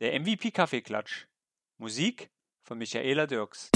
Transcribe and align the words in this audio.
Der 0.00 0.18
MVP 0.18 0.50
Kaffeeklatsch. 0.50 1.26
Musik 1.76 2.30
von 2.62 2.78
Michaela 2.78 3.26
Dirks. 3.26 3.70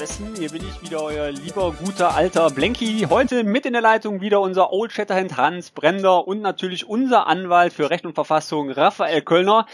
Westen. 0.00 0.34
Hier 0.36 0.50
bin 0.50 0.62
ich 0.66 0.82
wieder, 0.82 1.02
euer 1.02 1.30
lieber, 1.30 1.72
guter, 1.72 2.14
alter 2.14 2.50
Blenky. 2.50 3.06
Heute 3.08 3.44
mit 3.44 3.64
in 3.64 3.72
der 3.72 3.82
Leitung 3.82 4.20
wieder 4.20 4.40
unser 4.40 4.72
Old 4.72 4.92
Shatterhand 4.92 5.36
Hans 5.36 5.70
Brender 5.70 6.26
und 6.26 6.42
natürlich 6.42 6.86
unser 6.86 7.26
Anwalt 7.26 7.72
für 7.72 7.88
Recht 7.88 8.04
und 8.04 8.14
Verfassung, 8.14 8.70
Raphael 8.70 9.22
Kölner. 9.22 9.66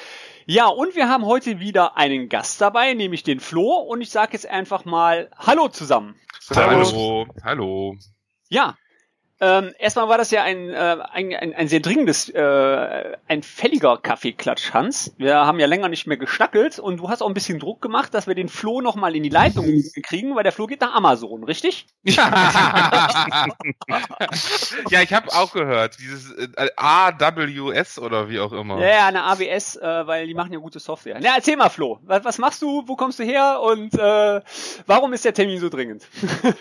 Ja, 0.46 0.68
und 0.68 0.94
wir 0.94 1.08
haben 1.08 1.26
heute 1.26 1.60
wieder 1.60 1.96
einen 1.96 2.28
Gast 2.28 2.60
dabei, 2.60 2.94
nämlich 2.94 3.24
den 3.24 3.40
Flo. 3.40 3.74
Und 3.78 4.00
ich 4.00 4.10
sage 4.10 4.34
jetzt 4.34 4.46
einfach 4.46 4.84
mal 4.84 5.30
Hallo 5.38 5.68
zusammen. 5.68 6.14
Hallo, 6.54 7.26
hallo. 7.42 7.96
Ja, 8.48 8.76
ähm, 9.42 9.74
erstmal 9.76 10.08
war 10.08 10.18
das 10.18 10.30
ja 10.30 10.44
ein, 10.44 10.70
äh, 10.70 10.98
ein, 11.10 11.34
ein, 11.34 11.52
ein 11.52 11.66
sehr 11.66 11.80
dringendes, 11.80 12.28
äh, 12.28 13.16
ein 13.26 13.42
fälliger 13.42 13.96
Kaffeeklatsch, 13.98 14.72
Hans. 14.72 15.12
Wir 15.18 15.34
haben 15.34 15.58
ja 15.58 15.66
länger 15.66 15.88
nicht 15.88 16.06
mehr 16.06 16.16
geschnackelt 16.16 16.78
und 16.78 16.98
du 16.98 17.08
hast 17.08 17.22
auch 17.22 17.26
ein 17.26 17.34
bisschen 17.34 17.58
Druck 17.58 17.82
gemacht, 17.82 18.14
dass 18.14 18.28
wir 18.28 18.36
den 18.36 18.48
Flo 18.48 18.80
nochmal 18.80 19.16
in 19.16 19.24
die 19.24 19.30
Leitung 19.30 19.64
kriegen, 20.04 20.36
weil 20.36 20.44
der 20.44 20.52
Flo 20.52 20.68
geht 20.68 20.80
nach 20.80 20.94
Amazon, 20.94 21.42
richtig? 21.42 21.88
ja, 22.04 22.22
ich 25.02 25.12
habe 25.12 25.32
auch 25.32 25.52
gehört, 25.52 25.98
dieses 25.98 26.30
äh, 26.30 26.68
AWS 26.76 27.98
oder 27.98 28.28
wie 28.28 28.38
auch 28.38 28.52
immer. 28.52 28.78
Ja, 28.78 28.86
ja, 28.86 29.06
eine 29.08 29.24
AWS, 29.24 29.74
äh, 29.74 30.06
weil 30.06 30.28
die 30.28 30.34
machen 30.34 30.52
ja 30.52 30.60
gute 30.60 30.78
Software. 30.78 31.18
Na, 31.20 31.34
erzähl 31.34 31.56
mal, 31.56 31.68
Flo, 31.68 31.98
was, 32.02 32.24
was 32.24 32.38
machst 32.38 32.62
du, 32.62 32.84
wo 32.86 32.94
kommst 32.94 33.18
du 33.18 33.24
her 33.24 33.60
und 33.60 33.92
äh, 33.94 34.40
warum 34.86 35.12
ist 35.12 35.24
der 35.24 35.34
Termin 35.34 35.58
so 35.58 35.68
dringend? 35.68 36.06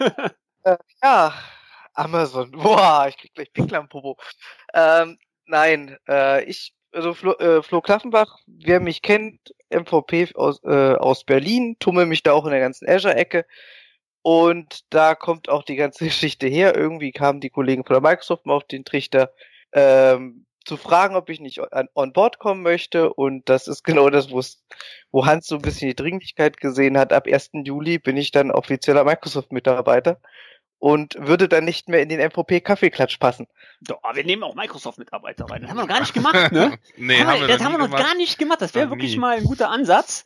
äh, 0.63 0.77
ja, 1.03 1.31
Amazon. 2.02 2.52
Boah, 2.52 3.05
ich 3.07 3.17
krieg 3.17 3.33
gleich 3.33 3.53
Pinkler 3.53 3.80
am 3.80 3.89
Popo. 3.89 4.17
Ähm, 4.73 5.17
nein, 5.45 5.97
äh, 6.07 6.44
ich, 6.45 6.73
also 6.91 7.13
Flo, 7.13 7.33
äh, 7.33 7.61
Flo 7.61 7.81
Klaffenbach, 7.81 8.39
wer 8.47 8.80
mich 8.80 9.02
kennt, 9.02 9.39
MVP 9.69 10.35
aus, 10.35 10.63
äh, 10.63 10.95
aus 10.95 11.23
Berlin, 11.23 11.77
tummel 11.79 12.05
mich 12.05 12.23
da 12.23 12.33
auch 12.33 12.45
in 12.45 12.52
der 12.52 12.59
ganzen 12.59 12.89
Azure-Ecke. 12.89 13.45
Und 14.23 14.81
da 14.94 15.16
kommt 15.16 15.49
auch 15.49 15.63
die 15.63 15.75
ganze 15.75 16.05
Geschichte 16.05 16.47
her. 16.47 16.75
Irgendwie 16.75 17.11
kamen 17.11 17.39
die 17.39 17.49
Kollegen 17.49 17.85
von 17.85 17.95
der 17.95 18.02
Microsoft 18.02 18.45
mal 18.45 18.55
auf 18.55 18.66
den 18.66 18.85
Trichter, 18.85 19.31
ähm, 19.73 20.45
zu 20.63 20.77
fragen, 20.77 21.16
ob 21.16 21.29
ich 21.29 21.39
nicht 21.39 21.59
on, 21.59 21.88
on 21.95 22.13
board 22.13 22.38
kommen 22.38 22.61
möchte. 22.61 23.13
Und 23.13 23.49
das 23.49 23.67
ist 23.67 23.83
genau 23.83 24.09
das, 24.09 24.31
wo 24.31 25.25
Hans 25.25 25.47
so 25.47 25.55
ein 25.55 25.61
bisschen 25.61 25.89
die 25.89 25.95
Dringlichkeit 25.95 26.57
gesehen 26.57 26.97
hat. 26.97 27.13
Ab 27.13 27.27
1. 27.27 27.52
Juli 27.66 27.99
bin 27.99 28.17
ich 28.17 28.31
dann 28.31 28.52
offizieller 28.52 29.03
Microsoft-Mitarbeiter 29.03 30.19
und 30.81 31.15
würde 31.17 31.47
dann 31.47 31.63
nicht 31.63 31.87
mehr 31.87 32.01
in 32.01 32.09
den 32.09 32.19
MVP 32.19 32.59
Kaffeeklatsch 32.61 33.17
passen. 33.19 33.47
Doch, 33.81 33.99
wir 34.13 34.23
nehmen 34.25 34.43
auch 34.43 34.55
Microsoft-Mitarbeiter 34.55 35.45
rein. 35.45 35.61
Das 35.61 35.69
haben 35.69 35.77
wir 35.77 35.83
noch 35.83 35.89
gar 35.89 35.99
nicht 36.01 36.13
gemacht, 36.15 36.51
ne? 36.51 36.73
nee, 36.97 37.19
haben 37.19 37.27
haben 37.27 37.41
wir, 37.41 37.47
das 37.47 37.63
haben 37.63 37.71
wir 37.73 37.77
noch 37.77 37.85
gemacht. 37.85 38.03
gar 38.03 38.15
nicht 38.15 38.38
gemacht. 38.39 38.61
Das 38.61 38.73
wäre 38.75 38.89
wirklich 38.89 39.13
nie. 39.13 39.19
mal 39.19 39.38
ein 39.38 39.43
guter 39.43 39.69
Ansatz. 39.69 40.25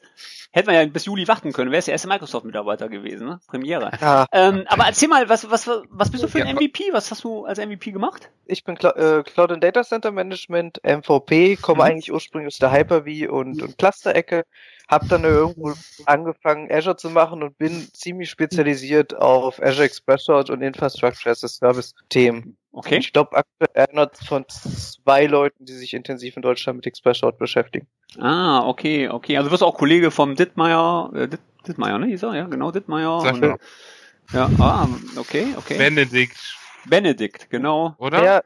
Hätten 0.52 0.70
wir 0.70 0.82
ja 0.82 0.86
bis 0.88 1.04
Juli 1.04 1.28
warten 1.28 1.52
können. 1.52 1.70
Wäre 1.72 1.80
es 1.80 1.86
der 1.86 1.92
erste 1.92 2.08
Microsoft-Mitarbeiter 2.08 2.88
gewesen, 2.88 3.28
ne? 3.28 3.40
Premiere. 3.48 3.92
Ja, 4.00 4.26
Ähm, 4.32 4.64
aber 4.68 4.86
erzähl 4.86 5.10
mal, 5.10 5.28
was, 5.28 5.52
was, 5.52 5.68
was 5.90 6.10
bist 6.10 6.24
du 6.24 6.30
für 6.30 6.40
ein 6.42 6.48
Ja, 6.48 6.54
MVP? 6.54 6.86
Was 6.94 7.12
hast 7.12 7.26
du 7.26 7.44
als 7.46 7.60
MVP 7.60 7.92
gemacht? 7.92 8.30
ich 8.46 8.64
bin 8.64 8.78
Cla 8.78 8.92
äh, 8.92 9.24
Cloud 9.24 9.52
and 9.52 9.62
Data 9.64 9.84
Center 9.84 10.12
Management, 10.14 10.80
MVP, 10.84 11.58
komme 11.58 11.84
Mhm. 11.84 11.90
eigentlich 11.90 12.14
ursprünglich 12.14 12.48
aus 12.54 12.60
der 12.60 12.72
Hyper-V 12.72 13.30
und, 13.34 13.62
und 13.62 13.78
Cluster-Ecke, 13.78 14.46
habe 14.90 15.08
dann 15.08 15.24
irgendwo 15.24 15.74
angefangen, 16.06 16.72
Azure 16.72 16.96
zu 16.96 17.10
machen 17.10 17.44
und 17.44 17.58
bin 17.58 17.88
ziemlich 17.94 18.30
spezialisiert 18.30 19.16
auf 19.16 19.62
Azure 19.62 19.86
Express 19.86 20.30
Route 20.30 20.54
und 20.54 20.62
Infrastructure 20.62 21.32
as 21.32 21.44
a 21.44 21.48
Service-Themen. 21.48 22.58
Okay. 22.72 22.98
Ich 22.98 23.14
glaube 23.14 23.38
aktuell 23.38 23.88
einer 23.88 24.12
von 24.28 24.46
zwei 24.50 25.26
Leuten, 25.28 25.66
die 25.66 25.74
sich 25.74 25.94
intensiv 25.94 26.36
in 26.36 26.42
Deutschland 26.42 26.78
mit 26.78 26.86
Express 26.86 27.24
Route 27.24 27.38
beschäftigen. 27.38 27.88
Ah, 28.20 28.68
okay, 28.68 29.10
okay. 29.10 29.38
Also 29.38 29.50
du 29.50 29.54
wirst 29.54 29.64
auch 29.64 29.78
Kollege 29.78 30.12
vom 30.12 30.36
Dittmeier, 30.36 31.10
äh, 31.16 31.28
Ditt, 31.28 31.40
Dittmeier, 31.68 31.98
ne? 31.98 32.08
Er? 32.14 32.36
Ja, 32.36 32.46
genau, 32.46 32.72
Dittmeier. 32.72 33.22
Sag 33.22 33.36
Und, 33.36 33.42
mal. 33.42 33.58
ja, 34.34 34.50
ah, 34.60 34.88
okay, 35.16 35.48
okay. 35.58 35.78
Benedikt, 35.78 36.38
Benedikt, 36.88 37.50
genau. 37.50 37.96
oder? 37.98 38.24
Ja, 38.24 38.42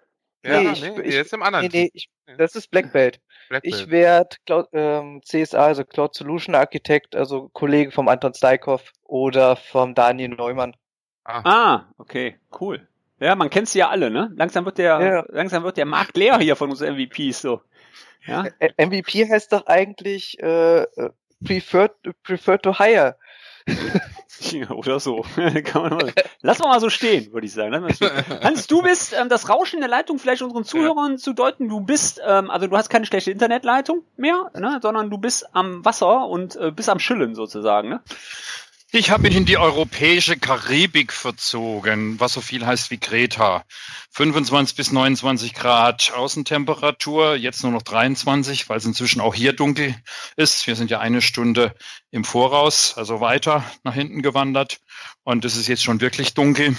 ja 0.45 0.61
nee, 0.61 0.71
ich- 0.71 0.81
nee, 0.81 1.01
ich- 1.01 1.15
ist 1.15 1.33
im 1.33 1.43
anderen 1.43 1.65
nee, 1.65 1.83
nee, 1.83 1.91
ich, 1.93 2.09
das 2.37 2.55
ist 2.55 2.69
Black 2.71 2.93
Belt. 2.93 3.19
Ich 3.63 3.89
werde 3.89 4.37
Cloud, 4.45 4.67
ähm, 4.73 5.21
CSA, 5.23 5.65
also 5.65 5.83
Cloud 5.83 6.13
Solution 6.15 6.55
Architect, 6.55 7.15
also 7.15 7.49
Kollege 7.53 7.91
vom 7.91 8.07
Anton 8.07 8.33
Steikhoff 8.33 8.91
oder 9.03 9.55
vom 9.55 9.95
Daniel 9.95 10.29
Neumann. 10.29 10.75
Ah, 11.23 11.85
okay, 11.97 12.39
cool. 12.59 12.87
Ja, 13.19 13.35
man 13.35 13.49
kennt 13.49 13.69
sie 13.69 13.79
ja 13.79 13.89
alle, 13.89 14.09
ne? 14.09 14.31
Langsam 14.35 14.65
wird 14.65 14.77
der, 14.77 14.99
Ja. 15.01 15.25
langsam 15.29 15.63
wird 15.63 15.77
der 15.77 15.85
Markt 15.85 16.15
leer 16.17 16.37
hier 16.39 16.55
von 16.55 16.69
unseren 16.69 16.95
MVPs, 16.95 17.41
so. 17.41 17.61
Ja, 18.25 18.45
MVP 18.77 19.29
heißt 19.29 19.51
doch 19.53 19.65
eigentlich 19.67 20.39
äh, 20.41 20.81
äh, 20.83 21.09
preferred, 21.43 21.93
preferred 22.23 22.63
to 22.63 22.77
hire. 22.77 23.15
Ja, 24.51 24.69
oder 24.71 24.99
so. 24.99 25.25
Kann 25.63 25.81
man 25.83 25.91
mal, 25.91 26.13
lass 26.41 26.59
mal 26.59 26.79
so 26.79 26.89
stehen, 26.89 27.31
würde 27.33 27.47
ich 27.47 27.53
sagen. 27.53 27.93
Stehen. 27.93 28.11
Hans, 28.41 28.67
du 28.67 28.81
bist 28.81 29.13
ähm, 29.19 29.29
das 29.29 29.49
Rauschen 29.49 29.79
der 29.79 29.89
Leitung 29.89 30.19
vielleicht 30.19 30.41
unseren 30.41 30.63
Zuhörern 30.63 31.17
zu 31.17 31.33
deuten. 31.33 31.69
Du 31.69 31.81
bist, 31.81 32.21
ähm, 32.25 32.49
also 32.49 32.67
du 32.67 32.77
hast 32.77 32.89
keine 32.89 33.05
schlechte 33.05 33.31
Internetleitung 33.31 34.03
mehr, 34.17 34.51
ne, 34.55 34.79
sondern 34.81 35.09
du 35.09 35.17
bist 35.17 35.47
am 35.53 35.83
Wasser 35.85 36.27
und 36.27 36.55
äh, 36.55 36.71
bist 36.71 36.89
am 36.89 36.99
Schillen 36.99 37.35
sozusagen. 37.35 37.89
Ne? 37.89 38.01
Ich 38.91 39.11
habe 39.11 39.21
mich 39.21 39.35
in 39.35 39.45
die 39.45 39.59
europäische 39.59 40.35
Karibik 40.35 41.13
verzogen, 41.13 42.19
was 42.19 42.33
so 42.33 42.41
viel 42.41 42.65
heißt 42.65 42.89
wie 42.89 42.97
Kreta. 42.97 43.63
25 44.09 44.75
bis 44.75 44.91
29 44.91 45.53
Grad 45.53 46.11
Außentemperatur, 46.11 47.35
jetzt 47.35 47.61
nur 47.61 47.71
noch 47.71 47.83
23, 47.83 48.67
weil 48.67 48.79
es 48.79 48.85
inzwischen 48.85 49.21
auch 49.21 49.35
hier 49.35 49.53
dunkel 49.53 49.93
ist. 50.37 50.65
Wir 50.65 50.75
sind 50.75 50.89
ja 50.89 50.99
eine 50.99 51.21
Stunde 51.21 51.75
im 52.09 52.23
Voraus, 52.23 52.97
also 52.97 53.21
weiter 53.21 53.63
nach 53.83 53.93
hinten 53.93 54.23
gewandert 54.23 54.79
und 55.21 55.45
es 55.45 55.55
ist 55.55 55.67
jetzt 55.67 55.83
schon 55.83 56.01
wirklich 56.01 56.33
dunkel. 56.33 56.75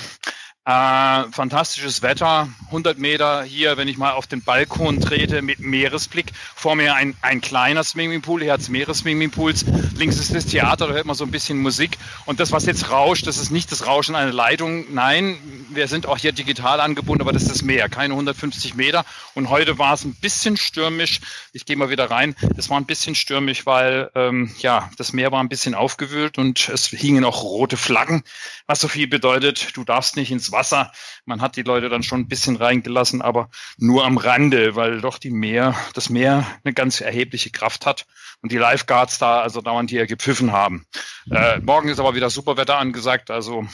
Äh, 0.66 1.24
fantastisches 1.32 2.02
Wetter, 2.02 2.46
100 2.66 2.98
Meter 2.98 3.42
hier, 3.44 3.78
wenn 3.78 3.88
ich 3.88 3.96
mal 3.96 4.12
auf 4.12 4.26
den 4.26 4.42
Balkon 4.42 5.00
trete 5.00 5.40
mit 5.40 5.58
Meeresblick. 5.58 6.32
Vor 6.54 6.76
mir 6.76 6.94
ein, 6.94 7.16
ein 7.22 7.40
kleiner 7.40 7.82
Swimmingpool, 7.82 8.42
hier 8.42 8.52
hat's 8.52 8.68
mehrere 8.68 8.94
Swimmingpools. 8.94 9.64
Links 9.96 10.18
ist 10.18 10.34
das 10.34 10.44
Theater, 10.44 10.88
da 10.88 10.92
hört 10.92 11.06
man 11.06 11.16
so 11.16 11.24
ein 11.24 11.30
bisschen 11.30 11.58
Musik. 11.58 11.96
Und 12.26 12.40
das, 12.40 12.52
was 12.52 12.66
jetzt 12.66 12.90
rauscht, 12.90 13.26
das 13.26 13.38
ist 13.38 13.50
nicht 13.50 13.72
das 13.72 13.86
Rauschen 13.86 14.14
einer 14.14 14.32
Leitung. 14.32 14.84
Nein, 14.92 15.38
wir 15.70 15.88
sind 15.88 16.04
auch 16.04 16.18
hier 16.18 16.32
digital 16.32 16.80
angebunden, 16.80 17.22
aber 17.22 17.32
das 17.32 17.44
ist 17.44 17.50
das 17.50 17.62
Meer, 17.62 17.88
keine 17.88 18.12
150 18.12 18.74
Meter. 18.74 19.06
Und 19.32 19.48
heute 19.48 19.78
war 19.78 19.94
es 19.94 20.04
ein 20.04 20.14
bisschen 20.14 20.58
stürmisch. 20.58 21.20
Ich 21.54 21.64
gehe 21.64 21.76
mal 21.76 21.88
wieder 21.88 22.10
rein. 22.10 22.36
Es 22.58 22.68
war 22.68 22.78
ein 22.78 22.86
bisschen 22.86 23.14
stürmisch, 23.14 23.64
weil 23.64 24.10
ähm, 24.14 24.54
ja 24.58 24.90
das 24.98 25.14
Meer 25.14 25.32
war 25.32 25.42
ein 25.42 25.48
bisschen 25.48 25.74
aufgewühlt 25.74 26.36
und 26.36 26.68
es 26.68 26.88
hingen 26.88 27.24
auch 27.24 27.42
rote 27.42 27.78
Flaggen, 27.78 28.24
was 28.66 28.80
so 28.80 28.88
viel 28.88 29.06
bedeutet, 29.06 29.74
du 29.74 29.84
darfst 29.84 30.16
nicht 30.16 30.30
ins 30.30 30.49
Wasser. 30.52 30.92
Man 31.24 31.40
hat 31.40 31.56
die 31.56 31.62
Leute 31.62 31.88
dann 31.88 32.02
schon 32.02 32.20
ein 32.20 32.28
bisschen 32.28 32.56
reingelassen, 32.56 33.22
aber 33.22 33.50
nur 33.78 34.04
am 34.04 34.16
Rande, 34.16 34.76
weil 34.76 35.00
doch 35.00 35.18
die 35.18 35.30
Meer, 35.30 35.74
das 35.94 36.10
Meer 36.10 36.46
eine 36.64 36.74
ganz 36.74 37.00
erhebliche 37.00 37.50
Kraft 37.50 37.86
hat 37.86 38.06
und 38.42 38.52
die 38.52 38.58
Lifeguards 38.58 39.18
da 39.18 39.40
also 39.40 39.60
dauernd 39.60 39.90
hier 39.90 40.06
gepfiffen 40.06 40.52
haben. 40.52 40.86
Äh, 41.30 41.58
morgen 41.60 41.88
ist 41.88 42.00
aber 42.00 42.14
wieder 42.14 42.30
super 42.30 42.56
Wetter 42.56 42.78
angesagt, 42.78 43.30
also 43.30 43.64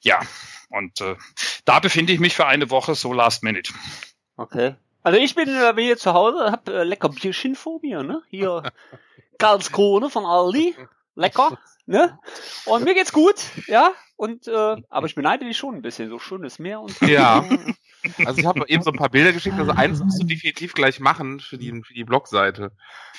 ja. 0.00 0.20
Und 0.68 1.00
äh, 1.00 1.16
da 1.64 1.80
befinde 1.80 2.12
ich 2.12 2.20
mich 2.20 2.34
für 2.34 2.46
eine 2.46 2.70
Woche 2.70 2.94
so 2.94 3.12
last 3.12 3.42
minute. 3.42 3.72
Okay. 4.36 4.74
Also 5.02 5.18
ich 5.18 5.34
bin 5.34 5.48
äh, 5.48 5.74
hier 5.76 5.98
zu 5.98 6.14
Hause, 6.14 6.50
hab 6.50 6.68
äh, 6.68 6.84
lecker 6.84 7.08
Bierchen 7.08 7.56
vor 7.56 7.80
mir, 7.82 8.02
ne? 8.02 8.22
Hier 8.30 8.62
Karlskrone 9.38 10.10
von 10.10 10.24
Aldi. 10.24 10.74
Lecker, 11.14 11.58
ne? 11.92 12.18
Und 12.64 12.84
mir 12.84 12.94
geht's 12.94 13.12
gut, 13.12 13.36
ja? 13.68 13.92
und 14.22 14.46
äh, 14.46 14.76
aber 14.88 15.06
ich 15.08 15.16
beneide 15.16 15.44
dich 15.44 15.56
schon 15.56 15.74
ein 15.74 15.82
bisschen. 15.82 16.08
So 16.08 16.20
schönes 16.20 16.60
Meer 16.60 16.80
und 16.80 16.98
Ja. 17.00 17.44
Also 18.26 18.40
ich 18.40 18.46
habe 18.46 18.64
eben 18.66 18.82
so 18.82 18.90
ein 18.90 18.96
paar 18.96 19.10
Bilder 19.10 19.32
geschickt. 19.32 19.56
Also 19.56 19.70
eins 19.70 20.00
musst 20.00 20.20
du 20.20 20.26
definitiv 20.26 20.74
gleich 20.74 20.98
machen 20.98 21.38
für 21.38 21.56
die, 21.56 21.70
für 21.86 21.94
die 21.94 22.02
Blogseite. 22.02 22.72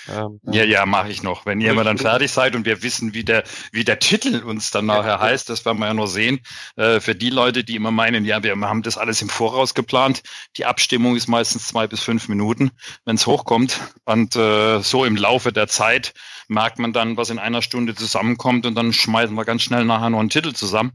Ähm, 0.10 0.42
Ja, 0.44 0.66
ja, 0.66 0.86
mache 0.86 1.10
ich 1.10 1.24
noch. 1.24 1.46
Wenn 1.46 1.62
ihr 1.62 1.74
mal 1.74 1.86
dann 1.86 1.98
fertig 2.10 2.30
seid 2.30 2.54
und 2.54 2.66
wir 2.66 2.84
wissen, 2.84 3.14
wie 3.14 3.24
der, 3.24 3.46
wie 3.72 3.86
der 3.86 4.00
Titel 4.00 4.44
uns 4.44 4.72
dann 4.72 4.86
nachher 4.86 5.22
heißt, 5.22 5.48
das 5.48 5.64
werden 5.64 5.78
wir 5.78 5.88
ja 5.88 5.94
noch 5.94 6.08
sehen. 6.08 6.42
Äh, 6.76 7.00
für 7.00 7.16
die 7.16 7.30
Leute, 7.30 7.64
die 7.64 7.78
immer 7.78 7.92
meinen, 7.92 8.26
ja, 8.26 8.44
wir 8.44 8.60
haben 8.60 8.84
das 8.84 8.98
alles 8.98 9.22
im 9.22 9.30
Voraus 9.30 9.74
geplant. 9.74 10.22
Die 10.58 10.66
Abstimmung 10.66 11.16
ist 11.16 11.28
meistens 11.28 11.66
zwei 11.66 11.88
bis 11.88 12.04
fünf 12.04 12.28
Minuten, 12.28 12.72
wenn 13.06 13.16
es 13.16 13.26
hochkommt. 13.26 13.80
Und 14.04 14.36
äh, 14.36 14.82
so 14.82 15.06
im 15.06 15.16
Laufe 15.16 15.54
der 15.54 15.70
Zeit 15.70 16.14
merkt 16.50 16.80
man 16.80 16.92
dann, 16.92 17.16
was 17.16 17.30
in 17.30 17.40
einer 17.40 17.62
Stunde 17.62 17.96
zusammenkommt 17.96 18.63
und 18.66 18.76
dann 18.76 18.94
schmeißen 18.94 19.36
wir 19.36 19.46
ganz 19.46 19.64
schnell 19.64 19.86
nachher 19.86 20.10
noch 20.10 20.20
einen 20.20 20.30
Titel 20.30 20.54
zusammen. 20.54 20.94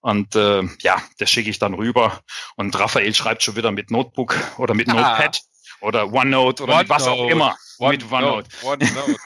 Und 0.00 0.34
äh, 0.36 0.62
ja, 0.80 1.02
das 1.18 1.30
schicke 1.30 1.50
ich 1.50 1.58
dann 1.58 1.74
rüber. 1.74 2.20
Und 2.56 2.78
Raphael 2.78 3.14
schreibt 3.14 3.42
schon 3.42 3.56
wieder 3.56 3.72
mit 3.72 3.90
Notebook 3.90 4.36
oder 4.58 4.74
mit 4.74 4.88
Ah. 4.88 4.94
Notepad 4.94 5.40
oder 5.80 6.12
OneNote 6.12 6.62
oder 6.62 6.78
mit 6.78 6.88
was 6.88 7.06
auch 7.06 7.28
immer. 7.28 7.56
mit 7.78 8.10
OneNote. 8.10 8.48
OneNote. 8.62 9.16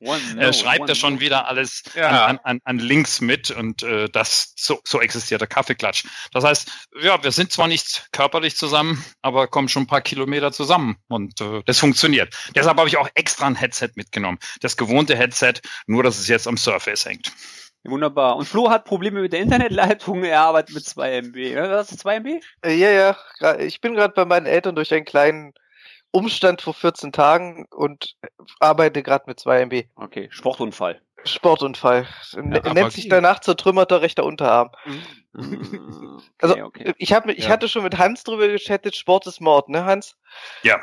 One 0.00 0.20
Er 0.38 0.52
schreibt 0.52 0.80
one 0.80 0.88
ja 0.90 0.94
schon 0.94 1.20
wieder 1.20 1.46
alles 1.48 1.82
Ja. 1.94 2.26
an, 2.26 2.38
an, 2.42 2.60
an 2.64 2.78
Links 2.78 3.20
mit 3.20 3.50
und 3.50 3.82
äh, 3.82 4.08
das 4.08 4.52
so, 4.56 4.80
so 4.84 5.00
existiert 5.00 5.40
der 5.40 5.48
Kaffeeklatsch. 5.48 6.04
Das 6.32 6.44
heißt, 6.44 6.70
ja, 7.00 7.22
wir 7.22 7.30
sind 7.30 7.52
zwar 7.52 7.68
nicht 7.68 8.08
körperlich 8.12 8.56
zusammen, 8.56 9.04
aber 9.22 9.46
kommen 9.46 9.68
schon 9.68 9.84
ein 9.84 9.86
paar 9.88 10.00
Kilometer 10.02 10.50
zusammen 10.52 10.96
und 11.08 11.40
äh, 11.40 11.62
das 11.66 11.78
funktioniert. 11.78 12.34
Deshalb 12.54 12.76
habe 12.78 12.88
ich 12.88 12.96
auch 12.96 13.08
extra 13.14 13.46
ein 13.46 13.54
Headset 13.54 13.90
mitgenommen. 13.94 14.38
Das 14.60 14.76
gewohnte 14.76 15.16
Headset, 15.16 15.54
nur 15.86 16.02
dass 16.02 16.18
es 16.18 16.28
jetzt 16.28 16.48
am 16.48 16.56
Surface 16.56 17.04
hängt. 17.06 17.32
Wunderbar. 17.86 18.36
Und 18.36 18.46
Flo 18.46 18.70
hat 18.70 18.86
Probleme 18.86 19.20
mit 19.20 19.34
der 19.34 19.40
Internetleitung. 19.40 20.24
Er 20.24 20.40
arbeitet 20.40 20.74
mit 20.74 20.86
2 20.86 21.16
MB. 21.20 21.36
Was 21.56 21.92
ist 21.92 22.00
2 22.00 22.16
MB? 22.20 22.42
Ja, 22.64 23.16
ja, 23.40 23.58
ich 23.58 23.82
bin 23.82 23.94
gerade 23.94 24.14
bei 24.14 24.24
meinen 24.24 24.46
Eltern 24.46 24.74
durch 24.74 24.92
einen 24.94 25.04
kleinen 25.04 25.52
Umstand 26.14 26.62
vor 26.62 26.74
14 26.74 27.12
Tagen 27.12 27.66
und 27.70 28.16
arbeite 28.60 29.02
gerade 29.02 29.24
mit 29.26 29.40
2 29.40 29.62
MB. 29.66 29.84
Okay, 29.96 30.28
Sportunfall. 30.30 31.02
Sportunfall. 31.24 32.06
N- 32.36 32.52
Ja, 32.52 32.72
nennt 32.72 32.92
sich 32.92 33.08
danach 33.08 33.40
zertrümmerter 33.40 34.00
rechter 34.02 34.24
Unterarm. 34.24 34.70
okay, 35.34 35.58
Also, 36.38 36.56
okay. 36.62 36.94
Ich, 36.98 37.12
hab, 37.12 37.26
ich 37.28 37.44
Ja. 37.44 37.50
hatte 37.50 37.68
schon 37.68 37.82
mit 37.82 37.98
Hans 37.98 38.22
drüber 38.24 38.46
gechattet, 38.48 38.94
Sport 38.94 39.26
ist 39.26 39.40
Mord, 39.40 39.68
ne 39.70 39.84
Hans? 39.84 40.16
Ja, 40.62 40.80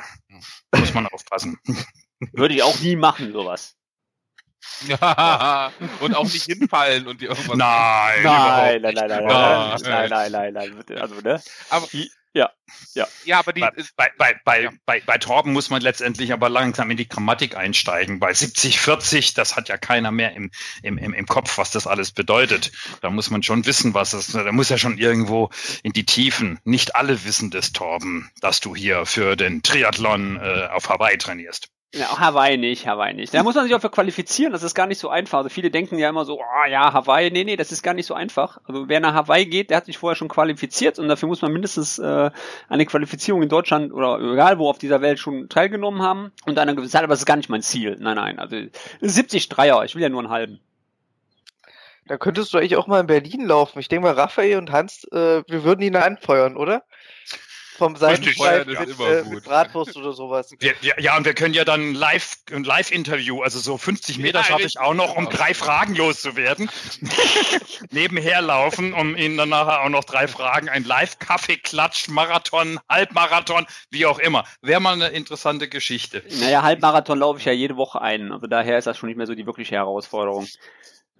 muss 0.75 0.93
man 0.93 1.07
aufpassen. 1.07 1.59
Würde 2.33 2.53
ich 2.55 2.63
auch 2.63 2.79
nie 2.79 2.95
machen, 2.95 3.31
sowas. 3.33 3.75
Ja. 4.87 5.71
Und 6.01 6.15
auch 6.15 6.23
nicht 6.23 6.43
hinfallen 6.45 7.07
und 7.07 7.21
dir 7.21 7.29
irgendwas. 7.29 7.57
Nein, 7.57 8.21
Nein, 8.23 8.79
überhaupt 8.81 8.81
nein, 8.81 8.81
nein, 8.81 8.93
nein, 8.95 9.23
nicht. 9.23 9.33
nein, 9.33 9.71
nicht. 9.73 9.83
nein, 9.87 10.09
nein, 10.09 10.31
nein, 10.31 10.53
nein, 10.53 10.75
bitte. 10.77 11.01
Also, 11.01 11.15
ne? 11.21 11.41
Aber- 11.69 11.87
ja. 12.93 13.07
Ja, 13.25 13.39
aber 13.39 13.53
die. 13.53 13.61
Bei, 13.61 13.71
bei, 13.95 14.11
bei, 14.17 14.39
bei, 14.45 14.69
bei, 14.85 15.01
bei 15.05 15.17
Torben 15.17 15.53
muss 15.53 15.69
man 15.69 15.81
letztendlich 15.81 16.31
aber 16.31 16.49
langsam 16.49 16.89
in 16.89 16.97
die 16.97 17.07
Grammatik 17.07 17.57
einsteigen. 17.57 18.19
Bei 18.19 18.33
70, 18.33 18.79
40, 18.79 19.33
das 19.33 19.55
hat 19.55 19.69
ja 19.69 19.77
keiner 19.77 20.11
mehr 20.11 20.33
im, 20.33 20.51
im, 20.81 20.97
im, 20.97 21.13
im 21.13 21.25
Kopf, 21.25 21.57
was 21.57 21.71
das 21.71 21.87
alles 21.87 22.11
bedeutet. 22.11 22.71
Da 23.01 23.09
muss 23.09 23.29
man 23.29 23.43
schon 23.43 23.65
wissen, 23.65 23.93
was 23.93 24.13
es, 24.13 24.31
da 24.31 24.51
muss 24.51 24.69
ja 24.69 24.77
schon 24.77 24.97
irgendwo 24.97 25.49
in 25.83 25.91
die 25.91 26.05
Tiefen. 26.05 26.59
Nicht 26.63 26.95
alle 26.95 27.23
wissen 27.25 27.51
das, 27.51 27.73
Torben, 27.73 28.31
dass 28.39 28.59
du 28.59 28.75
hier 28.75 29.05
für 29.05 29.35
den 29.35 29.63
Triathlon 29.63 30.37
äh, 30.37 30.67
auf 30.71 30.89
Hawaii 30.89 31.17
trainierst. 31.17 31.69
Ja, 31.93 32.19
Hawaii 32.19 32.57
nicht, 32.57 32.87
Hawaii 32.87 33.13
nicht. 33.13 33.33
Da 33.33 33.43
muss 33.43 33.55
man 33.55 33.65
sich 33.65 33.75
auch 33.75 33.81
für 33.81 33.89
qualifizieren, 33.89 34.53
das 34.53 34.63
ist 34.63 34.75
gar 34.75 34.87
nicht 34.87 34.99
so 34.99 35.09
einfach. 35.09 35.39
Also 35.39 35.49
viele 35.49 35.71
denken 35.71 35.97
ja 35.97 36.07
immer 36.07 36.23
so, 36.23 36.39
oh 36.39 36.69
ja, 36.69 36.93
Hawaii, 36.93 37.31
nee, 37.31 37.43
nee, 37.43 37.57
das 37.57 37.73
ist 37.73 37.83
gar 37.83 37.93
nicht 37.93 38.05
so 38.05 38.13
einfach. 38.13 38.59
Also 38.63 38.87
wer 38.87 39.01
nach 39.01 39.13
Hawaii 39.13 39.45
geht, 39.45 39.69
der 39.69 39.77
hat 39.77 39.85
sich 39.87 39.97
vorher 39.97 40.15
schon 40.15 40.29
qualifiziert 40.29 40.99
und 40.99 41.09
dafür 41.09 41.27
muss 41.27 41.41
man 41.41 41.51
mindestens 41.51 41.99
äh, 41.99 42.31
eine 42.69 42.85
Qualifizierung 42.85 43.43
in 43.43 43.49
Deutschland 43.49 43.91
oder 43.91 44.19
egal 44.21 44.57
wo 44.57 44.69
auf 44.69 44.77
dieser 44.77 45.01
Welt 45.01 45.19
schon 45.19 45.49
teilgenommen 45.49 46.01
haben 46.01 46.31
und 46.45 46.57
eine 46.57 46.75
gewisse 46.75 46.93
Zeit, 46.93 47.03
aber 47.03 47.11
das 47.11 47.19
ist 47.19 47.25
gar 47.25 47.35
nicht 47.35 47.49
mein 47.49 47.61
Ziel. 47.61 47.97
Nein, 47.99 48.15
nein, 48.15 48.39
also 48.39 48.55
70 49.01 49.49
Dreier, 49.49 49.83
ich 49.83 49.93
will 49.93 50.01
ja 50.01 50.09
nur 50.09 50.21
einen 50.21 50.29
halben. 50.29 50.61
Da 52.07 52.17
könntest 52.17 52.53
du 52.53 52.57
eigentlich 52.57 52.77
auch 52.77 52.87
mal 52.87 53.01
in 53.01 53.07
Berlin 53.07 53.45
laufen. 53.45 53.79
Ich 53.79 53.87
denke 53.87 54.07
mal, 54.07 54.13
Raphael 54.13 54.57
und 54.57 54.71
Hans, 54.71 55.03
äh, 55.11 55.43
wir 55.47 55.63
würden 55.63 55.81
ihn 55.81 55.95
anfeuern, 55.95 56.57
oder? 56.57 56.83
Vom 57.81 57.95
ist 57.95 58.01
mit, 58.03 58.37
immer 58.37 59.09
äh, 59.09 59.23
gut. 59.23 59.33
mit 59.33 59.43
Bratwurst 59.43 59.97
oder 59.97 60.13
sowas. 60.13 60.53
Wir, 60.59 60.75
ja, 60.81 60.93
ja, 60.99 61.17
und 61.17 61.25
wir 61.25 61.33
können 61.33 61.55
ja 61.55 61.65
dann 61.65 61.95
live, 61.95 62.37
ein 62.51 62.63
Live-Interview, 62.63 63.41
also 63.41 63.57
so 63.57 63.75
50 63.75 64.19
Meter 64.19 64.41
Ja, 64.41 64.45
schaffe 64.45 64.67
ich 64.67 64.79
auch 64.79 64.93
noch, 64.93 65.15
um 65.15 65.27
drei 65.31 65.55
Fragen 65.55 65.95
loszuwerden. 65.95 66.69
Nebenher 67.89 68.43
laufen, 68.43 68.93
um 68.93 69.17
Ihnen 69.17 69.35
dann 69.35 69.49
nachher 69.49 69.81
auch 69.81 69.89
noch 69.89 70.03
drei 70.03 70.27
Fragen, 70.27 70.69
ein 70.69 70.83
Live-Kaffee-Klatsch, 70.83 72.09
Marathon, 72.09 72.79
Halbmarathon, 72.87 73.65
wie 73.89 74.05
auch 74.05 74.19
immer. 74.19 74.43
Wäre 74.61 74.79
mal 74.79 74.93
eine 74.93 75.07
interessante 75.07 75.67
Geschichte. 75.67 76.21
Naja, 76.39 76.61
Halbmarathon 76.61 77.17
laufe 77.17 77.39
ich 77.39 77.45
ja 77.45 77.51
jede 77.51 77.77
Woche 77.77 77.99
ein. 77.99 78.31
Also 78.31 78.45
daher 78.45 78.77
ist 78.77 78.85
das 78.85 78.99
schon 78.99 79.09
nicht 79.09 79.17
mehr 79.17 79.25
so 79.25 79.33
die 79.33 79.47
wirkliche 79.47 79.73
Herausforderung. 79.73 80.47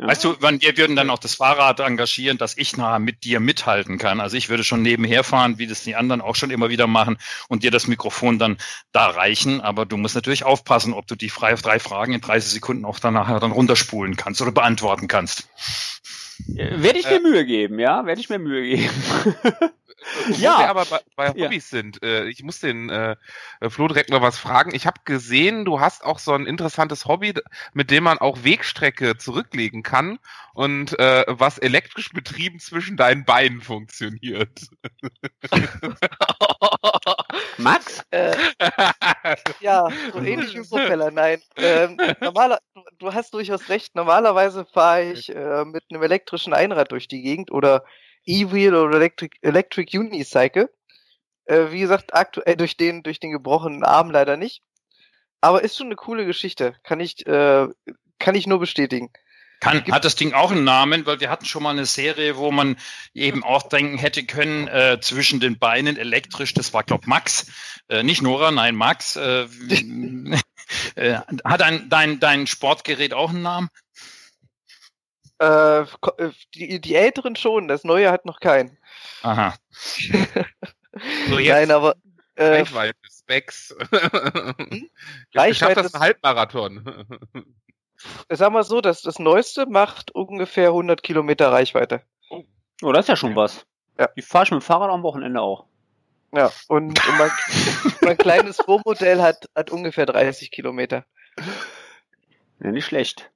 Ja. 0.01 0.07
Weißt 0.07 0.24
du, 0.24 0.36
wann- 0.39 0.59
wir 0.62 0.75
würden 0.77 0.95
dann 0.95 1.12
auch 1.12 1.19
das 1.19 1.36
Fahrrad 1.36 1.80
engagieren, 1.80 2.39
dass 2.39 2.57
ich 2.57 2.75
nachher 2.75 2.98
mit 2.98 3.24
dir 3.24 3.39
mithalten 3.39 4.00
kann. 4.00 4.19
Also 4.19 4.36
ich 4.36 4.50
würde 4.50 4.63
schon 4.63 4.81
nebenher 4.81 5.24
fahren, 5.24 5.59
wie 5.59 5.68
das 5.68 5.83
die 5.83 5.95
anderen 5.95 6.21
auch 6.21 6.36
schon 6.36 6.50
immer 6.50 6.69
wieder 6.69 6.88
machen 6.88 7.19
und 7.50 7.62
dir 7.62 7.69
das 7.69 7.86
Mikrofon 7.86 8.39
dann 8.39 8.57
da 8.94 9.06
reichen. 9.07 9.62
Aber 9.62 9.86
du 9.86 9.98
musst 9.98 10.15
natürlich 10.15 10.44
aufpassen, 10.44 10.94
ob 10.94 11.06
du 11.06 11.15
die 11.15 11.30
frei, 11.30 11.53
drei 11.53 11.77
Fragen 11.77 12.13
in 12.13 12.21
30 12.21 12.51
Sekunden 12.51 12.83
auch 12.83 12.98
dann 12.98 13.13
nachher 13.13 13.39
dann 13.39 13.51
runterspulen 13.51 14.15
kannst 14.15 14.42
oder 14.42 14.51
beantworten 14.51 15.07
kannst. 15.07 15.48
Äh, 16.57 16.81
Werde 16.81 16.97
ich 16.97 17.07
mir 17.07 17.19
Mühe 17.21 17.45
geben, 17.45 17.77
ja? 17.77 18.04
Werde 18.04 18.19
ich 18.21 18.30
mir 18.30 18.39
Mühe 18.39 18.75
geben. 18.77 18.89
Wo 20.27 20.33
Ja. 20.33 20.59
wir 20.59 20.69
aber 20.69 20.85
bei, 20.85 20.99
bei 21.15 21.25
Ja. 21.35 21.45
Hobbys 21.45 21.69
sind, 21.69 22.03
äh, 22.03 22.25
ich 22.25 22.43
muss 22.43 22.59
den 22.59 22.89
äh, 22.89 23.15
Flo 23.69 23.87
direkt 23.87 24.09
mal 24.09 24.21
was 24.21 24.37
fragen. 24.37 24.73
Ich 24.75 24.85
habe 24.85 24.99
gesehen, 25.05 25.65
du 25.65 25.79
hast 25.79 26.03
auch 26.03 26.19
so 26.19 26.33
ein 26.33 26.45
interessantes 26.45 27.05
Hobby, 27.05 27.33
mit 27.73 27.91
dem 27.91 28.03
man 28.03 28.17
auch 28.17 28.43
Wegstrecke 28.43 29.17
zurücklegen 29.17 29.83
kann 29.83 30.19
und 30.53 30.97
äh, 30.99 31.23
was 31.27 31.57
elektrisch 31.57 32.09
betrieben 32.11 32.59
zwischen 32.59 32.97
deinen 32.97 33.25
Beinen 33.25 33.61
funktioniert. 33.61 34.67
Max? 37.57 38.03
Äh, 38.11 38.35
ja, 39.59 39.87
so 40.11 40.19
ähnlich 40.19 40.53
wie 40.55 40.67
Propeller. 40.67 41.11
Nein, 41.11 41.41
ähm, 41.57 41.97
normaler, 42.21 42.59
du, 42.73 42.81
du 42.99 43.13
hast 43.13 43.33
durchaus 43.33 43.69
recht. 43.69 43.95
Normalerweise 43.95 44.65
fahre 44.65 45.03
ich 45.11 45.29
äh, 45.33 45.65
mit 45.65 45.83
einem 45.91 46.03
elektrischen 46.03 46.53
Einrad 46.53 46.91
durch 46.91 47.07
die 47.07 47.21
Gegend 47.21 47.51
oder 47.51 47.83
E-Wheel 48.25 48.75
oder 48.75 48.97
Electric, 48.97 49.38
Electric 49.41 49.97
Unicycle. 49.97 50.69
Äh, 51.45 51.71
wie 51.71 51.79
gesagt, 51.79 52.13
aktuell 52.13 52.56
durch 52.56 52.77
den, 52.77 53.03
durch 53.03 53.19
den 53.19 53.31
gebrochenen 53.31 53.83
Arm 53.83 54.12
leider 54.12 54.38
nicht. 54.38 54.62
Aber 55.41 55.63
ist 55.63 55.77
schon 55.77 55.88
eine 55.88 55.95
coole 55.95 56.25
Geschichte. 56.25 56.75
Kann 56.83 57.00
ich, 57.00 57.25
äh, 57.25 57.68
kann 58.19 58.35
ich 58.35 58.47
nur 58.47 58.59
bestätigen. 58.59 59.12
Kann, 59.62 59.83
hat 59.91 60.06
das 60.06 60.15
Ding 60.15 60.33
auch 60.33 60.51
einen 60.51 60.63
Namen? 60.63 61.06
Weil 61.06 61.19
wir 61.19 61.29
hatten 61.29 61.45
schon 61.45 61.62
mal 61.62 61.69
eine 61.69 61.85
Serie, 61.85 62.35
wo 62.35 62.51
man 62.51 62.77
eben 63.13 63.44
auch 63.44 63.63
denken 63.63 64.00
hätte 64.00 64.25
können, 64.25 64.68
äh, 64.68 65.00
zwischen 65.01 65.39
den 65.39 65.59
Beinen 65.59 65.97
elektrisch, 65.97 66.56
das 66.56 66.73
war, 66.73 66.83
glaub 66.83 67.06
Max, 67.06 67.45
äh, 67.88 68.01
nicht 68.01 68.23
Nora, 68.23 68.50
nein, 68.50 68.75
Max. 68.75 69.15
Äh, 69.18 69.44
äh, 70.95 71.19
hat 71.45 71.61
dein, 71.61 71.90
dein, 71.90 72.19
dein 72.19 72.47
Sportgerät 72.47 73.13
auch 73.13 73.30
einen 73.30 73.44
Namen? 73.44 73.69
Äh, 75.42 75.81
äh, 75.81 75.86
die, 76.54 76.80
die 76.80 76.95
älteren 76.95 77.36
schon, 77.36 77.68
das 77.68 77.83
neue 77.83 78.12
hat 78.12 78.26
noch 78.26 78.40
keinen. 78.40 78.78
Aha. 79.24 79.56
So 81.30 81.40
jetzt 81.40 81.54
Nein, 81.54 81.71
aber 81.71 81.95
äh, 82.36 82.48
Reichweite, 82.48 82.98
Specs. 83.10 83.74
Reichweite 83.92 84.90
Reichweite 85.33 85.76
das 85.76 85.86
ist- 85.86 85.95
ein 85.95 86.02
Halbmarathon. 86.02 87.06
sag 88.28 88.52
mal 88.52 88.64
so, 88.64 88.81
dass 88.81 89.02
das 89.02 89.18
neueste 89.18 89.68
macht 89.68 90.12
ungefähr 90.12 90.68
100 90.68 91.02
Kilometer 91.02 91.50
Reichweite. 91.52 92.02
Oh, 92.81 92.92
das 92.92 93.06
ist 93.06 93.10
ja 93.10 93.16
schon 93.16 93.38
was. 93.38 93.66
Ja. 93.98 94.07
Die 94.18 94.21
fahre 94.21 94.44
ich 94.44 94.52
mit 94.52 94.62
dem 94.62 94.66
Fahrrad 94.66 94.90
am 94.90 95.02
Wochenende 95.04 95.40
auch. 95.42 95.66
Ja, 96.33 96.52
und 96.68 97.00
mein, 97.18 97.31
mein 98.02 98.18
kleines 98.18 98.57
Vormodell 98.57 99.21
hat, 99.21 99.45
hat 99.56 99.71
ungefähr 99.71 100.06
30 100.06 100.52
Kilometer. 100.52 101.06
Ja, 102.60 102.71
nicht 102.71 102.86
schlecht. 102.86 103.31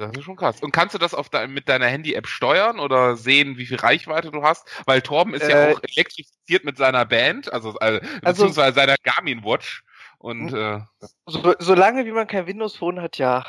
Das 0.00 0.16
ist 0.16 0.24
schon 0.24 0.36
krass. 0.36 0.60
Und 0.62 0.72
kannst 0.72 0.94
du 0.94 0.98
das 0.98 1.14
auf 1.14 1.28
dein, 1.28 1.50
mit 1.52 1.68
deiner 1.68 1.86
Handy-App 1.86 2.26
steuern 2.26 2.80
oder 2.80 3.16
sehen, 3.16 3.58
wie 3.58 3.66
viel 3.66 3.76
Reichweite 3.76 4.30
du 4.30 4.42
hast? 4.42 4.66
Weil 4.86 5.02
Torben 5.02 5.34
ist 5.34 5.46
ja 5.48 5.68
Äh, 5.68 5.74
auch 5.74 5.80
elektrifiziert 5.82 6.64
mit 6.64 6.76
seiner 6.78 7.04
Band, 7.04 7.52
also, 7.52 7.74
äh, 7.80 8.00
Also- 8.22 8.44
beziehungsweise 8.44 8.74
seiner 8.74 8.96
Garmin 9.02 9.44
Watch. 9.44 9.84
Und 10.18 10.52
äh, 10.52 10.80
So, 11.26 11.54
solange 11.58 12.04
wie 12.06 12.12
man 12.12 12.26
kein 12.26 12.46
Windows 12.46 12.76
Phone 12.76 13.00
hat, 13.00 13.18
ja. 13.18 13.44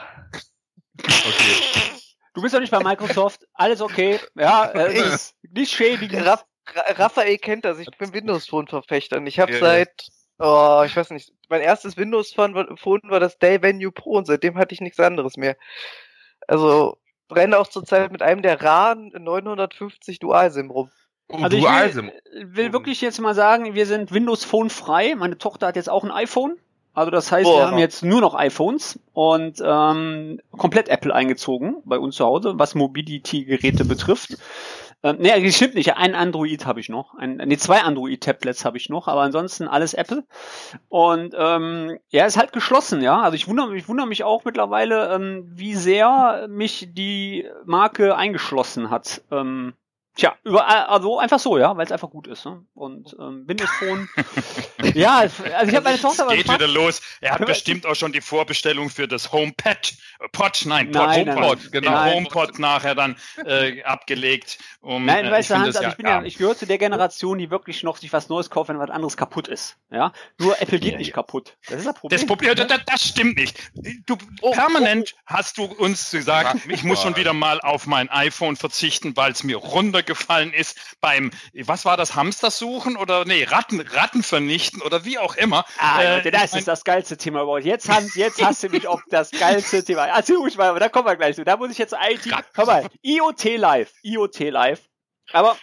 okay. 0.99 1.91
Du 2.33 2.41
bist 2.41 2.53
doch 2.55 2.59
nicht 2.59 2.71
bei 2.71 2.79
Microsoft. 2.83 3.45
Alles 3.53 3.81
okay. 3.81 4.19
Ja, 4.35 4.65
äh, 4.65 4.93
ist 4.97 5.35
nicht 5.49 5.71
schädigend. 5.73 6.25
Raff, 6.25 6.45
Ra 6.73 6.83
Raphael 7.03 7.37
kennt 7.37 7.65
das, 7.65 7.79
ich 7.79 7.89
bin 7.97 8.13
Windows 8.13 8.47
Phone 8.47 8.67
Verfechter 8.67 9.17
und 9.17 9.27
ich 9.27 9.39
habe 9.39 9.51
Ja, 9.51 9.57
ja. 9.57 9.65
seit, 9.65 10.07
oh, 10.39 10.83
ich 10.85 10.95
weiß 10.95 11.09
nicht, 11.09 11.33
mein 11.49 11.61
erstes 11.61 11.97
Windows 11.97 12.31
Phone 12.33 12.55
war, 12.55 12.77
Phone 12.77 13.01
war 13.03 13.19
das 13.19 13.37
Dell 13.37 13.61
Venue 13.61 13.91
Pro 13.91 14.11
und 14.11 14.25
seitdem 14.27 14.57
hatte 14.57 14.73
ich 14.73 14.79
nichts 14.81 14.99
anderes 14.99 15.35
mehr. 15.35 15.57
Also, 16.47 16.97
brenne 17.27 17.57
auch 17.57 17.67
zurzeit 17.67 18.11
mit 18.11 18.21
einem 18.21 18.41
der 18.41 18.61
raren 18.61 19.11
950 19.17 20.19
Dual-SIM 20.19 20.69
rum. 20.69 20.89
Oh, 21.29 21.37
Also 21.41 21.57
ich 21.57 21.63
Dual-SIM. 21.63 22.11
will, 22.33 22.55
will 22.55 22.73
wirklich 22.73 23.01
jetzt 23.01 23.19
mal 23.21 23.33
sagen, 23.35 23.73
wir 23.73 23.85
sind 23.85 24.11
Windows 24.11 24.43
Phone 24.43 24.69
frei. 24.69 25.15
Meine 25.15 25.37
Tochter 25.37 25.67
hat 25.67 25.75
jetzt 25.75 25.89
auch 25.89 26.03
ein 26.03 26.11
iPhone. 26.11 26.57
Also 26.93 27.09
das 27.09 27.31
heißt, 27.31 27.47
wir 27.47 27.53
Boah. 27.53 27.67
haben 27.71 27.77
jetzt 27.77 28.03
nur 28.03 28.19
noch 28.19 28.35
iPhones 28.35 28.99
und 29.13 29.61
ähm, 29.63 30.41
komplett 30.51 30.89
Apple 30.89 31.15
eingezogen 31.15 31.77
bei 31.85 31.97
uns 31.97 32.17
zu 32.17 32.25
Hause, 32.25 32.53
was 32.57 32.75
Mobility-Geräte 32.75 33.85
betrifft. 33.85 34.37
Ähm, 35.03 35.17
nee, 35.19 35.43
das 35.43 35.55
stimmt 35.55 35.75
nicht. 35.75 35.95
Ein 35.95 36.15
Android 36.15 36.65
habe 36.65 36.79
ich 36.79 36.89
noch. 36.89 37.15
Ein, 37.15 37.37
nee, 37.37 37.57
zwei 37.57 37.81
Android-Tablets 37.81 38.65
habe 38.65 38.77
ich 38.77 38.89
noch, 38.89 39.07
aber 39.07 39.21
ansonsten 39.21 39.67
alles 39.67 39.93
Apple. 39.93 40.23
Und 40.89 41.33
ähm, 41.37 41.97
ja, 42.09 42.25
ist 42.25 42.37
halt 42.37 42.53
geschlossen, 42.53 43.01
ja. 43.01 43.21
Also 43.21 43.35
ich 43.35 43.47
wundere, 43.47 43.75
ich 43.75 43.87
wundere 43.87 44.07
mich 44.07 44.23
auch 44.23 44.45
mittlerweile, 44.45 45.13
ähm, 45.13 45.43
wie 45.47 45.75
sehr 45.75 46.47
mich 46.49 46.89
die 46.91 47.47
Marke 47.65 48.15
eingeschlossen 48.15 48.89
hat. 48.89 49.23
Ähm, 49.31 49.73
Tja, 50.13 50.35
überall, 50.43 50.87
also 50.87 51.19
einfach 51.19 51.39
so, 51.39 51.57
ja, 51.57 51.75
weil 51.77 51.85
es 51.85 51.91
einfach 51.91 52.09
gut 52.09 52.27
ist. 52.27 52.45
Ne? 52.45 52.65
Und 52.73 53.15
ähm, 53.17 53.45
Windows 53.47 53.69
Phone. 53.79 54.09
ja, 54.93 55.23
es- 55.23 55.39
also 55.39 55.69
ich 55.69 55.75
habe 55.75 55.85
meine 55.85 55.99
Tochter 55.99 56.23
aber 56.23 56.33
Geht 56.35 56.43
gefragt, 56.43 56.59
wieder 56.61 56.69
los. 56.71 57.01
Er 57.21 57.33
hat 57.35 57.45
bestimmt 57.45 57.85
auch 57.85 57.95
schon 57.95 58.11
die 58.11 58.19
Vorbestellung 58.19 58.89
für 58.89 59.07
das 59.07 59.31
HomePad, 59.31 59.93
äh, 60.19 60.27
Pod, 60.33 60.63
nein, 60.65 60.91
Pod, 60.91 61.01
Nein, 61.07 61.29
HomePod, 61.29 61.59
nein. 61.59 61.69
genau, 61.71 61.91
Nein. 61.91 62.13
HomePod 62.13 62.59
nachher 62.59 62.93
dann 62.93 63.15
äh, 63.45 63.81
abgelegt. 63.83 64.57
Um, 64.81 65.05
Nein, 65.05 65.25
äh, 65.25 65.31
weißt 65.31 65.51
du, 65.51 65.55
Hans, 65.59 65.77
also 65.77 65.89
ich 65.89 65.95
bin 65.95 66.05
ja, 66.05 66.19
ja, 66.19 66.23
ich 66.25 66.37
gehöre 66.37 66.57
zu 66.57 66.65
der 66.65 66.77
Generation, 66.77 67.37
die 67.37 67.49
wirklich 67.49 67.81
noch 67.83 67.95
sich 67.97 68.11
was 68.11 68.27
Neues 68.27 68.49
kauft, 68.49 68.67
wenn 68.69 68.79
was 68.79 68.89
anderes 68.89 69.15
kaputt 69.15 69.47
ist. 69.47 69.77
Ja, 69.91 70.11
nur 70.37 70.61
Apple 70.61 70.79
geht 70.79 70.97
nicht 70.97 71.13
kaputt. 71.13 71.55
Das 71.69 71.79
ist 71.79 71.85
das 71.87 71.95
Problem. 71.95 72.19
Das 72.19 72.27
Problem, 72.27 72.55
das, 72.55 72.67
das 72.85 73.07
stimmt 73.07 73.37
nicht. 73.37 73.57
Du, 74.05 74.17
permanent 74.51 75.15
hast 75.25 75.57
du 75.57 75.63
uns 75.63 76.11
gesagt, 76.11 76.67
ich 76.67 76.83
muss 76.83 77.01
schon 77.01 77.15
wieder 77.15 77.31
mal 77.33 77.61
auf 77.61 77.87
mein 77.87 78.09
iPhone 78.09 78.57
verzichten, 78.57 79.15
weil 79.15 79.31
es 79.31 79.43
mir 79.45 79.61
runtergefallen 80.01 80.53
ist 80.53 80.77
beim, 80.99 81.31
was 81.65 81.85
war 81.85 81.97
das, 81.97 82.15
Hamster 82.15 82.51
suchen 82.51 82.97
oder 82.97 83.25
nee, 83.25 83.43
Ratten, 83.43 83.81
Ratten 83.81 84.23
vernichten 84.23 84.81
oder 84.81 85.05
wie 85.05 85.17
auch 85.17 85.35
immer. 85.35 85.65
Ah, 85.77 86.01
Äh, 86.01 86.15
Leute, 86.17 86.31
das 86.31 86.53
ist 86.53 86.67
das 86.67 86.83
geilste 86.83 87.17
Thema 87.17 87.43
überhaupt. 87.43 87.65
Jetzt, 87.65 87.89
jetzt 88.15 88.43
hast 88.43 88.63
du 88.63 88.69
mich 88.69 88.87
auf 88.87 89.01
das 89.09 89.31
geilste 89.31 89.83
Thema. 89.83 90.07
Erzähl 90.07 90.37
ruhig 90.37 90.57
mal, 90.57 90.69
aber 90.69 90.79
da 90.79 90.89
kommen 90.89 91.07
wir 91.07 91.15
gleich 91.15 91.35
zu. 91.35 91.43
Da 91.43 91.57
muss 91.57 91.71
ich 91.71 91.77
jetzt 91.77 91.93
IT. 91.93 92.31
Hör 92.53 92.65
mal, 92.65 92.87
IoT 93.01 93.57
Live. 93.57 93.93
IoT 94.03 94.39
Live. 94.51 94.81
Aber 95.31 95.55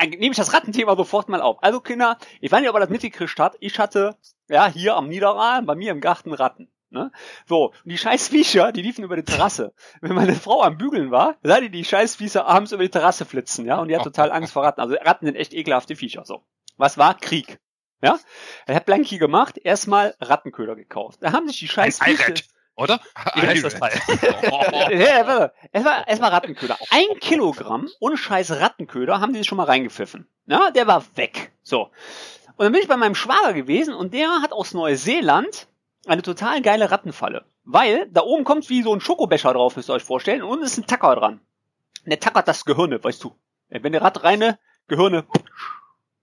nehme 0.00 0.32
ich 0.32 0.36
das 0.36 0.52
Rattenthema 0.52 0.96
sofort 0.96 1.28
mal 1.28 1.40
auf. 1.40 1.62
Also, 1.62 1.80
Kinder, 1.80 2.18
ich 2.40 2.50
weiß 2.50 2.60
nicht, 2.60 2.68
ob 2.68 2.76
ihr 2.76 2.80
das 2.80 2.90
mitgekriegt 2.90 3.38
habt. 3.38 3.56
Ich 3.60 3.78
hatte, 3.78 4.16
ja, 4.48 4.66
hier 4.66 4.96
am 4.96 5.08
Niederrhein, 5.08 5.66
bei 5.66 5.74
mir 5.74 5.92
im 5.92 6.00
Garten 6.00 6.32
Ratten. 6.32 6.68
Ne? 6.94 7.10
So, 7.46 7.72
und 7.72 7.90
die 7.90 7.98
scheiß 7.98 8.28
Viecher, 8.28 8.70
die 8.70 8.80
liefen 8.80 9.04
über 9.04 9.16
die 9.16 9.24
Terrasse. 9.24 9.74
Wenn 10.00 10.14
meine 10.14 10.34
Frau 10.34 10.62
am 10.62 10.78
Bügeln 10.78 11.10
war, 11.10 11.34
sah 11.42 11.60
die 11.60 11.68
die 11.68 11.84
scheiß 11.84 12.14
Viecher 12.16 12.46
abends 12.46 12.70
über 12.70 12.84
die 12.84 12.88
Terrasse 12.88 13.24
flitzen, 13.24 13.66
ja, 13.66 13.78
und 13.78 13.88
die 13.88 13.96
hat 13.96 14.04
total 14.04 14.30
Angst 14.30 14.52
vor 14.52 14.62
Ratten. 14.62 14.80
Also 14.80 14.94
Ratten 14.94 15.26
sind 15.26 15.34
echt 15.34 15.52
ekelhafte 15.52 15.96
Viecher, 15.96 16.24
so. 16.24 16.44
Was 16.76 16.96
war? 16.96 17.14
Krieg. 17.18 17.58
Ja? 18.00 18.18
Er 18.66 18.76
hat 18.76 18.86
Blanky 18.86 19.18
gemacht, 19.18 19.58
erstmal 19.58 20.14
Rattenköder 20.20 20.76
gekauft. 20.76 21.18
Da 21.20 21.32
haben 21.32 21.48
sich 21.48 21.58
die 21.58 21.66
Ein 21.66 21.70
scheiß 21.70 21.98
Viecher... 21.98 22.34
oder? 22.76 23.00
Wie 23.34 23.40
heißt 23.40 23.64
das 23.64 23.74
Teil? 23.74 24.00
Ja, 24.96 25.26
warte. 25.26 25.52
Es 25.72 25.84
war 25.84 26.06
erstmal 26.06 26.30
Rattenköder. 26.30 26.78
Ein 26.90 27.18
Kilogramm 27.18 27.88
ohne 27.98 28.16
scheiß 28.16 28.52
Rattenköder 28.52 29.20
haben 29.20 29.32
die 29.32 29.40
sich 29.40 29.48
schon 29.48 29.58
mal 29.58 29.64
reingepfiffen. 29.64 30.28
Ja, 30.46 30.70
der 30.70 30.86
war 30.86 31.04
weg. 31.16 31.52
So. 31.64 31.90
Und 32.56 32.66
dann 32.66 32.72
bin 32.72 32.82
ich 32.82 32.88
bei 32.88 32.96
meinem 32.96 33.16
Schwager 33.16 33.52
gewesen 33.52 33.94
und 33.94 34.14
der 34.14 34.42
hat 34.42 34.52
aus 34.52 34.74
Neuseeland 34.74 35.66
eine 36.06 36.22
total 36.22 36.62
geile 36.62 36.90
Rattenfalle. 36.90 37.44
Weil 37.64 38.08
da 38.10 38.22
oben 38.22 38.44
kommt 38.44 38.68
wie 38.68 38.82
so 38.82 38.92
ein 38.92 39.00
Schokobecher 39.00 39.52
drauf, 39.52 39.76
müsst 39.76 39.88
ihr 39.90 39.94
euch 39.94 40.04
vorstellen, 40.04 40.42
und 40.42 40.50
unten 40.50 40.64
ist 40.64 40.78
ein 40.78 40.86
Tacker 40.86 41.14
dran. 41.16 41.40
Und 42.04 42.10
der 42.10 42.20
tackert 42.20 42.48
das 42.48 42.64
Gehirne, 42.64 43.02
weißt 43.02 43.22
du. 43.24 43.34
Wenn 43.68 43.92
der 43.92 44.02
Rat 44.02 44.22
reine, 44.22 44.58
Gehirne, 44.88 45.24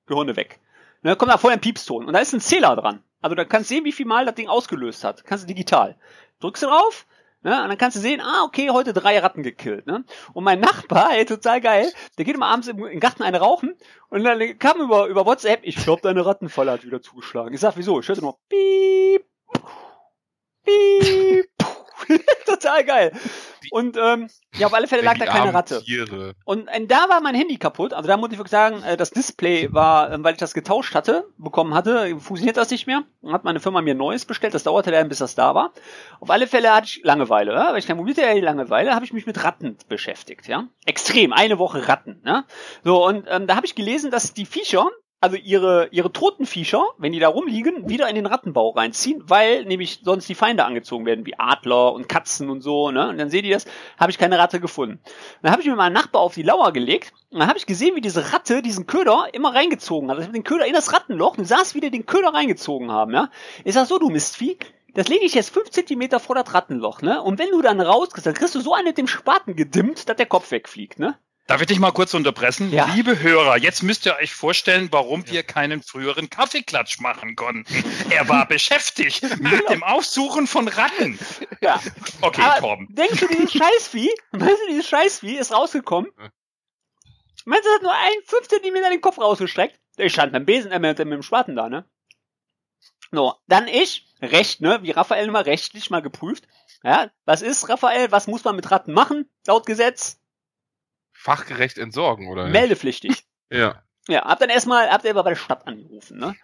Gehirne 0.05 0.35
weg. 0.35 0.59
Und 1.01 1.07
dann 1.07 1.17
kommt 1.17 1.31
da 1.31 1.37
vorher 1.37 1.57
ein 1.57 1.61
Piepston 1.61 2.05
und 2.05 2.13
da 2.13 2.19
ist 2.19 2.33
ein 2.33 2.41
Zähler 2.41 2.75
dran. 2.75 3.03
Also 3.21 3.35
da 3.35 3.43
kannst 3.45 3.69
du 3.69 3.75
sehen, 3.75 3.85
wie 3.85 3.91
viel 3.91 4.05
Mal 4.05 4.25
das 4.25 4.35
Ding 4.35 4.47
ausgelöst 4.47 5.03
hat. 5.03 5.25
Kannst 5.25 5.43
du 5.43 5.47
digital. 5.47 5.97
Drückst 6.39 6.63
du 6.63 6.67
drauf, 6.67 7.07
ne, 7.41 7.63
und 7.63 7.69
dann 7.69 7.77
kannst 7.77 7.97
du 7.97 8.01
sehen, 8.01 8.21
ah, 8.21 8.43
okay, 8.43 8.69
heute 8.69 8.93
drei 8.93 9.19
Ratten 9.19 9.43
gekillt, 9.43 9.87
ne. 9.87 10.03
Und 10.33 10.43
mein 10.43 10.59
Nachbar, 10.59 11.13
ey, 11.13 11.25
total 11.25 11.61
geil, 11.61 11.91
der 12.17 12.25
geht 12.25 12.35
immer 12.35 12.47
abends 12.47 12.67
im, 12.67 12.85
im 12.85 12.99
Garten 12.99 13.23
eine 13.23 13.39
rauchen 13.39 13.75
und 14.09 14.23
dann 14.23 14.59
kam 14.59 14.79
über, 14.79 15.07
über 15.07 15.25
WhatsApp, 15.25 15.61
ich 15.63 15.75
glaube, 15.75 16.01
deine 16.01 16.25
Rattenfalle 16.25 16.71
hat 16.71 16.85
wieder 16.85 17.01
zugeschlagen. 17.01 17.53
Ich 17.53 17.59
sag, 17.59 17.77
wieso? 17.77 17.99
Ich 17.99 18.07
hörte 18.07 18.21
noch, 18.21 18.37
piep, 18.49 19.25
piep, 20.65 21.47
total 22.45 22.83
geil. 22.83 23.11
Und 23.69 23.95
ähm, 23.95 24.27
ja, 24.55 24.67
auf 24.67 24.73
alle 24.73 24.87
Fälle 24.87 25.01
lag 25.01 25.17
da 25.17 25.25
keine 25.25 25.53
Ratte. 25.53 25.81
Tiere. 25.83 26.33
Und 26.45 26.67
äh, 26.67 26.85
da 26.85 27.07
war 27.07 27.21
mein 27.21 27.35
Handy 27.35 27.57
kaputt. 27.57 27.93
Also 27.93 28.07
da 28.07 28.17
muss 28.17 28.31
ich 28.31 28.37
wirklich 28.37 28.51
sagen, 28.51 28.83
äh, 28.83 28.97
das 28.97 29.11
Display 29.11 29.71
war, 29.71 30.11
äh, 30.11 30.23
weil 30.23 30.33
ich 30.33 30.39
das 30.39 30.53
getauscht 30.53 30.95
hatte, 30.95 31.25
bekommen 31.37 31.73
hatte, 31.73 32.19
funktioniert 32.19 32.57
das 32.57 32.69
nicht 32.69 32.87
mehr. 32.87 33.03
Dann 33.21 33.33
hat 33.33 33.43
meine 33.43 33.59
Firma 33.59 33.81
mir 33.81 33.95
neues 33.95 34.25
bestellt. 34.25 34.53
Das 34.53 34.63
dauerte 34.63 34.91
dann, 34.91 35.09
bis 35.09 35.19
das 35.19 35.35
da 35.35 35.55
war. 35.55 35.71
Auf 36.19 36.29
alle 36.29 36.47
Fälle 36.47 36.73
hatte 36.73 36.87
ich 36.87 37.01
Langeweile. 37.03 37.53
Ja? 37.53 37.71
Weil 37.71 37.79
ich 37.79 37.87
kein 37.87 37.97
Mobiltelefon 37.97 38.41
Langeweile, 38.41 38.93
habe 38.93 39.05
ich 39.05 39.13
mich 39.13 39.25
mit 39.25 39.43
Ratten 39.43 39.77
beschäftigt. 39.87 40.47
Ja, 40.47 40.67
extrem. 40.85 41.31
Eine 41.31 41.59
Woche 41.59 41.87
Ratten. 41.87 42.21
Ja? 42.25 42.45
So 42.83 43.05
und 43.05 43.25
ähm, 43.29 43.47
da 43.47 43.55
habe 43.55 43.65
ich 43.65 43.75
gelesen, 43.75 44.11
dass 44.11 44.33
die 44.33 44.45
Viecher 44.45 44.89
also 45.21 45.37
ihre, 45.37 45.87
ihre 45.91 46.11
toten 46.11 46.47
Viecher, 46.47 46.83
wenn 46.97 47.11
die 47.11 47.19
da 47.19 47.29
rumliegen, 47.29 47.87
wieder 47.87 48.09
in 48.09 48.15
den 48.15 48.25
Rattenbau 48.25 48.71
reinziehen, 48.71 49.23
weil 49.27 49.65
nämlich 49.65 50.01
sonst 50.03 50.27
die 50.27 50.35
Feinde 50.35 50.65
angezogen 50.65 51.05
werden, 51.05 51.27
wie 51.27 51.37
Adler 51.37 51.93
und 51.93 52.09
Katzen 52.09 52.49
und 52.49 52.61
so, 52.61 52.89
ne? 52.89 53.09
Und 53.09 53.19
dann 53.19 53.29
seht 53.29 53.45
ihr 53.45 53.53
das, 53.53 53.65
habe 53.99 54.11
ich 54.11 54.17
keine 54.17 54.39
Ratte 54.39 54.59
gefunden. 54.59 54.99
Dann 55.43 55.51
habe 55.51 55.61
ich 55.61 55.67
mir 55.67 55.75
meinen 55.75 55.93
Nachbar 55.93 56.23
auf 56.23 56.33
die 56.33 56.41
Lauer 56.41 56.73
gelegt 56.73 57.13
und 57.29 57.39
dann 57.39 57.47
habe 57.47 57.59
ich 57.59 57.67
gesehen, 57.67 57.95
wie 57.95 58.01
diese 58.01 58.33
Ratte 58.33 58.63
diesen 58.63 58.87
Köder 58.87 59.27
immer 59.33 59.53
reingezogen 59.53 60.09
hat. 60.09 60.17
Also 60.17 60.23
ich 60.23 60.27
hab 60.27 60.33
den 60.33 60.43
Köder 60.43 60.65
in 60.65 60.73
das 60.73 60.91
Rattenloch 60.91 61.37
und 61.37 61.45
saß 61.45 61.75
wieder 61.75 61.91
den 61.91 62.07
Köder 62.07 62.33
reingezogen 62.33 62.91
haben, 62.91 63.13
ja? 63.13 63.29
Ich 63.63 63.75
sag 63.75 63.85
so, 63.85 63.99
du 63.99 64.09
Mistvieh, 64.09 64.57
das 64.95 65.07
lege 65.07 65.23
ich 65.23 65.35
jetzt 65.35 65.53
fünf 65.53 65.69
Zentimeter 65.69 66.19
vor 66.19 66.35
das 66.35 66.51
Rattenloch, 66.51 67.03
ne? 67.03 67.21
Und 67.21 67.37
wenn 67.37 67.51
du 67.51 67.61
dann 67.61 67.79
rauskriegst, 67.79 68.25
dann 68.25 68.33
kriegst 68.33 68.55
du 68.55 68.59
so 68.59 68.73
einen 68.73 68.87
mit 68.87 68.97
dem 68.97 69.07
Spaten 69.07 69.55
gedimmt, 69.55 70.09
dass 70.09 70.17
der 70.17 70.25
Kopf 70.25 70.49
wegfliegt, 70.49 70.97
ne? 70.97 71.15
Darf 71.47 71.59
ich 71.59 71.67
dich 71.67 71.79
mal 71.79 71.91
kurz 71.91 72.13
unterbrechen? 72.13 72.71
Ja. 72.71 72.85
Liebe 72.93 73.19
Hörer, 73.19 73.57
jetzt 73.57 73.83
müsst 73.83 74.05
ihr 74.05 74.15
euch 74.15 74.33
vorstellen, 74.33 74.87
warum 74.91 75.27
wir 75.29 75.43
keinen 75.43 75.81
früheren 75.81 76.29
Kaffeeklatsch 76.29 76.99
machen 76.99 77.35
konnten. 77.35 77.65
Er 78.09 78.29
war 78.29 78.47
beschäftigt 78.47 79.23
mit 79.39 79.69
dem 79.69 79.83
Aufsuchen 79.83 80.47
von 80.47 80.67
Ratten. 80.67 81.19
Ja. 81.59 81.81
Okay, 82.21 82.41
Aber 82.41 82.59
Torben. 82.59 82.87
denkst 82.95 83.19
du, 83.19 83.27
dieses 83.27 83.51
Scheißvieh, 83.53 84.09
meinst 84.31 84.61
du, 84.61 84.67
dieses 84.69 84.87
Scheißvieh 84.87 85.35
ist 85.35 85.51
rausgekommen? 85.51 86.11
Meinst 87.43 87.65
du, 87.65 87.69
es 87.69 87.75
hat 87.75 87.81
nur 87.81 87.93
ein 87.93 88.23
5 88.25 88.47
Zentimeter 88.47 88.89
den 88.89 89.01
Kopf 89.01 89.17
rausgestreckt? 89.17 89.79
Ich 89.97 90.13
stand 90.13 90.31
beim 90.31 90.45
Besen, 90.45 90.71
äh, 90.71 90.79
mit, 90.79 90.97
mit 90.99 91.11
dem 91.11 91.23
Spaten 91.23 91.55
da, 91.55 91.67
ne? 91.67 91.85
So, 93.11 93.33
dann 93.47 93.67
ich, 93.67 94.07
recht, 94.21 94.61
ne, 94.61 94.79
wie 94.83 94.91
Raphael 94.91 95.27
immer 95.27 95.45
rechtlich 95.45 95.89
mal 95.89 96.01
geprüft. 96.01 96.47
Ja, 96.83 97.11
was 97.25 97.41
ist, 97.41 97.67
Raphael, 97.67 98.11
was 98.11 98.27
muss 98.27 98.43
man 98.45 98.55
mit 98.55 98.71
Ratten 98.71 98.93
machen, 98.93 99.29
laut 99.45 99.65
Gesetz? 99.65 100.20
Fachgerecht 101.21 101.77
entsorgen, 101.77 102.27
oder? 102.29 102.43
nicht? 102.45 102.53
Meldepflichtig. 102.53 103.23
Ja. 103.53 103.81
Ja, 104.07 104.23
hab 104.23 104.39
dann 104.39 104.49
erstmal, 104.49 104.89
habt 104.89 105.03
ihr 105.03 105.11
aber 105.11 105.23
bei 105.23 105.31
der 105.31 105.35
Stadt 105.35 105.67
angerufen, 105.67 106.17
ne? 106.17 106.35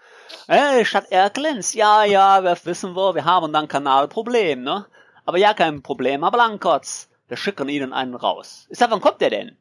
Äh, 0.48 0.84
Stadt 0.84 1.10
Erkelenz, 1.10 1.74
ja, 1.74 2.03
ja, 2.03 2.43
wir 2.43 2.57
wissen 2.65 2.96
wir, 2.98 3.15
wir 3.15 3.24
haben 3.24 3.53
dann 3.53 3.69
Kanalproblem, 3.69 4.62
ne? 4.62 4.86
Aber 5.25 5.38
ja, 5.38 5.53
kein 5.53 5.81
Problem, 5.81 6.22
Herr 6.22 6.31
Blankotz, 6.31 7.10
wir 7.29 7.38
schicken 7.38 7.69
Ihnen 7.69 7.93
einen 7.93 8.13
raus. 8.13 8.67
Ich 8.69 8.77
sag, 8.77 8.91
wann 8.91 9.00
kommt 9.00 9.22
der 9.22 9.29
denn? 9.29 9.57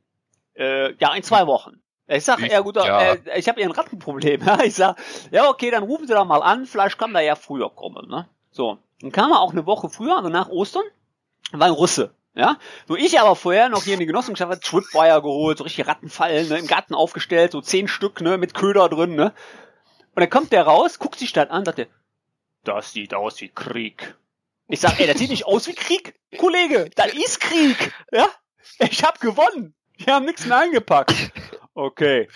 Äh, 0.57 0.95
ja, 0.97 1.15
in 1.15 1.23
zwei 1.23 1.47
Wochen. 1.47 1.81
Ich 2.09 2.25
sag, 2.25 2.41
Ich- 2.41 2.51
ja 2.51 2.61
gut, 2.61 2.75
ja. 2.77 3.01
äh, 3.15 3.39
ich 3.39 3.49
habe 3.49 3.61
hier 3.61 3.69
ein 3.69 3.75
Rattenproblem. 3.77 4.43
Ja, 4.45 4.59
ich 4.65 4.75
sag, 4.75 4.97
ja 5.31 5.49
okay, 5.49 5.71
dann 5.71 5.85
rufen 5.85 6.09
Sie 6.09 6.15
doch 6.15 6.25
mal 6.25 6.43
an, 6.43 6.67
vielleicht 6.67 6.99
kann 6.99 7.13
der 7.13 7.23
ja 7.23 7.37
früher 7.37 7.71
kommen, 7.71 8.09
ne? 8.09 8.29
So, 8.51 8.79
dann 9.01 9.13
kam 9.13 9.31
er 9.31 9.41
auch 9.41 9.53
eine 9.53 9.67
Woche 9.67 9.89
früher, 9.89 10.17
also 10.17 10.29
nach 10.31 10.49
Ostern, 10.49 10.85
war 11.53 11.69
ein 11.69 11.73
Russe. 11.73 12.13
Ja, 12.37 12.59
so 12.87 12.97
ich 12.97 13.19
aber 13.19 13.35
vorher 13.35 13.71
noch 13.71 13.85
hier 13.85 13.95
in 13.95 14.01
die 14.01 14.07
Genossenschaft 14.07 14.53
hat 14.53 14.63
Tripwire 14.63 15.23
geholt, 15.23 15.57
so 15.57 15.65
richtig 15.65 15.87
Rattenfallen, 15.87 16.47
ne, 16.51 16.59
im 16.59 16.67
Garten 16.67 16.95
aufgestellt, 16.95 17.53
so 17.53 17.63
zehn 17.63 17.89
Stück, 17.89 18.21
ne, 18.21 18.37
mit 18.37 18.53
Köder 18.53 18.91
drin, 18.91 19.15
ne. 19.15 19.33
Und 20.15 20.21
dann 20.21 20.29
kommt 20.29 20.53
der 20.53 20.65
raus, 20.65 20.99
guckt 20.99 21.19
die 21.19 21.27
Stadt 21.27 21.51
an, 21.51 21.65
sagt 21.65 21.79
der, 21.79 21.87
das 22.63 22.93
sieht 22.93 23.15
aus 23.15 23.41
wie 23.41 23.49
Krieg. 23.49 24.19
Ich 24.69 24.81
sag, 24.81 25.01
ey, 25.01 25.07
das 25.07 25.17
sieht 25.17 25.31
nicht 25.31 25.47
aus 25.47 25.67
wie 25.67 25.73
Krieg, 25.73 26.15
Kollege, 26.37 26.91
das 26.95 27.15
ist 27.15 27.41
Krieg, 27.41 27.95
ja. 28.13 28.29
Ich 28.81 29.03
hab 29.03 29.19
gewonnen, 29.19 29.75
die 29.99 30.13
haben 30.13 30.27
nichts 30.27 30.45
mehr 30.45 30.59
angepackt. 30.59 31.15
Okay. 31.73 32.29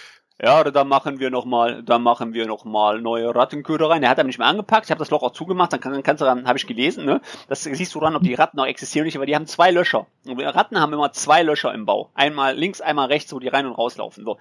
Ja, 0.43 0.65
dann 0.65 0.89
machen 0.89 1.21
wir 1.21 1.29
noch 1.29 1.45
mal, 1.45 1.83
dann 1.83 2.03
machen 2.03 2.33
wir 2.33 2.47
noch 2.47 2.65
mal 2.65 3.03
neue 3.03 3.35
Rattenköder 3.35 3.91
rein. 3.91 4.01
Der 4.01 4.09
hat 4.09 4.19
aber 4.19 4.27
nicht 4.27 4.39
mehr 4.39 4.49
angepackt. 4.49 4.87
Ich 4.87 4.91
habe 4.91 4.99
das 4.99 5.11
Loch 5.11 5.23
auch 5.23 5.33
zugemacht. 5.33 5.73
Dann, 5.73 5.81
kann, 5.81 5.93
dann 5.93 6.03
kannst 6.03 6.23
du 6.23 6.25
dann, 6.25 6.47
habe 6.47 6.57
ich 6.57 6.67
gelesen, 6.67 7.05
ne? 7.05 7.21
Das 7.49 7.63
siehst 7.63 7.95
du 7.95 8.01
dann, 8.01 8.17
ob 8.17 8.23
die 8.23 8.33
Ratten 8.33 8.57
noch 8.57 8.65
existieren 8.65 9.03
oder 9.03 9.07
nicht. 9.09 9.17
Aber 9.17 9.27
die 9.27 9.35
haben 9.35 9.47
zwei 9.47 9.71
Löcher. 9.71 10.07
Und 10.27 10.41
Ratten 10.41 10.81
haben 10.81 10.95
immer 10.95 11.13
zwei 11.13 11.43
Löcher 11.43 11.75
im 11.75 11.85
Bau. 11.85 12.11
Einmal 12.15 12.57
links, 12.57 12.81
einmal 12.81 13.09
rechts, 13.09 13.35
wo 13.35 13.39
die 13.39 13.49
rein 13.49 13.67
und 13.67 13.75
rauslaufen. 13.75 14.25
So. 14.25 14.39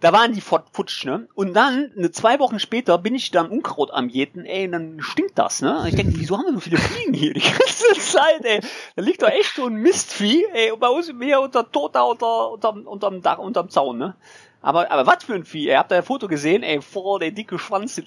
da 0.00 0.12
waren 0.12 0.32
die 0.32 0.40
futsch, 0.40 1.04
ne? 1.04 1.28
Und 1.34 1.54
dann, 1.54 1.92
ne, 1.94 2.10
zwei 2.10 2.40
Wochen 2.40 2.58
später, 2.58 2.98
bin 2.98 3.14
ich 3.14 3.30
da 3.30 3.42
im 3.42 3.52
Unkraut 3.52 3.92
am 3.92 4.08
Jäten, 4.08 4.44
ey, 4.44 4.66
und 4.66 4.72
dann 4.72 5.00
stinkt 5.00 5.38
das, 5.38 5.62
ne? 5.62 5.84
Ich 5.88 5.94
denke, 5.94 6.12
wieso 6.16 6.36
haben 6.36 6.46
wir 6.46 6.54
so 6.54 6.60
viele 6.60 6.76
Fliegen 6.78 7.14
hier 7.14 7.32
die 7.32 7.40
ganze 7.40 7.94
Zeit, 8.00 8.44
ey? 8.44 8.60
Da 8.96 9.02
liegt 9.02 9.22
doch 9.22 9.28
echt 9.28 9.54
so 9.54 9.66
ein 9.66 9.76
Mistvieh, 9.76 10.44
ey, 10.52 10.72
und 10.72 10.80
bei 10.80 10.88
uns 10.88 11.08
im 11.08 11.18
Meer 11.18 11.40
unter 11.40 11.70
Tota 11.70 12.02
unter, 12.02 12.50
unterm, 12.50 12.86
unterm 12.86 13.22
Dach, 13.22 13.38
unterm 13.38 13.70
Zaun, 13.70 13.98
ne? 13.98 14.16
Aber, 14.64 14.90
aber 14.90 15.06
was 15.06 15.24
für 15.24 15.34
ein 15.34 15.44
Vieh, 15.44 15.68
ey? 15.68 15.76
Habt 15.76 15.92
ihr 15.92 15.98
ein 15.98 16.02
Foto 16.02 16.26
gesehen, 16.26 16.62
ey, 16.62 16.80
vor 16.80 17.20
der 17.20 17.32
dicke 17.32 17.58
Schwanz. 17.58 17.98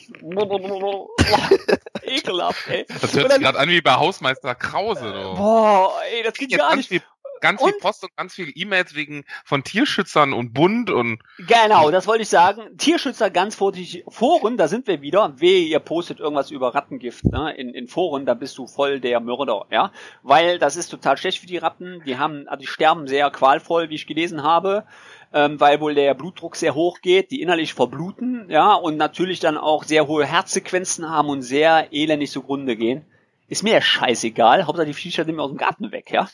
Ekelhaft, 2.02 2.68
ey. 2.70 2.86
Das 2.88 3.16
hört 3.16 3.32
sich 3.32 3.42
gerade 3.42 3.60
an 3.60 3.70
wie 3.70 3.82
bei 3.82 3.96
Hausmeister 3.96 4.56
Krause. 4.56 5.14
Du. 5.14 5.36
Boah, 5.36 5.94
ey, 6.12 6.24
das 6.24 6.34
geht 6.34 6.52
gar 6.58 6.70
ganz 6.70 6.78
nicht. 6.78 6.90
viel, 6.90 7.02
ganz 7.42 7.62
viel 7.62 7.74
Und- 7.74 7.82
Post 7.82 8.04
und 8.04 8.16
ganz 8.16 8.34
viele 8.34 8.52
E-Mails 8.52 8.96
wegen 8.96 9.26
von 9.46 9.64
Tierschützern 9.64 10.34
und 10.34 10.54
Bund 10.54 10.90
und 10.90 11.20
Genau, 11.38 11.92
das 11.92 12.08
wollte 12.08 12.24
ich 12.24 12.30
sagen. 12.30 12.78
Tierschützer 12.78 13.30
ganz 13.30 13.56
vorsichtig. 13.56 14.04
Foren, 14.08 14.58
da 14.58 14.68
sind 14.68 14.88
wir 14.88 15.02
wieder. 15.02 15.40
Wehe, 15.40 15.66
ihr 15.66 15.80
postet 15.80 16.20
irgendwas 16.20 16.50
über 16.50 16.74
Rattengift 16.74 17.26
ne? 17.26 17.54
in, 17.56 17.70
in 17.74 17.88
Foren, 17.88 18.26
da 18.26 18.34
bist 18.34 18.58
du 18.58 18.68
voll 18.68 19.00
der 19.00 19.20
Mörder, 19.20 19.66
ja. 19.70 19.92
Weil 20.24 20.58
das 20.60 20.76
ist 20.76 20.90
total 20.90 21.18
schlecht 21.18 21.40
für 21.40 21.48
die 21.48 21.58
Ratten. 21.58 22.02
Die 22.06 22.18
haben, 22.18 22.48
also 22.48 22.62
die 22.62 22.68
sterben 22.68 23.08
sehr 23.08 23.30
qualvoll, 23.30 23.90
wie 23.90 23.96
ich 23.96 24.08
gelesen 24.08 24.44
habe, 24.44 24.86
ähm, 25.34 25.60
weil 25.60 25.82
wohl 25.82 25.96
der 25.96 26.14
Blutdruck 26.14 26.56
sehr 26.56 26.76
hoch 26.76 27.02
geht, 27.02 27.32
die 27.32 27.42
innerlich 27.42 27.74
verbluten, 27.74 28.50
ja, 28.50 28.74
und 28.74 28.98
natürlich 28.98 29.40
dann 29.40 29.58
auch 29.58 29.84
sehr 29.84 30.08
hohe 30.08 30.26
Herzsequenzen 30.26 31.10
haben 31.10 31.30
und 31.30 31.42
sehr 31.42 31.92
elendig 31.92 32.32
zugrunde 32.32 32.76
gehen. 32.76 33.06
Ist 33.50 33.64
mir 33.64 33.74
ja 33.74 33.82
scheißegal. 33.82 34.66
Hauptsache 34.66 34.88
die 34.88 34.94
Viecher 34.94 35.24
nehmen 35.24 35.38
wir 35.38 35.44
aus 35.44 35.52
dem 35.52 35.58
Garten 35.58 35.92
weg, 35.92 36.12
ja. 36.12 36.28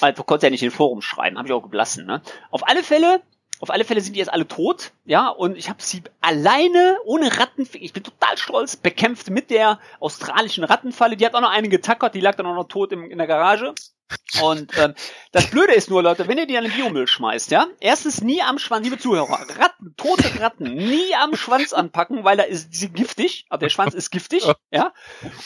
Weil 0.00 0.12
du 0.12 0.24
konntest 0.24 0.44
ja 0.44 0.50
nicht 0.50 0.62
in 0.62 0.70
den 0.70 0.76
Forum 0.76 1.02
schreiben, 1.02 1.38
habe 1.38 1.48
ich 1.48 1.54
auch 1.54 1.62
geblassen, 1.62 2.06
ne? 2.06 2.20
Auf 2.50 2.66
alle 2.66 2.82
Fälle, 2.82 3.20
auf 3.60 3.70
alle 3.70 3.84
Fälle 3.84 4.00
sind 4.00 4.14
die 4.14 4.20
jetzt 4.20 4.32
alle 4.32 4.46
tot, 4.46 4.92
ja, 5.04 5.28
und 5.28 5.56
ich 5.56 5.68
habe 5.68 5.82
sie 5.82 6.02
alleine, 6.20 6.98
ohne 7.04 7.38
Rattenfinger, 7.38 7.84
ich 7.84 7.92
bin 7.92 8.04
total 8.04 8.38
stolz, 8.38 8.76
bekämpft 8.76 9.30
mit 9.30 9.50
der 9.50 9.80
australischen 9.98 10.64
Rattenfalle. 10.64 11.16
Die 11.16 11.26
hat 11.26 11.34
auch 11.34 11.40
noch 11.40 11.50
eine 11.50 11.68
getackert, 11.68 12.14
die 12.14 12.20
lag 12.20 12.36
dann 12.36 12.46
auch 12.46 12.54
noch 12.54 12.68
tot 12.68 12.92
im, 12.92 13.10
in 13.10 13.18
der 13.18 13.26
Garage. 13.26 13.74
Und 14.42 14.76
ähm, 14.78 14.94
das 15.32 15.50
Blöde 15.50 15.74
ist 15.74 15.90
nur, 15.90 16.02
Leute, 16.02 16.28
wenn 16.28 16.38
ihr 16.38 16.46
die 16.46 16.56
an 16.56 16.64
den 16.64 16.72
Biomüll 16.72 17.06
schmeißt, 17.06 17.50
ja, 17.50 17.66
erstens 17.80 18.22
nie 18.22 18.42
am 18.42 18.58
Schwanz, 18.58 18.84
liebe 18.84 18.98
Zuhörer, 18.98 19.46
Ratten, 19.58 19.94
tote 19.96 20.40
Ratten, 20.40 20.74
nie 20.74 21.14
am 21.22 21.36
Schwanz 21.36 21.72
anpacken, 21.72 22.24
weil 22.24 22.36
da 22.36 22.44
ist 22.44 22.74
sie 22.74 22.90
giftig, 22.90 23.46
aber 23.48 23.60
der 23.60 23.68
Schwanz 23.68 23.94
ist 23.94 24.10
giftig, 24.10 24.46
ja. 24.70 24.92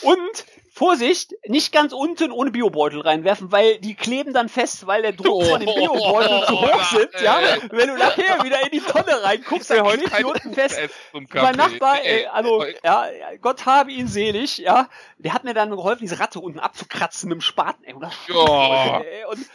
Und 0.01 0.45
Vorsicht, 0.75 1.35
nicht 1.47 1.71
ganz 1.71 1.93
unten 1.93 2.31
ohne 2.31 2.49
Biobeutel 2.49 3.01
reinwerfen, 3.01 3.51
weil 3.51 3.77
die 3.77 3.93
kleben 3.93 4.33
dann 4.33 4.49
fest, 4.49 4.87
weil 4.87 5.03
der 5.03 5.11
Druck 5.11 5.45
von 5.45 5.59
den 5.59 5.67
Biobeuteln 5.75 6.47
zu 6.47 6.61
hoch 6.61 6.83
sind, 6.85 7.09
ja. 7.21 7.39
Wenn 7.69 7.89
du 7.89 7.95
nachher 7.95 8.43
wieder 8.43 8.59
in 8.63 8.71
die 8.71 8.79
Tonne 8.79 9.21
reinguckst, 9.21 9.69
dann 9.69 9.85
klebt 9.85 10.17
die 10.17 10.23
unten 10.23 10.51
fest. 10.55 10.79
Mein. 11.31 11.55
Nachbar, 11.55 12.03
ey, 12.03 12.25
also, 12.25 12.65
ja, 12.83 13.07
Gott 13.39 13.67
habe 13.67 13.91
ihn 13.91 14.07
selig, 14.07 14.57
ja, 14.57 14.89
der 15.19 15.33
hat 15.35 15.43
mir 15.43 15.53
dann 15.53 15.69
geholfen, 15.69 16.01
diese 16.01 16.19
Ratte 16.19 16.39
unten 16.39 16.57
abzukratzen 16.57 17.29
mit 17.29 17.35
dem 17.35 17.41
Spaten, 17.41 17.83
ey, 17.83 17.93
und 17.93 18.01
das 18.01 18.13
und, 19.29 19.45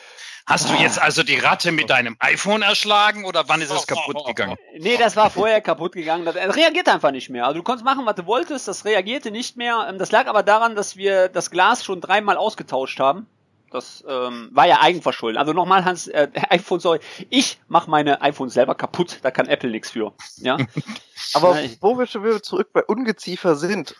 Hast 0.48 0.70
du 0.70 0.74
jetzt 0.76 0.98
also 0.98 1.22
die 1.22 1.36
Ratte 1.36 1.72
mit 1.72 1.90
deinem 1.90 2.16
iPhone 2.20 2.62
erschlagen 2.62 3.26
oder 3.26 3.44
wann 3.48 3.60
ist 3.60 3.70
es 3.70 3.86
kaputt 3.86 4.26
gegangen? 4.26 4.56
nee, 4.78 4.96
das 4.96 5.14
war 5.14 5.28
vorher 5.28 5.60
kaputt 5.60 5.92
gegangen, 5.92 6.24
das, 6.24 6.34
reagiert 6.36 6.88
einfach 6.88 7.10
nicht 7.10 7.28
mehr. 7.28 7.44
Also 7.44 7.58
du 7.58 7.62
konntest 7.62 7.84
machen, 7.84 8.06
was 8.06 8.14
du 8.14 8.24
wolltest, 8.24 8.66
das 8.66 8.86
reagierte 8.86 9.30
nicht 9.30 9.58
mehr. 9.58 9.86
Ähm, 9.90 9.98
Das 9.98 10.10
lag 10.10 10.26
aber 10.26 10.42
daran, 10.42 10.74
dass 10.74 10.96
wir 10.96 11.28
das 11.28 11.50
Glas 11.50 11.84
schon 11.84 12.00
dreimal 12.00 12.38
ausgetauscht 12.38 12.98
haben. 12.98 13.26
Das 13.70 14.02
ähm, 14.08 14.48
war 14.52 14.66
ja 14.66 14.80
Eigenverschulden. 14.80 15.38
Also 15.38 15.52
nochmal, 15.52 15.84
Hans, 15.84 16.08
äh, 16.08 16.28
iPhone, 16.48 16.80
sorry, 16.80 17.00
ich 17.28 17.60
mach 17.68 17.86
meine 17.86 18.22
iPhones 18.22 18.54
selber 18.54 18.74
kaputt, 18.74 19.18
da 19.20 19.30
kann 19.30 19.48
Apple 19.48 19.70
nichts 19.70 19.90
für. 19.90 20.14
Ja, 20.38 20.56
Aber 21.34 21.58
wo 21.82 21.98
wir 21.98 22.06
schon 22.06 22.24
wieder 22.24 22.42
zurück 22.42 22.70
bei 22.72 22.82
Ungeziefer 22.82 23.54
sind. 23.54 23.96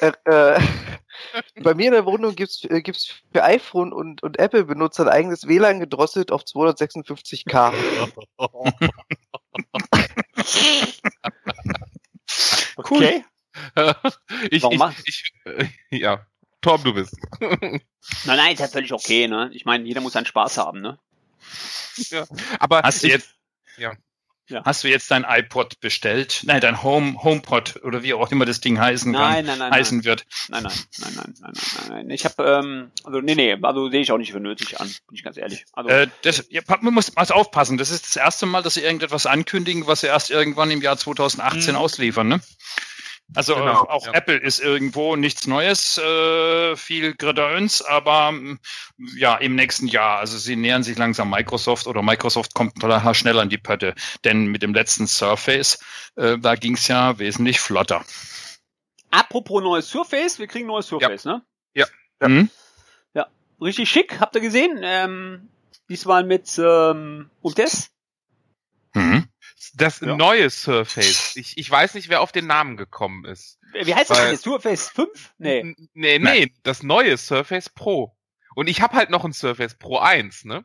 Äh, 0.00 0.12
äh, 0.24 0.60
bei 1.62 1.74
mir 1.74 1.86
in 1.86 1.92
der 1.92 2.06
Wohnung 2.06 2.34
gibt's 2.34 2.64
äh, 2.64 2.82
gibt's 2.82 3.14
für 3.32 3.44
iPhone 3.44 3.92
und, 3.92 4.22
und 4.22 4.38
Apple-Benutzer 4.38 5.04
ein 5.04 5.08
eigenes 5.08 5.46
WLAN 5.46 5.80
gedrosselt 5.80 6.32
auf 6.32 6.42
256k. 6.42 7.72
okay. 12.76 13.24
ich, 14.50 14.62
Warum 14.62 14.74
ich, 14.74 14.78
mach- 14.78 14.94
ich, 15.04 15.32
äh, 15.44 15.66
ja, 15.90 16.26
Torb, 16.60 16.84
du 16.84 16.94
bist. 16.94 17.14
Nein, 17.40 17.80
nein, 18.24 18.54
ist 18.54 18.60
ja 18.60 18.68
völlig 18.68 18.92
okay, 18.92 19.28
ne? 19.28 19.50
Ich 19.52 19.64
meine, 19.64 19.84
jeder 19.84 20.00
muss 20.00 20.14
seinen 20.14 20.26
Spaß 20.26 20.58
haben, 20.58 20.80
ne? 20.80 20.98
Aber 22.58 22.82
Hast 22.82 23.02
du 23.02 23.08
jetzt, 23.08 23.34
Ja. 23.76 23.92
Ja. 24.48 24.62
hast 24.64 24.84
du 24.84 24.88
jetzt 24.88 25.10
dein 25.10 25.24
iPod 25.28 25.80
bestellt? 25.80 26.42
Nein, 26.44 26.60
dein 26.60 26.82
Home, 26.82 27.22
HomePod 27.22 27.80
oder 27.82 28.02
wie 28.04 28.14
auch 28.14 28.30
immer 28.30 28.44
das 28.44 28.60
Ding 28.60 28.78
heißen 28.78 29.12
kann, 29.12 29.20
Nein, 29.20 29.44
nein, 29.44 29.58
nein, 29.58 29.70
nein. 29.70 29.78
heißen 29.80 30.04
wird. 30.04 30.24
Nein, 30.48 30.62
nein, 30.62 30.72
nein, 30.98 31.12
nein, 31.16 31.34
nein, 31.40 31.52
nein, 31.54 31.88
nein. 31.88 32.10
Ich 32.10 32.24
habe, 32.24 32.42
ähm, 32.44 32.90
also 33.04 33.20
nee, 33.20 33.34
nee, 33.34 33.56
also 33.60 33.90
sehe 33.90 34.00
ich 34.02 34.12
auch 34.12 34.18
nicht 34.18 34.32
für 34.32 34.40
nötig 34.40 34.80
an, 34.80 34.86
bin 34.86 35.16
ich 35.16 35.24
ganz 35.24 35.36
ehrlich. 35.36 35.64
Also, 35.72 35.90
Äh, 35.90 36.06
das, 36.22 36.44
ja, 36.50 36.62
man 36.80 36.94
muss 36.94 37.16
also 37.16 37.34
aufpassen. 37.34 37.76
Das 37.76 37.90
ist 37.90 38.06
das 38.06 38.16
erste 38.16 38.46
Mal, 38.46 38.62
dass 38.62 38.74
sie 38.74 38.82
irgendetwas 38.82 39.26
ankündigen, 39.26 39.86
was 39.86 40.02
sie 40.02 40.06
erst 40.06 40.30
irgendwann 40.30 40.70
im 40.70 40.80
Jahr 40.82 40.96
2018 40.96 41.74
Mhm. 41.74 41.80
ausliefern. 41.80 42.28
Ne? 42.28 42.40
Also 43.34 43.54
Genau, 43.54 43.72
auch, 43.72 43.88
auch 43.88 44.06
ja. 44.06 44.12
Apple 44.12 44.36
ist 44.36 44.60
irgendwo 44.60 45.16
nichts 45.16 45.46
Neues, 45.46 45.98
äh, 45.98 46.76
viel 46.76 47.14
Gedöns, 47.14 47.82
aber 47.82 48.32
mm, 48.32 48.58
ja, 49.16 49.36
im 49.36 49.56
nächsten 49.56 49.88
Jahr. 49.88 50.18
Also 50.18 50.38
sie 50.38 50.56
nähern 50.56 50.82
sich 50.82 50.96
langsam 50.96 51.30
Microsoft 51.30 51.86
oder 51.86 52.02
Microsoft 52.02 52.54
kommt 52.54 52.80
total 52.80 53.14
schnell 53.14 53.38
an 53.38 53.48
die 53.48 53.58
Pötte. 53.58 53.94
Denn 54.24 54.46
mit 54.46 54.62
dem 54.62 54.74
letzten 54.74 55.06
Surface, 55.06 55.78
äh, 56.16 56.38
da 56.38 56.54
ging's 56.54 56.88
ja 56.88 57.18
wesentlich 57.18 57.60
flotter. 57.60 58.04
apropos 59.10 59.62
neues 59.62 59.88
Surface, 59.88 60.38
wir 60.38 60.46
kriegen 60.46 60.66
neues 60.66 60.86
Surface, 60.86 61.24
ne? 61.24 61.42
Hm? 62.22 62.50
Richtig 63.60 63.88
schick, 63.88 64.20
habt 64.20 64.34
ihr 64.34 64.42
gesehen? 64.42 64.80
Ähm, 64.82 65.48
diesmal 65.88 66.24
mit 66.24 66.58
ähm, 66.58 67.30
UTS. 67.42 67.90
Mhm. 68.94 69.28
Das 69.74 70.00
Ja. 70.00 70.16
neue 70.16 70.50
Surface. 70.50 71.36
Ich, 71.36 71.56
ich 71.58 71.70
weiß 71.70 71.94
nicht, 71.94 72.08
wer 72.08 72.20
auf 72.20 72.32
den 72.32 72.46
Namen 72.46 72.76
gekommen 72.76 73.24
ist. 73.24 73.58
Wie 73.72 73.94
heißt 73.94 74.10
das 74.10 74.18
Weil- 74.18 74.24
denn 74.26 74.34
jetzt? 74.34 74.44
Surface 74.44 74.88
5? 74.90 75.34
Nee. 75.38 75.62
Nee, 75.64 75.88
nee, 75.94 76.18
Nein. 76.18 76.50
das 76.62 76.82
neue 76.82 77.16
Surface 77.16 77.68
Pro. 77.70 78.16
Und 78.54 78.68
ich 78.68 78.80
habe 78.80 78.96
halt 78.96 79.10
noch 79.10 79.24
ein 79.24 79.32
Surface 79.32 79.74
Pro 79.74 79.98
1, 79.98 80.44
ne? 80.44 80.64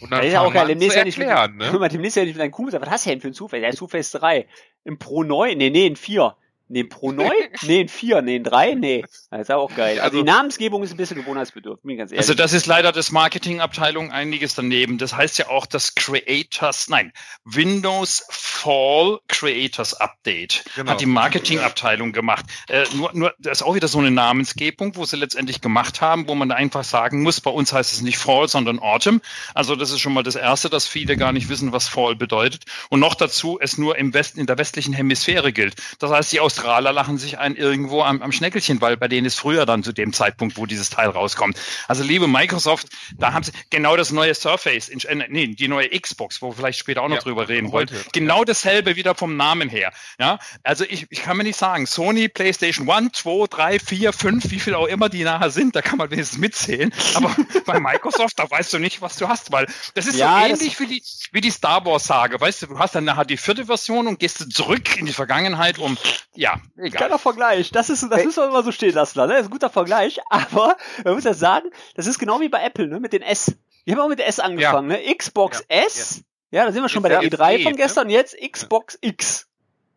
Und 0.00 0.10
Das 0.10 0.24
ist 0.24 0.32
ja 0.32 0.40
auch 0.42 0.52
geil. 0.52 0.66
Demnächst 0.68 0.96
ja 0.96 1.04
nicht 1.04 1.18
mit, 1.18 1.28
ne? 1.28 1.72
mal, 1.78 1.88
demnächst 1.88 2.16
ja 2.16 2.24
nicht 2.24 2.34
mit 2.34 2.40
deinem 2.42 2.50
Kumpel. 2.50 2.78
Was 2.80 2.88
hast 2.90 3.06
du 3.06 3.10
denn 3.10 3.20
für 3.20 3.28
ein 3.28 3.34
Surface? 3.34 3.62
Ja, 3.62 3.72
Surface 3.72 4.10
3. 4.12 4.46
Im 4.84 4.98
Pro 4.98 5.22
neu? 5.22 5.54
Nee, 5.54 5.70
nee, 5.70 5.86
ein 5.86 5.96
4. 5.96 6.36
Nee, 6.72 6.84
Pro 6.84 7.10
neu? 7.12 7.28
Nee, 7.62 7.80
ein 7.80 7.88
4. 7.88 8.22
Nee, 8.22 8.36
ein 8.36 8.44
3? 8.44 8.74
Nee. 8.74 9.04
Das 9.30 9.40
ist 9.42 9.50
auch 9.50 9.74
geil. 9.74 9.98
Also, 10.00 10.02
Also- 10.04 10.18
die 10.18 10.24
Namensgebung 10.24 10.82
ist 10.84 10.92
ein 10.92 10.96
bisschen 10.96 11.16
gewohnheitsbedürftig, 11.18 11.82
bin 11.82 11.90
ich 11.92 11.98
ganz 11.98 12.12
ehrlich. 12.12 12.20
Also 12.22 12.34
das 12.34 12.52
ist 12.52 12.66
leider 12.66 12.92
das 12.92 13.10
Marketingabteilung 13.12 14.10
einiges 14.12 14.54
daneben. 14.54 14.96
Das 14.98 15.14
heißt 15.16 15.38
ja 15.38 15.48
auch 15.48 15.66
das 15.66 15.94
Creators, 15.94 16.88
nein, 16.88 17.12
Windows 17.44 18.24
Fall 18.30 19.18
Creators 19.28 19.94
Update 19.94 20.64
Genau. 20.76 20.92
hat 20.92 21.00
die 21.00 21.06
Marketingabteilung 21.06 22.12
gemacht. 22.12 22.44
Äh, 22.68 22.84
nur, 22.94 23.10
nur, 23.14 23.34
das 23.38 23.58
ist 23.60 23.62
auch 23.66 23.74
wieder 23.74 23.88
so 23.88 23.98
eine 23.98 24.10
Namensgebung, 24.10 24.96
wo 24.96 25.04
sie 25.04 25.16
letztendlich 25.16 25.60
gemacht 25.60 26.00
haben, 26.00 26.28
wo 26.28 26.34
man 26.34 26.52
einfach 26.52 26.84
sagen 26.84 27.22
muss, 27.22 27.40
bei 27.40 27.50
uns 27.50 27.72
heißt 27.72 27.92
es 27.92 28.00
nicht 28.02 28.18
Fall, 28.18 28.48
sondern 28.48 28.78
Autumn. 28.78 29.20
Also 29.54 29.76
das 29.76 29.90
ist 29.90 30.00
schon 30.00 30.12
mal 30.12 30.22
das 30.22 30.36
Erste, 30.36 30.68
dass 30.70 30.86
viele 30.86 31.16
gar 31.16 31.32
nicht 31.32 31.48
wissen, 31.48 31.72
was 31.72 31.88
Fall 31.88 32.14
bedeutet. 32.16 32.64
Und 32.90 33.00
noch 33.00 33.14
dazu 33.14 33.58
es 33.60 33.78
nur 33.78 33.96
im 33.98 34.14
Westen, 34.14 34.38
in 34.40 34.46
der 34.46 34.58
westlichen 34.58 34.92
Hemisphäre 34.94 35.52
gilt. 35.52 35.74
Das 35.98 36.10
heißt, 36.10 36.32
die 36.32 36.40
Australier 36.60 36.92
lachen 36.92 37.18
sich 37.18 37.38
ein 37.38 37.56
irgendwo 37.56 38.02
am, 38.02 38.20
am 38.22 38.32
Schneckelchen, 38.32 38.80
weil 38.80 38.96
bei 38.96 39.08
denen 39.08 39.26
ist 39.26 39.38
früher 39.38 39.64
dann 39.66 39.82
zu 39.82 39.92
dem 39.92 40.12
Zeitpunkt, 40.12 40.56
wo 40.56 40.66
dieses 40.66 40.90
Teil 40.90 41.08
rauskommt. 41.08 41.58
Also 41.88 42.02
liebe 42.02 42.26
Microsoft, 42.26 42.88
da 43.16 43.32
haben 43.32 43.42
sie 43.42 43.52
genau 43.70 43.96
das 43.96 44.10
neue 44.10 44.34
Surface, 44.34 44.88
äh, 44.88 45.14
nee, 45.28 45.48
die 45.48 45.68
neue 45.68 45.88
Xbox, 45.88 46.42
wo 46.42 46.50
wir 46.50 46.56
vielleicht 46.56 46.78
später 46.78 47.02
auch 47.02 47.08
noch 47.08 47.16
Ja, 47.16 47.22
drüber 47.22 47.48
reden 47.48 47.72
wollen. 47.72 47.88
Genau 48.12 48.44
dasselbe 48.44 48.96
wieder 48.96 49.14
vom 49.14 49.36
Namen 49.36 49.68
her. 49.68 49.92
Ja, 50.18 50.38
also 50.62 50.84
ich, 50.84 51.06
ich 51.10 51.22
kann 51.22 51.36
mir 51.36 51.44
nicht 51.44 51.58
sagen, 51.58 51.86
Sony, 51.86 52.28
PlayStation 52.28 52.90
1, 52.90 53.12
2, 53.18 53.46
3, 53.48 53.78
4, 53.78 54.12
5, 54.12 54.50
wie 54.50 54.60
viel 54.60 54.74
auch 54.74 54.86
immer 54.86 55.08
die 55.08 55.24
nachher 55.24 55.50
sind, 55.50 55.74
da 55.76 55.82
kann 55.82 55.98
man 55.98 56.10
wenigstens 56.10 56.38
mitzählen. 56.38 56.92
Aber 57.14 57.34
bei 57.66 57.80
Microsoft, 57.80 58.38
da 58.38 58.50
weißt 58.50 58.72
du 58.72 58.78
nicht, 58.78 59.00
was 59.00 59.16
du 59.16 59.28
hast, 59.28 59.52
weil 59.52 59.66
das 59.94 60.06
ist 60.06 60.16
Ja, 60.16 60.40
so 60.40 60.46
ähnlich 60.46 60.78
wie 60.80 60.86
die, 60.86 61.02
wie 61.32 61.40
die 61.40 61.50
Star 61.50 61.84
Wars 61.84 62.04
Sage. 62.04 62.40
Weißt 62.40 62.62
du, 62.62 62.66
du 62.66 62.78
hast 62.78 62.94
dann 62.94 63.04
nachher 63.04 63.24
die 63.24 63.36
vierte 63.36 63.66
Version 63.66 64.06
und 64.06 64.18
gehst 64.18 64.52
zurück 64.52 64.96
in 64.96 65.06
die 65.06 65.12
Vergangenheit, 65.12 65.78
um, 65.78 65.96
ja, 66.34 66.49
egal. 66.76 67.08
Geiler 67.08 67.18
Vergleich. 67.18 67.70
Das 67.70 67.90
ist, 67.90 68.02
das 68.10 68.24
müssen 68.24 68.42
wir 68.42 68.48
immer 68.48 68.62
so 68.62 68.72
stehen 68.72 68.94
lassen, 68.94 69.18
ne? 69.20 69.28
Das 69.28 69.40
ist 69.40 69.46
ein 69.46 69.50
guter 69.50 69.70
Vergleich. 69.70 70.20
Aber 70.30 70.76
man 71.04 71.14
muss 71.14 71.24
ja 71.24 71.34
sagen, 71.34 71.70
das 71.94 72.06
ist 72.06 72.18
genau 72.18 72.40
wie 72.40 72.48
bei 72.48 72.62
Apple, 72.62 72.88
ne? 72.88 73.00
Mit 73.00 73.12
den 73.12 73.22
S. 73.22 73.56
Wir 73.84 73.94
haben 73.94 74.02
auch 74.02 74.08
mit 74.08 74.18
der 74.18 74.28
S 74.28 74.40
angefangen, 74.40 74.88
ne? 74.88 75.14
Xbox 75.14 75.64
S. 75.68 76.22
Ja, 76.50 76.64
da 76.64 76.72
sind 76.72 76.82
wir 76.82 76.88
schon 76.88 77.02
bei 77.02 77.10
Jetzt 77.10 77.38
der 77.38 77.38
ja 77.38 77.44
E3 77.44 77.52
jetzt 77.52 77.62
von 77.62 77.72
E, 77.72 77.76
gestern. 77.76 78.10
Jetzt 78.10 78.36
Xbox 78.52 78.98
X. 79.00 79.48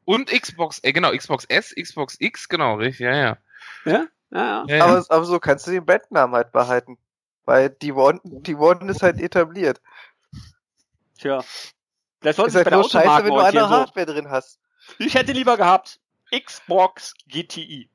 Und 0.05 0.29
Xbox, 0.29 0.79
äh, 0.83 0.93
genau, 0.93 1.11
Xbox 1.11 1.45
S, 1.45 1.73
Xbox 1.75 2.17
X, 2.19 2.49
genau, 2.49 2.75
richtig, 2.75 3.05
ja, 3.05 3.15
ja. 3.15 3.37
Ja? 3.85 3.91
Ja, 3.91 4.07
ja. 4.31 4.65
ja, 4.67 4.75
ja. 4.75 4.85
Aber, 4.85 5.05
aber 5.07 5.25
so 5.25 5.39
kannst 5.39 5.67
du 5.67 5.71
den 5.71 5.85
Bandnamen 5.85 6.35
halt 6.35 6.51
behalten. 6.51 6.97
Weil 7.45 7.69
die 7.69 7.91
One, 7.91 8.21
die 8.23 8.55
One 8.55 8.89
ist 8.89 9.03
halt 9.03 9.19
etabliert. 9.19 9.81
Tja. 11.19 11.43
Vielleicht 12.21 12.37
sollten 12.37 12.49
Ist 12.49 12.55
halt 12.55 12.65
bei 12.65 12.69
der 12.69 12.79
nur 12.79 12.89
scheiße, 12.89 13.25
wenn 13.25 13.33
du 13.33 13.59
so. 13.59 13.69
Hardware 13.69 14.05
drin 14.05 14.29
hast. 14.29 14.59
Ich 14.97 15.13
hätte 15.13 15.33
lieber 15.33 15.57
gehabt 15.57 15.99
Xbox 16.41 17.13
GTI. 17.27 17.89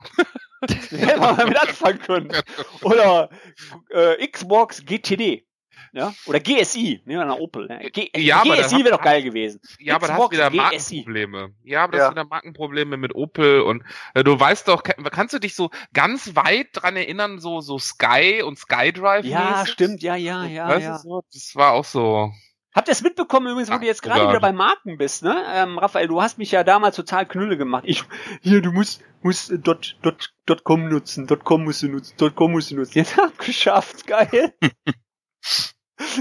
Hätte 0.90 1.20
man 1.20 1.36
damit 1.36 1.60
anfangen 1.60 1.98
können. 1.98 2.32
Oder 2.82 3.30
äh, 3.90 4.26
Xbox 4.28 4.84
GTD. 4.84 5.44
Ja? 5.94 6.14
Oder 6.26 6.40
GSI. 6.40 7.02
Nehmen 7.04 7.20
wir 7.20 7.26
mal 7.26 7.40
Opel. 7.40 7.66
Ne? 7.66 7.90
Ja, 8.16 8.42
GSI 8.42 8.78
wäre 8.78 8.96
doch 8.96 9.02
geil 9.02 9.22
gewesen. 9.22 9.60
Ja, 9.78 9.96
aber 9.96 10.06
da 10.06 10.14
hast 10.14 10.30
Xbox 10.30 10.36
wieder 10.36 10.50
GSI. 10.50 10.96
Markenprobleme. 10.96 11.54
Ja, 11.64 11.84
aber 11.84 11.92
das 11.92 12.00
Ja. 12.06 12.10
wieder 12.12 12.24
Markenprobleme 12.24 12.96
mit 12.96 13.14
Opel 13.14 13.60
und 13.60 13.82
äh, 14.14 14.24
du 14.24 14.38
weißt 14.38 14.68
doch, 14.68 14.82
kann, 14.82 15.04
kannst 15.04 15.34
du 15.34 15.38
dich 15.38 15.54
so 15.54 15.70
ganz 15.92 16.34
weit 16.34 16.68
dran 16.72 16.96
erinnern, 16.96 17.40
so 17.40 17.60
so 17.60 17.78
Sky 17.78 18.42
und 18.42 18.58
SkyDrive? 18.58 19.24
Ja, 19.26 19.66
stimmt. 19.66 20.02
Ja, 20.02 20.16
ja, 20.16 20.46
ja. 20.46 20.78
ja. 20.78 20.98
so? 20.98 21.22
Das 21.32 21.54
war 21.56 21.72
auch 21.72 21.84
so. 21.84 22.32
Habt 22.74 22.88
ihr 22.88 22.92
es 22.92 23.02
mitbekommen 23.02 23.48
übrigens, 23.48 23.68
wo 23.70 23.74
Ach, 23.74 23.80
du 23.80 23.86
jetzt 23.86 24.02
gerade 24.02 24.28
wieder 24.28 24.40
bei 24.40 24.52
Marken 24.52 24.96
bist, 24.96 25.22
ne? 25.22 25.44
Ähm, 25.52 25.78
Raphael, 25.78 26.08
du 26.08 26.22
hast 26.22 26.38
mich 26.38 26.50
ja 26.52 26.64
damals 26.64 26.96
total 26.96 27.26
knülle 27.26 27.56
gemacht. 27.58 27.84
Ich, 27.86 28.02
hier, 28.40 28.62
du 28.62 28.72
musst, 28.72 29.02
musst 29.20 29.50
äh, 29.50 29.58
dot, 29.58 29.96
dot, 30.02 30.32
dot 30.46 30.64
com 30.64 30.88
nutzen, 30.88 31.26
dot 31.26 31.44
com 31.44 31.64
musst 31.64 31.82
du 31.82 31.88
nutzen, 31.88 32.14
dot 32.16 32.34
com 32.34 32.52
musst 32.52 32.70
du 32.70 32.76
nutzen. 32.76 32.96
Jetzt 32.96 33.16
hab 33.18 33.36
geschafft, 33.38 34.06
geil. 34.06 34.54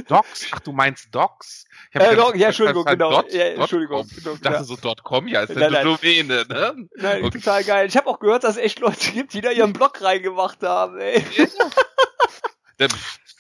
Docs? 0.08 0.48
Ach, 0.52 0.60
du 0.60 0.74
meinst 0.74 1.08
Docs? 1.16 1.66
Ich 1.94 2.00
Äh, 2.00 2.16
doch, 2.16 2.36
ja, 2.36 2.48
Entschuldigung, 2.48 2.86
heißt 2.86 2.94
genau. 3.00 3.12
Dot- 3.22 3.34
ja, 3.34 3.46
Entschuldigung. 3.46 4.02
Entschuldigung, 4.02 4.36
Ich 4.36 4.42
dachte 4.42 4.58
ja. 4.58 4.64
so 4.64 4.78
.com, 5.04 5.28
ja, 5.28 5.42
ist 5.42 5.56
Nein, 5.56 5.74
eine. 5.76 5.84
Domäne, 5.84 6.46
ne? 6.48 6.88
Nein, 6.98 7.24
Okay. 7.24 7.40
total 7.40 7.64
geil. 7.64 7.88
Ich 7.88 7.98
habe 7.98 8.08
auch 8.08 8.20
gehört, 8.20 8.44
dass 8.44 8.58
es 8.58 8.62
echt 8.64 8.80
Leute 8.80 9.12
gibt, 9.12 9.34
die 9.34 9.42
da 9.42 9.50
ihren 9.52 9.74
Blog 9.74 10.02
reingemacht 10.02 10.62
haben, 10.64 11.00
ey. 11.00 11.24
Der- 12.80 12.90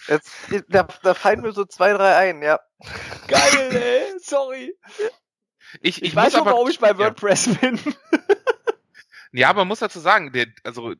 Jetzt, 0.07 0.31
da, 0.69 0.87
da 1.03 1.13
fallen 1.13 1.41
mir 1.41 1.51
so 1.53 1.65
zwei, 1.65 1.93
drei 1.93 2.15
ein, 2.17 2.41
ja. 2.41 2.59
Geil, 3.27 3.69
ey. 3.71 4.19
Sorry. 4.19 4.75
Ich, 5.81 5.97
Ich, 5.97 6.03
ich, 6.03 6.15
weiß 6.15 6.35
aber, 6.35 6.51
warum 6.51 6.69
ich 6.69 6.79
bei 6.79 6.89
ja. 6.89 6.97
WordPress 6.97 7.57
bin. 7.59 7.79
Ja, 9.33 9.49
aber 9.49 9.61
man 9.61 9.69
muss 9.69 9.79
dazu 9.79 10.01
sagen, 10.01 10.33
der, 10.33 10.47
also 10.65 10.91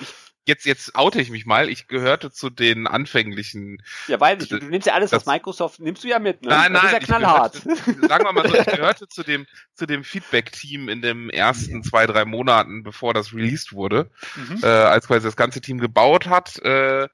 ich, 0.00 0.14
jetzt 0.44 0.66
jetzt 0.66 0.94
oute 0.94 1.20
ich 1.20 1.30
mich 1.30 1.46
mal. 1.46 1.68
Ich 1.68 1.88
gehörte 1.88 2.30
zu 2.30 2.48
den 2.48 2.86
anfänglichen. 2.86 3.82
Ja, 4.06 4.20
weiß 4.20 4.40
ich. 4.44 4.48
Du 4.50 4.58
nimmst 4.58 4.86
ja 4.86 4.94
alles, 4.94 5.10
was 5.10 5.24
Das- 5.24 5.34
Microsoft, 5.34 5.80
nimmst 5.80 6.04
du 6.04 6.08
ja 6.08 6.20
mit, 6.20 6.42
ne? 6.42 6.48
Nein, 6.50 6.72
das 6.74 6.82
nein, 6.82 6.86
ist 6.86 6.92
ja 6.92 6.98
ich 7.00 7.04
knallhart. 7.06 7.62
Gehörte, 7.64 8.06
sagen 8.08 8.24
wir 8.24 8.32
mal 8.32 8.48
so, 8.48 8.54
ich 8.54 8.66
gehörte 8.76 9.08
zu 9.08 9.24
dem 9.24 9.46
zu 9.74 9.86
dem 9.86 10.04
Feedback-Team 10.04 10.88
in 10.88 11.02
den 11.02 11.28
ersten 11.28 11.82
zwei 11.82 12.06
drei 12.06 12.24
Monaten, 12.24 12.84
bevor 12.84 13.14
das 13.14 13.32
released 13.34 13.72
wurde, 13.72 14.12
Mhm. 14.36 14.60
äh, 14.62 14.66
als 14.68 15.08
quasi 15.08 15.24
das 15.26 15.34
ganze 15.34 15.60
Team 15.60 15.78
gebaut 15.78 16.28
hat. 16.28 16.60
Äh, 16.60 17.08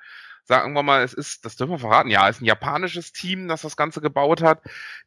sagen 0.49 0.73
wir 0.73 0.83
mal, 0.83 1.03
es 1.03 1.13
ist, 1.13 1.45
das 1.45 1.57
dürfen 1.57 1.73
wir 1.73 1.79
verraten, 1.79 2.09
ja, 2.09 2.27
es 2.29 2.37
ist 2.37 2.43
ein 2.43 2.47
japanisches 2.47 3.13
Team, 3.13 3.49
das 3.49 3.61
das 3.63 3.77
Ganze 3.77 4.01
gebaut 4.01 4.43
hat. 4.43 4.63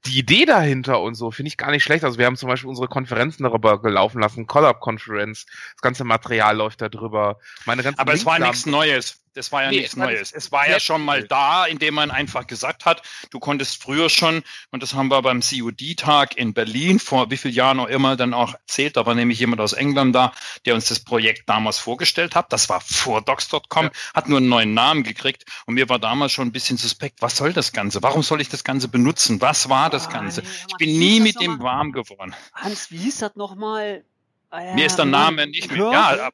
Die 0.05 0.19
Idee 0.19 0.45
dahinter 0.45 1.01
und 1.01 1.15
so 1.15 1.31
finde 1.31 1.47
ich 1.47 1.57
gar 1.57 1.71
nicht 1.71 1.83
schlecht. 1.83 2.03
Also 2.03 2.19
wir 2.19 2.27
haben 2.27 2.37
zum 2.37 2.47
Beispiel 2.47 2.69
unsere 2.69 2.87
Konferenzen 2.87 3.43
darüber 3.43 3.81
gelaufen 3.81 4.21
lassen, 4.21 4.45
Collab-Conference, 4.45 5.47
das 5.47 5.81
ganze 5.81 6.03
Material 6.03 6.55
läuft 6.55 6.81
da 6.81 6.89
drüber. 6.89 7.39
Meine 7.65 7.81
ganzen 7.81 7.99
Aber 7.99 8.13
es 8.13 8.23
war 8.25 8.37
Links 8.37 8.51
nichts 8.51 8.65
Neues. 8.67 9.17
Das 9.33 9.51
war 9.53 9.63
ja 9.63 9.69
Nee, 9.71 9.77
nichts 9.81 9.95
Neues. 9.95 10.31
Es 10.33 10.51
war 10.51 10.67
ja 10.69 10.79
schon 10.79 11.03
mal 11.05 11.23
da, 11.23 11.65
indem 11.65 11.93
man 11.93 12.11
einfach 12.11 12.47
gesagt 12.47 12.85
hat, 12.85 13.01
du 13.29 13.39
konntest 13.39 13.81
früher 13.81 14.09
schon, 14.09 14.43
und 14.71 14.83
das 14.83 14.93
haben 14.93 15.07
wir 15.07 15.21
beim 15.21 15.39
COD-Tag 15.41 16.35
in 16.37 16.53
Berlin 16.53 16.99
vor 16.99 17.31
wie 17.31 17.37
vielen 17.37 17.53
Jahren 17.53 17.79
auch 17.79 17.87
immer 17.87 18.15
dann 18.17 18.33
auch 18.33 18.53
erzählt, 18.53 18.97
da 18.97 19.05
war 19.05 19.15
nämlich 19.15 19.39
jemand 19.39 19.61
aus 19.61 19.71
England 19.73 20.13
da, 20.15 20.33
der 20.65 20.75
uns 20.75 20.89
das 20.89 20.99
Projekt 20.99 21.47
damals 21.47 21.77
vorgestellt 21.79 22.35
hat. 22.35 22.51
Das 22.51 22.67
war 22.67 22.81
vor 22.81 23.21
docs.com, 23.21 23.85
Ja. 23.85 23.91
hat 24.13 24.27
nur 24.27 24.39
einen 24.39 24.49
neuen 24.49 24.73
Namen 24.73 25.03
gekriegt 25.03 25.45
und 25.65 25.75
mir 25.75 25.87
war 25.87 25.99
damals 25.99 26.33
schon 26.33 26.47
ein 26.49 26.51
bisschen 26.51 26.77
suspekt, 26.77 27.21
was 27.21 27.37
soll 27.37 27.53
das 27.53 27.71
Ganze? 27.71 28.03
Warum 28.03 28.23
soll 28.23 28.41
ich 28.41 28.49
das 28.49 28.63
Ganze 28.65 28.87
benutzen? 28.89 29.39
Was 29.39 29.69
war 29.69 29.89
das 29.89 30.07
Ah, 30.07 30.11
Ganze? 30.11 30.41
nee, 30.41 30.47
Ich 30.67 30.75
bin 30.77 30.99
nie 30.99 31.19
mit 31.21 31.39
dem 31.39 31.59
warm 31.61 31.93
geworden. 31.93 32.35
Hans, 32.53 32.91
wie 32.91 32.97
hieß 32.97 33.19
das 33.19 33.35
nochmal? 33.35 34.03
Ah, 34.49 34.61
ja, 34.61 34.73
Mir 34.73 34.85
ist 34.87 34.97
der 34.97 35.05
Name 35.05 35.47
nicht 35.47 35.71
mehr. 35.71 35.91
Ja, 35.91 36.29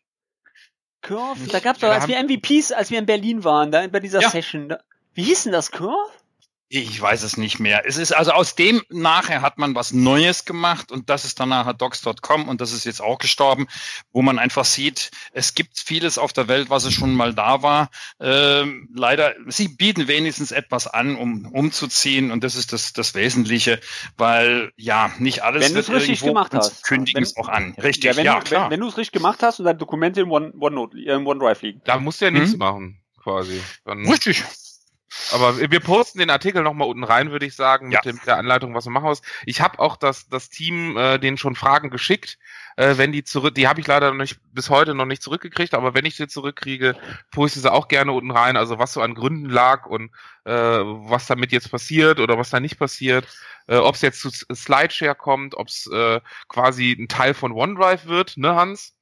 Curve? 1.08 1.48
Da 1.52 1.60
gab's 1.60 1.80
doch, 1.80 1.88
Wir 1.90 1.96
als 1.96 2.08
wir 2.08 2.22
MVPs, 2.22 2.72
als 2.72 2.92
wir 2.92 3.00
in 3.00 3.06
Berlin 3.06 3.44
waren, 3.44 3.72
da 3.72 3.88
bei 3.88 4.00
dieser 4.00 4.22
Ja. 4.22 4.30
Session. 4.30 4.70
Da, 4.70 4.80
wie 5.14 5.24
hieß 5.24 5.44
denn 5.44 5.54
das 5.54 5.72
Curve? 5.72 6.12
Ich 6.70 7.00
weiß 7.00 7.24
es 7.24 7.38
nicht 7.38 7.60
mehr. 7.60 7.84
Es 7.86 7.96
ist 7.96 8.12
also 8.12 8.32
aus 8.32 8.56
dem 8.56 8.82
nachher 8.90 9.42
hat 9.42 9.58
man 9.58 9.74
was 9.74 9.94
Neues 9.94 10.44
gemacht 10.44 10.92
und 10.92 11.10
das 11.10 11.24
ist 11.24 11.40
dann 11.40 11.48
nachher 11.48 11.74
docs.com 11.74 12.50
und 12.50 12.60
das 12.60 12.74
ist 12.74 12.84
jetzt 12.84 13.02
auch 13.02 13.20
gestorben, 13.20 13.68
wo 14.12 14.22
man 14.22 14.38
einfach 14.38 14.66
sieht, 14.66 15.12
es 15.32 15.54
gibt 15.54 15.80
vieles 15.80 16.18
auf 16.18 16.34
der 16.34 16.50
Welt, 16.50 16.70
was 16.70 16.84
es 16.84 16.94
schon 16.94 17.14
mal 17.14 17.34
da 17.34 17.62
war. 17.64 17.90
Ähm, 18.20 18.90
leider, 18.94 19.34
sie 19.48 19.70
bieten 19.70 20.10
wenigstens 20.10 20.52
etwas 20.52 20.88
an, 20.88 21.16
um 21.16 21.46
umzuziehen 21.46 22.32
und 22.32 22.44
das 22.44 22.56
ist 22.56 22.74
das, 22.74 22.92
das 22.92 23.16
Wesentliche, 23.16 23.80
weil 24.18 24.74
ja, 24.76 25.10
nicht 25.20 25.44
alles 25.44 25.64
Wenn 25.70 25.76
wird 25.76 25.90
richtig 25.90 26.10
irgendwo, 26.22 26.28
gemacht 26.28 26.52
und 26.54 26.60
hast. 26.60 26.84
Kündigen 26.84 27.16
Wenn- 27.16 27.24
es 27.24 27.38
auch 27.38 27.48
an. 27.48 27.76
Richtig, 27.82 28.04
Ja, 28.04 28.12
ja, 28.24 28.34
wenn, 28.36 28.40
du, 28.42 28.46
klar. 28.50 28.64
wenn, 28.66 28.72
wenn 28.72 28.80
du 28.82 28.88
es 28.90 28.98
richtig 28.98 29.14
gemacht 29.14 29.42
hast 29.42 29.60
und 29.60 29.66
deine 29.66 29.78
Dokumente 29.78 30.20
in 30.20 30.30
One, 30.30 30.52
OneNote, 30.60 30.98
äh, 30.98 31.14
in 31.16 31.26
OneDrive 31.26 31.62
liegen. 31.62 31.82
Da 31.86 31.98
musst 31.98 32.20
du 32.20 32.26
ja 32.26 32.32
nichts 32.32 32.52
Hm? 32.52 32.60
machen, 32.60 33.02
quasi. 33.24 33.62
Dann, 33.86 34.06
richtig. 34.06 34.44
Aber 35.32 35.58
wir 35.72 35.80
posten 35.80 36.20
den 36.20 36.30
Artikel 36.30 36.64
nochmal 36.64 36.88
unten 36.88 37.04
rein, 37.04 37.32
würde 37.32 37.46
ich 37.46 37.56
sagen, 37.56 37.92
Ja. 37.92 38.00
mit, 38.00 38.06
dem, 38.06 38.16
mit 38.16 38.28
der 38.28 38.38
Anleitung, 38.38 38.74
was 38.74 38.84
du 38.84 38.90
machen 38.90 39.06
musst. 39.06 39.24
Ich 39.46 39.62
habe 39.62 39.80
auch 39.80 39.96
das, 39.98 40.28
das 40.30 40.50
Team 40.50 40.98
äh, 40.98 41.18
denen 41.18 41.38
schon 41.38 41.56
Fragen 41.56 41.90
geschickt, 41.90 42.38
äh, 42.76 42.98
wenn 42.98 43.12
die 43.12 43.24
zurück, 43.24 43.56
die 43.56 43.68
habe 43.68 43.80
ich 43.80 43.88
leider 43.88 44.12
noch 44.12 44.18
nicht 44.18 44.40
bis 44.54 44.70
heute 44.70 44.94
noch 44.94 45.06
nicht 45.06 45.22
zurückgekriegt, 45.24 45.74
aber 45.74 45.94
wenn 45.94 46.06
ich 46.06 46.16
sie 46.16 46.28
zurückkriege, 46.28 46.96
poste 47.32 47.60
sie 47.60 47.72
auch 47.72 47.88
gerne 47.88 48.12
unten 48.12 48.32
rein, 48.32 48.58
also 48.58 48.80
was 48.80 48.94
so 48.94 49.02
an 49.02 49.16
Gründen 49.16 49.50
lag 49.50 49.86
und 49.86 50.12
äh, 50.46 50.52
was 50.52 51.28
damit 51.28 51.52
jetzt 51.52 51.72
passiert 51.72 52.20
oder 52.20 52.38
was 52.38 52.50
da 52.50 52.60
nicht 52.60 52.78
passiert, 52.78 53.28
äh, 53.68 53.78
ob 53.78 53.96
es 53.96 54.02
jetzt 54.02 54.22
zu 54.22 54.30
Slideshare 54.30 55.16
kommt, 55.16 55.56
ob 55.56 55.68
es 55.68 55.88
äh, 55.92 56.22
quasi 56.48 56.92
ein 56.98 57.08
Teil 57.08 57.34
von 57.34 57.52
OneDrive 57.52 58.06
wird, 58.06 58.38
ne 58.38 58.56
Hans? 58.56 58.94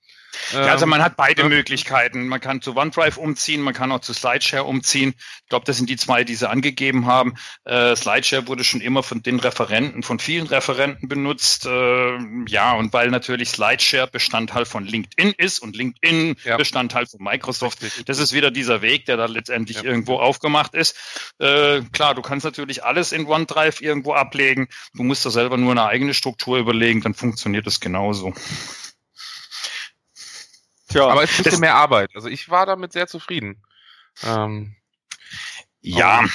Ja, 0.54 0.62
also 0.68 0.84
Ähm, 0.86 0.90
man 0.90 1.04
hat 1.04 1.16
beide 1.18 1.44
ja. 1.44 1.48
Möglichkeiten. 1.50 2.28
Man 2.28 2.40
kann 2.42 2.62
zu 2.62 2.76
OneDrive 2.76 3.18
umziehen, 3.18 3.62
man 3.62 3.74
kann 3.74 3.92
auch 3.92 4.00
zu 4.02 4.14
Slideshare 4.14 4.64
umziehen. 4.64 5.14
Ich 5.44 5.50
glaube, 5.50 5.66
das 5.66 5.78
sind 5.78 5.90
die 5.90 5.96
zwei, 5.98 6.24
die 6.24 6.36
sie 6.36 6.50
angegeben 6.50 7.06
haben. 7.06 7.36
Äh, 7.66 7.96
Slideshare 7.96 8.48
wurde 8.48 8.64
schon 8.64 8.82
immer 8.82 9.04
von 9.04 9.22
den 9.24 9.40
Referenten, 9.40 10.04
von 10.04 10.20
vielen 10.20 10.48
Referenten 10.48 11.08
benutzt. 11.08 11.66
Äh, 11.66 12.18
ja, 12.48 12.74
und 12.74 12.94
weil 12.94 13.10
natürlich 13.10 13.50
Slideshare 13.50 14.08
Bestandteil 14.08 14.66
von 14.66 14.86
LinkedIn 14.86 15.34
ist 15.38 15.60
und 15.60 15.76
LinkedIn 15.76 16.36
Ja. 16.44 16.58
Bestandteil 16.58 17.06
von 17.08 17.24
Microsoft. 17.24 17.80
Das 18.08 18.20
ist 18.20 18.34
wieder 18.34 18.52
dieser 18.52 18.82
Weg, 18.82 19.06
der 19.06 19.18
da 19.18 19.26
letztendlich 19.26 19.78
Ja. 19.78 19.84
irgendwo 19.84 20.18
aufgemacht 20.18 20.74
ist. 20.76 20.96
Äh, 21.40 21.82
klar, 21.92 22.16
du 22.16 22.22
kannst 22.22 22.46
natürlich 22.46 22.84
alles 22.84 23.12
in 23.12 23.26
OneDrive 23.26 23.82
irgendwo 23.82 24.14
ablegen. 24.14 24.68
Du 24.94 25.04
musst 25.04 25.26
da 25.26 25.30
selber 25.30 25.58
nur 25.58 25.72
eine 25.72 25.86
eigene 25.86 26.14
Struktur 26.14 26.58
überlegen, 26.58 27.02
dann 27.02 27.14
funktioniert 27.14 27.66
das 27.68 27.80
genauso. 27.80 28.34
Tja, 30.96 31.08
Aber 31.10 31.24
es 31.24 31.32
ist 31.32 31.40
ein 31.40 31.44
bisschen 31.44 31.60
mehr 31.60 31.76
Arbeit. 31.76 32.12
Also 32.16 32.28
ich 32.30 32.50
war 32.50 32.66
damit 32.66 32.94
sehr 32.94 33.08
zufrieden. 33.08 33.62
Ähm, 34.24 34.76
Ja, 35.82 36.24
d- 36.24 36.30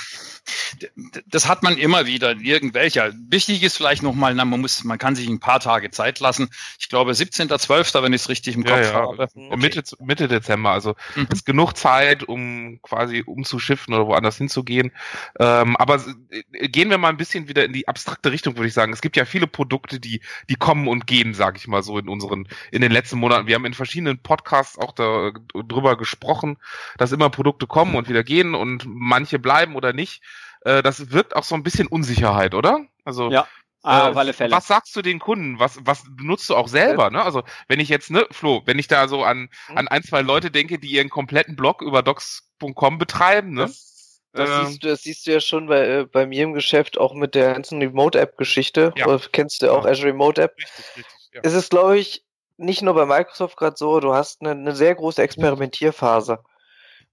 das 1.26 1.48
hat 1.48 1.62
man 1.62 1.76
immer 1.76 2.06
wieder 2.06 2.32
in 2.32 2.40
irgendwelcher. 2.40 3.12
Wichtig 3.28 3.62
ist 3.62 3.76
vielleicht 3.76 4.02
nochmal, 4.02 4.34
man 4.34 4.48
muss, 4.48 4.84
man 4.84 4.98
kann 4.98 5.16
sich 5.16 5.28
ein 5.28 5.40
paar 5.40 5.60
Tage 5.60 5.90
Zeit 5.90 6.20
lassen. 6.20 6.50
Ich 6.78 6.88
glaube 6.88 7.12
17.12., 7.12 8.02
wenn 8.02 8.12
ich 8.12 8.22
es 8.22 8.28
richtig 8.28 8.56
im 8.56 8.64
ja, 8.64 8.76
Kopf 8.76 8.86
ja, 8.86 8.94
habe. 8.94 9.28
äh, 9.34 9.56
Mitte, 9.56 9.82
Mitte 10.00 10.28
Dezember. 10.28 10.70
Also 10.70 10.94
Mhm. 11.14 11.26
ist 11.32 11.46
genug 11.46 11.76
Zeit, 11.76 12.24
um 12.24 12.80
quasi 12.82 13.22
umzuschiffen 13.24 13.94
oder 13.94 14.06
woanders 14.06 14.36
hinzugehen. 14.36 14.92
Ähm, 15.38 15.76
aber 15.76 16.02
äh, 16.30 16.68
gehen 16.68 16.90
wir 16.90 16.98
mal 16.98 17.08
ein 17.08 17.16
bisschen 17.16 17.48
wieder 17.48 17.64
in 17.64 17.72
die 17.72 17.88
abstrakte 17.88 18.32
Richtung, 18.32 18.56
würde 18.56 18.68
ich 18.68 18.74
sagen. 18.74 18.92
Es 18.92 19.00
gibt 19.00 19.16
ja 19.16 19.24
viele 19.24 19.46
Produkte, 19.46 20.00
die, 20.00 20.20
die 20.48 20.56
kommen 20.56 20.88
und 20.88 21.06
gehen, 21.06 21.34
sage 21.34 21.58
ich 21.58 21.66
mal 21.68 21.82
so, 21.82 21.98
in 21.98 22.08
unseren, 22.08 22.48
in 22.70 22.82
den 22.82 22.92
letzten 22.92 23.18
Monaten. 23.18 23.46
Wir 23.46 23.54
haben 23.54 23.64
in 23.64 23.74
verschiedenen 23.74 24.18
Podcasts 24.18 24.78
auch 24.78 24.92
da, 24.92 25.32
drüber 25.54 25.96
gesprochen, 25.96 26.58
dass 26.98 27.12
immer 27.12 27.30
Produkte 27.30 27.66
kommen 27.66 27.94
und 27.94 28.08
wieder 28.08 28.24
gehen 28.24 28.54
und 28.54 28.84
manche 28.86 29.38
bleiben 29.38 29.74
oder 29.76 29.92
nicht. 29.92 30.22
Äh, 30.62 30.83
das 30.83 31.11
wirkt 31.11 31.35
auch 31.37 31.44
so 31.44 31.55
ein 31.55 31.62
bisschen 31.62 31.87
Unsicherheit, 31.87 32.55
oder? 32.55 32.85
Also 33.05 33.31
Ja, 33.31 33.46
ah, 33.83 34.09
äh, 34.09 34.11
auf 34.11 34.16
alle 34.16 34.33
Fälle. 34.33 34.55
Was 34.55 34.66
sagst 34.66 34.94
du 34.94 35.03
den 35.03 35.18
Kunden? 35.18 35.59
Was, 35.59 35.79
was 35.83 36.05
nutzt 36.20 36.49
du 36.51 36.57
auch 36.57 36.68
selber? 36.68 37.11
Ne? 37.11 37.23
Also 37.23 37.42
wenn 37.68 37.81
ich 37.81 37.88
jetzt, 37.88 38.11
ne, 38.11 38.27
Flo, 38.31 38.62
wenn 38.66 38.79
ich 38.79 38.88
da 38.88 39.09
so 39.09 39.25
an, 39.25 39.49
Hm? 39.66 39.79
an 39.79 39.88
ein, 39.88 40.03
zwei 40.03 40.23
Leute 40.23 40.51
denke, 40.51 40.79
die 40.79 40.88
ihren 40.88 41.09
kompletten 41.11 41.57
Blog 41.57 41.83
über 41.83 42.03
docs.com 42.03 42.99
betreiben, 42.99 43.55
ne? 43.55 43.62
Das, 43.62 44.20
das, 44.33 44.51
Ähm. 44.51 44.66
siehst 44.66 44.85
du, 44.85 44.88
das 44.88 45.03
siehst 45.03 45.27
du 45.27 45.33
ja 45.33 45.40
schon 45.40 45.66
bei, 45.66 45.87
äh, 45.87 46.05
bei 46.05 46.27
mir 46.27 46.44
im 46.44 46.53
Geschäft, 46.53 46.99
auch 46.99 47.14
mit 47.14 47.35
der 47.35 47.55
ganzen 47.55 47.81
Remote-App-Geschichte. 47.81 48.92
Ja. 48.96 49.18
Kennst 49.33 49.62
du 49.62 49.73
auch 49.73 49.85
Ja. 49.85 49.90
Azure 49.90 50.09
Remote-App? 50.11 50.57
Richtig, 50.59 50.85
richtig. 50.96 51.14
Ja. 51.33 51.40
Es 51.42 51.55
ist, 51.55 51.70
glaube 51.70 51.99
ich, 51.99 52.25
nicht 52.57 52.83
nur 52.83 52.94
bei 52.94 53.07
Microsoft 53.07 53.57
gerade 53.57 53.77
so, 53.77 54.01
du 54.01 54.12
hast 54.12 54.42
eine, 54.42 54.51
eine 54.51 54.77
sehr 54.77 54.94
große 54.94 55.23
Experimentierphase. 55.23 56.40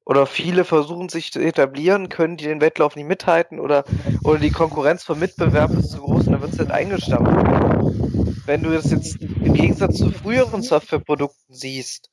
Oder 0.07 0.25
viele 0.25 0.63
versuchen 0.63 1.09
sich 1.09 1.33
zu 1.33 1.41
etablieren, 1.41 2.07
können 2.07 2.37
die 2.37 2.45
den 2.45 2.61
Wettlauf 2.61 2.95
nicht 2.95 3.09
mithalten 3.09 3.59
oder, 3.59 3.83
oder 4.23 4.39
die 4.39 4.51
Konkurrenz 4.51 5.03
vom 5.03 5.19
Mitbewerb 5.19 5.71
ist 5.71 5.91
zu 5.91 5.97
groß 5.97 6.27
und 6.27 6.31
dann 6.31 6.41
wird 6.41 6.53
es 6.53 6.59
halt 6.59 6.71
eingestampft. 6.71 8.45
Wenn 8.45 8.63
du 8.63 8.69
das 8.69 8.89
jetzt 8.89 9.17
im 9.21 9.53
Gegensatz 9.53 9.97
zu 9.97 10.11
früheren 10.11 10.61
Softwareprodukten 10.61 11.53
siehst, 11.53 12.09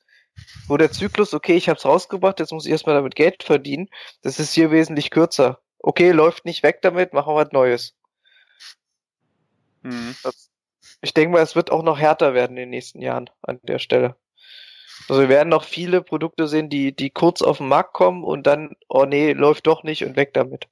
wo 0.66 0.76
der 0.76 0.90
Zyklus, 0.90 1.34
okay, 1.34 1.54
ich 1.54 1.68
habe 1.68 1.78
es 1.78 1.84
rausgebracht, 1.84 2.40
jetzt 2.40 2.50
muss 2.50 2.66
ich 2.66 2.72
erstmal 2.72 2.96
damit 2.96 3.14
Geld 3.14 3.44
verdienen, 3.44 3.88
das 4.22 4.40
ist 4.40 4.52
hier 4.52 4.72
wesentlich 4.72 5.10
kürzer. 5.10 5.60
Okay, 5.78 6.10
läuft 6.10 6.46
nicht 6.46 6.64
weg 6.64 6.80
damit, 6.82 7.12
machen 7.12 7.32
wir 7.32 7.44
was 7.44 7.52
Neues. 7.52 7.94
Mhm. 9.82 10.16
Ich 11.00 11.14
denke 11.14 11.30
mal, 11.30 11.42
es 11.42 11.54
wird 11.54 11.70
auch 11.70 11.84
noch 11.84 12.00
härter 12.00 12.34
werden 12.34 12.56
in 12.56 12.62
den 12.62 12.70
nächsten 12.70 13.00
Jahren 13.00 13.30
an 13.42 13.60
der 13.62 13.78
Stelle. 13.78 14.16
Also 15.08 15.22
wir 15.22 15.28
werden 15.28 15.50
noch 15.50 15.64
viele 15.64 16.02
Produkte 16.02 16.46
sehen, 16.48 16.70
die, 16.70 16.94
die 16.94 17.10
kurz 17.10 17.42
auf 17.42 17.58
den 17.58 17.68
Markt 17.68 17.92
kommen 17.92 18.24
und 18.24 18.46
dann, 18.46 18.74
oh 18.88 19.04
nee, 19.04 19.32
läuft 19.32 19.66
doch 19.66 19.82
nicht 19.82 20.04
und 20.04 20.16
weg 20.16 20.32
damit. 20.32 20.68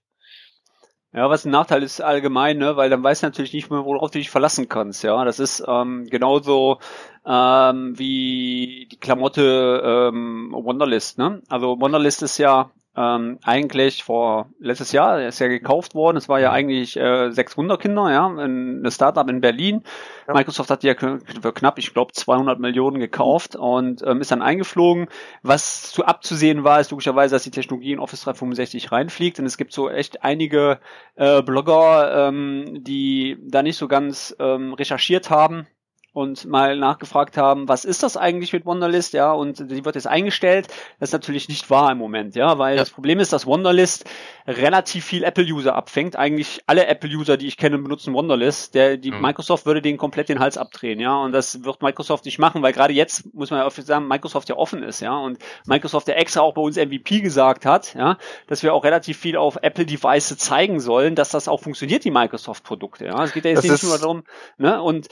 Ja, 1.15 1.29
was 1.29 1.45
ein 1.45 1.51
Nachteil 1.51 1.83
ist 1.83 2.01
allgemein, 2.01 2.57
ne, 2.57 2.77
weil 2.77 2.89
dann 2.89 3.03
weißt 3.03 3.23
du 3.23 3.27
natürlich 3.27 3.53
nicht 3.53 3.71
mehr, 3.71 3.85
worauf 3.85 4.11
du 4.11 4.19
dich 4.19 4.31
verlassen 4.31 4.71
kannst. 4.71 5.05
Ja, 5.05 5.23
das 5.27 5.41
ist 5.41 5.63
ähm, 5.69 6.07
genauso 6.09 6.79
ähm, 7.27 7.99
wie 7.99 8.89
die 8.91 8.99
Klamotte 8.99 9.83
ähm, 9.85 10.53
Wonderlist. 10.53 11.19
Ne? 11.19 11.43
Also 11.51 11.79
Wonderlist 11.79 12.23
ist 12.23 12.39
ja 12.39 12.71
ähm, 12.95 13.39
eigentlich 13.43 14.05
vor 14.05 14.51
letztes 14.59 14.93
Jahr, 14.93 15.21
er 15.21 15.29
ist 15.29 15.39
ja 15.39 15.49
gekauft 15.49 15.95
worden. 15.95 16.17
Es 16.17 16.29
war 16.29 16.41
ja 16.41 16.53
eigentlich 16.53 16.97
äh, 16.97 17.31
600 17.31 17.81
Kinder, 17.81 18.11
ja, 18.11 18.27
ein 18.27 18.85
Startup 18.91 19.29
in 19.29 19.41
Berlin. 19.41 19.83
Ja. 20.29 20.35
Microsoft 20.35 20.71
hat 20.71 20.83
die 20.83 20.89
ja 20.89 20.95
für 20.95 21.53
knapp, 21.53 21.79
ich 21.79 21.95
glaube, 21.95 22.13
200 22.13 22.61
Millionen 22.61 23.01
gekauft 23.01 23.57
und 23.57 24.03
ähm, 24.07 24.21
ist 24.21 24.31
dann 24.31 24.43
eingeflogen. 24.43 25.09
Was 25.43 25.91
zu 25.91 26.05
abzusehen 26.05 26.65
war, 26.65 26.81
ist 26.81 26.91
logischerweise, 26.91 27.35
dass 27.35 27.45
die 27.45 27.51
Technologie 27.51 27.93
in 27.93 27.99
Office 27.99 28.23
365 28.23 28.93
reinfliegt 28.93 29.39
und 29.39 29.47
es 29.47 29.57
gibt 29.57 29.73
so 29.73 29.89
echt 29.89 30.23
einige 30.23 30.79
äh, 31.15 31.43
Blogger, 31.43 32.29
ähm, 32.29 32.85
die 32.85 33.39
da 33.43 33.63
nicht 33.63 33.77
so 33.77 33.89
ganz 33.89 34.37
ähm, 34.39 34.75
recherchiert 34.75 35.31
haben 35.31 35.67
und 36.15 36.45
mal 36.45 36.77
nachgefragt 36.77 37.39
haben, 37.39 37.69
was 37.69 37.85
ist 37.87 38.03
das 38.03 38.17
eigentlich 38.19 38.53
mit 38.53 38.67
Wonderlist, 38.67 39.15
ja, 39.15 39.33
und 39.33 39.59
die 39.71 39.85
wird 39.85 39.95
jetzt 39.95 40.07
eingestellt. 40.07 40.69
Das 41.01 41.09
ist 41.09 41.13
natürlich 41.15 41.49
nicht 41.49 41.71
wahr 41.71 41.91
im 41.93 41.99
Moment, 41.99 42.35
ja, 42.35 42.59
weil 42.59 42.75
Ja. 42.77 42.83
das 42.83 42.91
Problem 42.91 43.19
ist, 43.19 43.33
dass 43.33 43.47
Wonderlist 43.47 44.05
relativ 44.47 45.05
viel 45.07 45.25
Apple-User 45.25 45.75
abfängt. 45.75 46.17
Eigentlich 46.17 46.61
alle 46.67 46.87
Apple-User, 46.87 47.37
die 47.37 47.47
ich 47.47 47.57
kenne, 47.57 47.79
benutzen 47.79 48.13
Wonderlist. 48.13 48.75
Der, 48.75 48.97
die 48.99 49.11
Mhm. 49.11 49.23
Microsoft 49.23 49.65
würde 49.65 49.81
denen 49.81 49.97
komplett 49.97 50.29
den 50.29 50.39
Hals 50.39 50.59
abdrehen, 50.59 51.01
ja, 51.01 51.17
und 51.17 51.33
das 51.33 51.65
wird 51.65 51.81
Microsoft 51.81 52.27
nicht 52.27 52.39
machen, 52.39 52.61
weil 52.63 52.73
gerade 52.75 52.93
jetzt 52.93 53.33
muss 53.35 53.51
man 53.51 53.61
ja 53.61 53.71
sagen, 53.71 54.07
Microsoft 54.07 54.49
ja 54.51 54.57
offen 54.57 54.83
ist, 54.83 55.01
ja, 55.01 55.17
und 55.17 55.39
Microsoft 55.67 56.09
ja 56.09 56.15
extra 56.15 56.41
auch 56.43 56.53
bei 56.55 56.61
uns 56.61 56.77
MVP 56.77 57.21
gesagt 57.21 57.65
hat, 57.65 57.95
ja, 57.95 58.19
dass 58.49 58.63
wir 58.63 58.75
auch 58.75 58.85
relativ 58.85 59.19
viel 59.19 59.37
auf 59.39 59.57
Apple-Devices 59.63 60.37
zeigen 60.37 60.81
sollen, 60.81 61.15
dass 61.15 61.31
das 61.31 61.49
auch 61.49 61.61
funktioniert, 61.61 62.05
die 62.05 62.11
Microsoft-Produkte, 62.11 63.07
ja. 63.07 63.25
Es 63.25 63.33
geht 63.33 63.45
ja 63.47 63.53
jetzt 63.53 63.65
Das 63.65 63.71
nicht 63.71 63.85
nur 63.85 63.99
darum, 63.99 64.25
ne, 64.59 64.83
und 64.83 65.09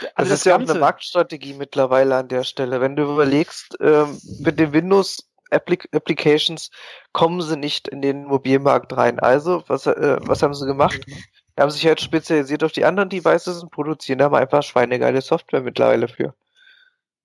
Das 0.00 0.12
also 0.14 0.34
ist 0.34 0.46
ja 0.46 0.56
auch 0.56 0.60
eine 0.60 0.74
Marktstrategie 0.74 1.54
mittlerweile 1.54 2.16
an 2.16 2.28
der 2.28 2.44
Stelle. 2.44 2.80
Wenn 2.80 2.96
du 2.96 3.04
überlegst, 3.04 3.76
ähm, 3.80 4.18
mit 4.40 4.58
den 4.58 4.72
Windows 4.72 5.28
Appli 5.50 5.78
Applications 5.92 6.70
kommen 7.12 7.40
sie 7.42 7.56
nicht 7.56 7.88
in 7.88 8.02
den 8.02 8.24
Mobilmarkt 8.24 8.96
rein. 8.96 9.20
Also, 9.20 9.62
was, 9.68 9.86
äh, 9.86 10.16
was 10.20 10.42
haben 10.42 10.54
sie 10.54 10.66
gemacht? 10.66 11.04
Die 11.06 11.62
haben 11.62 11.70
sich 11.70 11.84
jetzt 11.84 12.02
spezialisiert 12.02 12.64
auf 12.64 12.72
die 12.72 12.84
anderen 12.84 13.08
Devices 13.08 13.62
und 13.62 13.70
produzieren 13.70 14.18
da 14.18 14.28
mal 14.28 14.42
einfach 14.42 14.62
schweinegeile 14.62 15.20
Software 15.20 15.60
mittlerweile 15.60 16.08
für. 16.08 16.34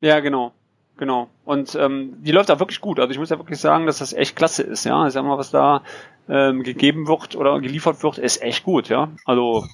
Ja, 0.01 0.19
genau. 0.19 0.53
Genau. 0.97 1.29
Und 1.45 1.75
ähm, 1.75 2.17
die 2.19 2.31
läuft 2.31 2.51
auch 2.51 2.59
wirklich 2.59 2.81
gut. 2.81 2.99
Also 2.99 3.11
ich 3.11 3.17
muss 3.17 3.29
ja 3.29 3.39
wirklich 3.39 3.59
sagen, 3.59 3.85
dass 3.85 3.99
das 3.99 4.11
echt 4.11 4.35
klasse 4.35 4.63
ist, 4.63 4.83
ja. 4.83 5.07
Ich 5.07 5.13
sag 5.13 5.23
mal, 5.23 5.37
was 5.37 5.49
da 5.49 5.81
ähm, 6.27 6.61
gegeben 6.61 7.07
wird 7.07 7.35
oder 7.37 7.59
geliefert 7.61 8.03
wird, 8.03 8.17
ist 8.17 8.41
echt 8.41 8.63
gut, 8.63 8.89
ja. 8.89 9.09
Also 9.25 9.65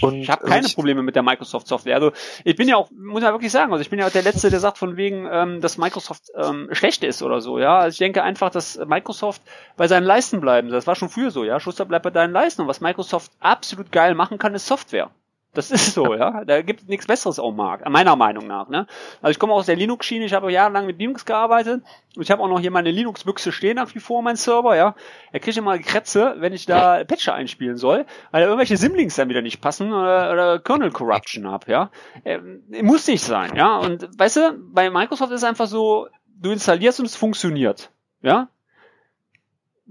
Und 0.00 0.14
ich 0.14 0.30
habe 0.30 0.46
keine 0.46 0.66
ich- 0.66 0.74
Probleme 0.74 1.02
mit 1.02 1.16
der 1.16 1.22
Microsoft 1.22 1.66
Software. 1.66 1.96
Also 1.96 2.12
ich 2.44 2.56
bin 2.56 2.68
ja 2.68 2.76
auch, 2.76 2.90
muss 2.92 3.22
ja 3.22 3.32
wirklich 3.32 3.50
sagen, 3.52 3.72
also 3.72 3.82
ich 3.82 3.90
bin 3.90 3.98
ja 3.98 4.06
auch 4.06 4.12
der 4.12 4.22
Letzte, 4.22 4.48
der 4.50 4.60
sagt 4.60 4.78
von 4.78 4.96
wegen, 4.96 5.28
ähm, 5.30 5.60
dass 5.60 5.76
Microsoft 5.76 6.24
ähm, 6.36 6.68
schlecht 6.72 7.02
ist 7.02 7.22
oder 7.22 7.40
so, 7.40 7.58
ja. 7.58 7.78
Also 7.78 7.94
ich 7.94 7.98
denke 7.98 8.22
einfach, 8.22 8.50
dass 8.50 8.78
Microsoft 8.86 9.42
bei 9.76 9.88
seinen 9.88 10.04
Leisten 10.04 10.40
bleiben. 10.40 10.68
Das 10.68 10.86
war 10.86 10.94
schon 10.94 11.08
früher 11.08 11.30
so, 11.30 11.44
ja. 11.44 11.58
Schuster 11.60 11.84
bleibt 11.84 12.04
bei 12.04 12.10
deinen 12.10 12.32
Leisten. 12.32 12.62
Und 12.62 12.68
was 12.68 12.80
Microsoft 12.80 13.32
absolut 13.40 13.90
geil 13.90 14.14
machen 14.14 14.38
kann, 14.38 14.54
ist 14.54 14.66
Software. 14.66 15.10
Das 15.54 15.70
ist 15.70 15.92
so, 15.92 16.14
ja. 16.14 16.44
Da 16.44 16.62
gibt 16.62 16.82
es 16.82 16.88
nichts 16.88 17.06
Besseres 17.06 17.38
am 17.38 17.56
Markt, 17.56 17.86
meiner 17.88 18.16
Meinung 18.16 18.46
nach. 18.46 18.68
Ne? 18.68 18.86
Also 19.20 19.32
ich 19.32 19.38
komme 19.38 19.52
aus 19.52 19.66
der 19.66 19.76
Linux-Schiene, 19.76 20.24
ich 20.24 20.32
habe 20.32 20.50
jahrelang 20.50 20.86
mit 20.86 20.98
Linux 20.98 21.26
gearbeitet. 21.26 21.82
Und 22.16 22.22
ich 22.22 22.30
habe 22.30 22.42
auch 22.42 22.48
noch 22.48 22.60
hier 22.60 22.70
meine 22.70 22.90
Linux-Büchse 22.90 23.52
stehen 23.52 23.76
nach 23.76 23.94
wie 23.94 24.00
vor, 24.00 24.22
mein 24.22 24.36
Server, 24.36 24.76
ja. 24.76 24.94
Er 25.30 25.40
kriegt 25.40 25.56
immer 25.56 25.78
Krätze, 25.78 26.36
wenn 26.38 26.54
ich 26.54 26.64
da 26.64 27.04
Patcher 27.04 27.34
einspielen 27.34 27.76
soll, 27.76 28.06
weil 28.30 28.42
da 28.42 28.46
irgendwelche 28.46 28.76
Simlinks 28.78 29.16
dann 29.16 29.28
wieder 29.28 29.42
nicht 29.42 29.60
passen 29.60 29.92
oder, 29.92 30.32
oder 30.32 30.58
Kernel 30.58 30.90
Corruption 30.90 31.50
hab, 31.50 31.68
ja. 31.68 31.90
Ähm, 32.24 32.62
muss 32.82 33.06
nicht 33.06 33.22
sein, 33.22 33.54
ja. 33.54 33.76
Und 33.76 34.08
weißt 34.18 34.36
du, 34.36 34.58
bei 34.72 34.88
Microsoft 34.88 35.32
ist 35.32 35.44
einfach 35.44 35.66
so, 35.66 36.08
du 36.26 36.50
installierst 36.50 37.00
und 37.00 37.06
es 37.06 37.16
funktioniert, 37.16 37.90
ja. 38.22 38.48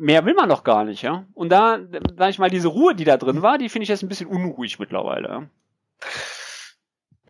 Mehr 0.02 0.26
will 0.26 0.34
man 0.34 0.50
doch 0.50 0.64
gar 0.64 0.84
nicht, 0.84 1.04
ja. 1.04 1.28
Und 1.36 1.50
da, 1.50 1.80
sag 2.18 2.32
ich 2.32 2.40
mal, 2.40 2.50
diese 2.50 2.70
Ruhe, 2.70 2.96
die 2.96 3.04
da 3.04 3.18
drin 3.18 3.44
war, 3.44 3.60
die 3.60 3.70
finde 3.70 3.84
ich 3.84 3.90
jetzt 3.90 4.02
ein 4.02 4.10
bisschen 4.10 4.28
unruhig 4.28 4.80
mittlerweile. 4.80 5.30
Ja. 5.30 5.48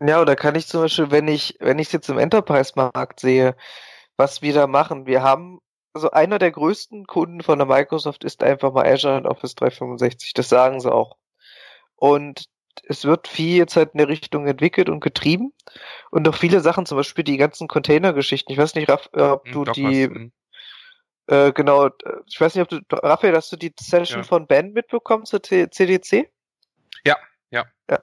Ja, 0.00 0.20
oder 0.20 0.36
kann 0.36 0.54
ich 0.56 0.66
zum 0.66 0.82
Beispiel, 0.82 1.10
wenn 1.10 1.28
ich, 1.28 1.56
wenn 1.60 1.78
ich 1.78 1.88
es 1.88 1.92
jetzt 1.92 2.08
im 2.08 2.18
Enterprise-Markt 2.18 3.20
sehe, 3.20 3.56
was 4.16 4.42
wir 4.42 4.52
da 4.54 4.66
machen, 4.66 5.06
wir 5.06 5.22
haben, 5.22 5.60
also 5.94 6.10
einer 6.10 6.38
der 6.38 6.50
größten 6.50 7.06
Kunden 7.06 7.42
von 7.42 7.58
der 7.58 7.66
Microsoft 7.66 8.24
ist 8.24 8.42
einfach 8.42 8.72
mal 8.72 8.86
Azure 8.86 9.16
und 9.18 9.26
Office 9.26 9.54
365, 9.54 10.32
das 10.34 10.48
sagen 10.48 10.80
sie 10.80 10.92
auch. 10.92 11.16
Und 11.96 12.46
es 12.88 13.04
wird 13.04 13.28
viel 13.28 13.56
jetzt 13.58 13.76
halt 13.76 13.92
in 13.94 13.98
der 13.98 14.08
Richtung 14.08 14.46
entwickelt 14.46 14.88
und 14.88 15.00
getrieben 15.00 15.52
und 16.10 16.28
auch 16.28 16.34
viele 16.34 16.60
Sachen, 16.60 16.86
zum 16.86 16.96
Beispiel 16.98 17.24
die 17.24 17.36
ganzen 17.36 17.68
Container-Geschichten. 17.68 18.52
Ich 18.52 18.58
weiß 18.58 18.74
nicht, 18.74 18.88
Raff, 18.90 19.10
äh, 19.14 19.22
ob 19.22 19.46
Hm, 19.46 19.52
du 19.52 19.64
die, 19.66 20.04
hm. 20.04 20.32
Äh, 21.26 21.52
genau, 21.52 21.88
ich 22.26 22.40
weiß 22.40 22.54
nicht, 22.54 22.62
ob 22.62 22.68
du, 22.68 22.96
Raphael, 22.96 23.34
hast 23.36 23.52
du 23.52 23.56
die 23.56 23.72
Session 23.78 24.20
Ja. 24.20 24.24
von 24.24 24.46
Ben 24.46 24.72
mitbekommen 24.72 25.24
zur 25.24 25.42
C 25.42 25.68
CDC? 25.70 26.28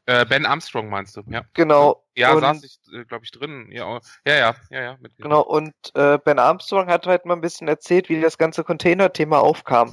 Äh, 0.06 0.26
ben 0.26 0.46
Armstrong 0.46 0.90
meinst 0.90 1.16
du, 1.18 1.24
ja. 1.28 1.44
Genau. 1.54 2.04
Ja, 2.16 2.34
Und- 2.34 2.42
saß 2.42 2.64
ich, 2.64 2.80
äh, 2.94 3.06
glaube 3.06 3.26
ich, 3.26 3.32
drin. 3.32 3.70
Ja, 3.72 3.88
oh, 3.88 4.00
ja, 4.26 4.36
ja, 4.36 4.56
ja, 4.70 4.82
ja. 4.82 4.98
Mit, 5.00 5.16
Genau, 5.18 5.42
und 5.42 5.74
äh, 5.96 6.18
Ben 6.20 6.38
Armstrong 6.40 6.88
hat 6.88 7.08
halt 7.08 7.26
mal 7.26 7.34
ein 7.36 7.42
bisschen 7.42 7.68
erzählt, 7.68 8.10
wie 8.10 8.22
das 8.22 8.38
ganze 8.38 8.64
Container-Thema 8.64 9.40
aufkam. 9.40 9.92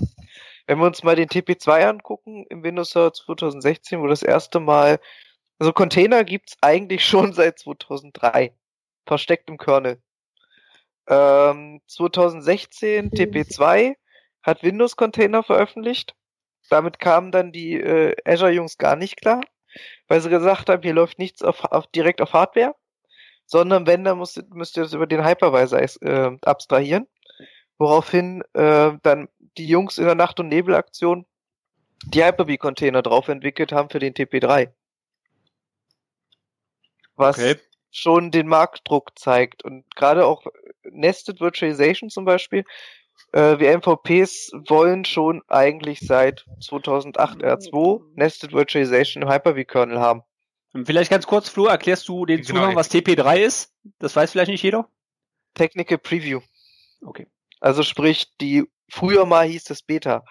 Wenn 0.66 0.78
wir 0.78 0.86
uns 0.86 1.02
mal 1.02 1.16
den 1.16 1.28
TP2 1.28 1.86
angucken 1.88 2.44
im 2.50 2.62
Windows 2.62 2.90
Server 2.90 3.12
2016, 3.12 4.00
wo 4.00 4.06
das 4.06 4.22
erste 4.22 4.60
Mal, 4.60 4.98
also 5.58 5.72
Container 5.72 6.24
gibt's 6.24 6.56
eigentlich 6.60 7.04
schon 7.06 7.32
seit 7.32 7.58
2003, 7.58 8.52
versteckt 9.06 9.48
im 9.48 9.56
Kernel. 9.58 10.00
Ähm, 11.08 11.80
2016 11.86 13.10
TP2 13.10 13.94
hat 14.42 14.62
Windows 14.62 14.96
Container 14.96 15.42
veröffentlicht. 15.42 16.14
Damit 16.68 16.98
kamen 16.98 17.30
dann 17.32 17.52
die 17.52 17.74
äh, 17.74 18.16
Azure-Jungs 18.24 18.78
gar 18.78 18.96
nicht 18.96 19.20
klar, 19.20 19.40
weil 20.08 20.20
sie 20.20 20.30
gesagt 20.30 20.68
haben, 20.68 20.82
hier 20.82 20.94
läuft 20.94 21.18
nichts 21.18 21.42
auf, 21.42 21.64
auf, 21.64 21.86
direkt 21.88 22.20
auf 22.20 22.32
Hardware 22.32 22.74
sondern 23.46 23.86
wenn, 23.86 24.04
dann 24.04 24.18
müsst, 24.18 24.42
müsst 24.52 24.76
ihr 24.76 24.82
das 24.82 24.92
über 24.92 25.06
den 25.06 25.24
Hypervisor 25.24 25.80
äh, 25.80 26.36
abstrahieren. 26.42 27.06
Woraufhin 27.78 28.42
äh, 28.54 28.92
dann 29.02 29.28
die 29.56 29.66
Jungs 29.66 29.98
in 29.98 30.04
der 30.04 30.14
Nacht- 30.14 30.40
und 30.40 30.48
Nebelaktion 30.48 31.26
die 32.06 32.24
Hyper-V-Container 32.24 33.02
drauf 33.02 33.28
entwickelt 33.28 33.72
haben 33.72 33.88
für 33.88 33.98
den 33.98 34.14
TP3. 34.14 34.72
Was 37.14 37.38
Okay. 37.38 37.56
Schon 37.96 38.30
den 38.30 38.46
Marktdruck 38.46 39.18
zeigt. 39.18 39.64
Und 39.64 39.84
gerade 39.96 40.26
auch 40.26 40.44
Nested 40.84 41.40
Virtualization 41.40 42.10
zum 42.10 42.24
Beispiel, 42.24 42.64
äh, 43.32 43.58
wir 43.58 43.76
MVPs 43.76 44.52
wollen 44.68 45.04
schon 45.04 45.42
eigentlich 45.48 46.00
seit 46.00 46.44
2008 46.60 47.42
R2 47.42 48.02
Nested 48.14 48.52
Virtualization 48.52 49.22
im 49.22 49.30
Hyper-V-Kernel 49.30 49.98
haben. 49.98 50.22
Vielleicht 50.84 51.10
ganz 51.10 51.26
kurz, 51.26 51.48
Flo, 51.48 51.66
erklärst 51.66 52.06
du 52.08 52.26
den 52.26 52.42
Genau, 52.42 52.48
Zuhörern, 52.48 52.76
was 52.76 52.90
TP3 52.90 53.38
ist? 53.38 53.72
Das 53.98 54.14
weiß 54.14 54.32
vielleicht 54.32 54.50
nicht 54.50 54.62
jeder. 54.62 54.88
Technical 55.54 55.96
Preview. 55.96 56.40
Okay. 57.00 57.26
Also 57.60 57.82
sprich, 57.82 58.26
die 58.40 58.64
früher 58.90 59.24
mal 59.24 59.46
hieß 59.46 59.70
es 59.70 59.82
Beta. 59.82 60.24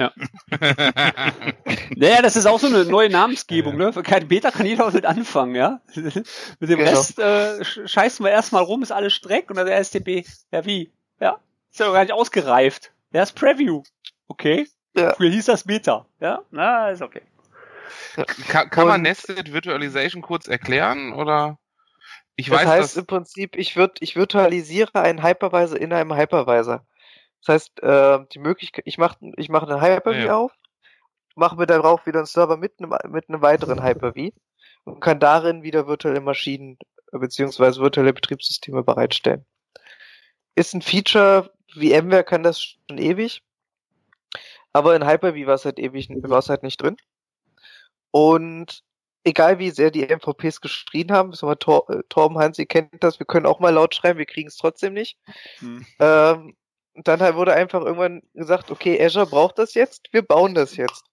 Naja, 1.96 2.22
das 2.22 2.36
ist 2.36 2.46
auch 2.46 2.58
so 2.58 2.66
eine 2.66 2.84
neue 2.84 3.10
Namensgebung, 3.10 3.76
ne? 3.76 3.92
Kein 4.02 4.28
Beta 4.28 4.50
kann 4.50 4.66
jeder 4.66 4.90
mit 4.90 5.04
anfangen, 5.04 5.54
ja? 5.54 5.80
mit 5.94 6.70
dem 6.70 6.78
Genau. 6.78 6.90
Rest 6.90 7.18
äh, 7.18 7.60
sch- 7.60 7.86
scheißen 7.86 8.24
wir 8.24 8.30
erstmal 8.30 8.62
rum, 8.62 8.82
ist 8.82 8.92
alles 8.92 9.12
Streck 9.12 9.50
und 9.50 9.56
dann 9.56 9.66
der 9.66 9.82
STP, 9.82 10.24
ja 10.50 10.64
wie? 10.64 10.90
Ja, 11.20 11.38
ist 11.70 11.80
ja 11.80 11.86
noch 11.86 11.92
gar 11.92 12.02
nicht 12.02 12.12
ausgereift. 12.12 12.92
Der 13.12 13.22
ist 13.22 13.34
Preview. 13.34 13.82
Okay. 14.28 14.66
Ja. 14.96 15.14
Früher 15.14 15.30
hieß 15.30 15.46
das 15.46 15.64
Beta. 15.64 16.06
Ja, 16.20 16.42
na, 16.50 16.90
ist 16.90 17.02
okay. 17.02 17.22
kann, 18.48 18.70
kann 18.70 18.88
man 18.88 19.02
Nested 19.02 19.52
Virtualization 19.52 20.22
kurz 20.22 20.48
erklären 20.48 21.12
oder? 21.12 21.58
Ich 22.36 22.48
Das 22.48 22.60
weiß, 22.60 22.68
heißt 22.68 22.96
im 22.96 23.06
Prinzip, 23.06 23.56
ich, 23.56 23.76
wird, 23.76 23.98
ich 24.00 24.16
virtualisiere 24.16 24.94
einen 25.02 25.22
Hypervisor 25.22 25.78
in 25.78 25.92
einem 25.92 26.16
Hypervisor. 26.16 26.86
Das 27.44 27.54
heißt, 27.54 27.82
äh, 27.82 28.18
die 28.32 28.38
Möglichkeit, 28.38 28.84
ich 28.86 28.98
mache 28.98 29.16
ich 29.36 29.48
mach 29.48 29.62
einen 29.62 29.80
Hyper-V 29.80 30.18
Ja. 30.18 30.36
auf, 30.36 30.52
mache 31.34 31.56
mir 31.56 31.66
darauf 31.66 32.06
wieder 32.06 32.18
einen 32.18 32.26
Server 32.26 32.56
mit 32.56 32.74
einem, 32.78 32.94
mit 33.08 33.28
einem 33.28 33.42
weiteren 33.42 33.82
Hyper-V 33.84 34.30
und 34.84 35.00
kann 35.00 35.20
darin 35.20 35.62
wieder 35.62 35.86
virtuelle 35.86 36.20
Maschinen 36.20 36.78
äh, 37.12 37.18
beziehungsweise 37.18 37.80
virtuelle 37.80 38.12
Betriebssysteme 38.12 38.82
bereitstellen. 38.82 39.44
Ist 40.54 40.74
ein 40.74 40.82
Feature, 40.82 41.50
VMware 41.72 42.24
kann 42.24 42.42
das 42.42 42.60
schon 42.62 42.98
ewig, 42.98 43.42
aber 44.72 44.94
in 44.94 45.06
Hyper-V 45.06 45.46
war 45.46 45.54
es 45.54 45.64
halt 45.64 45.78
ewig, 45.78 46.08
war 46.10 46.38
es 46.38 46.48
halt 46.48 46.62
nicht 46.62 46.82
drin. 46.82 46.96
Und 48.10 48.82
egal 49.24 49.58
wie 49.58 49.70
sehr 49.70 49.90
die 49.90 50.06
MVPs 50.06 50.60
geschrien 50.60 51.12
haben, 51.12 51.32
mal, 51.42 51.56
Tor, 51.56 51.88
äh, 51.90 52.02
Torben 52.08 52.38
Heinz, 52.38 52.58
ihr 52.58 52.66
kennt 52.66 53.02
das, 53.02 53.18
wir 53.18 53.26
können 53.26 53.46
auch 53.46 53.60
mal 53.60 53.70
laut 53.72 53.94
schreien, 53.94 54.18
wir 54.18 54.26
kriegen 54.26 54.48
es 54.48 54.56
trotzdem 54.56 54.94
nicht. 54.94 55.18
Hm. 55.58 55.86
Ähm, 55.98 56.56
und 56.94 57.08
dann 57.08 57.20
halt 57.20 57.36
wurde 57.36 57.54
einfach 57.54 57.80
irgendwann 57.80 58.22
gesagt, 58.34 58.70
okay, 58.70 59.02
Azure 59.02 59.26
braucht 59.26 59.58
das 59.58 59.74
jetzt, 59.74 60.08
wir 60.12 60.22
bauen 60.22 60.54
das 60.54 60.76
jetzt. 60.76 61.04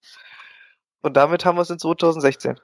Und 1.00 1.16
damit 1.16 1.44
haben 1.44 1.56
wir 1.56 1.62
es 1.62 1.70
in 1.70 1.78
2016. 1.78 2.58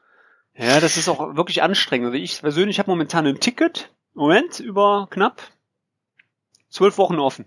Ja, 0.56 0.80
das 0.80 0.96
ist 0.96 1.08
auch 1.08 1.36
wirklich 1.36 1.62
anstrengend. 1.62 2.06
Also 2.06 2.18
ich 2.18 2.40
persönlich 2.40 2.78
habe 2.78 2.90
momentan 2.90 3.26
ein 3.26 3.40
Ticket, 3.40 3.92
Moment, 4.14 4.60
über 4.60 5.08
knapp 5.10 5.42
zwölf 6.68 6.98
Wochen 6.98 7.18
offen. 7.18 7.46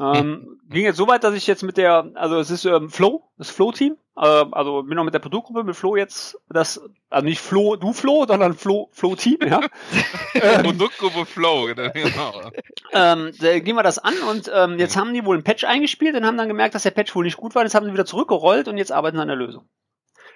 Ähm, 0.00 0.60
ging 0.70 0.84
jetzt 0.84 0.96
so 0.96 1.08
weit, 1.08 1.24
dass 1.24 1.34
ich 1.34 1.46
jetzt 1.46 1.62
mit 1.62 1.76
der, 1.76 2.10
also 2.14 2.38
es 2.38 2.50
ist 2.50 2.64
ähm, 2.64 2.88
Flow, 2.88 3.24
das 3.36 3.50
Flow-Team, 3.50 3.96
äh, 4.16 4.20
also 4.20 4.82
bin 4.82 4.98
auch 4.98 5.04
mit 5.04 5.14
der 5.14 5.18
Produktgruppe 5.18 5.64
mit 5.64 5.76
Flow 5.76 5.96
jetzt, 5.96 6.38
das, 6.48 6.80
also 7.10 7.24
nicht 7.24 7.40
Flow, 7.40 7.76
du 7.76 7.92
Flow, 7.92 8.24
sondern 8.26 8.54
Flow, 8.54 8.88
Flow-Team, 8.92 9.38
ja. 9.46 9.60
Produktgruppe 10.62 11.26
Flow, 11.26 11.66
genau. 11.74 12.40
ähm, 12.92 13.32
da 13.40 13.58
gehen 13.58 13.76
wir 13.76 13.82
das 13.82 13.98
an 13.98 14.14
und 14.30 14.50
ähm, 14.54 14.78
jetzt 14.78 14.96
haben 14.96 15.14
die 15.14 15.24
wohl 15.24 15.36
einen 15.36 15.44
Patch 15.44 15.64
eingespielt 15.64 16.14
und 16.14 16.24
haben 16.24 16.38
dann 16.38 16.48
gemerkt, 16.48 16.74
dass 16.74 16.84
der 16.84 16.92
Patch 16.92 17.14
wohl 17.16 17.24
nicht 17.24 17.36
gut 17.36 17.54
war, 17.54 17.64
jetzt 17.64 17.74
haben 17.74 17.86
sie 17.86 17.92
wieder 17.92 18.06
zurückgerollt 18.06 18.68
und 18.68 18.78
jetzt 18.78 18.92
arbeiten 18.92 19.16
sie 19.16 19.22
an 19.22 19.28
der 19.28 19.36
Lösung. 19.36 19.68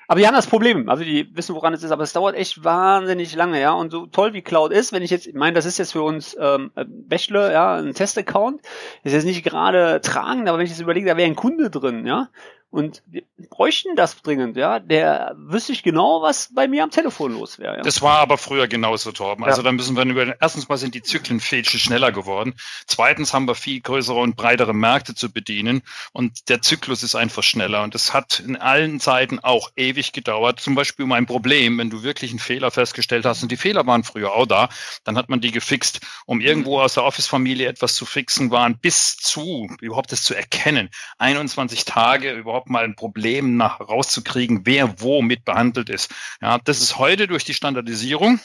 Aber 0.08 0.20
die 0.20 0.26
haben 0.26 0.34
das 0.34 0.46
Problem, 0.46 0.88
also 0.88 1.04
die 1.04 1.34
wissen, 1.34 1.54
woran 1.54 1.74
es 1.74 1.82
ist, 1.82 1.90
aber 1.90 2.02
es 2.02 2.12
dauert 2.12 2.34
echt 2.34 2.64
wahnsinnig 2.64 3.34
lange, 3.34 3.60
ja. 3.60 3.72
Und 3.72 3.90
so 3.90 4.06
toll 4.06 4.32
wie 4.32 4.42
Cloud 4.42 4.72
ist, 4.72 4.92
wenn 4.92 5.02
ich 5.02 5.10
jetzt, 5.10 5.26
ich 5.26 5.34
meine, 5.34 5.54
das 5.54 5.66
ist 5.66 5.78
jetzt 5.78 5.92
für 5.92 6.02
uns 6.02 6.36
ähm, 6.38 6.70
Bachelor, 6.74 7.52
ja, 7.52 7.76
ein 7.76 7.94
Testaccount, 7.94 8.60
ist 9.04 9.12
jetzt 9.12 9.24
nicht 9.24 9.44
gerade 9.44 10.00
tragend, 10.00 10.48
aber 10.48 10.58
wenn 10.58 10.64
ich 10.64 10.70
jetzt 10.72 10.80
überlege, 10.80 11.08
da 11.08 11.16
wäre 11.16 11.28
ein 11.28 11.36
Kunde 11.36 11.70
drin, 11.70 12.06
ja, 12.06 12.28
und 12.72 13.02
wir 13.06 13.22
bräuchten 13.50 13.96
das 13.96 14.22
dringend, 14.22 14.56
ja, 14.56 14.78
der 14.78 15.34
wüsste 15.36 15.72
ich 15.72 15.82
genau, 15.82 16.22
was 16.22 16.48
bei 16.54 16.68
mir 16.68 16.82
am 16.82 16.90
Telefon 16.90 17.34
los 17.34 17.58
wäre. 17.58 17.76
Ja. 17.76 17.82
Das 17.82 18.00
war 18.00 18.20
aber 18.20 18.38
früher 18.38 18.66
genauso, 18.66 19.12
Torben. 19.12 19.44
Also 19.44 19.60
da 19.60 19.70
müssen 19.72 19.94
wir 19.94 20.04
über, 20.06 20.40
erstens 20.40 20.70
mal 20.70 20.78
sind 20.78 20.94
die 20.94 21.02
Zyklen 21.02 21.38
viel 21.38 21.66
schneller 21.66 22.12
geworden. 22.12 22.54
Zweitens 22.86 23.34
haben 23.34 23.46
wir 23.46 23.54
viel 23.54 23.82
größere 23.82 24.18
und 24.18 24.36
breitere 24.36 24.72
Märkte 24.72 25.14
zu 25.14 25.30
bedienen 25.30 25.82
und 26.12 26.48
der 26.48 26.62
Zyklus 26.62 27.02
ist 27.02 27.14
einfach 27.14 27.42
schneller 27.42 27.82
und 27.82 27.94
es 27.94 28.14
hat 28.14 28.40
in 28.40 28.56
allen 28.56 29.00
Zeiten 29.00 29.38
auch 29.38 29.70
ewig 29.76 30.12
gedauert. 30.12 30.58
Zum 30.58 30.74
Beispiel 30.74 31.04
um 31.04 31.12
ein 31.12 31.26
Problem, 31.26 31.76
wenn 31.76 31.90
du 31.90 32.02
wirklich 32.02 32.30
einen 32.30 32.40
Fehler 32.40 32.70
festgestellt 32.70 33.26
hast 33.26 33.42
und 33.42 33.52
die 33.52 33.58
Fehler 33.58 33.86
waren 33.86 34.02
früher 34.02 34.32
auch 34.32 34.46
da, 34.46 34.70
dann 35.04 35.18
hat 35.18 35.28
man 35.28 35.42
die 35.42 35.52
gefixt. 35.52 36.00
Um 36.24 36.40
irgendwo 36.40 36.80
aus 36.80 36.94
der 36.94 37.04
Office-Familie 37.04 37.68
etwas 37.68 37.96
zu 37.96 38.06
fixen, 38.06 38.50
waren 38.50 38.78
bis 38.78 39.18
zu, 39.18 39.68
überhaupt 39.82 40.10
das 40.10 40.24
zu 40.24 40.34
erkennen, 40.34 40.88
21 41.18 41.84
Tage 41.84 42.32
überhaupt 42.32 42.61
mal 42.66 42.84
ein 42.84 42.96
Problem 42.96 43.56
nach 43.56 43.80
rauszukriegen, 43.80 44.62
wer 44.64 45.00
wo 45.00 45.22
mit 45.22 45.44
behandelt 45.44 45.88
ist. 45.88 46.10
Ja, 46.40 46.58
das 46.64 46.80
ist 46.80 46.98
heute 46.98 47.26
durch 47.26 47.44
die 47.44 47.54
Standardisierung 47.54 48.40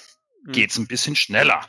geht's 0.49 0.77
ein 0.77 0.88
bisschen 0.88 1.15
schneller. 1.15 1.60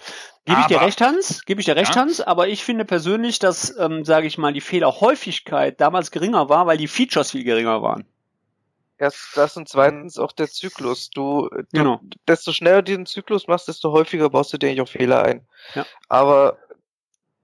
Gebe 0.45 0.61
ich 0.61 0.67
dir 0.67 0.81
recht, 0.81 1.01
Hans? 1.01 1.45
Gebe 1.45 1.61
ich 1.61 1.67
dir 1.67 1.77
recht, 1.77 1.95
Ja. 1.95 2.03
Hans? 2.03 2.21
Aber 2.21 2.49
ich 2.49 2.65
finde 2.65 2.85
persönlich, 2.85 3.39
dass, 3.39 3.77
ähm, 3.77 4.05
sage 4.05 4.27
ich 4.27 4.39
mal, 4.39 4.53
die 4.53 4.61
Fehlerhäufigkeit 4.61 5.81
damals 5.81 6.11
geringer 6.11 6.49
war, 6.49 6.67
weil 6.67 6.79
die 6.79 6.89
Features 6.89 7.33
viel 7.33 7.45
geringer 7.45 7.83
waren. 7.83 8.07
Erst 8.97 9.37
das 9.37 9.57
und 9.57 9.69
zweitens 9.69 10.19
auch 10.19 10.33
der 10.33 10.49
Zyklus. 10.49 11.11
Du, 11.11 11.49
du 11.51 11.63
Genau. 11.73 12.01
desto 12.27 12.53
schneller 12.53 12.79
du 12.79 12.85
diesen 12.85 13.07
Zyklus 13.07 13.47
machst, 13.47 13.69
desto 13.69 13.93
häufiger 13.93 14.31
baust 14.31 14.53
du 14.53 14.59
dir 14.59 14.69
eigentlich 14.69 14.81
auch 14.81 14.89
Fehler 14.89 15.23
ein. 15.23 15.47
Ja. 15.75 15.87
Aber 16.09 16.59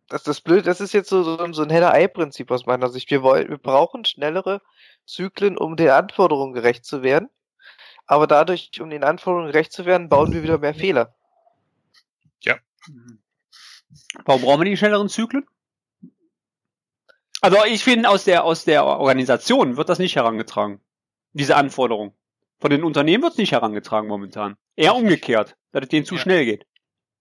das, 0.09 0.23
das 0.23 0.41
blöd, 0.41 0.67
das 0.67 0.81
ist 0.81 0.93
jetzt 0.93 1.09
so, 1.09 1.23
so, 1.23 1.53
so 1.53 1.63
ein 1.63 1.71
Heller-Ei-Prinzip 1.71 2.51
aus 2.51 2.67
meiner 2.67 2.89
Sicht. 2.89 3.11
Wir 3.11 3.23
wollen, 3.23 3.49
wir 3.49 3.59
brauchen 3.59 4.05
schnellere 4.05 4.61
Zyklen, 5.07 5.57
um 5.59 5.77
den 5.77 5.91
Anforderungen 5.91 6.53
gerecht 6.55 6.85
zu 6.85 7.03
werden. 7.03 7.29
Aber 8.07 8.27
dadurch, 8.27 8.81
um 8.81 8.91
den 8.91 9.05
Anforderungen 9.05 9.51
gerecht 9.51 9.73
zu 9.73 9.87
werden, 9.87 10.09
bauen 10.09 10.33
wir 10.33 10.43
wieder 10.43 10.59
mehr 10.59 10.75
Fehler. 10.75 11.15
Warum 14.25 14.43
brauchen 14.43 14.61
wir 14.61 14.71
die 14.71 14.77
schnelleren 14.77 15.09
Zyklen? 15.09 15.47
Also 17.41 17.65
ich 17.67 17.85
finde, 17.85 18.09
aus 18.09 18.25
der, 18.25 18.45
aus 18.45 18.65
der 18.65 18.85
Organisation 18.85 19.77
wird 19.77 19.89
das 19.89 19.99
nicht 19.99 20.17
herangetragen. 20.17 20.81
Diese 21.33 21.57
Anforderung. 21.57 22.15
Von 22.61 22.71
den 22.71 22.85
Unternehmen 22.85 23.23
wird 23.23 23.33
es 23.33 23.39
nicht 23.39 23.53
herangetragen 23.53 24.09
momentan. 24.09 24.57
Eher 24.77 24.95
umgekehrt, 24.95 25.57
dass 25.73 25.83
es 25.83 25.89
denen 25.89 26.07
zu 26.07 26.15
Ja. 26.15 26.21
schnell 26.21 26.45
geht. 26.45 26.67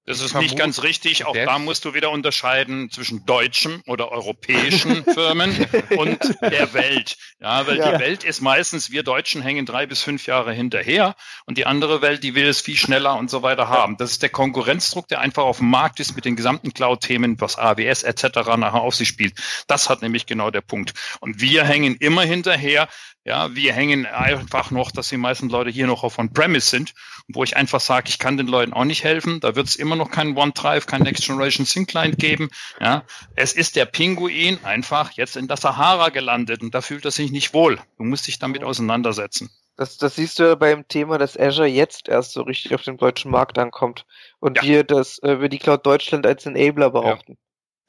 Das 0.05 0.19
ist 0.19 0.35
nicht 0.35 0.57
ganz 0.57 0.83
richtig. 0.83 1.25
Auch 1.25 1.33
da 1.33 1.57
musst 1.59 1.85
du 1.85 1.93
wieder 1.93 2.11
unterscheiden 2.11 2.89
zwischen 2.91 3.25
deutschen 3.25 3.81
oder 3.87 4.11
europäischen 4.11 5.03
Firmen 5.13 5.55
und 5.95 6.19
der 6.41 6.73
Welt. 6.73 7.15
Ja, 7.39 7.65
weil 7.67 7.77
Ja. 7.77 7.93
die 7.93 7.99
Welt 8.03 8.23
ist 8.25 8.41
meistens, 8.41 8.91
wir 8.91 9.03
Deutschen 9.03 9.41
hängen 9.41 9.65
drei 9.65 9.85
bis 9.85 10.01
fünf 10.01 10.25
Jahre 10.27 10.51
hinterher 10.51 11.15
und 11.45 11.57
die 11.57 11.65
andere 11.65 12.01
Welt, 12.01 12.21
die 12.23 12.35
will 12.35 12.47
es 12.47 12.59
viel 12.59 12.75
schneller 12.75 13.15
und 13.15 13.29
so 13.29 13.43
weiter 13.43 13.69
haben. 13.69 13.95
Das 13.95 14.11
ist 14.11 14.21
der 14.21 14.29
Konkurrenzdruck, 14.29 15.07
der 15.07 15.21
einfach 15.21 15.43
auf 15.43 15.59
dem 15.59 15.69
Markt 15.69 16.01
ist 16.01 16.15
mit 16.15 16.25
den 16.25 16.35
gesamten 16.35 16.73
Cloud-Themen, 16.73 17.39
was 17.39 17.57
AWS 17.57 18.03
etc. 18.03 18.23
nachher 18.57 18.81
auf 18.81 18.95
sich 18.95 19.07
spielt. 19.07 19.39
Das 19.67 19.89
hat 19.89 20.01
nämlich 20.01 20.25
genau 20.25 20.51
der 20.51 20.61
Punkt. 20.61 20.93
Und 21.21 21.39
wir 21.39 21.63
hängen 21.63 21.95
immer 21.95 22.23
hinterher. 22.23 22.89
Ja, 23.25 23.55
wir 23.55 23.71
hängen 23.71 24.05
einfach 24.05 24.69
noch, 24.69 24.91
dass 24.91 25.07
die 25.07 25.15
meisten 25.15 25.47
Leute 25.47 25.69
hier 25.69 25.87
noch 25.87 26.03
auf 26.03 26.19
On-Premise 26.19 26.67
sind, 26.67 26.93
wo 27.29 27.45
ich 27.45 27.55
einfach 27.55 27.79
sage, 27.79 28.09
ich 28.09 28.19
kann 28.19 28.35
den 28.35 28.47
Leuten 28.47 28.73
auch 28.73 28.83
nicht 28.83 29.05
helfen. 29.05 29.39
Da 29.39 29.55
wird 29.55 29.65
es 29.67 29.77
immer 29.77 29.92
noch 29.95 30.11
keinen 30.11 30.37
OneDrive, 30.37 30.85
kein 30.85 31.03
Next 31.03 31.25
Generation 31.25 31.65
Sync 31.65 31.89
Client 31.89 32.17
geben. 32.19 32.49
Ja, 32.79 33.03
es 33.35 33.53
ist 33.53 33.75
der 33.75 33.85
Pinguin 33.85 34.59
einfach 34.63 35.11
jetzt 35.11 35.35
in 35.37 35.47
der 35.47 35.57
Sahara 35.57 36.09
gelandet 36.09 36.61
und 36.61 36.73
da 36.73 36.81
fühlt 36.81 37.05
er 37.05 37.11
sich 37.11 37.31
nicht 37.31 37.53
wohl. 37.53 37.79
Du 37.97 38.03
musst 38.03 38.27
dich 38.27 38.39
damit 38.39 38.63
auseinandersetzen. 38.63 39.49
Das, 39.75 39.97
das 39.97 40.15
siehst 40.15 40.37
du 40.37 40.43
ja 40.43 40.55
beim 40.55 40.87
Thema, 40.87 41.17
dass 41.17 41.37
Azure 41.39 41.67
jetzt 41.67 42.07
erst 42.07 42.33
so 42.33 42.43
richtig 42.43 42.75
auf 42.75 42.83
dem 42.83 42.97
deutschen 42.97 43.31
Markt 43.31 43.57
ankommt. 43.57 44.05
Und 44.39 44.57
Ja. 44.57 44.63
wir 44.63 44.83
das, 44.83 45.17
äh, 45.23 45.41
wir 45.41 45.49
die 45.49 45.57
Cloud 45.57 45.85
Deutschland 45.85 46.27
als 46.27 46.45
Enabler 46.45 46.91
behaupten. 46.91 47.33
Ja. 47.33 47.37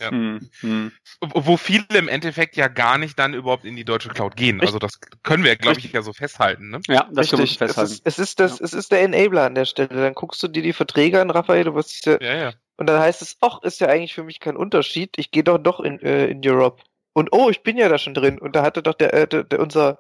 Hm, 0.01 0.51
hm. 0.61 0.93
Wo 1.21 1.57
viele 1.57 1.87
im 1.91 2.09
Endeffekt 2.09 2.57
ja 2.57 2.69
gar 2.69 2.99
nicht 2.99 3.19
dann 3.19 3.33
überhaupt 3.35 3.65
in 3.65 3.77
die 3.77 3.85
deutsche 3.85 4.09
Cloud 4.09 4.37
gehen. 4.37 4.61
Also 4.61 4.79
das 4.79 4.99
können 5.23 5.45
wir, 5.45 5.57
glaube 5.57 5.79
ich, 5.79 5.93
ja 5.93 6.03
so 6.03 6.13
festhalten. 6.13 6.71
Ne? 6.71 6.81
Ja, 6.89 7.09
das 7.13 7.31
können 7.31 7.41
wir 7.41 7.45
Richtig. 7.45 7.53
Es 7.53 7.57
festhalten. 7.57 7.93
ist, 7.93 8.03
es 8.05 8.19
ist 8.19 8.41
das, 8.41 8.61
es 8.61 8.73
ist 8.75 8.93
der 8.93 9.03
Enabler 9.03 9.45
an 9.45 9.55
der 9.55 9.65
Stelle. 9.65 9.89
Dann 9.89 10.15
guckst 10.15 10.43
du 10.43 10.49
dir 10.49 10.63
die 10.63 10.73
Verträge 10.73 11.21
an, 11.21 11.31
Raphael, 11.31 11.65
du 11.65 11.75
wirst 11.75 12.07
ja, 12.07 12.21
Ja, 12.21 12.35
ja. 12.35 12.53
und 12.77 12.89
dann 12.89 13.01
heißt 13.01 13.23
es, 13.23 13.37
ach, 13.41 13.63
ist 13.63 13.81
ja 13.81 13.89
eigentlich 13.89 14.15
für 14.15 14.25
mich 14.25 14.41
kein 14.41 14.57
Unterschied. 14.57 15.15
Ich 15.17 15.31
gehe 15.31 15.45
doch 15.45 15.59
doch 15.59 15.81
in, 15.81 16.01
äh, 16.01 16.27
in 16.27 16.41
Europe. 16.45 16.83
Und 17.13 17.33
oh, 17.33 17.49
ich 17.51 17.63
bin 17.63 17.77
ja 17.79 17.89
da 17.89 17.99
schon 17.99 18.15
drin. 18.15 18.39
Und 18.41 18.57
da 18.57 18.63
hatte 18.63 18.83
doch 18.83 18.95
der, 18.95 19.15
äh, 19.15 19.29
der, 19.29 19.45
der 19.45 19.61
unser, 19.61 19.99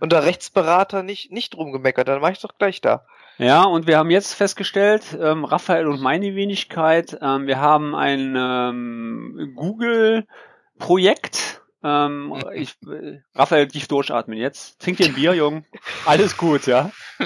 unser 0.00 0.24
Rechtsberater 0.24 1.02
nicht, 1.02 1.32
nicht 1.32 1.54
drum 1.54 1.72
gemeckert. 1.72 2.08
Dann 2.08 2.20
mache 2.20 2.32
ich 2.32 2.40
doch 2.40 2.56
gleich 2.56 2.80
da. 2.80 3.04
Ja, 3.38 3.64
und 3.64 3.86
wir 3.86 3.98
haben 3.98 4.10
jetzt 4.10 4.34
festgestellt, 4.34 5.16
ähm, 5.18 5.44
Raphael 5.44 5.86
und 5.86 6.00
meine 6.00 6.34
Wenigkeit, 6.34 7.18
ähm, 7.20 7.46
wir 7.46 7.60
haben 7.60 7.94
ein 7.94 8.34
ähm, 8.36 9.52
Google-Projekt. 9.56 11.62
Ähm, 11.82 12.34
ich, 12.54 12.76
äh, 12.86 13.20
Raphael, 13.34 13.68
tief 13.68 13.88
durchatmen 13.88 14.38
jetzt. 14.38 14.80
Trink 14.80 14.98
dir 14.98 15.06
ein 15.06 15.14
Bier, 15.14 15.34
Jung. 15.34 15.64
Alles 16.04 16.36
gut, 16.36 16.66
ja. 16.66 16.90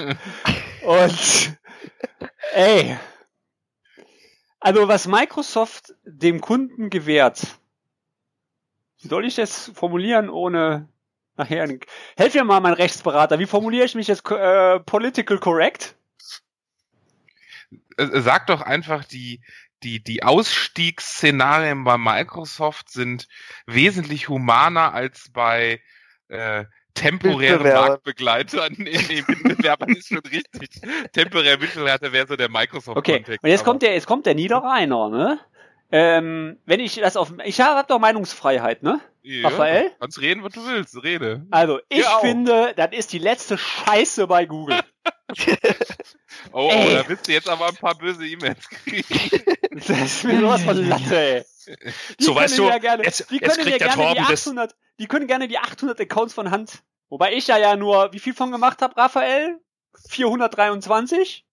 Und 0.83 1.57
ey, 2.53 2.97
also 4.59 4.87
was 4.87 5.07
Microsoft 5.07 5.93
dem 6.05 6.41
Kunden 6.41 6.89
gewährt, 6.89 7.59
wie 9.01 9.07
soll 9.07 9.25
ich 9.25 9.35
das 9.35 9.71
formulieren, 9.75 10.29
ohne 10.29 10.89
nachher... 11.37 11.67
Helf 12.17 12.33
mir 12.33 12.43
mal, 12.43 12.59
mein 12.59 12.73
Rechtsberater. 12.73 13.39
Wie 13.39 13.45
formuliere 13.45 13.85
ich 13.85 13.95
mich 13.95 14.07
jetzt 14.07 14.29
äh, 14.31 14.79
political 14.81 15.37
correct? 15.39 15.95
Äh, 17.97 18.07
Sag 18.21 18.47
doch 18.47 18.61
einfach, 18.61 19.05
die, 19.05 19.41
die, 19.83 20.03
die 20.03 20.23
Ausstiegsszenarien 20.23 21.83
bei 21.83 21.97
Microsoft 21.97 22.89
sind 22.89 23.27
wesentlich 23.65 24.29
humaner 24.29 24.93
als 24.93 25.29
bei 25.31 25.81
äh, 26.29 26.65
temporären. 26.93 27.63
Marktbegleitern. 27.63 28.75
Nee, 28.77 28.99
nee, 29.07 29.23
Mitbewerbern 29.27 29.89
ist 29.95 30.07
schon 30.07 30.19
richtig. 30.19 30.69
Temporär 31.13 31.57
Mitbewerber 31.57 32.11
wäre 32.11 32.27
so 32.27 32.35
der 32.35 32.47
Okay, 32.47 32.57
Microsoft-Kontext. 32.59 33.43
und 33.43 33.49
jetzt 33.49 33.63
kommt 33.63 33.81
der, 33.81 33.93
jetzt 33.93 34.07
kommt 34.07 34.25
der 34.25 34.35
Niederrheiner, 34.35 35.09
ne? 35.09 35.39
Ähm, 35.91 36.59
wenn 36.65 36.79
ich 36.81 36.95
das 36.95 37.15
auf, 37.15 37.31
ich 37.45 37.61
habe 37.61 37.87
doch 37.87 37.99
Meinungsfreiheit, 37.99 38.83
ne? 38.83 38.99
Ja, 39.21 39.47
Raphael? 39.47 39.91
Kannst 39.99 40.19
reden, 40.21 40.43
was 40.43 40.53
du 40.53 40.65
willst, 40.65 41.01
rede. 41.03 41.45
Also, 41.51 41.79
ich 41.89 41.99
Ja, 42.03 42.19
finde, 42.19 42.73
das 42.75 42.89
ist 42.91 43.13
die 43.13 43.19
letzte 43.19 43.57
Scheiße 43.57 44.27
bei 44.27 44.45
Google. 44.45 44.79
Oh, 45.29 45.33
oh, 46.67 46.69
Ey. 46.71 46.95
da 46.95 47.07
wirst 47.09 47.27
du 47.27 47.31
jetzt 47.31 47.47
aber 47.49 47.67
ein 47.67 47.75
paar 47.75 47.95
böse 47.97 48.25
E-Mails 48.27 48.67
kriegen. 48.69 49.05
Das 49.77 49.89
ist 49.91 50.23
mir 50.23 50.39
sowas 50.39 50.63
von 50.63 50.89
Latte, 50.89 51.15
ey. 51.19 51.43
Die 52.19 52.23
So, 52.23 52.33
weißt 52.33 52.55
können 52.55 52.67
du, 52.67 52.73
ja 52.73 52.79
gerne, 52.79 53.03
jetzt- 53.03 53.29
die 53.29 53.35
jetzt 53.35 53.43
können 53.51 53.63
kriegt 53.67 53.79
ja 53.81 53.87
der 53.87 53.95
gerne 53.95 54.09
die 54.13 54.15
Torben 54.17 54.31
das- 54.31 54.47
800, 54.47 54.75
die 54.99 55.05
können 55.07 55.27
gerne 55.27 55.47
die 55.47 55.57
800 55.59 55.99
Accounts 56.01 56.33
von 56.33 56.49
Hand. 56.49 56.81
Wobei 57.09 57.33
ich 57.33 57.45
ja 57.47 57.57
ja 57.57 57.75
nur, 57.75 58.11
wie 58.11 58.17
viel 58.19 58.33
von 58.33 58.51
gemacht 58.51 58.81
habe, 58.81 58.97
Raphael? 58.97 59.59
423? 60.09 61.45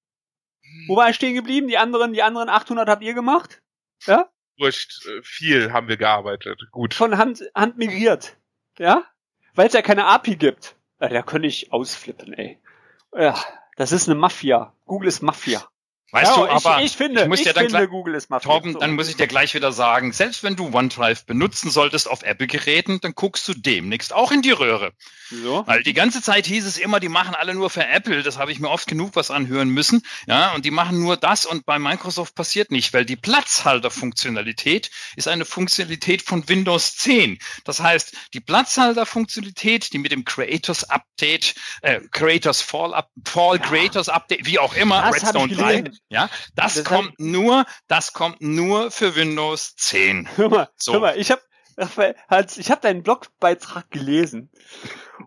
Wo 0.89 0.97
war 0.97 1.11
ich 1.11 1.17
stehen 1.17 1.35
geblieben? 1.35 1.69
Die 1.69 1.77
anderen, 1.77 2.13
die 2.15 2.23
anderen 2.23 2.49
800 2.49 2.89
habt 2.89 3.03
ihr 3.03 3.13
gemacht? 3.15 3.61
Ja? 4.07 4.31
Wurscht, 4.59 5.07
äh, 5.07 5.23
viel 5.23 5.73
haben 5.73 5.89
wir 5.89 5.97
gearbeitet. 5.97 6.61
Gut. 6.71 6.95
Von 6.95 7.19
Hand, 7.19 7.43
Hand 7.55 7.77
migriert. 7.77 8.37
Ja? 8.79 9.05
Weil 9.55 9.67
es 9.69 9.73
ja 9.73 9.83
keine 9.83 10.07
API 10.07 10.37
gibt. 10.37 10.77
Da 10.99 11.23
könnte 11.23 11.49
ich 11.49 11.73
ausflippen, 11.73 12.33
ey. 12.33 12.61
Ja, 13.17 13.37
Das 13.77 13.93
ist 13.93 14.09
eine 14.09 14.19
Mafia. 14.19 14.73
Google 14.85 15.09
ist 15.09 15.23
Mafia. 15.23 15.69
Weißt 16.15 16.37
ja, 16.37 16.47
du, 16.47 16.49
aber 16.49 16.79
ich, 16.79 16.93
ich 16.93 16.97
finde, 16.97 17.23
ich 17.23 17.29
muss 17.29 17.41
ich 17.41 17.47
dir 17.47 17.55
dann 17.55 17.69
finde 17.69 17.89
Google 17.89 18.15
ist 18.15 18.31
Mafia. 18.31 18.49
Torben, 18.49 18.75
So. 18.75 18.79
dann 18.79 18.93
muss 18.93 19.09
ich 19.09 19.17
dir 19.17 19.27
gleich 19.27 19.53
wieder 19.53 19.73
sagen, 19.73 20.13
selbst 20.13 20.45
wenn 20.45 20.55
du 20.55 20.73
OneDrive 20.73 21.27
benutzen 21.27 21.73
solltest 21.73 22.09
auf 22.09 22.23
Apple-Geräten, 22.23 23.01
dann 23.01 23.17
guckst 23.17 23.49
du 23.49 23.53
demnächst 23.53 24.13
auch 24.13 24.31
in 24.31 24.41
die 24.41 24.53
Röhre. 24.53 24.93
so. 25.29 25.67
Weil 25.67 25.83
die 25.83 25.93
ganze 25.93 26.23
Zeit 26.23 26.47
hieß 26.47 26.67
es 26.67 26.79
immer, 26.79 27.01
die 27.01 27.09
machen 27.09 27.35
alle 27.35 27.53
nur 27.53 27.69
für 27.69 27.85
Apple. 27.85 28.23
Das 28.23 28.39
habe 28.39 28.53
ich 28.53 28.61
mir 28.61 28.71
oft 28.71 28.87
genug 28.87 29.17
was 29.17 29.33
anhören 29.33 29.71
müssen. 29.71 30.03
Ja, 30.29 30.55
und 30.55 30.65
die 30.65 30.71
machen 30.71 31.01
nur 31.01 31.17
das 31.17 31.47
und 31.47 31.67
bei 31.67 31.81
Microsoft 31.81 32.37
passiert 32.37 32.71
nicht, 32.71 32.93
weil 32.95 33.05
die 33.05 33.17
Platzhalterfunktionalität 33.17 34.93
ist 35.17 35.27
eine 35.27 35.45
Funktionalität 35.45 36.23
von 36.23 36.49
Windows 36.49 36.97
10. 36.97 37.41
Das 37.65 37.81
heißt, 37.81 38.15
die 38.35 38.41
Platzhalterfunktionalität, 38.41 39.93
die 39.93 39.99
mit 39.99 40.13
dem 40.13 40.25
Creators 40.25 40.89
Update, 40.89 41.57
äh, 41.83 42.01
Creators 42.13 42.63
Fall, 42.63 42.95
Up, 42.95 43.11
Fall 43.25 43.59
Creators 43.59 44.09
Update, 44.09 44.47
wie 44.47 44.61
auch 44.61 44.77
immer, 44.77 45.03
Das 45.03 45.17
Redstone 45.17 45.53
3, 45.53 45.81
gelesen. 45.81 46.04
Ja, 46.09 46.29
das, 46.55 46.75
Das 46.75 46.85
kommt 46.85 47.19
nur, 47.19 47.65
das 47.89 48.13
kommt 48.13 48.41
nur 48.41 48.91
für 48.91 49.17
Windows 49.17 49.75
10. 49.77 50.29
Hör 50.37 50.49
mal, 50.49 50.69
So. 50.77 50.93
hör 50.95 51.01
mal, 51.01 51.19
ich 51.19 51.31
habe 51.31 51.43
Hans, 52.29 52.57
ich 52.57 52.71
habe 52.71 52.81
deinen 52.83 53.03
Blogbeitrag 53.03 53.91
gelesen. 53.91 54.49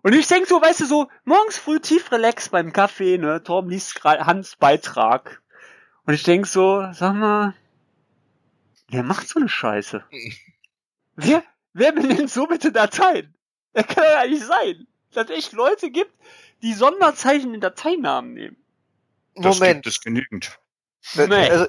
Und 0.02 0.14
ich 0.14 0.26
denk 0.28 0.46
so, 0.46 0.60
weißt 0.62 0.80
du, 0.80 0.86
so 0.86 1.08
morgens 1.24 1.58
früh 1.58 1.78
tief 1.80 2.10
relax 2.10 2.48
beim 2.48 2.72
Kaffee, 2.72 3.18
ne? 3.18 3.42
Torben 3.42 3.70
liest 3.70 3.94
gerade 3.96 4.24
Hans 4.24 4.56
Beitrag. 4.56 5.42
Und 6.06 6.14
ich 6.14 6.22
denk 6.22 6.46
so, 6.46 6.86
sag 6.92 7.14
mal, 7.14 7.54
wer 8.88 9.02
macht 9.02 9.28
so 9.28 9.38
eine 9.40 9.48
Scheiße? 9.48 10.04
Wer, 11.20 11.42
wer 11.72 11.90
benennt 11.90 12.30
so 12.30 12.46
bitte 12.46 12.70
Dateien? 12.70 13.34
Das 13.72 13.88
kann 13.88 14.04
ja 14.04 14.24
nicht 14.24 14.44
sein. 14.44 14.86
Dass 15.12 15.24
es 15.28 15.36
echt 15.36 15.52
Leute 15.52 15.90
gibt, 15.90 16.12
die 16.62 16.72
Sonderzeichen 16.74 17.54
in 17.54 17.60
Dateinamen 17.60 18.34
nehmen. 18.34 18.56
Das 19.34 19.58
Moment. 19.58 19.82
gibt 19.82 19.86
es 19.88 20.00
genügend. 20.00 20.60
Das- 21.14 21.28
Nee. 21.28 21.48
Also 21.50 21.66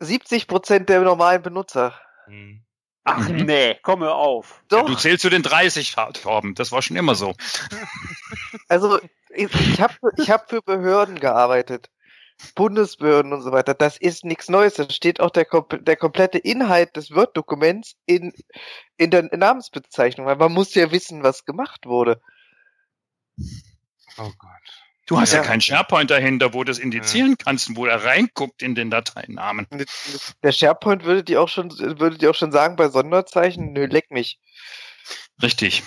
70 0.00 0.46
Prozent 0.46 0.88
der 0.88 1.00
normalen 1.00 1.42
Benutzer. 1.42 1.98
Hm. 2.26 2.64
Ach 3.04 3.28
Mhm. 3.28 3.36
nee, 3.46 3.78
komm 3.82 4.00
hör 4.00 4.16
auf. 4.16 4.62
Doch, 4.68 4.84
Du 4.86 4.94
zählst 4.94 5.22
zu 5.22 5.30
den 5.30 5.42
30, 5.42 5.94
Torben. 6.22 6.54
Das 6.54 6.72
war 6.72 6.82
schon 6.82 6.96
immer 6.96 7.14
so. 7.14 7.34
also 8.68 9.00
ich, 9.30 9.52
ich 9.54 9.80
habe 9.80 9.94
ich 10.18 10.30
hab 10.30 10.50
für 10.50 10.60
Behörden 10.62 11.18
gearbeitet. 11.18 11.88
Bundesbehörden 12.54 13.32
und 13.32 13.42
so 13.42 13.50
weiter. 13.50 13.74
Das 13.74 13.96
ist 13.96 14.24
nichts 14.24 14.48
Neues. 14.48 14.74
Das 14.74 14.94
steht 14.94 15.20
auch 15.20 15.30
der, 15.30 15.46
der 15.80 15.96
komplette 15.96 16.38
Inhalt 16.38 16.94
des 16.96 17.10
Word-Dokuments 17.10 17.94
in, 18.06 18.32
in 18.96 19.10
der 19.10 19.22
Namensbezeichnung, 19.36 20.26
weil 20.26 20.36
man 20.36 20.52
muss 20.52 20.72
ja 20.74 20.92
wissen, 20.92 21.24
was 21.24 21.44
gemacht 21.44 21.86
wurde. 21.86 22.20
Oh 24.18 24.30
Gott. 24.38 24.87
Du 25.08 25.18
hast 25.18 25.32
ja, 25.32 25.38
Ja. 25.38 25.44
keinen 25.44 25.62
SharePoint 25.62 26.10
dahinter, 26.10 26.52
wo 26.52 26.62
du 26.62 26.70
das 26.70 26.78
indizieren 26.78 27.36
kannst, 27.38 27.74
wo 27.74 27.86
er 27.86 28.04
reinguckt 28.04 28.62
in 28.62 28.74
den 28.74 28.90
Dateinamen. 28.90 29.66
Der 30.42 30.52
SharePoint 30.52 31.04
würde 31.04 31.24
dir 31.24 31.40
auch 31.40 31.48
schon, 31.48 31.70
würde 31.70 32.18
dir 32.18 32.30
auch 32.30 32.34
schon 32.34 32.52
sagen, 32.52 32.76
bei 32.76 32.88
Sonderzeichen, 32.88 33.72
nö, 33.72 33.86
leck 33.86 34.10
mich. 34.10 34.38
Richtig. 35.42 35.82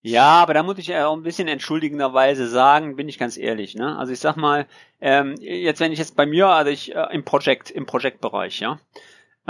Ja, 0.00 0.24
aber 0.24 0.54
da 0.54 0.62
muss 0.62 0.78
ich 0.78 0.86
ja 0.86 1.06
auch 1.06 1.16
ein 1.16 1.22
bisschen 1.22 1.48
entschuldigenderweise 1.48 2.48
sagen, 2.48 2.96
bin 2.96 3.10
ich 3.10 3.18
ganz 3.18 3.36
ehrlich, 3.36 3.74
ne? 3.74 3.98
Also 3.98 4.12
ich 4.12 4.20
sag 4.20 4.36
mal, 4.36 4.66
ähm, 5.00 5.34
jetzt 5.40 5.80
wenn 5.80 5.92
ich 5.92 5.98
jetzt 5.98 6.16
bei 6.16 6.24
mir, 6.24 6.46
also 6.46 6.70
ich 6.70 6.94
äh, 6.94 7.08
im 7.12 7.24
Project, 7.24 7.70
im 7.70 7.84
Projektbereich, 7.84 8.60
ja. 8.60 8.80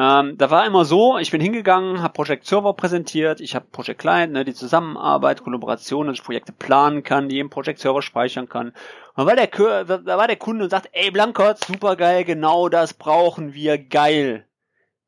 Ähm, 0.01 0.39
da 0.39 0.49
war 0.49 0.65
immer 0.65 0.85
so, 0.85 1.19
ich 1.19 1.33
bin 1.33 1.41
hingegangen, 1.41 2.01
habe 2.03 2.13
Project 2.13 2.47
Server 2.47 2.73
präsentiert, 2.73 3.41
ich 3.41 3.57
habe 3.57 3.67
Project 3.73 4.01
Client, 4.01 4.33
ne, 4.33 4.45
die 4.45 4.55
Zusammenarbeit, 4.55 5.43
Kollaboration, 5.43 6.07
dass 6.07 6.19
ich 6.19 6.23
Projekte 6.23 6.53
planen 6.53 7.03
kann, 7.03 7.29
die 7.29 7.41
im 7.41 7.51
Project 7.51 7.81
Server 7.81 8.01
speichern 8.01 8.49
kann. 8.49 8.73
Und 9.17 9.27
war 9.27 9.35
der, 9.35 9.49
da 9.49 10.17
war 10.17 10.29
der 10.29 10.37
Kunde 10.37 10.63
und 10.63 10.71
sagt, 10.71 10.89
ey 10.93 11.11
Blankert, 11.11 11.65
super 11.65 11.97
geil, 11.97 12.23
genau 12.23 12.69
das 12.69 12.95
brauchen 12.95 13.55
wir, 13.55 13.77
geil. 13.77 14.47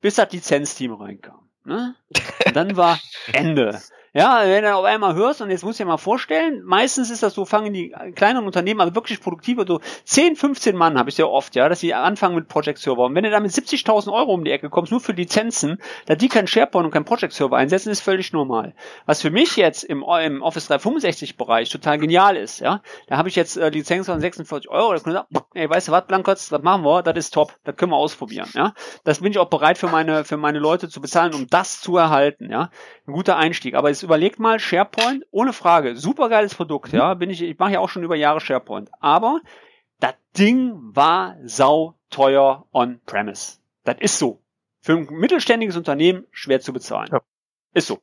Bis 0.01 0.17
das 0.17 0.33
Lizenzteam 0.33 0.95
reinkam. 0.95 1.49
Ne? 1.65 1.95
Und 2.47 2.57
dann 2.57 2.77
war 2.77 2.99
Ende. 3.33 3.81
Ja, 4.13 4.43
wenn 4.45 4.65
du 4.65 4.75
auf 4.75 4.85
einmal 4.85 5.15
hörst, 5.15 5.41
und 5.41 5.51
jetzt 5.51 5.63
muss 5.63 5.75
ich 5.75 5.79
dir 5.79 5.85
mal 5.85 5.97
vorstellen, 5.97 6.63
meistens 6.65 7.11
ist 7.11 7.23
das 7.23 7.33
so, 7.33 7.45
fangen 7.45 7.73
die 7.73 7.95
kleinen 8.17 8.45
Unternehmen, 8.45 8.81
also 8.81 8.93
wirklich 8.97 9.21
produktive, 9.21 9.65
so 9.69 9.81
10, 10.05 10.35
15 10.35 10.75
Mann 10.75 10.99
habe 10.99 11.11
ich 11.11 11.15
sehr 11.15 11.31
oft, 11.31 11.55
ja, 11.55 11.69
dass 11.69 11.79
sie 11.79 11.95
anfangen 11.95 12.35
mit 12.35 12.49
Project 12.49 12.81
Server. 12.81 13.05
Und 13.05 13.15
wenn 13.15 13.23
du 13.23 13.31
da 13.31 13.39
mit 13.39 13.53
70.000 13.53 14.13
Euro 14.13 14.35
um 14.35 14.43
die 14.43 14.51
Ecke 14.51 14.69
kommst, 14.69 14.91
nur 14.91 15.01
für 15.01 15.13
Lizenzen, 15.13 15.79
da 16.07 16.17
die 16.17 16.27
kein 16.27 16.49
SharePoint 16.49 16.87
und 16.87 16.91
kein 16.91 17.05
Project 17.05 17.33
Server 17.33 17.57
einsetzen, 17.57 17.91
ist 17.91 18.01
völlig 18.01 18.33
normal. 18.33 18.75
Was 19.07 19.23
für 19.23 19.31
mich 19.31 19.55
jetzt 19.55 19.85
im, 19.85 20.05
im 20.25 20.43
Office 20.43 20.67
365 20.67 21.37
Bereich 21.37 21.71
total 21.71 21.99
genial 21.99 22.37
ist, 22.37 22.59
ja, 22.59 22.83
da 23.07 23.17
habe 23.17 23.29
ich 23.29 23.37
jetzt 23.37 23.57
äh, 23.59 23.69
Lizenzen 23.69 24.11
von 24.13 24.21
46 24.21 24.69
Euro, 24.71 24.93
da 24.93 24.99
kann 24.99 25.13
ich 25.13 25.19
sagen, 25.19 25.47
ey, 25.55 25.71
weißt 25.71 25.87
du 25.87 25.93
was, 25.93 26.07
Blankotz, 26.07 26.49
das 26.49 26.63
machen 26.63 26.83
wir, 26.83 27.05
das 27.05 27.17
ist 27.17 27.33
top, 27.33 27.55
das 27.63 27.77
können 27.77 27.93
wir 27.93 27.97
ausprobieren, 27.97 28.49
ja. 28.55 28.75
Das 29.05 29.21
bin 29.21 29.31
ich 29.31 29.39
auch 29.39 29.51
bereit 29.51 29.79
für 29.79 29.89
meine, 29.89 30.25
für 30.25 30.37
meine 30.37 30.59
Leute 30.59 30.89
zu 30.89 31.01
bezahlen, 31.01 31.33
um 31.33 31.47
das 31.47 31.81
zu 31.81 31.97
erhalten, 31.97 32.51
ja. 32.51 32.71
Ein 33.07 33.13
guter 33.13 33.37
Einstieg. 33.37 33.75
Aber 33.75 33.91
jetzt 34.01 34.05
überlegt 34.05 34.39
mal, 34.39 34.59
SharePoint, 34.59 35.27
ohne 35.31 35.53
Frage, 35.53 35.97
super 35.97 36.29
geiles 36.29 36.55
Produkt, 36.55 36.93
ja. 36.93 37.15
Bin 37.15 37.31
ich, 37.31 37.43
ich 37.43 37.59
mache 37.59 37.73
ja 37.73 37.81
auch 37.81 37.89
schon 37.89 38.03
über 38.03 38.17
Jahre 38.17 38.41
SharePoint. 38.41 38.91
Aber 39.01 39.41
das 39.99 40.15
Ding 40.37 40.75
war 40.95 41.37
sau 41.45 41.95
teuer 42.09 42.67
on-premise. 42.73 43.59
Das 43.85 43.97
ist 44.01 44.19
so. 44.19 44.43
Für 44.81 44.93
ein 44.97 45.07
mittelständiges 45.11 45.77
Unternehmen 45.77 46.27
schwer 46.31 46.61
zu 46.61 46.73
bezahlen. 46.73 47.11
Ja. 47.13 47.21
Ist 47.75 47.89
so. 47.89 47.99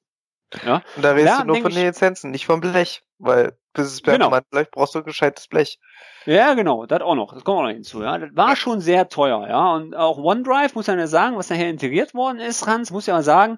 Ja. 0.65 0.81
Und 0.95 1.03
da 1.03 1.11
redest 1.11 1.27
Ja, 1.37 1.41
du 1.41 1.47
nur 1.47 1.57
von 1.57 1.71
den 1.71 1.85
Lizenzen, 1.85 2.31
nicht 2.31 2.45
vom 2.45 2.61
Blech, 2.61 3.03
weil 3.19 3.57
bis 3.73 3.85
es 3.87 4.01
Genau. 4.01 4.17
performant 4.17 4.49
bleibt, 4.49 4.71
brauchst 4.71 4.95
du 4.95 4.99
ein 4.99 5.05
gescheites 5.05 5.47
Blech. 5.47 5.79
Ja, 6.25 6.55
genau, 6.55 6.85
das 6.87 7.01
auch 7.01 7.15
noch. 7.15 7.33
Das 7.33 7.43
kommt 7.43 7.59
auch 7.59 7.63
noch 7.63 7.69
hinzu. 7.69 8.01
Ja, 8.01 8.17
das 8.17 8.31
war 8.33 8.55
schon 8.55 8.81
sehr 8.81 9.07
teuer. 9.07 9.47
Ja, 9.47 9.75
und 9.75 9.95
auch 9.95 10.17
OneDrive 10.17 10.73
muss 10.75 10.87
man 10.87 10.97
ja 10.99 11.07
sagen, 11.07 11.37
was 11.37 11.49
nachher 11.49 11.69
integriert 11.69 12.13
worden 12.15 12.39
ist, 12.39 12.65
Hans, 12.65 12.91
muss 12.91 13.05
ja 13.05 13.13
mal 13.13 13.23
sagen, 13.23 13.57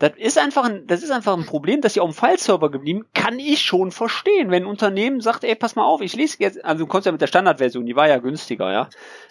das 0.00 0.12
ist 0.16 0.38
einfach 0.38 0.64
ein, 0.64 0.86
das 0.88 1.02
ist 1.02 1.10
einfach 1.12 1.36
ein 1.36 1.46
Problem, 1.46 1.80
dass 1.80 1.94
sie 1.94 2.00
auf 2.00 2.10
dem 2.10 2.14
File-Server 2.14 2.70
geblieben. 2.70 3.06
Kann 3.14 3.38
ich 3.38 3.62
schon 3.62 3.90
verstehen, 3.92 4.50
wenn 4.50 4.64
ein 4.64 4.68
Unternehmen 4.68 5.20
sagt, 5.20 5.44
ey, 5.44 5.54
pass 5.54 5.76
mal 5.76 5.84
auf, 5.84 6.00
ich 6.00 6.14
lese 6.14 6.36
jetzt, 6.40 6.62
also 6.64 6.84
du 6.84 6.88
kommst 6.88 7.06
ja 7.06 7.12
mit 7.12 7.20
der 7.20 7.28
Standardversion, 7.28 7.86
die 7.86 7.96
war 7.96 8.08
ja 8.08 8.18
günstiger, 8.18 8.72
ja. 8.72 8.88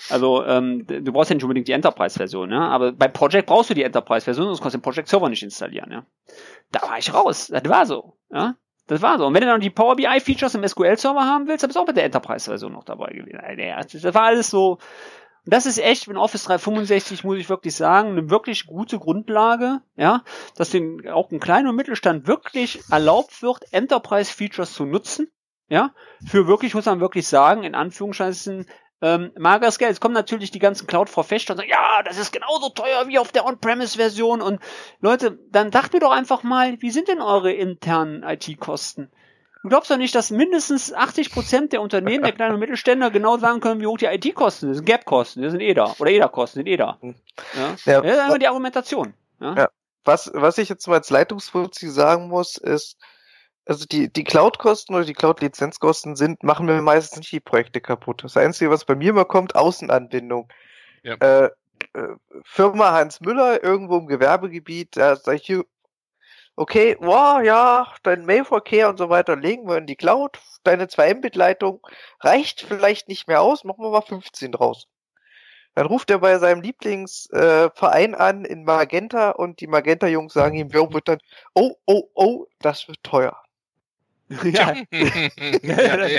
Also 0.09 0.43
ähm, 0.45 0.87
du 0.87 1.11
brauchst 1.11 1.29
ja 1.29 1.35
nicht 1.35 1.43
unbedingt 1.43 1.67
die 1.67 1.73
Enterprise-Version, 1.73 2.51
ja. 2.51 2.61
Aber 2.69 2.91
bei 2.93 3.07
Project 3.09 3.47
brauchst 3.47 3.69
du 3.69 3.73
die 3.73 3.83
Enterprise-Version, 3.83 4.47
sonst 4.47 4.61
kannst 4.61 4.73
du 4.73 4.77
den 4.79 4.83
Project 4.83 5.09
Server 5.09 5.29
nicht 5.29 5.43
installieren, 5.43 5.91
ja. 5.91 6.05
Da 6.71 6.81
war 6.83 6.97
ich 6.97 7.13
raus. 7.13 7.47
Das 7.47 7.63
war 7.65 7.85
so, 7.85 8.17
ja. 8.31 8.55
Das 8.87 9.03
war 9.03 9.19
so. 9.19 9.27
Und 9.27 9.35
wenn 9.35 9.41
du 9.41 9.47
dann 9.47 9.61
die 9.61 9.69
Power 9.69 9.95
BI 9.95 10.19
Features 10.19 10.55
im 10.55 10.67
SQL 10.67 10.97
Server 10.97 11.23
haben 11.23 11.47
willst, 11.47 11.63
dann 11.63 11.67
bist 11.67 11.75
du 11.75 11.81
auch 11.81 11.87
mit 11.87 11.95
der 11.95 12.05
Enterprise 12.05 12.49
Version 12.49 12.73
noch 12.73 12.83
dabei 12.83 13.11
gewesen. 13.11 13.39
Das 14.01 14.15
war 14.15 14.23
alles 14.23 14.49
so. 14.49 14.79
Und 15.45 15.53
das 15.53 15.67
ist 15.67 15.77
echt 15.77 16.07
mit 16.07 16.17
Office 16.17 16.43
365, 16.45 17.23
muss 17.23 17.37
ich 17.37 17.49
wirklich 17.49 17.75
sagen, 17.75 18.09
eine 18.09 18.29
wirklich 18.29 18.65
gute 18.65 18.99
Grundlage, 18.99 19.81
ja, 19.95 20.23
dass 20.55 20.71
den, 20.71 21.07
auch 21.07 21.31
ein 21.31 21.39
kleiner 21.39 21.71
Mittelstand 21.71 22.27
wirklich 22.27 22.81
erlaubt 22.91 23.41
wird, 23.41 23.71
Enterprise 23.71 24.33
Features 24.33 24.73
zu 24.73 24.85
nutzen, 24.85 25.31
ja, 25.69 25.93
für 26.25 26.47
wirklich, 26.47 26.73
muss 26.73 26.85
man 26.85 26.99
wirklich 26.99 27.27
sagen, 27.27 27.63
in 27.63 27.75
Anführungszeichen, 27.75 28.65
ähm, 29.01 29.31
mageres 29.37 29.79
Geld. 29.79 29.91
Es 29.91 29.99
kommen 30.01 30.13
natürlich 30.13 30.51
die 30.51 30.59
ganzen 30.59 30.87
Cloud-Verfechter 30.87 31.53
und 31.53 31.57
sagen, 31.57 31.69
ja, 31.69 32.03
das 32.03 32.17
ist 32.17 32.31
genauso 32.31 32.69
teuer 32.69 33.07
wie 33.07 33.19
auf 33.19 33.31
der 33.31 33.45
On-Premise-Version. 33.45 34.41
Und 34.41 34.59
Leute, 34.99 35.39
dann 35.51 35.71
dacht 35.71 35.93
mir 35.93 35.99
doch 35.99 36.11
einfach 36.11 36.43
mal, 36.43 36.81
wie 36.81 36.91
sind 36.91 37.07
denn 37.07 37.21
eure 37.21 37.51
internen 37.51 38.23
IT-Kosten? 38.23 39.11
Du 39.61 39.67
glaubst 39.69 39.91
doch 39.91 39.97
nicht, 39.97 40.15
dass 40.15 40.31
mindestens 40.31 40.93
80 40.93 41.31
Prozent 41.31 41.73
der 41.73 41.81
Unternehmen, 41.81 42.23
der 42.23 42.31
kleinen 42.31 42.53
und 42.53 42.59
Mittelständler 42.61 43.11
genau 43.11 43.37
sagen 43.37 43.59
können, 43.59 43.81
wie 43.81 43.87
hoch 43.87 43.97
die 43.97 44.05
IT-Kosten 44.05 44.67
sind. 44.67 44.69
Das 44.69 44.77
sind 44.77 44.85
Gap-Kosten, 44.85 45.41
die 45.41 45.49
sind 45.49 45.59
eh 45.59 45.73
da. 45.73 45.95
Oder 45.99 46.11
EDA-Kosten 46.11 46.59
sind 46.59 46.67
eh 46.67 46.77
da. 46.77 46.97
Ja, 47.01 47.11
Ja. 47.85 48.01
das 48.01 48.11
ist 48.13 48.19
einfach 48.19 48.37
die 48.37 48.47
Argumentation. 48.47 49.13
Ja? 49.41 49.55
Ja. 49.55 49.69
Was, 50.05 50.31
was 50.33 50.57
ich 50.57 50.69
jetzt 50.69 50.87
mal 50.87 50.95
als 50.95 51.09
Leitungsfuzzi 51.09 51.89
sagen 51.89 52.29
muss, 52.29 52.55
ist, 52.55 52.97
also 53.69 53.85
die, 53.85 54.11
die 54.11 54.23
Cloud-Kosten 54.23 54.95
oder 54.95 55.05
die 55.05 55.13
Cloud-Lizenzkosten 55.13 56.15
sind, 56.15 56.41
machen 56.41 56.65
mir 56.65 56.81
meistens 56.81 57.19
nicht 57.19 57.31
die 57.31 57.39
Projekte 57.39 57.79
kaputt. 57.81 58.23
Das 58.23 58.35
Einzige, 58.35 58.71
was 58.71 58.83
bei 58.83 58.95
mir 58.95 59.11
immer 59.11 59.25
kommt, 59.25 59.55
Außenanbindung. 59.55 60.51
Ja. 61.03 61.13
Äh, 61.19 61.51
äh, 61.93 62.15
Firma 62.43 62.93
Hans 62.93 63.21
Müller, 63.21 63.63
irgendwo 63.63 63.97
im 63.97 64.07
Gewerbegebiet, 64.07 64.97
da 64.97 65.15
sag 65.15 65.35
ich 65.35 65.45
hier, 65.45 65.65
okay, 66.55 66.97
wow, 66.99 67.43
ja, 67.43 67.93
dein 68.01 68.25
Mailverkehr 68.25 68.89
und 68.89 68.97
so 68.97 69.09
weiter 69.09 69.35
legen 69.35 69.69
wir 69.69 69.77
in 69.77 69.85
die 69.85 69.95
Cloud. 69.95 70.39
Deine 70.63 70.87
2 70.87 71.13
Mbit-Leitung 71.13 71.79
reicht 72.21 72.61
vielleicht 72.61 73.07
nicht 73.07 73.27
mehr 73.27 73.41
aus, 73.41 73.63
machen 73.65 73.83
wir 73.83 73.91
mal 73.91 74.01
15 74.01 74.51
draus. 74.51 74.87
Dann 75.75 75.85
ruft 75.85 76.09
er 76.09 76.17
bei 76.17 76.39
seinem 76.39 76.61
Lieblingsverein 76.63 78.13
äh, 78.13 78.17
an 78.17 78.45
in 78.45 78.63
Magenta 78.63 79.29
und 79.29 79.59
die 79.59 79.67
Magenta-Jungs 79.67 80.33
sagen 80.33 80.55
ihm, 80.55 80.73
wird 80.73 81.07
dann, 81.07 81.19
oh, 81.53 81.75
oh, 81.85 82.09
oh, 82.15 82.47
das 82.59 82.87
wird 82.87 83.03
teuer. 83.03 83.39
Ja. 84.43 84.73
ja, 85.63 85.81
ja, 85.81 86.07
ja. 86.07 86.15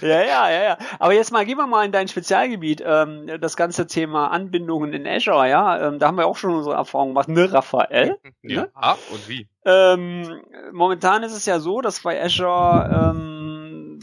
ja, 0.00 0.22
ja, 0.22 0.50
ja, 0.50 0.62
ja. 0.62 0.78
Aber 0.98 1.12
jetzt 1.12 1.32
mal, 1.32 1.44
gehen 1.44 1.58
wir 1.58 1.66
mal 1.66 1.84
in 1.84 1.92
dein 1.92 2.08
Spezialgebiet, 2.08 2.82
ähm, 2.84 3.30
das 3.40 3.56
ganze 3.56 3.86
Thema 3.86 4.28
Anbindungen 4.28 4.92
in 4.92 5.06
Azure, 5.06 5.48
ja. 5.48 5.88
Ähm, 5.88 5.98
da 5.98 6.08
haben 6.08 6.16
wir 6.16 6.26
auch 6.26 6.36
schon 6.36 6.54
unsere 6.54 6.76
Erfahrungen 6.76 7.10
gemacht, 7.10 7.28
ne, 7.28 7.52
Raphael? 7.52 8.16
ja. 8.42 8.68
Ah, 8.74 8.96
und 9.12 9.28
wie? 9.28 9.46
Ähm, 9.66 10.42
momentan 10.72 11.22
ist 11.22 11.32
es 11.32 11.46
ja 11.46 11.58
so, 11.60 11.80
dass 11.80 12.00
bei 12.00 12.22
Azure 12.22 13.12
ähm, 13.12 14.00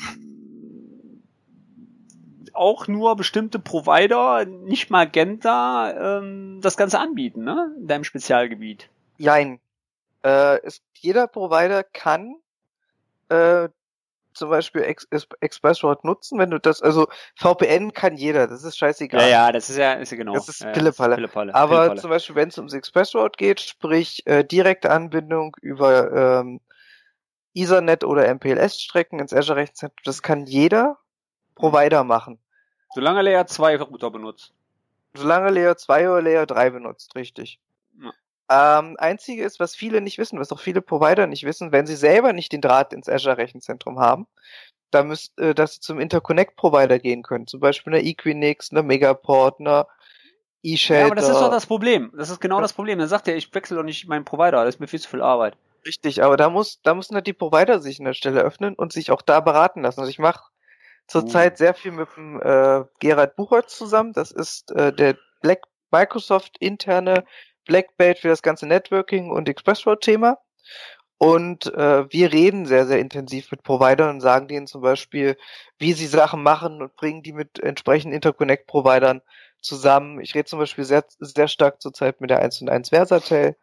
auch 2.53 2.87
nur 2.87 3.15
bestimmte 3.15 3.59
Provider, 3.59 4.45
nicht 4.45 4.89
Magenta, 4.91 6.17
ähm, 6.19 6.59
das 6.61 6.77
Ganze 6.77 6.99
anbieten, 6.99 7.43
ne? 7.43 7.73
In 7.79 7.87
deinem 7.87 8.03
Spezialgebiet. 8.03 8.89
Jein. 9.17 9.59
Äh, 10.23 10.59
es, 10.63 10.81
jeder 10.99 11.27
Provider 11.27 11.83
kann 11.83 12.35
äh, 13.32 13.69
zum 14.34 14.49
Beispiel 14.49 14.84
Ex 14.84 15.05
Ex 15.11 15.27
ExpressRoute 15.39 16.05
nutzen, 16.07 16.39
wenn 16.39 16.51
du 16.51 16.59
das, 16.59 16.82
also 16.82 17.07
VPN 17.36 17.93
kann 17.93 18.15
jeder, 18.15 18.47
das 18.47 18.63
ist 18.63 18.77
scheißegal. 18.77 19.21
Ja, 19.21 19.27
ja, 19.27 19.51
das 19.51 19.69
ist 19.69 19.77
ja, 19.77 19.93
ist 19.93 20.11
ja 20.11 20.17
genau. 20.17 20.34
Das 20.34 20.47
ist 20.47 20.61
ja, 20.61 20.71
Pillepalle. 20.71 21.15
Aber 21.15 21.77
Pillepalle. 21.77 22.01
zum 22.01 22.09
Beispiel, 22.09 22.36
wenn 22.36 22.49
es 22.49 22.57
ums 22.57 22.73
ExpressRoute 22.73 23.38
geht, 23.38 23.59
sprich 23.59 24.25
äh, 24.25 24.43
direkte 24.43 24.91
Anbindung 24.91 25.55
über 25.61 26.41
ähm, 26.41 26.61
Ethernet 27.53 28.03
oder 28.03 28.27
MPLS-Strecken 28.34 29.19
ins 29.19 29.34
Azure 29.34 29.57
Rechenzentrum, 29.57 30.01
das 30.05 30.21
kann 30.21 30.45
jeder 30.45 30.97
Provider 31.55 32.03
machen. 32.03 32.39
Solange 32.93 33.21
Layer 33.21 33.47
2 33.47 33.77
Router 33.77 34.11
benutzt. 34.11 34.53
Solange 35.13 35.49
Layer 35.49 35.75
2 35.75 36.09
oder 36.09 36.21
Layer 36.21 36.45
3 36.45 36.69
benutzt, 36.69 37.15
richtig. 37.15 37.59
Ähm, 38.53 38.97
einzige 38.99 39.45
ist, 39.45 39.61
was 39.61 39.75
viele 39.75 40.01
nicht 40.01 40.17
wissen, 40.17 40.37
was 40.37 40.51
auch 40.51 40.59
viele 40.59 40.81
Provider 40.81 41.25
nicht 41.25 41.45
wissen, 41.45 41.71
wenn 41.71 41.87
sie 41.87 41.95
selber 41.95 42.33
nicht 42.33 42.51
den 42.51 42.59
Draht 42.59 42.91
ins 42.91 43.07
Azure 43.07 43.37
Rechenzentrum 43.37 43.97
haben, 43.97 44.27
da 44.89 45.03
müsst, 45.03 45.39
äh, 45.39 45.55
dass 45.55 45.75
sie 45.75 45.79
zum 45.79 46.01
Interconnect-Provider 46.01 46.99
gehen 46.99 47.23
können. 47.23 47.47
Zum 47.47 47.61
Beispiel 47.61 47.93
eine 47.93 48.03
Equinix, 48.03 48.71
eine 48.71 48.83
Megaport, 48.83 49.61
eine 49.61 49.85
eShelter. 50.63 50.99
Ja, 50.99 51.05
aber 51.05 51.15
das 51.15 51.29
ist 51.29 51.39
doch 51.39 51.49
das 51.49 51.65
Problem. 51.65 52.11
Das 52.17 52.29
ist 52.29 52.41
genau 52.41 52.59
das 52.59 52.73
Problem. 52.73 52.99
Dann 52.99 53.07
sagt 53.07 53.29
er, 53.29 53.37
ich 53.37 53.53
wechsle 53.55 53.77
doch 53.77 53.83
nicht 53.83 54.05
meinen 54.09 54.25
Provider, 54.25 54.65
das 54.65 54.75
ist 54.75 54.81
mir 54.81 54.87
viel 54.87 54.99
zu 54.99 55.07
viel 55.07 55.21
Arbeit. 55.21 55.55
Richtig, 55.85 56.21
aber 56.21 56.35
da 56.35 56.49
muss, 56.49 56.81
da 56.81 56.93
müssen 56.93 57.15
halt 57.15 57.27
die 57.27 57.33
Provider 57.33 57.79
sich 57.79 57.99
an 57.99 58.05
der 58.05 58.13
Stelle 58.13 58.41
öffnen 58.41 58.75
und 58.75 58.91
sich 58.91 59.11
auch 59.11 59.21
da 59.21 59.39
beraten 59.39 59.81
lassen. 59.81 60.01
Also 60.01 60.09
ich 60.09 60.19
mache 60.19 60.49
zurzeit 61.07 61.53
Uh. 61.53 61.57
sehr 61.57 61.73
viel 61.73 61.91
mit 61.93 62.09
dem 62.17 62.41
äh, 62.41 62.83
Gerald 62.99 63.37
Buchholz 63.37 63.77
zusammen. 63.77 64.11
Das 64.11 64.31
ist 64.31 64.71
äh, 64.71 64.91
der 64.91 65.15
Black 65.41 65.61
Microsoft 65.89 66.57
interne 66.59 67.23
Black 67.66 67.97
Belt 67.97 68.20
für 68.20 68.30
das 68.30 68.41
ganze 68.41 68.68
Networking 68.68 69.32
und 69.32 69.47
ExpressRoute-Thema. 69.49 70.38
Und 71.18 71.72
äh, 71.76 72.12
wir 72.12 72.34
reden 72.34 72.66
sehr, 72.66 72.88
sehr 72.88 72.97
intensiv 72.97 73.51
mit 73.51 73.62
Providern 73.62 74.09
und 74.09 74.22
sagen 74.22 74.47
denen 74.47 74.66
zum 74.66 74.82
Beispiel, 74.82 75.38
wie 75.78 75.93
sie 75.93 76.07
Sachen 76.07 76.41
machen 76.41 76.82
und 76.82 76.95
bringen 76.95 77.22
die 77.22 77.34
mit 77.34 77.59
entsprechenden 77.59 78.16
Interconnect-Providern 78.16 79.22
zusammen. 79.62 80.20
Ich 80.20 80.34
rede 80.34 80.45
zum 80.45 80.57
Beispiel 80.57 80.84
sehr, 80.84 81.05
sehr 81.20 81.47
stark 81.47 81.80
zurzeit 81.80 82.22
mit 82.22 82.32
der 82.32 82.39
1 82.39 82.62
und 82.62 82.70
1 82.70 82.89
Versatel 82.89 83.55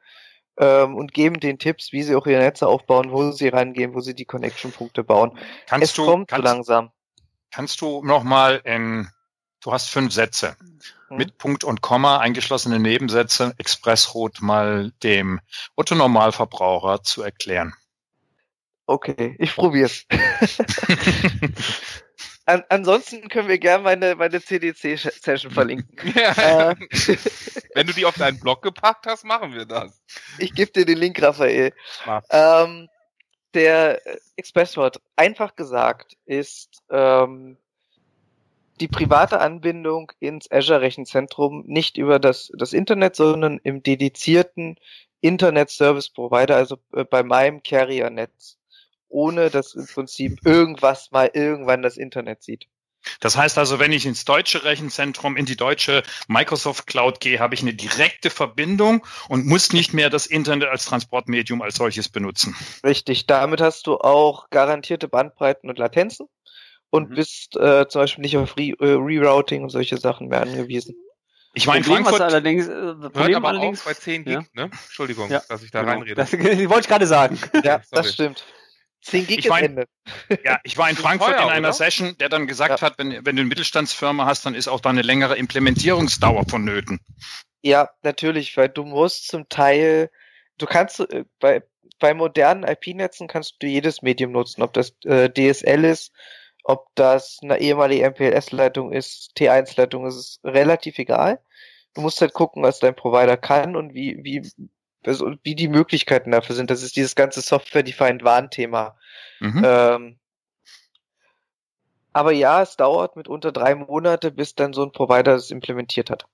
ähm, 0.56 0.94
und 0.94 1.12
geben 1.12 1.40
den 1.40 1.58
Tipps, 1.58 1.92
wie 1.92 2.04
sie 2.04 2.14
auch 2.14 2.26
ihre 2.26 2.42
Netze 2.42 2.68
aufbauen, 2.68 3.10
wo 3.10 3.32
sie 3.32 3.48
rangehen, 3.48 3.92
wo 3.92 4.00
sie 4.00 4.14
die 4.14 4.24
Connection-Punkte 4.24 5.02
bauen. 5.02 5.36
Kannst 5.66 5.84
es 5.84 5.94
du, 5.94 6.04
kommt 6.04 6.30
so 6.30 6.36
kannst, 6.36 6.44
langsam. 6.44 6.92
kannst 7.50 7.80
du 7.80 8.04
nochmal 8.04 8.60
in, 8.64 9.08
du 9.60 9.72
hast 9.72 9.90
fünf 9.90 10.12
Sätze 10.12 10.56
Hm? 11.08 11.16
mit 11.16 11.38
Punkt 11.38 11.64
und 11.64 11.80
Komma 11.80 12.18
eingeschlossene 12.18 12.78
Nebensätze 12.78 13.54
Expressroute 13.58 14.44
mal 14.44 14.92
dem 15.02 15.40
Otto 15.74 15.94
Normalverbraucher 15.94 17.02
zu 17.02 17.22
erklären. 17.22 17.74
Okay, 18.86 19.36
ich 19.38 19.54
probier's. 19.54 20.06
An, 22.46 22.64
ansonsten 22.70 23.28
können 23.28 23.48
wir 23.48 23.58
gerne 23.58 23.84
meine, 23.84 24.14
meine 24.14 24.40
CDC-Session 24.40 25.50
verlinken. 25.52 26.14
Ja. 26.16 26.70
äh, 26.70 26.76
Wenn 27.74 27.86
du 27.86 27.92
die 27.92 28.06
auf 28.06 28.16
deinen 28.16 28.40
Blog 28.40 28.62
gepackt 28.62 29.04
hast, 29.06 29.24
machen 29.24 29.52
wir 29.52 29.66
das. 29.66 30.00
ich 30.38 30.54
gebe 30.54 30.72
dir 30.72 30.86
den 30.86 30.96
Link, 30.96 31.20
Raphael. 31.20 31.74
Ähm, 32.30 32.88
der 33.52 34.00
Expresswort, 34.36 35.02
einfach 35.16 35.54
gesagt, 35.56 36.16
ist 36.24 36.82
ähm, 36.90 37.58
die 38.80 38.88
private 38.88 39.40
Anbindung 39.40 40.12
ins 40.20 40.50
Azure-Rechenzentrum 40.50 41.64
nicht 41.66 41.96
über 41.96 42.18
das, 42.18 42.50
das 42.56 42.72
Internet, 42.72 43.16
sondern 43.16 43.58
im 43.62 43.82
dedizierten 43.82 44.76
Internet-Service-Provider, 45.20 46.56
also 46.56 46.78
äh, 46.92 47.04
bei 47.04 47.22
meinem 47.22 47.62
Carrier-Netz, 47.62 48.58
ohne 49.08 49.50
dass 49.50 49.74
im 49.74 49.86
Prinzip 49.86 50.40
irgendwas 50.44 51.10
mal 51.10 51.30
irgendwann 51.32 51.82
das 51.82 51.96
Internet 51.96 52.42
sieht. 52.42 52.68
Das 53.20 53.36
heißt 53.36 53.58
also, 53.58 53.78
wenn 53.78 53.92
ich 53.92 54.06
ins 54.06 54.24
deutsche 54.24 54.64
Rechenzentrum, 54.64 55.36
in 55.36 55.46
die 55.46 55.56
deutsche 55.56 56.02
Microsoft 56.26 56.86
Cloud 56.86 57.20
gehe, 57.20 57.38
habe 57.38 57.54
ich 57.54 57.62
eine 57.62 57.74
direkte 57.74 58.30
Verbindung 58.30 59.06
und 59.28 59.46
muss 59.46 59.72
nicht 59.72 59.94
mehr 59.94 60.10
das 60.10 60.26
Internet 60.26 60.68
als 60.68 60.84
Transportmedium 60.84 61.62
als 61.62 61.76
solches 61.76 62.08
benutzen. 62.08 62.56
Richtig, 62.84 63.26
damit 63.26 63.60
hast 63.60 63.86
du 63.86 63.98
auch 63.98 64.50
garantierte 64.50 65.08
Bandbreiten 65.08 65.70
und 65.70 65.78
Latenzen 65.78 66.28
und 66.90 67.10
Mhm. 67.10 67.14
bist 67.14 67.56
äh, 67.56 67.86
zum 67.88 68.02
Beispiel 68.02 68.22
nicht 68.22 68.36
auf 68.36 68.56
Re 68.56 68.72
äh, 68.80 68.94
Rerouting 68.94 69.62
und 69.62 69.70
solche 69.70 69.96
Sachen 69.98 70.28
mehr 70.28 70.42
angewiesen. 70.42 70.94
Ich 71.54 71.66
meine, 71.66 71.82
Problem, 71.82 72.04
Frankfurt, 72.04 72.22
allerdings, 72.22 72.68
äh, 72.68 72.70
Hört 72.72 73.12
Problem 73.12 73.36
aber 73.36 73.48
allerdings, 73.48 73.80
auf 73.80 73.86
bei 73.86 73.94
10 73.94 74.24
Gig, 74.24 74.34
Ja. 74.34 74.40
ne? 74.52 74.70
Entschuldigung, 74.84 75.30
Ja, 75.30 75.42
dass 75.48 75.62
ich 75.62 75.70
da 75.70 75.80
genau. 75.80 75.92
reinrede. 75.92 76.14
Das 76.14 76.32
wollte 76.32 76.80
ich 76.80 76.88
gerade 76.88 77.06
sagen. 77.06 77.38
Ja, 77.64 77.80
das 77.90 78.12
stimmt. 78.14 78.44
10 79.02 79.26
Gig 79.26 79.38
Ich 79.38 79.44
ist 79.46 79.50
mein- 79.50 79.64
Ende. 79.64 79.86
ja, 80.44 80.58
ich 80.64 80.76
war 80.76 80.90
in 80.90 80.96
Frankfurt 80.96 81.30
teuer, 81.36 81.44
in 81.44 81.48
einer 81.50 81.68
oder? 81.68 81.72
Session, 81.72 82.16
der 82.18 82.28
dann 82.28 82.46
gesagt 82.46 82.80
Ja. 82.80 82.86
hat, 82.86 82.98
wenn, 82.98 83.10
wenn 83.10 83.36
du 83.36 83.40
eine 83.40 83.44
Mittelstandsfirma 83.44 84.26
hast, 84.26 84.44
dann 84.44 84.54
ist 84.54 84.68
auch 84.68 84.80
da 84.80 84.90
eine 84.90 85.02
längere 85.02 85.36
Implementierungsdauer 85.36 86.44
vonnöten. 86.48 87.00
Ja, 87.62 87.90
natürlich, 88.02 88.56
weil 88.56 88.68
du 88.68 88.84
musst 88.84 89.28
zum 89.28 89.48
Teil, 89.48 90.10
du 90.58 90.66
kannst 90.66 91.00
äh, 91.00 91.24
bei, 91.40 91.62
bei 91.98 92.12
modernen 92.14 92.64
IP-Netzen 92.64 93.26
kannst 93.26 93.56
du 93.60 93.66
jedes 93.66 94.02
Medium 94.02 94.32
nutzen, 94.32 94.62
ob 94.62 94.72
das 94.74 94.92
äh, 95.04 95.28
DSL 95.30 95.84
ist, 95.84 96.12
ob 96.68 96.94
das 96.94 97.38
eine 97.42 97.60
ehemalige 97.60 98.04
MPLS-Leitung 98.10 98.92
ist, 98.92 99.32
T1-Leitung, 99.38 100.06
ist 100.06 100.16
es 100.16 100.40
relativ 100.44 100.98
egal. 100.98 101.40
Du 101.94 102.02
musst 102.02 102.20
halt 102.20 102.34
gucken, 102.34 102.62
was 102.62 102.78
dein 102.78 102.94
Provider 102.94 103.38
kann 103.38 103.74
und 103.74 103.94
wie, 103.94 104.18
wie, 104.22 104.46
also 105.06 105.32
wie 105.42 105.54
die 105.54 105.68
Möglichkeiten 105.68 106.30
dafür 106.30 106.54
sind. 106.54 106.68
Das 106.70 106.82
ist 106.82 106.94
dieses 106.94 107.14
ganze 107.14 107.40
Software-Defined 107.40 108.22
WAN-Thema. 108.22 108.98
Mhm. 109.40 109.62
Ähm, 109.64 110.18
aber 112.12 112.32
ja, 112.32 112.60
es 112.60 112.76
dauert 112.76 113.16
mitunter 113.16 113.50
drei 113.50 113.74
Monate, 113.74 114.30
bis 114.30 114.54
dann 114.54 114.74
so 114.74 114.82
ein 114.82 114.92
Provider 114.92 115.32
das 115.32 115.50
implementiert 115.50 116.10
hat. 116.10 116.26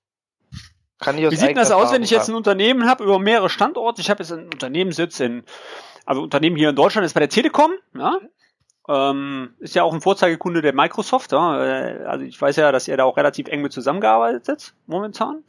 Kann 0.99 1.17
ich 1.17 1.25
aus 1.27 1.31
Wie 1.31 1.37
sieht 1.37 1.55
das 1.55 1.71
aus, 1.71 1.93
wenn 1.93 2.03
ich 2.03 2.09
jetzt 2.09 2.27
ein 2.27 2.35
Unternehmen 2.35 2.89
habe 2.89 3.05
über 3.05 3.19
mehrere 3.19 3.49
Standorte? 3.49 4.01
Ich 4.01 4.09
habe 4.09 4.21
jetzt 4.21 4.33
ein 4.33 4.47
Unternehmenssitz 4.47 5.21
in, 5.21 5.45
also 6.05 6.21
Unternehmen 6.21 6.57
hier 6.57 6.71
in 6.71 6.75
Deutschland 6.75 7.05
ist 7.05 7.13
bei 7.13 7.21
der 7.21 7.29
Telekom, 7.29 7.71
ja. 7.97 8.19
Ähm, 8.87 9.55
ist 9.59 9.73
ja 9.73 9.83
auch 9.83 9.93
ein 9.93 10.01
Vorzeigekunde 10.01 10.61
der 10.61 10.73
Microsoft, 10.73 11.31
ja. 11.31 11.63
Äh, 11.63 12.05
Also 12.05 12.25
ich 12.25 12.39
weiß 12.39 12.55
ja, 12.57 12.71
dass 12.71 12.87
ihr 12.87 12.97
da 12.97 13.03
auch 13.03 13.17
relativ 13.17 13.47
eng 13.47 13.61
mit 13.61 13.73
zusammengearbeitet 13.73 14.73
momentan. 14.85 15.43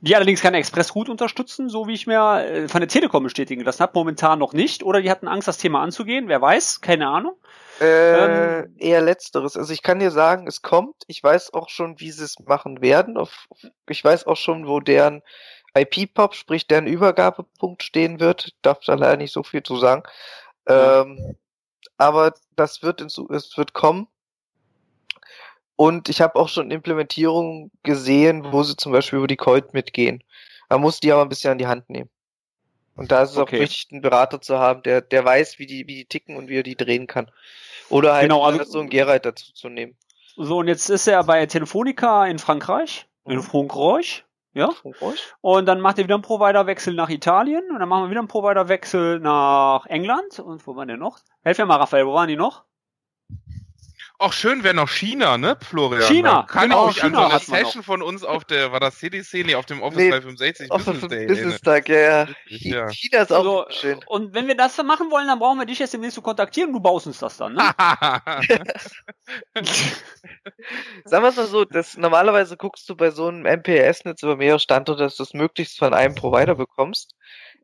Die 0.00 0.16
allerdings 0.16 0.40
keine 0.42 0.56
Express-Route 0.58 1.10
unterstützen, 1.12 1.68
so 1.68 1.86
wie 1.86 1.92
ich 1.94 2.06
mir 2.08 2.44
äh, 2.44 2.68
von 2.68 2.80
der 2.80 2.88
Telekom 2.88 3.22
bestätigen 3.22 3.62
lassen 3.62 3.82
habe, 3.82 3.92
momentan 3.94 4.38
noch 4.40 4.52
nicht. 4.52 4.82
Oder 4.82 5.00
die 5.00 5.10
hatten 5.10 5.28
Angst, 5.28 5.46
das 5.46 5.58
Thema 5.58 5.80
anzugehen, 5.80 6.26
wer 6.28 6.42
weiß, 6.42 6.80
keine 6.80 7.06
Ahnung. 7.06 7.36
Äh, 7.80 8.62
Ähm, 8.64 8.74
eher 8.78 9.00
letzteres. 9.00 9.56
Also 9.56 9.72
ich 9.72 9.82
kann 9.82 9.98
dir 10.00 10.10
sagen, 10.10 10.46
es 10.48 10.62
kommt. 10.62 10.96
Ich 11.06 11.22
weiß 11.22 11.54
auch 11.54 11.68
schon, 11.68 12.00
wie 12.00 12.10
sie 12.10 12.24
es 12.24 12.38
machen 12.40 12.82
werden. 12.82 13.16
Ich 13.88 14.04
weiß 14.04 14.26
auch 14.26 14.36
schon, 14.36 14.66
wo 14.66 14.80
deren 14.80 15.22
IP-Pop, 15.74 16.34
sprich 16.34 16.66
deren 16.66 16.86
Übergabepunkt 16.86 17.82
stehen 17.82 18.20
wird. 18.20 18.50
Darf 18.62 18.80
da 18.84 18.94
leider 18.94 19.16
nicht 19.16 19.32
so 19.32 19.42
viel 19.42 19.62
zu 19.62 19.76
sagen. 19.76 20.02
Ähm, 20.66 21.36
aber 22.02 22.34
das 22.56 22.82
wird, 22.82 23.00
in, 23.00 23.08
Zu- 23.08 23.28
es 23.30 23.56
wird 23.56 23.72
kommen. 23.72 24.08
Und 25.76 26.08
ich 26.08 26.20
habe 26.20 26.36
auch 26.36 26.48
schon 26.48 26.70
Implementierungen 26.70 27.70
gesehen, 27.82 28.52
wo 28.52 28.62
sie 28.62 28.76
zum 28.76 28.92
Beispiel 28.92 29.18
über 29.18 29.26
die 29.26 29.36
Colt 29.36 29.72
mitgehen. 29.74 30.22
Man 30.68 30.80
muss 30.80 31.00
die 31.00 31.10
aber 31.12 31.22
ein 31.22 31.28
bisschen 31.28 31.52
an 31.52 31.58
die 31.58 31.66
Hand 31.66 31.88
nehmen. 31.90 32.10
Und 32.94 33.10
da 33.10 33.22
ist 33.22 33.30
es 33.32 33.36
Okay. 33.38 33.56
auch 33.56 33.60
wichtig, 33.62 33.88
einen 33.90 34.02
Berater 34.02 34.40
zu 34.40 34.58
haben, 34.58 34.82
der, 34.82 35.00
der 35.00 35.24
weiß, 35.24 35.58
wie 35.58 35.66
die, 35.66 35.86
wie 35.86 35.94
die 35.96 36.04
ticken 36.04 36.36
und 36.36 36.48
wie 36.48 36.58
er 36.58 36.62
die 36.62 36.76
drehen 36.76 37.06
kann. 37.06 37.30
Oder 37.88 38.12
halt 38.14 38.22
Genau, 38.24 38.42
also- 38.44 38.64
so 38.64 38.80
einen 38.80 38.90
Geralt 38.90 39.24
dazu 39.24 39.52
zu 39.52 39.68
nehmen. 39.68 39.96
So, 40.36 40.58
und 40.58 40.68
jetzt 40.68 40.88
ist 40.88 41.06
er 41.06 41.24
bei 41.24 41.44
Telefonica 41.46 42.26
in 42.26 42.38
Frankreich, 42.38 43.06
in 43.24 43.36
Mhm. 43.36 43.42
Frankreich, 43.42 44.24
ja. 44.54 44.70
Und 45.40 45.66
dann 45.66 45.80
macht 45.80 45.98
er 45.98 46.04
wieder 46.04 46.14
einen 46.14 46.22
Providerwechsel 46.22 46.94
nach 46.94 47.08
Italien 47.08 47.62
und 47.70 47.78
dann 47.78 47.88
machen 47.88 48.04
wir 48.04 48.10
wieder 48.10 48.20
einen 48.20 48.28
Providerwechsel 48.28 49.18
nach 49.20 49.86
England. 49.86 50.38
Und 50.40 50.66
wo 50.66 50.76
waren 50.76 50.88
die 50.88 50.96
noch? 50.96 51.20
Helf 51.42 51.58
mir 51.58 51.66
mal, 51.66 51.76
Raphael, 51.76 52.06
wo 52.06 52.14
waren 52.14 52.28
die 52.28 52.36
noch? 52.36 52.64
Auch 54.22 54.32
schön 54.32 54.62
wäre 54.62 54.72
noch 54.74 54.88
China, 54.88 55.36
ne, 55.36 55.56
Florian? 55.68 56.02
China, 56.12 56.32
Man 56.34 56.46
kann 56.46 56.62
genau, 56.70 56.88
ich 56.90 56.94
mich 56.94 57.04
an 57.04 57.14
so 57.14 57.20
eine. 57.20 57.38
Session 57.40 57.82
von 57.82 58.02
uns 58.02 58.22
auf 58.22 58.44
der, 58.44 58.70
war 58.70 58.78
das 58.78 58.98
CDC? 58.98 59.44
Nee, 59.44 59.56
auf 59.56 59.66
dem 59.66 59.82
Office 59.82 59.98
Nee, 59.98 60.10
365 60.10 60.70
Auf 60.70 60.84
Business 60.84 61.08
Day. 61.10 61.26
Business 61.26 61.60
Tag, 61.60 61.88
ja, 61.88 62.28
ja. 62.46 62.88
China 62.90 63.18
ist 63.22 63.32
auch 63.32 63.38
Also, 63.38 63.66
schön. 63.70 63.98
Und 64.06 64.32
wenn 64.32 64.46
wir 64.46 64.54
das 64.56 64.76
dann 64.76 64.86
machen 64.86 65.10
wollen, 65.10 65.26
dann 65.26 65.40
brauchen 65.40 65.58
wir 65.58 65.66
dich 65.66 65.80
jetzt 65.80 65.92
demnächst 65.92 66.14
zu 66.14 66.22
kontaktieren 66.22 66.68
und 66.68 66.74
du 66.74 66.80
baust 66.80 67.08
uns 67.08 67.18
das 67.18 67.36
dann, 67.36 67.54
ne? 67.54 67.74
Sagen 71.04 71.24
wir 71.24 71.28
es 71.28 71.36
mal 71.36 71.46
so, 71.46 71.64
das, 71.64 71.96
normalerweise 71.96 72.56
guckst 72.56 72.88
du 72.88 72.94
bei 72.96 73.10
so 73.10 73.26
einem 73.26 73.42
MPLS-Netz 73.44 74.22
über 74.22 74.36
mehrere 74.36 74.60
Standorte, 74.60 75.02
dass 75.02 75.16
du 75.16 75.24
es 75.24 75.34
möglichst 75.34 75.78
von 75.78 75.94
einem 75.94 76.14
Provider 76.14 76.54
bekommst. 76.54 77.16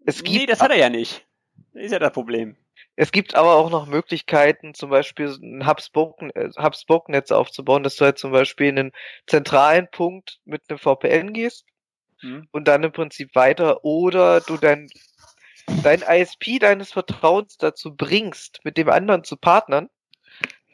Es 0.07 0.25
gibt, 0.25 0.37
nee, 0.39 0.47
das 0.47 0.61
hat 0.61 0.71
er 0.73 0.77
ja 0.79 0.89
nicht. 0.91 1.25
Das 1.73 1.85
ist 1.85 1.93
ja 1.93 1.99
das 2.01 2.13
Problem. 2.13 2.57
Es 3.01 3.13
gibt 3.13 3.37
aber 3.37 3.55
auch 3.55 3.71
noch 3.71 3.87
Möglichkeiten, 3.87 4.75
zum 4.75 4.91
Beispiel 4.91 5.29
ein 5.29 5.65
Hub-Spoke- 5.65 6.35
äh, 6.35 6.51
Hub-Spoke-Netz 6.61 7.31
aufzubauen, 7.31 7.85
dass 7.85 7.95
du 7.95 8.05
halt 8.05 8.19
zum 8.19 8.33
Beispiel 8.33 8.67
in 8.67 8.79
einen 8.79 8.93
zentralen 9.29 9.89
Punkt 9.89 10.41
mit 10.45 10.63
einem 10.69 10.81
VPN 10.81 11.33
gehst 11.33 11.65
Hm. 12.23 12.49
und 12.51 12.67
dann 12.67 12.83
im 12.83 12.91
Prinzip 12.91 13.37
weiter 13.37 13.85
oder 13.85 14.41
du 14.41 14.57
dein, 14.57 14.89
dein 15.85 16.03
ISP 16.03 16.59
deines 16.59 16.91
Vertrauens 16.91 17.57
dazu 17.57 17.95
bringst, 17.95 18.65
mit 18.65 18.77
dem 18.77 18.89
anderen 18.89 19.23
zu 19.23 19.37
partnern 19.37 19.89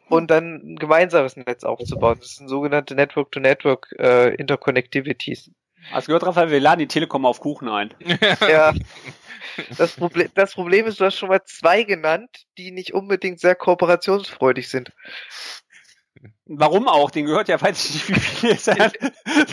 und 0.09 0.31
dann 0.31 0.63
ein 0.65 0.77
gemeinsames 0.77 1.37
Netz 1.37 1.63
aufzubauen. 1.63 2.17
Das 2.21 2.37
sind 2.37 2.49
sogenannte 2.49 2.95
Network-to-Network 2.95 3.97
äh, 3.99 4.35
Interconnectivities. 4.37 5.51
Hast 5.91 6.07
du 6.07 6.11
gehört, 6.11 6.25
Raphael, 6.27 6.51
wir 6.51 6.61
laden 6.61 6.81
die 6.81 6.89
Telekom 6.89 7.25
auf 7.27 7.41
Kuchen 7.41 7.69
ein. 7.69 7.93
Ja. 8.41 8.73
Das 9.79 9.93
Problem, 9.93 10.29
das 10.35 10.53
Problem 10.55 10.87
ist, 10.87 10.99
du 10.99 11.05
hast 11.05 11.17
schon 11.17 11.29
mal 11.29 11.45
zwei 11.45 11.85
genannt, 11.85 12.29
die 12.59 12.73
nicht 12.73 12.93
unbedingt 12.93 13.39
sehr 13.39 13.55
kooperationsfreudig 13.55 14.69
sind. 14.69 14.91
Warum 16.47 16.89
auch? 16.89 17.11
Den 17.11 17.27
gehört 17.27 17.49
ja, 17.49 17.61
weiß 17.61 17.85
ich 17.85 17.95
nicht, 17.95 18.09
wie 18.09 18.21
viel 18.21 18.51
ist 18.53 18.67
der, 18.67 18.91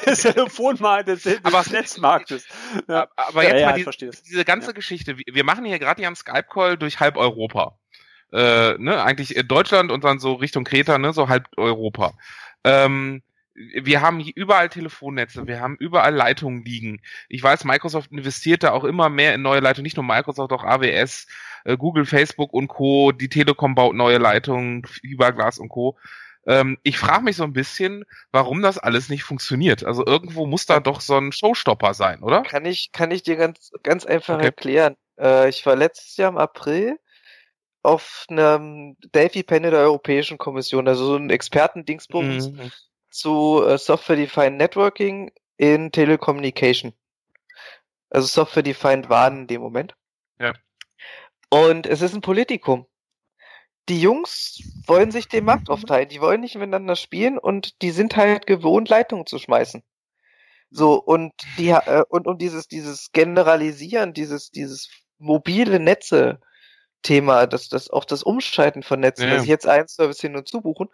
des 0.06 0.22
Telefonmarkt, 0.24 1.08
des, 1.08 1.24
des 1.24 1.40
Aber- 1.44 1.64
Netzmarktes. 1.70 2.46
Ja. 2.88 3.08
Aber 3.16 3.44
Ja, 3.44 3.50
jetzt 3.50 3.60
ja, 3.62 3.66
mal 3.68 3.72
ich 3.74 3.78
die, 3.78 3.84
verstehe 3.84 4.10
es. 4.10 4.24
diese 4.24 4.44
ganze 4.46 4.74
Geschichte. 4.74 5.18
Wir 5.18 5.44
machen 5.44 5.66
hier 5.66 5.78
gerade 5.78 6.02
ja 6.02 6.08
einen 6.08 6.16
Skype-Call 6.16 6.78
durch 6.78 7.00
halb 7.00 7.18
Europa. 7.18 7.78
Äh, 8.34 8.76
ne, 8.80 9.04
eigentlich 9.04 9.36
Deutschland 9.48 9.92
und 9.92 10.04
dann 10.04 10.20
so 10.20 10.34
Richtung 10.34 10.64
Kreta, 10.64 10.98
ne, 10.98 11.14
so 11.14 11.28
halb 11.30 11.46
Europa. 11.58 12.14
Ähm, 12.64 13.22
wir 13.54 14.02
haben 14.02 14.20
hier 14.20 14.34
überall 14.36 14.70
Telefonnetze, 14.70 15.48
wir 15.48 15.60
haben 15.60 15.76
überall 15.78 16.14
Leitungen 16.14 16.64
liegen. 16.64 17.02
Ich 17.30 17.44
weiß, 17.44 17.66
Microsoft 17.66 18.12
investiert 18.12 18.64
da 18.64 18.72
auch 18.72 18.84
immer 18.84 19.10
mehr 19.10 19.36
in 19.36 19.42
neue 19.42 19.60
Leitungen, 19.60 19.84
nicht 19.84 19.98
nur 19.98 20.06
Microsoft, 20.06 20.52
auch 20.54 20.64
AWS, 20.64 21.28
äh, 21.66 21.78
Google, 21.78 22.06
Facebook 22.06 22.54
und 22.54 22.68
Co. 22.68 23.12
Die 23.12 23.30
Telekom 23.30 23.76
baut 23.76 23.96
neue 23.96 24.18
Leitungen, 24.18 24.86
Fiberglas 24.86 25.60
und 25.60 25.70
Co. 25.70 25.98
Ähm, 26.48 26.78
ich 26.84 26.98
frage 26.98 27.24
mich 27.24 27.36
so 27.36 27.44
ein 27.44 27.54
bisschen, 27.54 28.06
warum 28.32 28.62
das 28.62 28.78
alles 28.78 29.10
nicht 29.10 29.24
funktioniert. 29.24 29.84
Also 29.84 30.06
irgendwo 30.06 30.48
muss 30.48 30.66
da 30.66 30.80
doch 30.80 31.02
so 31.02 31.18
ein 31.18 31.32
Showstopper 31.32 31.94
sein, 31.94 32.24
oder? 32.24 32.42
Kann 32.44 32.66
ich, 32.66 32.92
kann 32.92 33.12
ich 33.12 33.24
dir 33.24 33.36
ganz, 33.36 33.72
ganz 33.84 34.06
einfach 34.06 34.36
Okay. 34.36 34.46
erklären. 34.46 34.96
Äh, 35.20 35.50
ich 35.50 35.66
war 35.66 35.76
letztes 35.76 36.18
Jahr 36.18 36.30
im 36.32 36.38
April 36.38 36.98
auf 37.84 38.26
einem 38.30 38.96
Delphi-Panel 39.14 39.72
der 39.72 39.82
Europäischen 39.82 40.38
Kommission, 40.38 40.88
also 40.88 41.06
so 41.06 41.16
ein 41.16 41.30
Expertendingsbums 41.30 42.52
Mhm. 42.52 42.72
Zu 43.12 43.64
äh, 43.66 43.78
Software-Defined 43.78 44.58
Networking 44.58 45.32
in 45.58 45.92
Telecommunication. 45.92 46.94
Also 48.10 48.28
Software-Defined 48.28 49.10
WAN 49.10 49.42
in 49.42 49.48
dem 49.48 49.62
Moment. 49.62 49.96
Ja. 50.40 50.54
Und 51.50 51.86
es 51.86 52.02
ist 52.02 52.14
ein 52.14 52.22
Politikum. 52.22 52.88
Die 53.90 54.02
Jungs 54.02 54.62
wollen 54.86 55.12
sich 55.12 55.28
den 55.28 55.46
Markt 55.46 55.70
aufteilen, 55.70 56.08
die 56.08 56.22
wollen 56.22 56.42
nicht 56.42 56.56
miteinander 56.56 56.96
spielen 56.96 57.38
und 57.38 57.82
die 57.82 57.92
sind 57.92 58.16
halt 58.16 58.48
gewohnt, 58.48 58.90
Leitungen 58.90 59.26
zu 59.26 59.38
schmeißen. 59.38 59.84
So, 60.70 60.94
und 60.96 61.34
die, 61.58 61.70
äh, 61.70 62.04
und 62.08 62.28
um 62.28 62.38
dieses, 62.38 62.68
dieses 62.68 63.12
Generalisieren, 63.12 64.14
dieses, 64.14 64.52
dieses 64.52 64.90
mobile 65.18 65.80
Netze 65.80 66.40
Thema, 67.02 67.48
das, 67.48 67.68
das, 67.68 67.90
auch 67.90 68.06
das 68.06 68.24
Umschalten 68.24 68.84
von 68.84 69.00
Netzen, 69.00 69.28
Ja. 69.28 69.36
dass 69.36 69.44
ich 69.44 69.50
jetzt 69.50 69.68
einen 69.68 69.88
Service 69.88 70.22
hin 70.22 70.36
und 70.36 70.48
zu 70.48 70.62
buchen, 70.62 70.90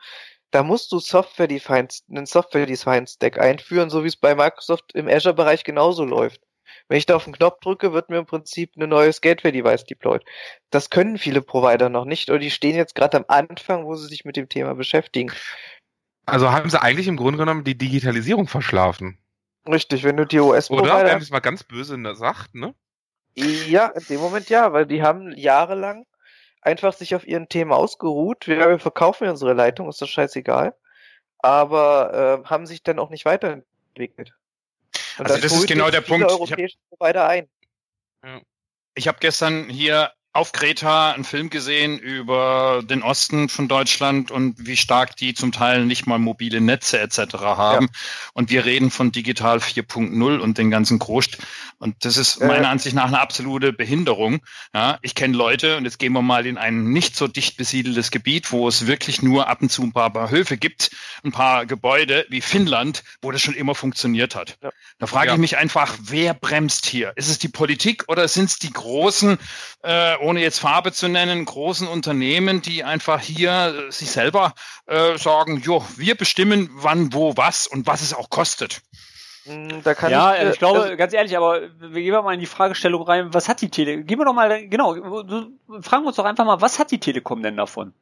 da 0.52 0.64
musst 0.64 0.92
du 0.92 1.00
Software-Defined, 1.00 2.04
einen 2.10 2.26
Software-Defined 2.26 3.10
Stack 3.10 3.40
einführen, 3.40 3.90
so 3.90 4.04
wie 4.04 4.08
es 4.08 4.16
bei 4.16 4.36
Microsoft 4.36 4.94
im 4.94 5.08
Azure-Bereich 5.08 5.64
genauso 5.64 6.06
läuft. 6.06 6.42
Wenn 6.88 6.98
ich 6.98 7.06
da 7.06 7.16
auf 7.16 7.26
den 7.26 7.34
Knopf 7.34 7.60
drücke, 7.60 7.94
wird 7.94 8.10
mir 8.10 8.18
im 8.18 8.26
Prinzip 8.26 8.76
ein 8.78 8.90
neues 8.90 9.22
Gateway-Device 9.22 9.86
deployed. 9.86 10.24
Das 10.70 10.90
können 10.90 11.18
viele 11.18 11.42
Provider 11.42 11.90
noch 11.90 12.06
nicht, 12.06 12.30
oder 12.30 12.40
die 12.40 12.52
stehen 12.52 12.76
jetzt 12.76 12.96
gerade 12.96 13.18
am 13.18 13.26
Anfang, 13.28 13.86
wo 13.86 13.96
sie 13.96 14.08
sich 14.08 14.26
mit 14.26 14.38
dem 14.38 14.50
Thema 14.50 14.74
beschäftigen. 14.74 15.32
Also 16.26 16.52
haben 16.52 16.70
sie 16.70 16.82
eigentlich 16.82 17.08
im 17.08 17.18
Grunde 17.18 17.40
genommen 17.40 17.64
die 17.64 17.78
Digitalisierung 17.78 18.48
verschlafen. 18.48 19.18
Richtig, 19.68 20.04
wenn 20.04 20.18
du 20.18 20.26
die 20.26 20.40
Oder? 20.40 20.58
OS-Provider 20.58 20.98
Wenn 20.98 21.14
man 21.14 21.22
es 21.22 21.30
mal 21.30 21.40
ganz 21.40 21.64
böse 21.64 21.98
sagt, 22.16 22.56
ne? 22.56 22.74
Ja, 23.36 23.88
in 23.88 24.04
dem 24.10 24.20
Moment 24.20 24.50
ja, 24.50 24.74
weil 24.74 24.86
die 24.86 25.04
haben 25.04 25.32
jahrelang 25.38 26.06
einfach 26.68 26.94
sich 26.94 27.16
auf 27.16 27.26
ihren 27.26 27.48
Themen 27.50 27.72
ausgeruht. 27.72 28.48
Wir, 28.48 28.70
wir 28.70 28.80
verkaufen 28.80 29.28
unsere 29.28 29.54
Leitung, 29.54 29.90
ist 29.90 30.02
das 30.02 30.10
scheißegal. 30.10 30.76
Aber 31.40 32.44
äh, 32.46 32.48
haben 32.50 32.66
sich 32.66 32.84
dann 32.84 33.00
auch 33.00 33.10
nicht 33.10 33.26
weiterentwickelt. 33.26 34.34
Und 35.18 35.30
Also 35.30 35.42
das 35.42 35.54
ist 35.54 35.68
genau 35.68 35.90
der 35.90 36.02
Punkt. 36.02 36.30
Ich 36.30 36.52
hab- 36.52 37.02
ein. 37.28 37.48
Ich 38.96 39.08
habe 39.08 39.18
gestern 39.20 39.70
hier 39.70 40.12
auf 40.38 40.52
Kreta 40.52 41.14
einen 41.14 41.24
Film 41.24 41.50
gesehen 41.50 41.98
über 41.98 42.84
den 42.84 43.02
Osten 43.02 43.50
von 43.50 43.68
Deutschland 43.68 44.30
und 44.30 44.56
wie 44.68 44.78
stark 44.78 45.16
die 45.16 45.34
zum 45.34 45.52
Teil 45.52 45.84
nicht 45.86 46.06
mal 46.06 46.20
mobile 46.20 46.62
Netze 46.62 47.00
etc. 47.00 47.34
haben. 47.42 47.90
Und 48.34 48.52
wir 48.52 48.64
reden 48.64 48.92
von 48.92 49.12
Digital 49.12 49.58
4.0 49.58 50.38
und 50.38 50.60
den 50.60 50.70
ganzen 50.70 51.00
Groß. 51.00 51.30
Und 51.80 52.06
das 52.06 52.18
ist 52.18 52.38
Äh. 52.38 52.46
meiner 52.46 52.70
Ansicht 52.70 52.96
nach 52.96 53.08
eine 53.08 53.20
absolute 53.20 53.74
Behinderung. 53.74 54.40
Ja, 54.76 55.00
ich 55.02 55.16
kenne 55.16 55.36
Leute, 55.36 55.78
und 55.78 55.86
jetzt 55.86 55.98
gehen 55.98 56.14
wir 56.14 56.22
mal 56.22 56.46
in 56.46 56.60
ein 56.60 56.84
nicht 56.92 57.16
so 57.16 57.28
dicht 57.28 57.58
besiedeltes 57.58 58.12
Gebiet, 58.12 58.52
wo 58.52 58.68
es 58.68 58.86
wirklich 58.86 59.24
nur 59.24 59.48
ab 59.48 59.64
und 59.64 59.72
zu 59.72 59.82
ein 59.82 59.92
paar, 59.92 60.14
paar 60.14 60.30
Höfe 60.30 60.58
gibt, 60.58 60.92
ein 61.24 61.32
paar 61.32 61.66
Gebäude 61.66 62.28
wie 62.30 62.42
Finnland, 62.42 63.04
wo 63.24 63.32
das 63.32 63.42
schon 63.42 63.56
immer 63.56 63.74
funktioniert 63.74 64.36
hat. 64.36 64.58
Ja. 64.62 64.70
Da 65.00 65.08
frage 65.08 65.30
Ja. 65.30 65.34
ich 65.34 65.40
mich 65.40 65.58
einfach, 65.58 65.96
wer 66.00 66.36
bremst 66.36 66.86
hier? 66.86 67.14
Ist 67.16 67.28
es 67.30 67.40
die 67.40 67.50
Politik 67.50 68.04
oder 68.08 68.28
sind 68.28 68.50
es 68.52 68.60
die 68.60 68.72
großen, 68.72 69.40
äh, 69.84 70.16
ohne 70.28 70.42
jetzt 70.42 70.60
Farbe 70.60 70.92
zu 70.92 71.08
nennen, 71.08 71.46
großen 71.46 71.88
Unternehmen, 71.88 72.62
die 72.62 72.84
einfach 72.84 73.22
hier 73.22 73.88
äh, 73.88 73.92
sich 73.92 74.12
selber 74.12 74.54
äh, 74.86 75.18
sagen, 75.18 75.62
jo, 75.62 75.86
wir 75.96 76.16
bestimmen 76.16 76.70
wann, 76.74 77.14
wo, 77.14 77.38
was 77.38 77.66
und 77.66 77.88
was 77.88 78.02
es 78.02 78.14
auch 78.14 78.30
kostet. 78.30 78.82
Hm, 79.46 79.84
Da 79.84 79.94
kann 79.96 80.12
ja, 80.12 80.36
ich, 80.36 80.42
äh, 80.42 80.52
ich 80.52 80.60
glaube, 80.60 80.82
also, 80.82 80.98
ganz 80.98 81.14
ehrlich, 81.14 81.38
aber 81.38 81.62
wir 81.80 82.02
gehen 82.02 82.12
mal 82.12 82.34
in 82.34 82.42
die 82.42 82.46
Fragestellung 82.46 83.04
rein, 83.04 83.34
was 83.34 83.48
hat 83.48 83.62
die 83.62 83.70
Tele... 83.70 84.04
Gehen 84.04 84.20
wir 84.20 84.26
doch 84.26 84.34
mal, 84.34 84.68
genau, 84.68 84.96
fragen 85.80 86.04
wir 86.04 86.08
uns 86.08 86.18
doch 86.18 86.26
einfach 86.26 86.44
mal, 86.46 86.60
was 86.60 86.78
hat 86.78 86.92
die 86.92 87.00
Telekom 87.00 87.42
denn 87.42 87.56
davon? 87.56 87.94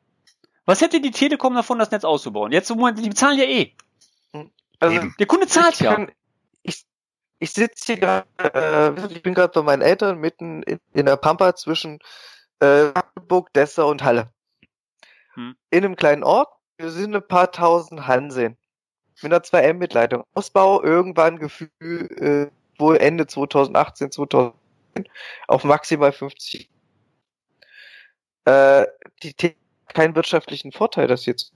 Was 0.66 0.82
hätte 0.82 1.00
die 1.00 1.12
Telekom 1.12 1.54
davon, 1.54 1.78
das 1.78 1.92
Netz 1.92 2.04
auszubauen? 2.04 2.52
Jetzt 2.52 2.72
im 2.72 2.78
Moment, 2.78 2.98
die 2.98 3.10
bezahlen 3.10 3.38
ja 3.38 3.46
eh. 3.46 3.72
also 4.80 4.96
Eben. 4.96 5.16
Der 5.20 5.28
Kunde 5.28 5.46
zahlt 5.46 5.76
ich 5.76 5.82
ja. 5.82 5.94
kann- 5.94 6.12
ich 7.40 7.52
sitze 7.52 7.94
hier 7.94 7.98
gerade, 7.98 8.28
äh, 8.40 9.14
ich 9.14 9.24
bin 9.24 9.34
gerade 9.34 9.54
bei 9.54 9.62
meinen 9.62 9.82
Eltern 9.82 10.20
mitten 10.20 10.64
in, 10.64 10.80
in 10.94 11.06
der 11.06 11.18
Pampa 11.18 11.56
zwischen 11.56 12.00
äh, 12.62 12.86
Magdeburg, 12.86 13.52
Dessau 13.54 13.90
und 13.90 14.04
Halle. 14.04 14.32
Hm. 15.34 15.56
In 15.70 15.86
einem 15.86 15.96
kleinen 15.96 16.24
Ort, 16.24 16.50
wir 16.78 16.92
sind 16.92 17.16
ein 17.16 17.28
paar 17.28 17.52
tausend 17.52 18.08
Hanseen. 18.08 18.58
Mit 19.22 19.32
einer 19.32 19.44
2 19.44 19.62
m 19.62 19.78
mitleitung 19.78 20.24
Ausbau 20.34 20.84
irgendwann 20.84 21.40
Gefühl, 21.40 21.70
äh, 21.82 22.52
wohl 22.78 22.98
Ende 22.98 23.28
2018, 23.28 24.12
2019 24.12 25.12
auf 25.48 25.64
maximal 25.64 26.12
50. 26.12 26.70
Äh, 28.46 28.86
die 29.24 29.34
keinen 29.88 30.16
wirtschaftlichen 30.16 30.72
Vorteil, 30.72 31.08
das 31.08 31.26
jetzt. 31.26 31.54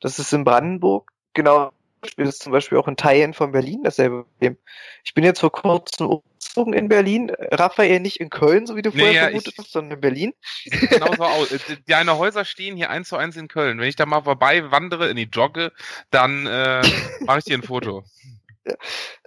Das 0.00 0.18
ist 0.18 0.32
in 0.32 0.44
Brandenburg 0.44 1.10
genau 1.32 1.72
ist 2.16 2.42
zum 2.42 2.52
Beispiel 2.52 2.78
auch 2.78 2.88
in 2.88 2.96
Teilen 2.96 3.34
von 3.34 3.52
Berlin 3.52 3.82
dasselbe 3.82 4.24
Problem. 4.24 4.56
Ich 5.04 5.14
bin 5.14 5.24
jetzt 5.24 5.40
vor 5.40 5.52
kurzem 5.52 6.06
umgezogen 6.06 6.72
in 6.72 6.88
Berlin. 6.88 7.32
Raphael 7.50 8.00
nicht 8.00 8.20
in 8.20 8.30
Köln, 8.30 8.66
so 8.66 8.76
wie 8.76 8.82
du 8.82 8.90
vorher 8.90 9.12
ja, 9.12 9.22
vermutet 9.24 9.54
ich- 9.54 9.58
hast, 9.58 9.72
sondern 9.72 9.96
in 9.96 10.00
Berlin. 10.00 10.34
Sieht 10.64 10.90
genauso 10.90 11.24
aus. 11.24 11.50
Äh, 11.52 11.58
Deine 11.86 12.18
Häuser 12.18 12.44
stehen 12.44 12.76
hier 12.76 12.90
eins 12.90 13.08
zu 13.08 13.16
eins 13.16 13.36
in 13.36 13.48
Köln. 13.48 13.78
Wenn 13.78 13.88
ich 13.88 13.96
da 13.96 14.06
mal 14.06 14.22
vorbei 14.22 14.70
wandere, 14.70 15.08
in 15.08 15.16
die 15.16 15.28
jogge, 15.32 15.72
dann 16.10 16.46
äh, 16.46 16.82
mache 17.20 17.38
ich 17.38 17.44
dir 17.44 17.56
ein 17.58 17.62
Foto. 17.62 18.04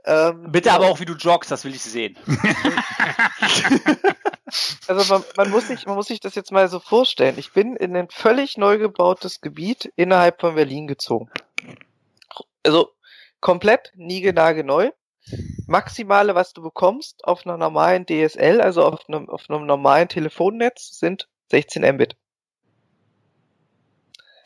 Ähm, 0.06 0.52
Bitte 0.52 0.72
aber 0.72 0.88
auch, 0.88 1.00
wie 1.00 1.06
du 1.06 1.14
joggst, 1.14 1.52
das 1.52 1.66
will 1.66 1.74
ich 1.76 1.82
sehen. 1.82 2.18
Also 4.88 5.14
man, 5.14 5.24
man 5.38 5.50
muss 5.50 5.68
sich, 5.70 5.86
man 5.86 5.96
muss 5.96 6.08
sich 6.08 6.20
das 6.20 6.36
jetzt 6.36 6.52
mal 6.52 6.68
so 6.68 6.82
vorstellen. 6.82 7.36
Ich 7.38 7.54
bin 7.54 7.78
in 7.78 7.96
ein 7.96 8.10
völlig 8.10 8.58
neu 8.58 8.78
gebautes 8.78 9.40
Gebiet 9.40 9.92
innerhalb 9.96 10.42
von 10.42 10.56
Berlin 10.56 10.88
gezogen. 10.88 11.30
Also 12.64 12.90
komplett 13.40 13.92
niegelnagelneu. 13.96 14.92
Maximale, 15.68 16.36
was 16.36 16.54
du 16.54 16.62
bekommst 16.62 17.24
auf 17.26 17.46
einer 17.46 17.58
normalen 17.58 18.06
DSL, 18.06 18.60
also 18.60 18.84
auf 18.84 19.08
einem, 19.08 19.30
auf 19.30 19.50
einem 19.50 19.66
normalen 19.66 20.08
Telefonnetz, 20.08 20.98
sind 21.00 21.28
16 21.50 21.84
Mbit. 21.96 22.16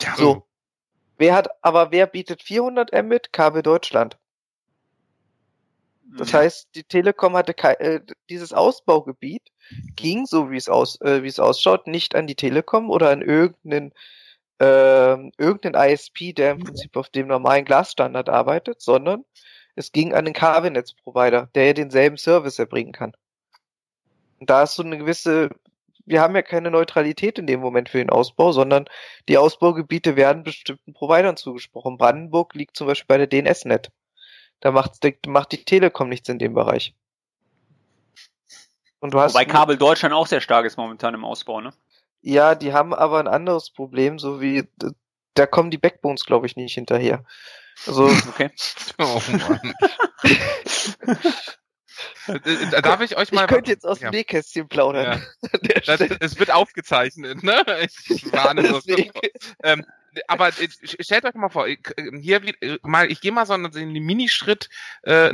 Ja, 0.01 0.16
So. 0.18 0.45
Wer 1.18 1.34
hat, 1.34 1.47
aber 1.61 1.91
wer 1.91 2.07
bietet 2.07 2.43
400 2.43 2.91
Mbit? 2.91 3.32
Kabel 3.32 3.63
Deutschland. 3.63 4.18
Das 6.18 6.34
heißt, 6.34 6.70
die 6.76 6.84
Telekom 6.84 7.36
hatte 7.36 7.53
äh, 7.80 7.99
dieses 8.30 8.53
Ausbaugebiet 8.53 9.51
ging, 9.95 10.26
so 10.26 10.49
wie 10.51 10.57
es 10.57 10.70
aus, 10.70 10.99
äh, 11.01 11.24
wie 11.24 11.28
es 11.28 11.39
ausschaut, 11.39 11.88
nicht 11.88 12.16
an 12.16 12.28
die 12.28 12.36
Telekom 12.36 12.89
oder 12.89 13.09
an 13.09 13.22
irgendeinen 13.22 13.93
ähm, 14.60 15.32
irgendeinen 15.38 15.91
ISP, 15.91 16.34
der 16.34 16.51
im 16.51 16.64
Prinzip 16.64 16.95
auf 16.95 17.10
dem 17.10 17.28
normalen 17.28 17.66
Glasstandard 17.66 18.30
arbeitet, 18.30 18.82
sondern 18.82 19.26
es 19.76 19.91
ging 19.91 20.14
an 20.14 20.26
den 20.26 20.34
Kabelnetzprovider, 20.34 21.49
der 21.56 21.66
ja 21.68 21.74
denselben 21.74 22.18
Service 22.18 22.60
erbringen 22.60 22.93
kann. 22.93 23.14
Und 24.39 24.49
da 24.49 24.64
ist 24.64 24.76
so 24.76 24.84
eine 24.84 24.97
gewisse 24.97 25.49
wir 26.06 26.22
haben 26.22 26.36
ja 26.36 26.41
keine 26.41 26.72
Neutralität 26.72 27.39
in 27.39 27.47
dem 27.47 27.60
Moment 27.60 27.89
für 27.89 27.97
den 27.97 28.10
Ausbau, 28.10 28.51
sondern 28.51 28.86
die 29.28 29.38
Ausbaugebiete 29.38 30.16
werden 30.16 30.43
bestimmten 30.43 30.93
Providern 30.93 31.36
zugesprochen. 31.36 31.97
Brandenburg 31.97 32.53
liegt 32.53 32.78
zum 32.78 32.88
Beispiel 32.88 33.08
bei 33.08 33.26
der 33.26 33.28
DNSNet. 33.28 33.91
Da 34.60 34.72
macht, 34.72 34.99
macht 35.28 35.51
die 35.51 35.66
Telekom 35.66 36.10
nichts 36.10 36.30
in 36.30 36.39
dem 36.39 36.53
Bereich. 36.53 36.93
Und 38.99 39.14
du 39.14 39.20
hast 39.20 39.34
Wobei 39.34 39.45
Kabel 39.45 39.78
Deutschland 39.78 40.14
auch 40.14 40.28
sehr 40.28 40.41
stark 40.41 40.66
ist 40.66 40.78
momentan 40.78 41.14
im 41.14 41.26
Ausbau, 41.26 41.62
ne? 41.62 41.74
Ja, 42.28 42.55
die 42.55 42.73
haben 42.73 42.91
aber 42.91 43.19
ein 43.19 43.28
anderes 43.28 43.69
Problem, 43.69 44.17
so 44.17 44.41
wie 44.41 44.67
da 45.36 45.45
kommen 45.45 45.69
die 45.69 45.78
Backbones, 45.78 46.26
glaube 46.26 46.47
ich, 46.47 46.55
nicht 46.55 46.73
hinterher. 46.73 47.23
Also, 47.86 48.05
okay. 48.30 48.49
Oh 48.97 49.21
Mann. 49.32 49.73
Äh, 52.28 52.32
äh, 52.34 52.82
darf 52.82 53.01
ich 53.01 53.15
euch 53.15 53.32
mal. 53.32 53.43
Ich 53.43 53.47
könnte 53.49 53.69
jetzt 53.69 53.86
aus 53.86 53.99
dem 53.99 54.05
ja. 54.05 54.11
Nähkästchen 54.11 54.67
plaudern. 54.67 55.21
Ja. 55.43 55.59
Das, 55.86 56.01
es 56.19 56.39
wird 56.39 56.49
aufgezeichnet, 56.49 57.43
ne? 57.43 57.63
Ich 58.09 58.32
warne 58.32 58.67
so. 58.67 58.82
ähm, 59.63 59.86
aber 60.28 60.49
äh, 60.49 60.70
stellt 60.99 61.26
euch 61.26 61.34
mal 61.36 61.49
vor, 61.49 61.68
hier 61.68 62.41
mal, 62.84 63.11
ich 63.11 63.22
gehe 63.22 63.32
mal 63.32 63.45
so 63.45 63.53
einen 63.53 63.91
Minischritt, 63.91 64.70
äh, 65.03 65.32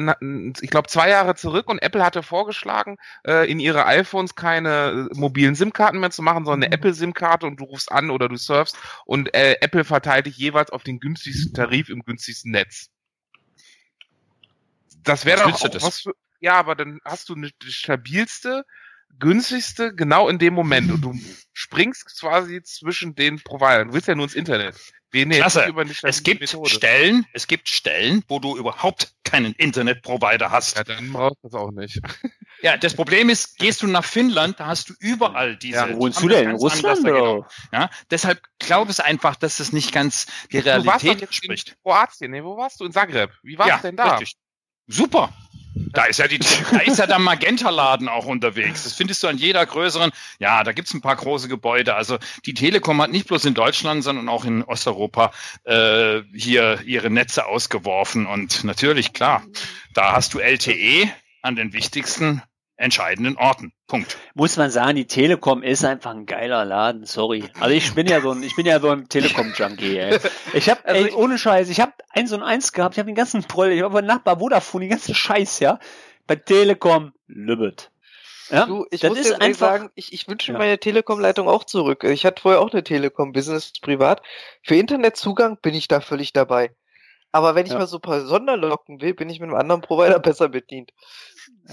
ich 0.61 0.69
glaube 0.69 0.87
zwei 0.87 1.09
Jahre 1.09 1.35
zurück 1.35 1.69
und 1.69 1.81
Apple 1.81 2.03
hatte 2.03 2.23
vorgeschlagen, 2.23 2.97
äh, 3.25 3.49
in 3.49 3.59
ihre 3.59 3.85
iPhones 3.85 4.35
keine 4.35 5.09
mobilen 5.13 5.55
SIM-Karten 5.55 5.99
mehr 5.99 6.11
zu 6.11 6.21
machen, 6.21 6.45
sondern 6.45 6.63
eine 6.63 6.67
mhm. 6.67 6.73
Apple-SIM-Karte 6.73 7.45
und 7.45 7.59
du 7.59 7.65
rufst 7.65 7.91
an 7.91 8.09
oder 8.09 8.29
du 8.29 8.37
surfst 8.37 8.77
und 9.05 9.33
äh, 9.33 9.57
Apple 9.61 9.83
verteilt 9.83 10.25
dich 10.25 10.37
jeweils 10.37 10.69
auf 10.71 10.83
den 10.83 10.99
günstigsten 10.99 11.53
Tarif 11.53 11.89
im 11.89 12.03
günstigsten 12.03 12.51
Netz. 12.51 12.89
Das 15.03 15.25
wäre 15.25 15.43
doch 15.43 15.53
auch 15.53 15.81
was 15.81 16.01
für, 16.01 16.13
ja, 16.39 16.55
aber 16.55 16.75
dann 16.75 16.99
hast 17.05 17.29
du 17.29 17.35
eine 17.35 17.49
stabilste, 17.63 18.65
günstigste 19.19 19.93
genau 19.93 20.29
in 20.29 20.39
dem 20.39 20.53
Moment 20.53 20.91
und 20.91 21.01
du 21.01 21.13
springst 21.53 22.19
quasi 22.19 22.61
zwischen 22.63 23.15
den 23.15 23.41
Providern. 23.43 23.89
Du 23.89 23.93
willst 23.93 24.07
ja 24.07 24.15
nur 24.15 24.25
ins 24.25 24.35
Internet. 24.35 24.75
Wir 25.11 25.27
Klasse. 25.27 25.73
es 26.03 26.23
gibt 26.23 26.39
Methode. 26.39 26.69
Stellen, 26.69 27.25
es 27.33 27.47
gibt 27.47 27.67
Stellen, 27.67 28.23
wo 28.29 28.39
du 28.39 28.55
überhaupt 28.57 29.13
keinen 29.25 29.53
Internetprovider 29.53 30.51
hast. 30.51 30.77
Ja, 30.77 30.85
dann 30.85 31.11
brauchst 31.11 31.43
du 31.43 31.49
das 31.49 31.53
auch 31.53 31.71
nicht. 31.71 31.99
Ja, 32.63 32.77
das 32.77 32.93
Problem 32.93 33.29
ist, 33.29 33.57
gehst 33.57 33.81
du 33.81 33.87
nach 33.87 34.05
Finnland, 34.05 34.59
da 34.59 34.67
hast 34.67 34.89
du 34.89 34.93
überall 34.99 35.57
diese. 35.57 35.77
Ja, 35.77 35.89
wo 35.89 36.01
wohnst 36.01 36.21
du 36.21 36.27
denn? 36.27 36.51
In 36.51 36.55
Russland? 36.57 37.03
Genau. 37.03 37.47
Ja, 37.73 37.89
deshalb 38.11 38.39
glaube 38.59 38.91
es 38.91 38.99
einfach, 38.99 39.35
dass 39.35 39.59
es 39.59 39.73
nicht 39.73 39.91
ganz 39.91 40.27
die 40.51 40.59
Realität 40.59 41.23
entspricht. 41.23 41.69
In 41.69 41.75
Kroatien, 41.81 42.29
nee, 42.29 42.43
wo 42.43 42.57
warst 42.57 42.79
du? 42.79 42.85
In 42.85 42.91
Zagreb. 42.91 43.31
Wie 43.41 43.57
war 43.57 43.67
ja, 43.67 43.79
denn 43.79 43.95
da? 43.95 44.17
Richtig. 44.17 44.37
Super. 44.91 45.33
Da 45.73 46.05
ist 46.05 46.19
ja 46.19 46.27
die, 46.27 46.39
da 46.71 46.79
ist 46.79 46.99
ja 46.99 47.07
der 47.07 47.19
Magenta-Laden 47.19 48.09
auch 48.09 48.25
unterwegs. 48.25 48.83
Das 48.83 48.93
findest 48.93 49.23
du 49.23 49.27
an 49.27 49.37
jeder 49.37 49.65
größeren. 49.65 50.11
Ja, 50.39 50.63
da 50.63 50.73
gibt's 50.73 50.93
ein 50.93 51.01
paar 51.01 51.15
große 51.15 51.47
Gebäude. 51.47 51.95
Also 51.95 52.17
die 52.45 52.53
Telekom 52.53 53.01
hat 53.01 53.11
nicht 53.11 53.27
bloß 53.27 53.45
in 53.45 53.53
Deutschland, 53.53 54.03
sondern 54.03 54.29
auch 54.29 54.45
in 54.45 54.63
Osteuropa 54.63 55.31
äh, 55.63 56.21
hier 56.33 56.81
ihre 56.85 57.09
Netze 57.09 57.45
ausgeworfen. 57.45 58.25
Und 58.25 58.63
natürlich, 58.63 59.13
klar, 59.13 59.43
da 59.93 60.13
hast 60.13 60.33
du 60.33 60.39
LTE 60.39 61.09
an 61.41 61.55
den 61.55 61.73
wichtigsten 61.73 62.41
entscheidenden 62.81 63.37
Orten. 63.37 63.73
Punkt. 63.87 64.17
Muss 64.33 64.57
man 64.57 64.71
sagen, 64.71 64.95
die 64.95 65.05
Telekom 65.05 65.63
ist 65.63 65.85
einfach 65.85 66.11
ein 66.11 66.25
geiler 66.25 66.65
Laden, 66.65 67.05
sorry. 67.05 67.43
Also 67.59 67.75
ich 67.75 67.93
bin 67.93 68.07
ja 68.07 68.21
so 68.21 68.31
ein, 68.31 68.43
ich 68.43 68.55
bin 68.55 68.65
ja 68.65 68.79
so 68.79 68.89
ein 68.89 69.07
Telekom-Junkie, 69.07 69.97
ey. 69.97 70.19
Ich 70.53 70.69
habe, 70.69 70.85
also 70.85 71.05
ey, 71.05 71.13
ohne 71.13 71.37
Scheiß, 71.37 71.69
ich 71.69 71.79
habe 71.79 71.93
eins 72.09 72.31
und 72.31 72.43
eins 72.43 72.73
gehabt, 72.73 72.95
ich 72.95 72.99
habe 72.99 73.07
den 73.07 73.15
ganzen 73.15 73.43
Proll, 73.43 73.71
ich 73.71 73.81
habe 73.81 74.01
Nachbar 74.01 74.39
Vodafone, 74.39 74.85
den 74.85 74.91
ganzen 74.91 75.15
Scheiß, 75.15 75.59
ja. 75.59 75.79
Bei 76.27 76.35
Telekom, 76.35 77.13
Lübbet. 77.27 77.91
Ja, 78.49 78.65
du, 78.65 78.85
ich 78.91 79.01
muss 79.03 79.17
jetzt 79.17 79.41
einfach 79.41 79.59
sagen, 79.59 79.91
ich, 79.95 80.11
ich 80.11 80.27
wünsche 80.27 80.51
ja. 80.51 80.57
meine 80.57 80.77
Telekom-Leitung 80.77 81.47
auch 81.47 81.63
zurück. 81.63 82.03
Ich 82.03 82.25
hatte 82.25 82.41
vorher 82.41 82.59
auch 82.59 82.71
eine 82.71 82.83
Telekom-Business 82.83 83.73
privat. 83.81 84.21
Für 84.61 84.75
Internetzugang 84.75 85.57
bin 85.61 85.73
ich 85.73 85.87
da 85.87 86.01
völlig 86.01 86.33
dabei. 86.33 86.75
Aber 87.33 87.55
wenn 87.55 87.65
ich 87.65 87.71
ja. 87.71 87.77
mal 87.77 87.87
so 87.87 87.97
ein 87.97 88.01
paar 88.01 88.21
Sonderlocken 88.21 89.01
will, 89.01 89.13
bin 89.13 89.29
ich 89.29 89.39
mit 89.39 89.49
einem 89.49 89.57
anderen 89.57 89.81
Provider 89.81 90.19
besser 90.19 90.49
bedient. 90.49 90.91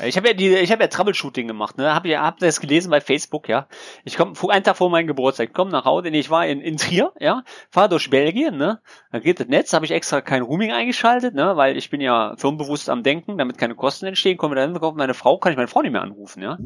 Ich 0.05 0.17
habe 0.17 0.29
ja 0.29 0.35
die, 0.35 0.55
ich 0.55 0.71
habe 0.71 0.83
ja 0.83 0.89
Troubleshooting 0.89 1.49
gemacht, 1.49 1.77
ne? 1.79 1.95
Hab 1.95 2.07
ja, 2.07 2.23
hab 2.23 2.39
das 2.39 2.61
gelesen 2.61 2.91
bei 2.91 3.01
Facebook, 3.01 3.49
ja. 3.49 3.69
Ich 4.05 4.17
komme 4.17 4.35
einen 4.51 4.63
Tag 4.63 4.77
vor 4.77 4.91
meinem 4.91 5.09
Geburtstag, 5.09 5.53
komme 5.53 5.73
nach 5.73 5.85
Hause, 5.85 6.09
ich 6.09 6.31
war 6.31 6.47
in, 6.47 6.61
in 6.61 6.77
Trier, 6.77 7.13
ja, 7.19 7.43
fahre 7.71 7.89
durch 7.89 8.09
Belgien, 8.09 8.57
ne? 8.57 8.81
Dann 9.11 9.23
geht 9.23 9.41
das 9.41 9.49
Netz, 9.49 9.73
habe 9.73 9.85
ich 9.85 9.91
extra 9.91 10.21
kein 10.21 10.43
Rooming 10.43 10.73
eingeschaltet, 10.73 11.35
ne? 11.35 11.57
Weil 11.57 11.77
ich 11.77 11.91
bin 11.91 12.01
ja 12.01 12.35
firmenbewusst 12.37 12.89
am 12.89 13.03
Denken, 13.03 13.39
damit 13.39 13.59
keine 13.59 13.75
Kosten 13.75 14.07
entstehen. 14.07 14.39
Komme 14.39 14.55
dann 14.55 14.79
kommt 14.79 14.97
meine 14.97 15.15
Frau, 15.15 15.39
kann 15.39 15.53
ich 15.53 15.57
meine 15.57 15.69
Frau 15.69 15.83
nicht 15.83 15.93
mehr 15.93 16.03
anrufen, 16.03 16.43
ja? 16.43 16.59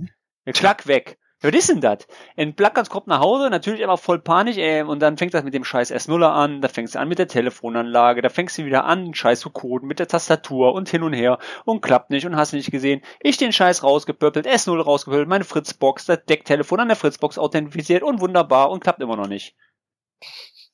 Der 0.45 0.53
Klack 0.53 0.87
weg. 0.87 1.19
Was 1.43 1.53
ist 1.53 1.69
denn 1.71 1.81
das? 1.81 2.07
Ein 2.37 2.55
Plackers 2.55 2.89
kommt 2.89 3.09
nach 3.09 3.19
Hause, 3.19 3.51
natürlich 3.51 3.83
aber 3.83 3.99
voll 3.99 4.21
Panik, 4.21 4.59
ey, 4.59 4.83
und 4.83 5.01
dann 5.01 5.19
fängt 5.19 5.35
das 5.35 5.43
mit 5.43 5.55
dem 5.55 5.65
scheiß 5.65 5.93
S0 5.93 6.25
an, 6.25 6.61
da 6.61 6.69
fängst 6.69 6.95
du 6.95 7.01
an 7.01 7.09
mit 7.09 7.19
der 7.19 7.27
Telefonanlage, 7.27 8.23
da 8.23 8.29
fängst 8.29 8.59
du 8.59 8.65
wieder 8.65 8.85
an, 8.85 9.13
scheiß 9.13 9.41
zu 9.41 9.51
coden 9.51 9.89
mit 9.89 9.99
der 9.99 10.07
Tastatur 10.07 10.73
und 10.73 10.89
hin 10.89 11.03
und 11.03 11.15
her 11.15 11.39
und 11.65 11.81
klappt 11.81 12.11
nicht 12.11 12.27
und 12.27 12.37
hast 12.37 12.53
nicht 12.53 12.71
gesehen. 12.71 13.03
Ich 13.21 13.39
den 13.39 13.53
Scheiß 13.53 13.83
rausgepöppelt, 13.83 14.47
S0 14.47 14.81
rausgepöppelt, 14.81 15.29
meine 15.29 15.45
Fritzbox, 15.45 16.07
das 16.07 16.25
Decktelefon 16.25 16.79
an 16.79 16.89
der 16.89 16.97
Fritzbox 16.97 17.39
authentifiziert 17.39 18.05
und 18.05 18.21
wunderbar 18.21 18.71
und 18.71 18.81
klappt 18.81 19.03
immer 19.03 19.17
noch 19.17 19.29
nicht. 19.29 19.57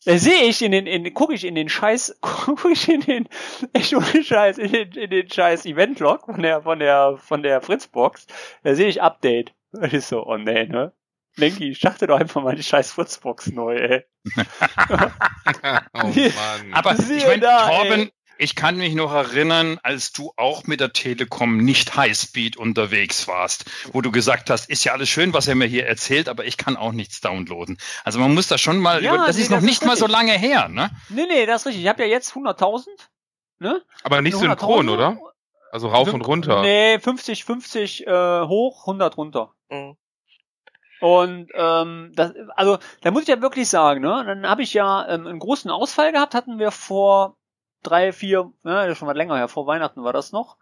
Da 0.04 0.16
sehe 0.18 0.44
ich 0.44 0.62
in 0.62 0.72
den, 0.72 0.86
in, 0.86 1.12
gucke 1.14 1.34
ich 1.34 1.44
in 1.44 1.54
den 1.54 1.68
Scheiß, 1.68 2.18
gucke 2.20 2.70
ich 2.72 2.88
in 2.88 3.00
den, 3.00 3.28
echt 3.72 3.94
ohne 3.94 4.22
Scheiß, 4.22 4.58
in 4.58 4.72
den, 4.72 4.92
in 4.92 5.10
den 5.10 5.30
Scheiß 5.30 5.64
Event-Log 5.64 6.26
von 6.26 6.42
der, 6.42 6.62
von 6.62 6.78
der, 6.78 7.16
von 7.16 7.42
der 7.42 7.62
Fritzbox, 7.62 8.26
da 8.62 8.74
sehe 8.74 8.88
ich 8.88 9.02
Update. 9.02 9.54
Und 9.72 9.92
ich 9.92 10.04
so, 10.04 10.26
oh 10.26 10.36
nee, 10.36 10.66
ne? 10.66 10.92
Lenki, 11.36 11.74
starte 11.74 12.06
doch 12.06 12.18
einfach 12.18 12.42
mal 12.42 12.56
die 12.56 12.62
scheiß 12.62 12.92
Fritzbox 12.92 13.52
neu, 13.52 13.76
ey. 13.76 14.04
oh 15.94 16.06
Mann. 16.06 16.72
Aber 16.72 16.98
ich 16.98 17.26
meine, 17.26 17.46
Torben, 17.46 18.00
ey. 18.00 18.12
ich 18.38 18.56
kann 18.56 18.76
mich 18.76 18.94
noch 18.94 19.12
erinnern, 19.12 19.78
als 19.84 20.10
du 20.10 20.32
auch 20.36 20.64
mit 20.64 20.80
der 20.80 20.92
Telekom 20.92 21.58
nicht 21.58 21.96
Highspeed 21.96 22.56
unterwegs 22.56 23.28
warst, 23.28 23.66
wo 23.92 24.00
du 24.00 24.10
gesagt 24.10 24.50
hast, 24.50 24.68
ist 24.68 24.82
ja 24.84 24.92
alles 24.94 25.08
schön, 25.08 25.32
was 25.32 25.46
er 25.46 25.54
mir 25.54 25.66
hier 25.66 25.86
erzählt, 25.86 26.28
aber 26.28 26.44
ich 26.44 26.56
kann 26.56 26.76
auch 26.76 26.92
nichts 26.92 27.20
downloaden. 27.20 27.78
Also 28.02 28.18
man 28.18 28.34
muss 28.34 28.48
da 28.48 28.58
schon 28.58 28.78
mal, 28.78 29.04
ja, 29.04 29.14
über, 29.14 29.26
das 29.26 29.36
nee, 29.36 29.42
ist 29.42 29.50
noch 29.50 29.58
das 29.58 29.64
nicht 29.64 29.82
ist 29.82 29.86
mal 29.86 29.96
so 29.96 30.08
lange 30.08 30.32
her, 30.32 30.68
ne? 30.68 30.90
Nee, 31.08 31.26
nee, 31.28 31.46
das 31.46 31.62
ist 31.62 31.66
richtig. 31.68 31.84
Ich 31.84 31.88
habe 31.88 32.02
ja 32.02 32.08
jetzt 32.08 32.32
100.000, 32.32 32.86
ne? 33.60 33.80
Aber 34.02 34.22
nicht 34.22 34.36
synchron, 34.36 34.88
oder? 34.88 35.18
Also 35.70 35.88
rauf 35.88 36.12
und 36.12 36.22
runter. 36.22 36.62
Nee, 36.62 36.98
50, 36.98 37.44
50 37.44 38.06
äh, 38.06 38.42
hoch, 38.42 38.86
100 38.86 39.16
runter. 39.16 39.52
Mhm. 39.70 39.96
Und 41.00 41.50
ähm, 41.54 42.12
das, 42.14 42.32
also 42.56 42.78
da 43.02 43.10
muss 43.10 43.22
ich 43.22 43.28
ja 43.28 43.40
wirklich 43.40 43.68
sagen, 43.68 44.00
ne, 44.00 44.24
dann 44.26 44.48
habe 44.48 44.62
ich 44.62 44.74
ja 44.74 45.06
ähm, 45.08 45.26
einen 45.26 45.38
großen 45.38 45.70
Ausfall 45.70 46.12
gehabt, 46.12 46.34
hatten 46.34 46.58
wir 46.58 46.72
vor 46.72 47.36
drei, 47.82 48.12
vier, 48.12 48.52
ne, 48.64 48.94
schon 48.96 49.06
mal 49.06 49.16
länger 49.16 49.36
her, 49.36 49.48
vor 49.48 49.66
Weihnachten 49.66 50.02
war 50.02 50.12
das 50.12 50.32
noch. 50.32 50.56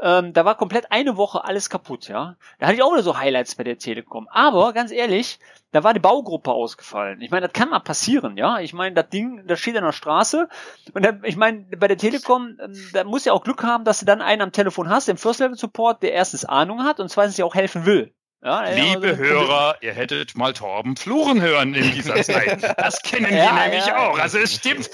Ähm, 0.00 0.32
da 0.32 0.44
war 0.44 0.56
komplett 0.56 0.92
eine 0.92 1.16
Woche 1.16 1.44
alles 1.44 1.70
kaputt, 1.70 2.08
ja. 2.08 2.36
Da 2.58 2.66
hatte 2.66 2.76
ich 2.76 2.82
auch 2.82 2.92
wieder 2.92 3.02
so 3.02 3.18
Highlights 3.18 3.54
bei 3.54 3.64
der 3.64 3.78
Telekom. 3.78 4.28
Aber 4.30 4.72
ganz 4.72 4.90
ehrlich, 4.90 5.38
da 5.72 5.84
war 5.84 5.94
die 5.94 6.00
Baugruppe 6.00 6.52
ausgefallen. 6.52 7.20
Ich 7.20 7.30
meine, 7.30 7.46
das 7.48 7.52
kann 7.52 7.70
mal 7.70 7.80
passieren, 7.80 8.36
ja. 8.36 8.60
Ich 8.60 8.72
meine, 8.72 8.94
das 8.94 9.08
Ding, 9.10 9.46
das 9.46 9.60
steht 9.60 9.76
an 9.76 9.84
der 9.84 9.92
Straße. 9.92 10.48
Und 10.94 11.04
da, 11.04 11.12
ich 11.22 11.36
meine, 11.36 11.64
bei 11.76 11.88
der 11.88 11.98
Telekom, 11.98 12.56
ähm, 12.62 12.90
da 12.92 13.04
muss 13.04 13.24
ja 13.24 13.32
auch 13.32 13.44
Glück 13.44 13.62
haben, 13.62 13.84
dass 13.84 14.00
du 14.00 14.06
dann 14.06 14.22
einen 14.22 14.42
am 14.42 14.52
Telefon 14.52 14.88
hast, 14.88 15.08
den 15.08 15.16
First 15.18 15.40
Level 15.40 15.56
Support, 15.56 16.02
der 16.02 16.12
erstens 16.12 16.44
Ahnung 16.44 16.84
hat 16.84 17.00
und 17.00 17.08
zweitens 17.10 17.36
dir 17.36 17.46
auch 17.46 17.54
helfen 17.54 17.86
will. 17.86 18.14
Ja, 18.42 18.68
Liebe 18.70 19.08
also, 19.08 19.16
Hörer, 19.16 19.76
ihr 19.80 19.92
hättet 19.92 20.36
mal 20.36 20.52
Torben 20.52 20.96
fluchen 20.96 21.40
hören 21.40 21.74
in 21.74 21.90
dieser 21.92 22.14
Zeit. 22.22 22.62
Das 22.78 23.02
kennen 23.02 23.34
ja, 23.34 23.52
die 23.52 23.70
nämlich 23.70 23.86
ja. 23.86 24.08
auch. 24.08 24.18
Also 24.18 24.38
es 24.38 24.54
stimmt. 24.54 24.88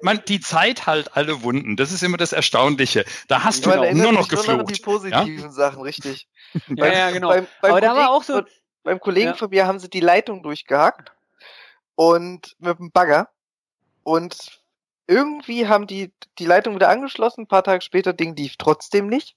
Man, 0.00 0.22
die 0.26 0.40
Zeit 0.40 0.86
halt 0.86 1.16
alle 1.16 1.42
Wunden. 1.42 1.76
Das 1.76 1.92
ist 1.92 2.02
immer 2.02 2.16
das 2.16 2.32
Erstaunliche. 2.32 3.04
Da 3.28 3.44
hast 3.44 3.58
ich 3.58 3.62
du 3.64 3.70
meine, 3.70 3.94
nur 3.94 4.12
noch 4.12 4.28
geflucht. 4.28 4.74
die 4.74 4.80
positiven 4.80 5.38
ja? 5.38 5.50
Sachen, 5.50 5.82
richtig. 5.82 6.28
Ja, 6.68 6.74
beim, 6.76 6.92
ja 6.92 7.10
genau. 7.12 7.28
Beim, 7.28 7.46
beim 7.62 7.70
Aber 7.70 7.80
Kollegen, 7.80 7.94
da 7.94 8.00
war 8.00 8.10
auch 8.10 8.22
so. 8.22 8.42
Beim 8.82 9.00
Kollegen 9.00 9.34
von 9.36 9.48
mir 9.48 9.66
haben 9.66 9.78
sie 9.78 9.88
die 9.88 10.00
Leitung 10.00 10.42
durchgehackt 10.42 11.12
und 11.94 12.56
mit 12.58 12.78
dem 12.78 12.90
Bagger 12.90 13.28
und 14.02 14.60
irgendwie 15.06 15.68
haben 15.68 15.86
die 15.86 16.12
die 16.38 16.46
Leitung 16.46 16.74
wieder 16.74 16.88
angeschlossen. 16.88 17.42
Ein 17.42 17.48
paar 17.48 17.64
Tage 17.64 17.80
später 17.80 18.12
Ding 18.12 18.36
lief 18.36 18.56
trotzdem 18.58 19.06
nicht. 19.06 19.36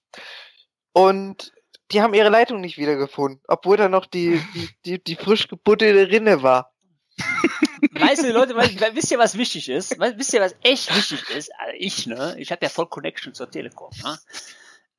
Und 0.94 1.54
die 1.92 2.02
haben 2.02 2.14
ihre 2.14 2.30
Leitung 2.30 2.62
nicht 2.62 2.78
wiedergefunden, 2.78 3.42
obwohl 3.48 3.78
da 3.78 3.90
noch 3.90 4.06
die, 4.06 4.42
die, 4.54 4.70
die, 4.86 5.04
die 5.04 5.16
frisch 5.16 5.48
gebuttete 5.48 6.10
Rinne 6.10 6.42
war. 6.44 6.74
Weißt 7.92 8.24
du, 8.24 8.32
Leute, 8.32 8.56
wisst 8.56 9.12
ihr, 9.12 9.20
was 9.20 9.38
wichtig 9.38 9.70
ist? 9.70 9.98
Wisst 10.00 10.34
ihr, 10.34 10.42
was 10.42 10.56
echt 10.64 10.94
wichtig 10.96 11.30
ist? 11.30 11.52
Also 11.58 11.74
ich, 11.78 12.08
ne? 12.08 12.36
Ich 12.38 12.52
habe 12.52 12.64
ja 12.64 12.70
voll 12.70 12.88
Connection 12.88 13.34
zur 13.34 13.50
Telekom, 13.50 13.92
ne? 14.04 14.20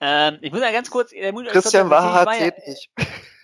Ähm, 0.00 0.38
ich 0.42 0.52
muss 0.52 0.60
ja 0.60 0.72
ganz 0.72 0.90
kurz. 0.90 1.10
Christian 1.10 1.90
Wacher 1.90 2.30
zählt 2.32 2.66
nicht. 2.66 2.90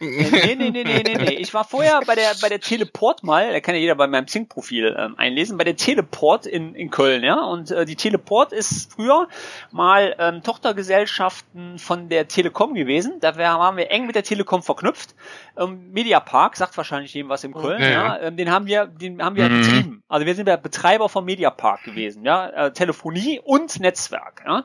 Nee, 0.02 0.56
nee, 0.56 0.70
nee, 0.70 0.84
nee, 0.84 1.02
nee, 1.04 1.14
nee. 1.16 1.34
Ich 1.36 1.54
war 1.54 1.64
vorher 1.64 2.00
bei 2.06 2.14
der, 2.16 2.32
bei 2.40 2.48
der 2.48 2.60
Teleport 2.60 3.22
mal, 3.22 3.52
da 3.52 3.60
kann 3.60 3.74
ja 3.76 3.80
jeder 3.80 3.94
bei 3.94 4.08
meinem 4.08 4.26
Zink-Profil 4.26 4.96
ähm, 4.98 5.14
einlesen, 5.16 5.56
bei 5.58 5.64
der 5.64 5.76
Teleport 5.76 6.46
in, 6.46 6.74
in 6.74 6.90
Köln, 6.90 7.22
ja. 7.22 7.40
Und 7.44 7.70
äh, 7.70 7.84
die 7.84 7.94
Teleport 7.94 8.52
ist 8.52 8.92
früher 8.92 9.28
mal 9.70 10.16
ähm, 10.18 10.42
Tochtergesellschaften 10.42 11.78
von 11.78 12.08
der 12.08 12.26
Telekom 12.28 12.74
gewesen. 12.74 13.18
Da 13.20 13.36
waren 13.36 13.76
wir 13.76 13.90
eng 13.90 14.06
mit 14.06 14.16
der 14.16 14.24
Telekom 14.24 14.62
verknüpft. 14.62 15.14
Ähm, 15.56 15.92
Mediapark, 15.92 16.56
sagt 16.56 16.76
wahrscheinlich 16.76 17.14
jedem 17.14 17.28
was 17.28 17.44
im 17.44 17.54
Köln, 17.54 17.80
ja. 17.80 17.90
Ja. 17.90 18.02
ja. 18.16 18.20
Ähm, 18.22 18.36
den 18.36 18.50
haben 18.50 18.66
wir, 18.66 18.86
den 18.86 19.22
haben 19.22 19.36
wir 19.36 19.48
Mhm. 19.48 19.60
betrieben. 19.60 19.91
Also 20.12 20.26
wir 20.26 20.34
sind 20.34 20.44
der 20.44 20.58
Betreiber 20.58 21.08
vom 21.08 21.24
Mediapark 21.24 21.84
gewesen, 21.84 22.22
ja. 22.22 22.50
Äh, 22.50 22.72
Telefonie 22.74 23.40
und 23.42 23.80
Netzwerk, 23.80 24.42
ja. 24.46 24.64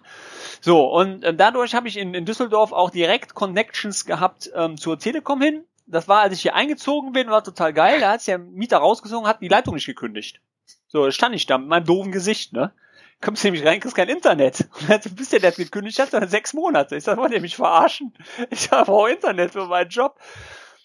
So, 0.60 0.86
und 0.92 1.24
ähm, 1.24 1.38
dadurch 1.38 1.74
habe 1.74 1.88
ich 1.88 1.96
in, 1.96 2.14
in 2.14 2.26
Düsseldorf 2.26 2.74
auch 2.74 2.90
direkt 2.90 3.34
Connections 3.34 4.04
gehabt 4.04 4.52
ähm, 4.54 4.76
zur 4.76 5.00
Telekom 5.00 5.42
hin. 5.42 5.64
Das 5.86 6.10
war, 6.10 6.20
als 6.20 6.34
ich 6.34 6.42
hier 6.42 6.54
eingezogen 6.54 7.14
bin, 7.14 7.30
war 7.30 7.46
total 7.46 7.72
geil. 7.72 8.02
Da 8.02 8.12
hat 8.12 8.28
der 8.28 8.40
Mieter 8.40 8.80
rausgesogen, 8.80 9.26
hat 9.26 9.40
die 9.40 9.48
Leitung 9.48 9.76
nicht 9.76 9.86
gekündigt. 9.86 10.42
So, 10.90 11.10
stand 11.12 11.34
ich 11.34 11.46
da 11.46 11.58
mit 11.58 11.70
meinem 11.70 11.86
doofen 11.86 12.12
Gesicht, 12.12 12.52
ne? 12.52 12.74
Kommst 13.22 13.42
du 13.42 13.48
nämlich 13.48 13.66
rein, 13.66 13.80
kriegst 13.80 13.96
kein 13.96 14.10
Internet. 14.10 14.68
Und 14.82 14.90
dann 14.90 15.16
bist 15.16 15.32
der, 15.32 15.40
der 15.40 15.54
gekündigt 15.54 15.98
hat, 16.00 16.30
sechs 16.30 16.54
Monate. 16.54 16.98
Ich 16.98 17.06
sag, 17.06 17.18
wollt 17.18 17.32
ihr 17.32 17.40
mich 17.40 17.56
verarschen? 17.56 18.14
Ich 18.50 18.68
sag, 18.68 18.88
brauche 18.88 19.12
Internet 19.12 19.54
für 19.54 19.66
meinen 19.66 19.90
Job. 19.90 20.20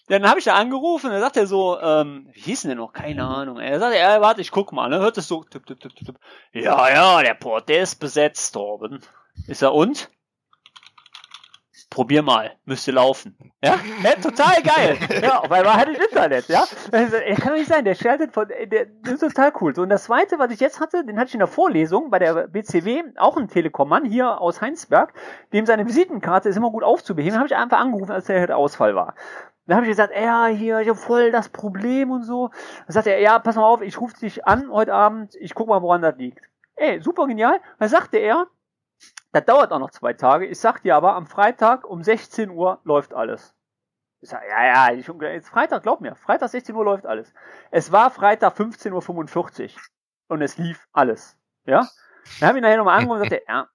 Dann 0.07 0.27
habe 0.27 0.39
ich 0.39 0.45
da 0.45 0.55
angerufen, 0.55 1.11
dann 1.11 1.21
sagt 1.21 1.37
er 1.37 1.47
so, 1.47 1.79
ähm, 1.79 2.29
wie 2.33 2.41
hieß 2.41 2.61
denn 2.61 2.69
der 2.69 2.77
noch? 2.77 2.91
Keine 2.91 3.25
Ahnung. 3.25 3.59
Er 3.59 3.79
sagt, 3.79 3.95
ja, 3.95 4.19
warte, 4.19 4.41
ich 4.41 4.51
guck 4.51 4.73
mal, 4.73 4.89
ne? 4.89 4.99
Hört 4.99 5.17
es 5.17 5.29
so, 5.29 5.43
tipp, 5.45 5.65
tipp, 5.65 5.79
tipp, 5.79 5.95
tipp. 5.95 6.19
Ja, 6.51 6.89
ja, 6.89 7.23
der 7.23 7.35
Port, 7.35 7.69
der 7.69 7.83
ist 7.83 7.95
besetzt, 7.95 8.53
Torben. 8.53 8.99
Ist 9.47 9.61
er 9.61 9.73
und? 9.73 10.09
Probier 11.89 12.23
mal, 12.23 12.53
müsste 12.65 12.91
laufen. 12.91 13.37
Ja, 13.63 13.75
ja 14.03 14.15
total 14.15 14.63
geil. 14.63 14.97
Ja, 15.21 15.43
weil 15.47 15.63
man 15.63 15.75
hat 15.75 15.89
ich 15.89 15.99
Internet, 15.99 16.47
ja. 16.47 16.65
Also, 16.91 17.17
kann 17.37 17.49
doch 17.49 17.57
nicht 17.57 17.67
sein, 17.67 17.85
der 17.85 17.93
schaltet 17.93 18.33
von, 18.33 18.47
der, 18.47 18.65
der 18.65 19.13
ist 19.13 19.19
total 19.19 19.53
cool. 19.61 19.75
So, 19.75 19.83
und 19.83 19.89
das 19.89 20.05
zweite, 20.05 20.39
was 20.39 20.51
ich 20.51 20.59
jetzt 20.59 20.79
hatte, 20.79 21.05
den 21.05 21.19
hatte 21.19 21.27
ich 21.27 21.35
in 21.35 21.39
der 21.39 21.47
Vorlesung 21.47 22.09
bei 22.09 22.17
der 22.17 22.47
BCW, 22.47 23.03
auch 23.17 23.37
ein 23.37 23.47
Telekom-Mann 23.47 24.05
hier 24.05 24.41
aus 24.41 24.59
Heinsberg, 24.59 25.13
dem 25.53 25.67
seine 25.67 25.85
Visitenkarte 25.85 26.49
ist 26.49 26.57
immer 26.57 26.71
gut 26.71 26.83
aufzubeheben, 26.83 27.37
habe 27.37 27.47
ich 27.47 27.55
einfach 27.55 27.79
angerufen, 27.79 28.11
als 28.11 28.25
der 28.25 28.57
Ausfall 28.57 28.95
war. 28.95 29.13
Dann 29.65 29.77
habe 29.77 29.85
ich 29.85 29.91
gesagt, 29.91 30.13
ja, 30.15 30.47
hier, 30.47 30.79
ich 30.79 30.89
habe 30.89 30.99
voll 30.99 31.31
das 31.31 31.49
Problem 31.49 32.11
und 32.11 32.23
so. 32.23 32.49
Dann 32.85 32.93
sagt 32.93 33.07
er, 33.07 33.19
ja, 33.19 33.39
pass 33.39 33.55
mal 33.55 33.63
auf, 33.63 33.81
ich 33.81 33.99
rufe 33.99 34.17
dich 34.19 34.45
an 34.45 34.69
heute 34.71 34.93
Abend, 34.93 35.35
ich 35.35 35.53
guck 35.53 35.67
mal, 35.67 35.81
woran 35.81 36.01
das 36.01 36.17
liegt. 36.17 36.49
Ey, 36.75 37.01
super 37.01 37.27
genial. 37.27 37.61
Dann 37.79 37.89
sagte 37.89 38.17
er, 38.17 38.47
das 39.31 39.45
dauert 39.45 39.71
auch 39.71 39.79
noch 39.79 39.91
zwei 39.91 40.13
Tage. 40.13 40.45
Ich 40.45 40.59
sag 40.59 40.81
dir 40.81 40.95
aber, 40.95 41.15
am 41.15 41.27
Freitag 41.27 41.85
um 41.85 42.03
16 42.03 42.49
Uhr 42.49 42.81
läuft 42.83 43.13
alles. 43.13 43.55
Ich 44.21 44.29
sag, 44.29 44.41
ja, 44.47 44.65
ja, 44.65 44.93
ich, 44.93 45.07
jetzt 45.07 45.49
Freitag, 45.49 45.83
glaub 45.83 46.01
mir, 46.01 46.15
Freitag 46.15 46.49
16 46.49 46.75
Uhr 46.75 46.85
läuft 46.85 47.05
alles. 47.05 47.33
Es 47.71 47.91
war 47.91 48.09
Freitag 48.09 48.55
15.45 48.55 49.75
Uhr 49.75 49.81
und 50.27 50.41
es 50.41 50.57
lief 50.57 50.87
alles. 50.93 51.37
Ja? 51.65 51.87
Dann 52.39 52.49
habe 52.49 52.57
ich 52.57 52.61
nachher 52.61 52.77
nochmal 52.77 52.99
angerufen 52.99 53.21
und 53.21 53.29
sagte, 53.29 53.43
ja, 53.47 53.67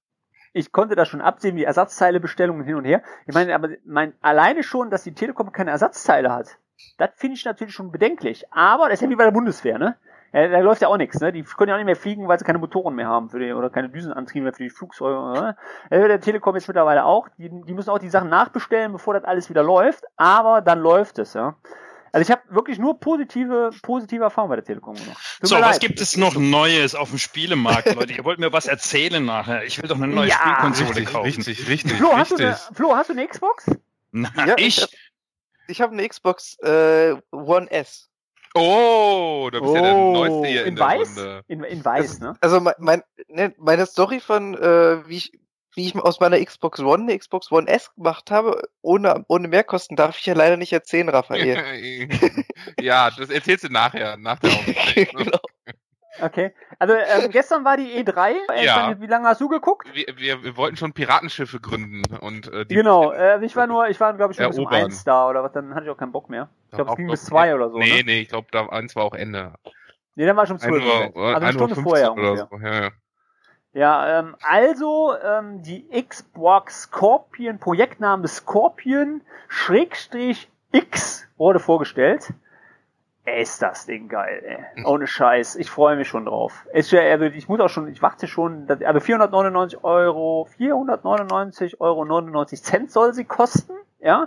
ich 0.53 0.73
konnte 0.73 0.97
das 0.97 1.09
schon 1.09 1.21
absehen, 1.21 1.57
die 1.57 1.65
Ersatzteilebestellungen 1.65 2.65
hin 2.65 2.77
und 2.77 2.85
her. 2.85 3.03
Ich 3.27 3.35
meine, 3.35 3.55
aber 3.55 3.69
mein, 3.85 4.15
alleine 4.21 4.63
schon, 4.63 4.91
dass 4.91 5.05
die 5.05 5.15
Telekom 5.15 5.53
keine 5.53 5.71
Ersatzteile 5.71 6.33
hat, 6.33 6.59
das 6.97 7.11
finde 7.15 7.37
ich 7.37 7.45
natürlich 7.45 7.75
schon 7.75 7.91
bedenklich. 7.91 8.47
Aber 8.53 8.85
das 8.85 8.95
ist 8.95 9.03
ja 9.03 9.11
wie 9.11 9.17
bei 9.17 9.25
der 9.25 9.33
Bundeswehr, 9.33 9.79
ne? 9.79 9.97
Ja, 10.33 10.47
da 10.47 10.59
läuft 10.61 10.83
ja 10.83 10.89
auch 10.89 10.99
nichts, 10.99 11.21
ne? 11.21 11.33
Die 11.33 11.43
können 11.43 11.71
ja 11.71 11.75
auch 11.75 11.79
nicht 11.79 11.87
mehr 11.87 11.97
fliegen, 11.97 12.29
weil 12.29 12.39
sie 12.39 12.45
keine 12.45 12.59
Motoren 12.59 12.95
mehr 12.95 13.09
haben 13.09 13.31
für 13.31 13.39
die, 13.39 13.53
oder 13.53 13.71
keine 13.71 13.89
Düsenantriebe 13.89 14.45
mehr 14.45 14.53
für 14.53 14.63
die 14.63 14.71
Flugzeuge. 14.71 15.41
Ne? 15.41 15.57
Ja, 15.91 16.09
der 16.09 16.21
Telekom 16.21 16.55
jetzt 16.55 16.69
mittlerweile 16.69 17.05
auch. 17.05 17.29
Die, 17.39 17.49
die 17.49 17.75
müssen 17.75 17.91
auch 17.91 17.99
die 17.99 18.11
Sachen 18.11 18.29
nachbestellen, 18.29 18.93
bevor 18.93 19.15
das 19.15 19.25
alles 19.25 19.49
wieder 19.49 19.63
läuft. 19.63 20.05
Aber 20.17 20.61
dann 20.61 20.81
läuft 20.81 21.19
es, 21.19 21.33
ja. 21.33 21.57
Also 22.13 22.23
ich 22.23 22.31
habe 22.31 22.43
wirklich 22.55 22.79
nur 22.79 22.99
positive, 23.01 23.71
positive 23.83 24.23
Erfahrungen 24.25 24.51
bei 24.51 24.57
der 24.57 24.65
Telekom 24.65 24.95
gemacht. 24.95 25.19
Tut 25.41 25.49
So, 25.49 25.57
was 25.57 25.61
leid. 25.63 25.81
gibt 25.81 26.01
es 26.01 26.17
noch 26.17 26.35
Neues 26.37 26.95
auf 26.95 27.11
dem 27.11 27.19
Spielemarkt, 27.19 27.95
Leute? 27.95 28.13
Ihr 28.15 28.25
wollt 28.25 28.39
mir 28.39 28.53
was 28.53 28.67
erzählen 28.67 29.25
nachher. 29.25 29.65
Ich 29.65 29.81
will 29.83 29.89
doch 29.89 29.97
eine 29.97 30.09
neue 30.09 30.29
Ja, 30.29 30.37
Spielkonsole 30.37 30.89
Richtig, 30.91 31.07
kaufen. 31.07 31.27
richtig, 31.27 31.69
richtig, 31.69 31.93
Flo, 31.99 32.17
hast 32.17 32.31
du, 32.31 32.37
eine, 32.37 32.51
richtig. 32.51 32.77
Flo, 32.77 32.97
hast 32.97 33.09
du 33.11 33.13
eine 33.15 33.27
Xbox? 33.29 33.67
Na, 34.13 34.31
Ja, 34.47 34.55
ich? 34.57 34.87
ich 35.69 35.81
habe 35.83 35.93
eine 35.93 36.09
Xbox 36.09 36.59
äh, 36.61 37.15
One 37.31 37.71
S. 37.71 38.09
Oh, 38.55 39.51
da 39.53 39.61
bist 39.61 39.75
ja 39.75 39.83
der 39.83 39.95
Oh, 39.97 40.13
Neueste 40.15 40.47
hier 40.49 40.63
in, 40.63 40.69
in 40.69 40.77
der 40.77 40.85
weiß? 40.87 41.17
Runde. 41.19 41.43
In, 41.49 41.63
in 41.65 41.85
weiß, 41.85 42.07
Das- 42.07 42.21
ne? 42.21 42.35
Also 42.41 42.61
mein, 42.79 43.03
ne, 43.29 43.55
meine 43.59 43.87
Story 43.87 44.21
von, 44.21 44.55
äh, 44.55 45.07
wie 45.09 45.19
ich 45.19 45.33
wie 45.79 45.87
ich 45.87 45.95
aus 45.97 46.19
meiner 46.21 46.45
Xbox 46.45 46.81
One 46.81 47.05
eine 47.05 47.17
Xbox 47.19 47.51
One 47.53 47.69
S 47.69 47.95
gemacht 47.95 48.31
habe, 48.31 48.69
ohne, 48.83 49.25
ohne 49.29 49.47
Mehrkosten, 49.49 49.97
darf 49.97 50.19
ich 50.19 50.27
ja 50.27 50.35
leider 50.35 50.57
nicht 50.57 50.73
erzählen, 50.73 51.09
Raphael. 51.09 52.09
ja, 52.81 53.11
das 53.17 53.31
erzählst 53.31 53.65
du 53.65 53.69
nachher, 53.73 54.17
nach 54.17 54.41
der 54.41 54.51
Aufnahme. 54.51 55.07
genau. 55.07 55.39
Okay. 56.21 56.53
Also 56.81 56.95
ähm, 56.95 57.31
gestern 57.31 57.65
war 57.65 57.77
die 57.77 57.87
E3. 58.03 58.35
Äh, 58.53 58.65
Ja. 58.65 59.01
Wie 59.01 59.07
lange 59.07 59.29
hast 59.29 59.41
du 59.41 59.49
geguckt? 59.49 59.89
wir, 59.95 60.07
wir, 60.17 60.43
wir 60.43 60.57
wollten 60.57 60.77
schon 60.77 60.93
Piratenschiffe 60.93 61.61
gründen 61.61 62.03
und 62.17 62.53
äh, 62.53 62.67
die 62.67 62.75
genau. 62.75 63.13
Äh, 63.13 63.45
ich 63.45 63.55
war 63.55 63.69
nur, 63.69 63.89
ich 63.89 64.01
war 64.01 64.15
glaube 64.15 64.33
ich 64.33 64.37
schon 64.39 64.49
bis 64.49 64.59
um 64.59 64.67
eins 64.67 65.05
da 65.05 65.29
oder 65.29 65.45
was. 65.45 65.53
Dann 65.53 65.75
hatte 65.77 65.85
ich 65.87 65.91
auch 65.91 65.97
keinen 65.97 66.11
Bock 66.11 66.29
mehr. 66.29 66.49
Ich 66.67 66.73
glaube, 66.73 66.91
Auch 66.91 66.95
es 66.95 66.97
ging 66.97 67.07
bis 67.09 67.25
zwei 67.25 67.55
oder 67.55 67.71
so. 67.71 67.79
Nee, 67.79 67.99
Ne? 67.99 68.03
nee, 68.05 68.21
ich 68.23 68.29
glaube, 68.29 68.49
da 68.51 68.67
eins 68.67 68.97
war 68.97 69.05
auch 69.05 69.15
Ende. 69.15 69.55
Nee, 70.17 70.27
dann 70.27 70.37
war 70.37 70.43
ich 70.43 70.51
um 70.51 70.59
zwölf. 70.59 70.83
Also 70.83 71.21
eine 71.21 71.37
1 71.37 71.45
Uhr 71.45 71.53
Stunde 71.53 71.75
15 71.77 71.85
vorher 71.85 72.13
oder 72.15 72.31
ungefähr. 72.33 72.49
so. 72.51 72.67
Ja, 72.67 72.83
ja. 72.83 72.91
Ja, 73.79 74.19
ähm, 74.19 74.35
also 74.43 75.15
ähm, 75.23 75.63
die 75.63 75.87
Xbox 75.89 76.83
Scorpion, 76.83 77.61
Projektname 77.61 78.27
Scorpion, 78.27 79.21
Schrägstrich 79.47 80.51
X 80.73 81.29
wurde 81.37 81.61
vorgestellt. 81.61 82.33
Ey, 83.25 83.43
ist 83.43 83.63
das 83.63 83.87
Ding 83.87 84.09
geil, 84.09 84.43
ey. 84.75 84.85
Ohne 84.85 85.07
Scheiß. 85.07 85.55
Ich 85.55 85.71
freue 85.71 85.95
mich 85.95 86.09
schon 86.09 86.25
drauf. 86.25 86.67
Ist 86.73 86.91
ja, 86.91 87.03
also 87.03 87.27
ich 87.27 87.49
muss 87.49 87.61
auch 87.61 87.69
schon, 87.69 87.87
ich 87.87 88.03
warte 88.03 88.27
schon, 88.27 88.69
also 88.69 88.99
499 88.99 89.85
Euro, 89.85 90.49
499 90.57 91.81
Euro 91.81 92.05
99 92.05 92.61
Cent 92.61 92.91
soll 92.91 93.15
sie 93.15 93.27
kosten, 93.27 93.75
ja. 94.01 94.27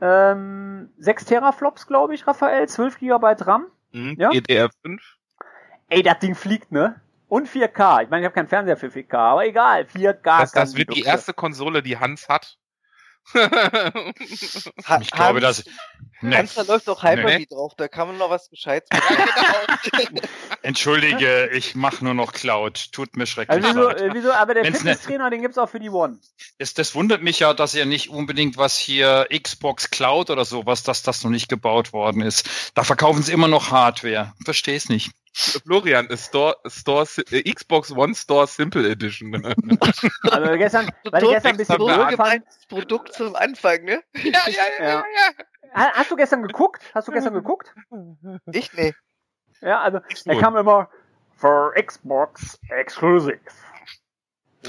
Ähm, 0.00 0.90
6 0.98 1.24
Teraflops, 1.24 1.88
glaube 1.88 2.14
ich, 2.14 2.28
Raphael, 2.28 2.68
12 2.68 3.00
Gigabyte 3.00 3.44
RAM. 3.44 3.66
Mhm. 3.90 4.14
Ja? 4.18 4.30
GDR5. 4.30 5.00
Ey, 5.88 6.04
das 6.04 6.20
Ding 6.20 6.36
fliegt, 6.36 6.70
ne? 6.70 7.00
Und 7.28 7.48
4K. 7.48 8.02
Ich 8.04 8.08
meine, 8.10 8.22
ich 8.22 8.24
habe 8.24 8.34
keinen 8.34 8.48
Fernseher 8.48 8.76
für 8.76 8.88
4K, 8.88 9.14
aber 9.14 9.46
egal, 9.46 9.82
4K. 9.84 10.14
Das, 10.22 10.52
kann 10.52 10.62
das 10.64 10.74
wird 10.76 10.94
die 10.94 11.02
erste 11.02 11.32
Konsole, 11.34 11.82
die 11.82 11.98
Hans 11.98 12.28
hat. 12.28 12.56
Ha- 13.34 15.00
Ich 15.00 15.10
glaube, 15.10 15.40
Hans- 15.42 15.64
dass. 15.64 15.64
Nee. 16.20 16.34
Hans, 16.36 16.54
da 16.54 16.62
läuft 16.62 16.88
auch 16.88 17.02
Hyper-V 17.02 17.44
drauf, 17.50 17.72
da 17.76 17.86
kann 17.86 18.08
man 18.08 18.16
noch 18.18 18.30
was 18.30 18.48
Gescheites 18.50 18.88
machen. 18.90 20.20
Entschuldige, 20.62 21.48
ich 21.52 21.74
mache 21.74 22.02
nur 22.04 22.14
noch 22.14 22.32
Cloud. 22.32 22.90
Tut 22.92 23.16
mir 23.16 23.26
schrecklich 23.26 23.64
Also 23.64 23.68
wieso, 23.78 23.88
leid. 23.88 24.00
äh, 24.00 24.14
wieso, 24.14 24.32
aber 24.32 24.54
der 24.54 24.64
ne- 24.64 24.72
Fitnesstrainer, 24.72 25.30
den 25.30 25.42
gibt's 25.42 25.58
auch 25.58 25.68
für 25.68 25.78
die 25.78 25.90
One. 25.90 26.18
Das, 26.58 26.74
das 26.74 26.94
wundert 26.94 27.22
mich 27.22 27.38
ja, 27.40 27.54
dass 27.54 27.74
ihr 27.74 27.86
nicht 27.86 28.08
unbedingt 28.08 28.56
was 28.56 28.76
hier 28.78 29.28
Xbox 29.30 29.90
Cloud 29.90 30.30
oder 30.30 30.44
sowas, 30.44 30.82
dass 30.82 31.02
das 31.02 31.22
noch 31.22 31.30
nicht 31.30 31.48
gebaut 31.48 31.92
worden 31.92 32.22
ist. 32.22 32.72
Da 32.74 32.82
verkaufen 32.82 33.22
sie 33.22 33.32
immer 33.32 33.48
noch 33.48 33.70
Hardware. 33.70 34.32
Versteh's 34.44 34.88
nicht. 34.88 35.10
Florian, 35.64 36.06
ist 36.08 36.26
Store, 36.26 36.56
Store, 36.66 37.06
Xbox 37.06 37.92
One 37.92 38.14
Store 38.14 38.46
Simple 38.46 38.88
Edition. 38.90 39.32
Also 40.30 40.52
gestern, 40.58 40.90
weil 41.10 41.22
ich 41.24 41.30
gestern 41.30 41.50
ein 41.52 41.56
bisschen 41.56 41.78
gemeintes 41.78 42.66
Produkt 42.66 43.12
zum 43.14 43.34
Anfang, 43.36 43.84
ne? 43.84 44.02
ja, 44.14 44.40
ja, 44.48 44.84
Ja. 44.84 45.04
Ha- 45.74 45.92
Hast 45.94 46.10
du 46.10 46.16
gestern 46.16 46.42
geguckt? 46.42 46.82
Hast 46.94 47.08
du 47.08 47.12
gestern 47.12 47.34
geguckt? 47.34 47.74
Ich 48.52 48.72
nee. 48.74 48.94
Ja, 49.60 49.80
also, 49.80 50.00
er 50.24 50.40
kam 50.40 50.56
immer 50.56 50.88
für 51.36 51.72
Xbox 51.82 52.58
Exclusive. 52.70 53.38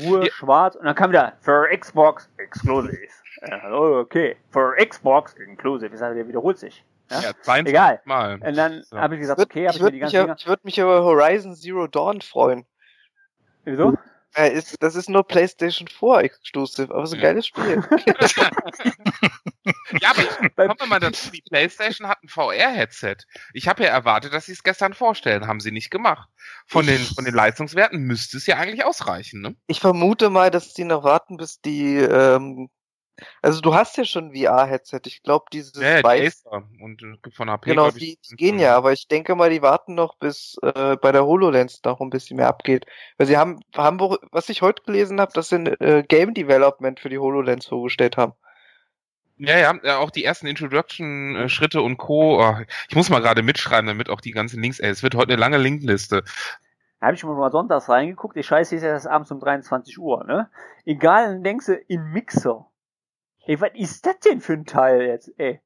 Ruhe, 0.01 0.25
Ja. 0.25 0.31
schwarz, 0.33 0.75
und 0.75 0.85
dann 0.85 0.95
kam 0.95 1.09
wieder 1.11 1.33
für 1.41 1.67
Xbox 1.75 2.29
Exclusive. 2.37 2.97
Ja, 3.41 3.71
okay, 3.71 4.37
für 4.51 4.75
Xbox 4.85 5.33
Inclusive. 5.33 5.93
Ich 5.93 5.99
sage, 5.99 6.15
der 6.15 6.27
wiederholt 6.27 6.57
sich. 6.59 6.83
Ja? 7.09 7.21
Ja, 7.21 7.31
22 7.41 7.67
Egal. 7.69 8.01
Mal. 8.05 8.39
Und 8.41 8.55
dann 8.57 8.83
So. 8.83 8.97
habe 8.97 9.15
ich 9.15 9.21
gesagt, 9.21 9.39
okay, 9.39 9.67
habe 9.67 9.75
ich 9.75 9.79
mir 9.81 9.85
würde 9.85 9.97
die 9.97 10.13
ja- 10.13 10.23
Dinger. 10.23 10.35
ich 10.37 10.47
würd 10.47 10.65
mich 10.65 10.77
über 10.77 11.03
Horizon 11.03 11.55
Zero 11.55 11.87
Dawn 11.87 12.21
freuen. 12.21 12.65
Wieso? 13.65 13.97
Äh, 14.35 14.53
ist, 14.53 14.75
das 14.81 14.95
ist 14.95 15.09
nur 15.09 15.25
PlayStation 15.27 15.87
4 15.87 16.19
Exclusive, 16.19 16.93
aber 16.93 17.05
so 17.07 17.15
ein 17.15 17.21
Ja. 17.21 17.29
geiles 17.29 17.47
Spiel. 17.47 17.83
Ja, 20.01 20.11
aber 20.11 20.21
ich, 20.21 20.55
kommen 20.55 20.75
wir 20.79 20.85
mal 20.87 20.99
dazu, 20.99 21.31
die 21.31 21.41
PlayStation 21.41 22.07
hat 22.07 22.21
ein 22.23 22.29
VR-Headset. 22.29 23.17
Ich 23.53 23.67
habe 23.67 23.83
ja 23.83 23.89
erwartet, 23.89 24.33
dass 24.33 24.45
sie 24.45 24.51
es 24.51 24.63
gestern 24.63 24.93
vorstellen, 24.93 25.47
haben 25.47 25.59
sie 25.59 25.71
nicht 25.71 25.89
gemacht. 25.89 26.29
Von 26.67 26.85
den, 26.85 26.99
von 26.99 27.25
den 27.25 27.33
Leistungswerten 27.33 27.99
müsste 27.99 28.37
es 28.37 28.45
ja 28.45 28.57
eigentlich 28.57 28.85
ausreichen, 28.85 29.41
ne? 29.41 29.55
Ich 29.67 29.79
vermute 29.79 30.29
mal, 30.29 30.51
dass 30.51 30.73
die 30.73 30.83
noch 30.85 31.03
warten, 31.03 31.37
bis 31.37 31.59
die, 31.61 31.95
ähm, 31.97 32.69
also 33.41 33.61
du 33.61 33.73
hast 33.73 33.97
ja 33.97 34.05
schon 34.05 34.27
ein 34.27 34.35
VR-Headset. 34.35 35.01
Ich 35.05 35.23
glaube, 35.23 35.45
dieses 35.51 35.73
Ja, 35.81 35.97
ja, 35.97 36.01
die 36.03 36.27
Acer 36.27 36.63
und 36.81 37.01
äh, 37.01 37.31
von 37.31 37.49
HP. 37.49 37.71
Genau, 37.71 37.87
ich, 37.87 37.93
die, 37.95 38.19
die 38.29 38.35
gehen 38.35 38.59
ja, 38.59 38.75
aber 38.75 38.93
ich 38.93 39.07
denke 39.07 39.35
mal, 39.35 39.49
die 39.49 39.61
warten 39.61 39.95
noch, 39.95 40.17
bis 40.17 40.57
äh, 40.61 40.97
bei 40.97 41.11
der 41.11 41.25
HoloLens 41.25 41.81
noch 41.83 41.99
ein 42.01 42.09
bisschen 42.09 42.37
mehr 42.37 42.47
abgeht. 42.47 42.85
Weil 43.17 43.27
sie 43.27 43.37
haben, 43.37 43.59
haben 43.75 43.99
wo- 43.99 44.17
was 44.31 44.49
ich 44.49 44.61
heute 44.61 44.83
gelesen 44.83 45.19
habe, 45.21 45.31
dass 45.33 45.49
sie 45.49 45.55
ein 45.55 45.67
äh, 45.67 46.03
Game 46.07 46.33
Development 46.33 46.99
für 46.99 47.09
die 47.09 47.19
HoloLens 47.19 47.67
vorgestellt 47.67 48.17
haben. 48.17 48.33
Ja, 49.37 49.57
ja, 49.57 49.73
ja, 49.83 49.97
auch 49.99 50.11
die 50.11 50.25
ersten 50.25 50.47
Introduction-Schritte 50.47 51.81
und 51.81 51.95
Co. 51.97 52.41
Oh, 52.43 52.55
ich 52.89 52.95
muss 52.95 53.09
mal 53.09 53.21
gerade 53.21 53.41
mitschreiben, 53.41 53.87
damit 53.87 54.09
auch 54.09 54.19
die 54.19 54.31
ganzen 54.31 54.61
Links, 54.61 54.79
ey, 54.79 54.89
es 54.89 55.01
wird 55.01 55.15
heute 55.15 55.31
eine 55.31 55.39
lange 55.39 55.57
Linkliste. 55.57 56.23
Da 56.99 57.07
habe 57.07 57.15
ich 57.15 57.21
schon 57.21 57.37
mal 57.37 57.51
sonntags 57.51 57.87
reingeguckt. 57.89 58.35
Die 58.35 58.43
Scheiße 58.43 58.75
ist 58.75 58.83
ja 58.83 58.89
erst 58.89 59.07
abends 59.07 59.31
um 59.31 59.39
23 59.39 59.97
Uhr, 59.99 60.25
ne? 60.25 60.49
Egal, 60.85 61.27
dann 61.33 61.43
denkst 61.43 61.67
du, 61.67 61.75
in 61.75 62.03
Mixer. 62.11 62.68
Ey, 63.49 63.59
was 63.59 63.71
ist 63.73 64.05
das 64.05 64.19
denn 64.19 64.41
für 64.41 64.53
ein 64.53 64.65
Teil 64.65 65.01
jetzt, 65.01 65.33
ey? 65.39 65.59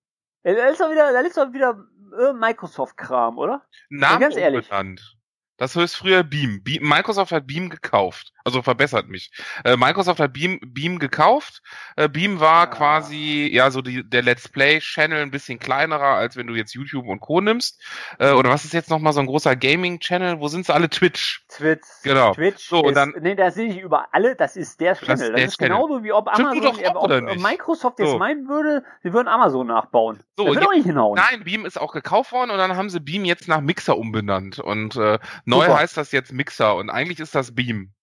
Da 0.44 0.70
ist 0.70 0.80
doch 0.80 0.90
wieder, 0.90 1.12
da 1.12 1.20
ist 1.20 1.36
doch 1.36 1.52
wieder 1.52 1.86
äh, 2.18 2.32
Microsoft-Kram, 2.32 3.38
oder? 3.38 3.62
Namen 3.90 4.22
ganz 4.22 4.38
ehrlich. 4.38 4.72
umbenannt. 4.72 5.18
Das 5.58 5.76
heißt 5.76 5.98
früher 5.98 6.24
Beam. 6.24 6.64
Beam. 6.64 6.88
Microsoft 6.88 7.34
hat 7.34 7.46
Beam 7.46 7.70
gekauft. 7.70 8.33
Also 8.46 8.62
verbessert 8.62 9.08
mich. 9.08 9.32
Äh, 9.64 9.78
Microsoft 9.78 10.20
hat 10.20 10.34
Beam, 10.34 10.60
Beam 10.66 11.00
gekauft. 11.00 11.62
Äh, 11.96 12.10
Beam 12.10 12.39
war 12.41 12.64
Ah. 12.64 12.68
quasi 12.68 13.50
ja 13.54 13.72
so 13.72 13.82
die, 13.82 14.04
der 14.08 14.22
Let's 14.22 14.50
Play 14.50 14.80
Channel 14.80 15.22
ein 15.22 15.32
bisschen 15.32 15.60
kleinerer, 15.60 16.16
als 16.16 16.36
wenn 16.36 16.48
du 16.48 16.54
jetzt 16.56 16.74
YouTube 16.74 17.08
und 17.08 17.20
Co 17.22 17.39
nimmst. 17.41 17.82
Äh, 18.20 18.32
oder 18.32 18.50
was 18.50 18.66
ist 18.66 18.74
jetzt 18.74 18.89
nochmal 18.89 19.14
so 19.14 19.22
ein 19.22 19.28
großer 19.28 19.56
Gaming 19.56 20.00
Channel? 20.00 20.39
Wo 20.41 20.48
sind 20.50 20.66
sie 20.66 20.74
alle? 20.74 20.89
Twitch. 20.89 21.46
Twitch. 21.50 21.88
Genau. 22.04 22.34
Twitch 22.34 22.68
So, 22.68 22.80
und 22.82 22.89
ist, 22.89 22.96
dann- 22.96 23.14
nee, 23.22 23.36
da 23.36 23.50
sehe 23.52 23.70
ich 23.70 23.80
über 23.80 24.08
alle, 24.14 24.36
das 24.36 24.56
ist 24.58 24.80
der 24.82 24.96
Channel. 24.96 25.08
Das, 25.08 25.20
der 25.36 25.46
ist 25.46 25.58
Channel. 25.58 25.78
genauso 25.78 26.04
wie 26.04 26.12
ob 26.12 26.28
Amazon, 26.28 26.62
doch 26.62 26.84
auch, 26.96 27.04
ob 27.10 27.22
nicht? 27.24 27.41
Microsoft 27.41 28.00
jetzt 28.00 28.10
So. 28.12 28.18
meinen 28.18 28.48
würde, 28.50 28.84
sie 29.04 29.14
würden 29.14 29.28
Amazon 29.30 29.68
nachbauen. 29.68 30.20
So, 30.38 30.46
das 30.46 30.56
wird 30.56 30.64
ja- 30.64 30.70
auch 30.70 30.74
nicht 30.74 30.86
hinhauen. 30.86 31.16
Nein, 31.16 31.44
Beam 31.46 31.66
ist 31.66 31.80
auch 31.80 31.94
gekauft 31.94 32.32
worden 32.34 32.52
und 32.52 32.58
dann 32.58 32.76
haben 32.76 32.89
sie 32.89 33.00
Beam 33.00 33.24
jetzt 33.26 33.48
nach 33.48 33.62
Mixer 33.62 33.98
umbenannt. 33.98 34.60
Und 34.60 34.96
äh, 34.98 35.18
neu 35.46 35.62
Super. 35.66 35.78
heißt 35.78 35.96
das 35.98 36.12
jetzt 36.12 36.34
Mixer 36.34 36.76
und 36.76 36.89
eigentlich 36.89 37.20
ist 37.22 37.36
das 37.36 37.56
Beam. 37.56 37.94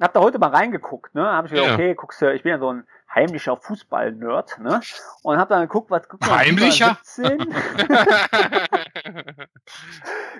Hab 0.00 0.12
da 0.12 0.20
heute 0.20 0.38
mal 0.38 0.48
reingeguckt, 0.50 1.14
ne? 1.14 1.24
Hab 1.24 1.44
ich 1.46 1.52
gedacht, 1.52 1.68
Ja. 1.68 1.74
okay, 1.74 1.94
guckst 1.94 2.20
du, 2.20 2.32
ich 2.34 2.42
bin 2.42 2.50
ja 2.50 2.58
so 2.58 2.72
ein 2.72 2.84
heimlicher 3.14 3.56
Fußball-Nerd, 3.56 4.58
ne? 4.58 4.80
Und 5.22 5.38
hab 5.38 5.48
dann 5.48 5.60
geguckt, 5.62 5.88
was 5.90 6.08
guck 6.08 6.20
mal, 6.20 6.38
Heimlicher? 6.38 6.96
FIFA 7.04 7.28
17, 7.38 7.54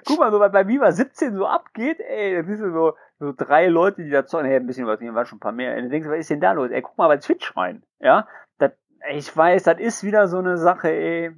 guck 0.04 0.18
mal, 0.18 0.30
so 0.32 0.38
bei, 0.40 0.48
bei 0.48 0.66
Viva 0.66 0.90
17 0.90 1.36
so 1.36 1.46
abgeht, 1.46 2.00
ey, 2.00 2.34
da 2.34 2.42
bist 2.42 2.60
du 2.62 2.72
so, 2.72 2.96
so 3.20 3.32
drei 3.36 3.68
Leute, 3.68 4.02
die 4.02 4.10
da 4.10 4.26
zocken, 4.26 4.46
hey, 4.46 4.56
ein 4.56 4.66
bisschen 4.66 4.84
übertrieben, 4.84 5.14
waren 5.14 5.26
schon 5.26 5.36
ein 5.36 5.40
paar 5.40 5.52
mehr. 5.52 5.74
Ey, 5.76 5.82
dann 5.82 5.90
denkst 5.90 6.06
du, 6.06 6.12
was 6.12 6.18
ist 6.20 6.30
denn 6.30 6.40
da 6.40 6.52
los? 6.52 6.70
Ey, 6.72 6.82
guck 6.82 6.98
mal 6.98 7.06
bei 7.08 7.18
Twitch 7.18 7.56
rein, 7.56 7.84
ja? 8.00 8.26
Das, 8.58 8.72
ey, 9.00 9.18
ich 9.18 9.36
weiß, 9.36 9.62
das 9.62 9.78
ist 9.78 10.02
wieder 10.02 10.26
so 10.28 10.38
eine 10.38 10.58
Sache, 10.58 10.88
ey. 10.90 11.30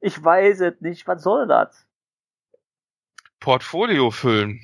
Ich 0.00 0.22
weiß 0.24 0.60
es 0.60 0.80
nicht, 0.80 1.06
was 1.06 1.22
soll 1.22 1.46
das? 1.48 1.86
Portfolio 3.40 4.10
füllen. 4.10 4.60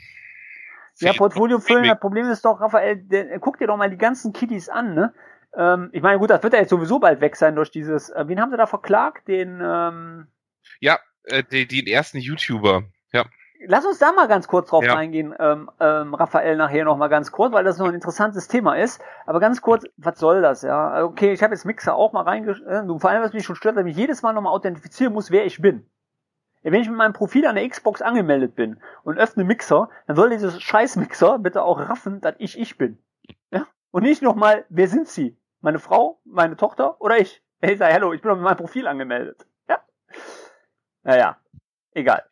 Ja, 1.01 1.13
Portfolio 1.13 1.59
füllen, 1.59 1.89
das 1.89 1.99
Problem 2.01 2.29
ist 2.29 2.45
doch, 2.45 2.61
Raphael, 2.61 2.97
der, 2.97 3.39
guck 3.41 3.59
dir 3.59 3.67
doch 3.67 3.77
mal 3.77 3.91
die 3.91 3.99
ganzen 3.99 4.33
Kiddies 4.33 4.69
an, 4.69 4.95
ne? 4.95 5.13
Ähm, 5.57 5.91
ich 5.93 6.03
meine, 6.03 6.19
gut, 6.19 6.31
das 6.31 6.43
wird 6.43 6.53
ja 6.53 6.61
jetzt 6.61 6.71
sowieso 6.71 6.99
bald 6.99 7.21
weg 7.21 7.37
sein 7.37 7.55
durch 7.57 7.71
dieses, 7.71 8.11
äh, 8.11 8.25
wen 8.27 8.41
haben 8.41 8.51
sie 8.51 8.57
da 8.57 8.67
verklagt? 8.67 9.29
Den, 9.29 9.61
ähm, 9.63 10.27
Ja, 10.81 10.99
äh, 11.25 11.43
die, 11.43 11.67
die 11.67 11.91
ersten 11.93 12.19
YouTuber. 12.19 12.85
Ja. 13.13 13.25
lass 13.67 13.87
uns 13.87 13.99
da 13.99 14.13
mal 14.13 14.29
ganz 14.29 14.47
kurz 14.49 14.69
drauf 14.69 14.85
Ja. 14.85 14.97
eingehen, 14.97 15.35
ähm, 15.39 15.71
ähm, 15.81 16.15
Raphael, 16.15 16.57
nachher 16.57 16.85
noch 16.85 16.97
mal 16.97 17.09
ganz 17.09 17.33
kurz, 17.33 17.53
weil 17.53 17.65
das 17.65 17.79
noch 17.79 17.89
ein 17.89 17.95
interessantes 17.95 18.49
Thema 18.49 18.75
ist. 18.75 19.01
Aber 19.27 19.41
ganz 19.41 19.63
kurz, 19.63 19.85
was 19.97 20.19
soll 20.19 20.43
das, 20.43 20.63
ja? 20.63 21.03
Okay, 21.05 21.33
ich 21.33 21.43
habe 21.43 21.55
jetzt 21.55 21.65
Mixer 21.65 21.95
auch 21.95 22.13
mal 22.13 22.23
reingeschrieben, 22.23 22.91
äh, 22.91 22.99
vor 22.99 23.11
allem, 23.11 23.23
was 23.23 23.33
mich 23.33 23.45
schon 23.45 23.57
stört, 23.57 23.77
dass 23.77 23.87
ich 23.87 23.97
jedes 23.97 24.23
Mal 24.23 24.33
nochmal 24.33 24.53
authentifizieren 24.53 25.13
muss, 25.13 25.31
wer 25.31 25.47
ich 25.47 25.61
bin. 25.61 25.89
Wenn 26.73 26.81
ich 26.81 26.89
mit 26.89 26.97
meinem 26.97 27.13
Profil 27.13 27.47
an 27.47 27.57
der 27.57 27.69
Xbox 27.69 28.01
angemeldet 28.01 28.55
bin 28.55 28.81
und 29.03 29.19
öffne 29.19 29.45
Mixer, 29.45 29.91
dann 30.07 30.17
soll 30.17 30.31
dieses 30.31 30.63
scheiß 30.63 30.97
Mixer 30.97 31.39
bitte 31.39 31.63
auch 31.63 31.79
raffen, 31.79 32.23
dass 32.23 32.35
ich 32.39 32.59
ich 32.59 32.79
bin. 32.79 32.99
Ja? 33.51 33.67
Und 33.91 34.03
nicht 34.03 34.23
nochmal, 34.23 34.65
wer 34.71 34.89
sind 34.89 35.07
sie? 35.07 35.39
Meine 35.61 35.79
Frau, 35.79 36.21
meine 36.25 36.57
Tochter 36.57 37.01
oder 37.01 37.19
ich? 37.19 37.43
Ich 37.61 37.79
sage, 37.79 37.95
hallo, 37.95 38.13
ich 38.13 38.23
bin 38.23 38.31
doch 38.31 38.37
mit 38.37 38.45
meinem 38.45 38.57
Profil 38.57 38.87
angemeldet. 38.87 39.47
Ja. 39.69 39.85
Naja, 41.03 41.39
egal. 41.93 42.25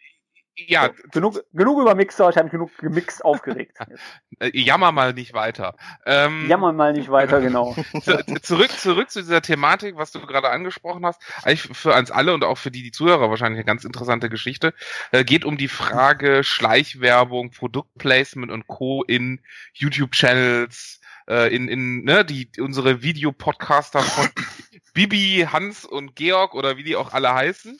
Ja, 0.54 0.86
So, 0.86 0.92
genug, 1.12 1.44
genug 1.52 1.80
über 1.80 1.94
Mixer, 1.94 2.28
ich 2.28 2.36
habe 2.36 2.44
mich 2.44 2.52
genug 2.52 2.76
gemixt 2.76 3.24
aufgeregt. 3.24 3.78
äh, 4.38 4.50
jammer 4.52 4.92
mal 4.92 5.14
nicht 5.14 5.32
weiter. 5.32 5.74
Ähm, 6.04 6.46
Jammer 6.48 6.72
mal 6.72 6.92
nicht 6.92 7.10
weiter, 7.10 7.40
genau. 7.40 7.74
zu, 8.02 8.22
zurück, 8.42 8.70
zurück 8.70 9.10
zu 9.10 9.22
dieser 9.22 9.40
Thematik, 9.40 9.96
was 9.96 10.12
du 10.12 10.20
gerade 10.20 10.50
angesprochen 10.50 11.06
hast. 11.06 11.22
Eigentlich 11.42 11.62
für 11.76 11.94
uns 11.94 12.10
alle 12.10 12.34
und 12.34 12.44
auch 12.44 12.58
für 12.58 12.70
die, 12.70 12.82
die 12.82 12.92
Zuhörer 12.92 13.30
wahrscheinlich 13.30 13.58
eine 13.58 13.64
ganz 13.64 13.84
interessante 13.84 14.28
Geschichte. 14.28 14.74
Äh, 15.10 15.24
geht 15.24 15.46
um 15.46 15.56
die 15.56 15.68
Frage 15.68 16.44
Schleichwerbung, 16.44 17.50
Produktplacement 17.50 18.52
und 18.52 18.66
Co. 18.66 19.04
in 19.04 19.40
YouTube-Channels, 19.72 21.00
äh, 21.28 21.54
in, 21.54 21.68
in, 21.68 22.04
ne, 22.04 22.26
die, 22.26 22.50
unsere 22.60 23.02
Videopodcaster 23.02 24.00
von 24.00 24.28
Bibi, 24.92 25.46
Hans 25.50 25.86
und 25.86 26.14
Georg 26.14 26.54
oder 26.54 26.76
wie 26.76 26.84
die 26.84 26.96
auch 26.96 27.14
alle 27.14 27.32
heißen. 27.32 27.78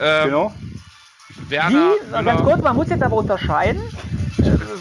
Ähm, 0.00 0.24
Genau. 0.24 0.54
Werner, 1.48 1.92
Die, 2.00 2.06
Müller- 2.06 2.22
ganz 2.24 2.42
kurz, 2.42 2.62
man 2.62 2.76
muss 2.76 2.88
jetzt 2.88 3.02
aber 3.02 3.16
unterscheiden. 3.16 3.82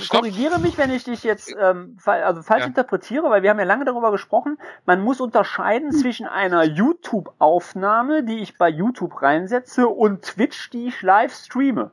Stopp. 0.02 0.20
korrigiere 0.22 0.60
mich, 0.60 0.78
wenn 0.78 0.92
ich 0.92 1.04
dich 1.04 1.24
jetzt 1.24 1.54
ähm, 1.60 1.98
also 2.06 2.44
falsch 2.44 2.62
Ja. 2.62 2.68
interpretiere, 2.68 3.30
weil 3.30 3.42
wir 3.42 3.50
haben 3.50 3.58
ja 3.60 3.66
lange 3.66 3.86
darüber 3.86 4.12
gesprochen. 4.12 4.58
Man 4.86 5.02
muss 5.02 5.20
unterscheiden 5.20 5.92
zwischen 5.92 6.28
einer 6.28 6.64
YouTube-Aufnahme, 6.64 8.24
die 8.24 8.38
ich 8.40 8.58
bei 8.58 8.70
YouTube 8.70 9.22
reinsetze, 9.22 9.88
und 9.88 10.22
Twitch, 10.24 10.70
die 10.70 10.88
ich 10.88 11.02
live 11.02 11.34
streame. 11.34 11.92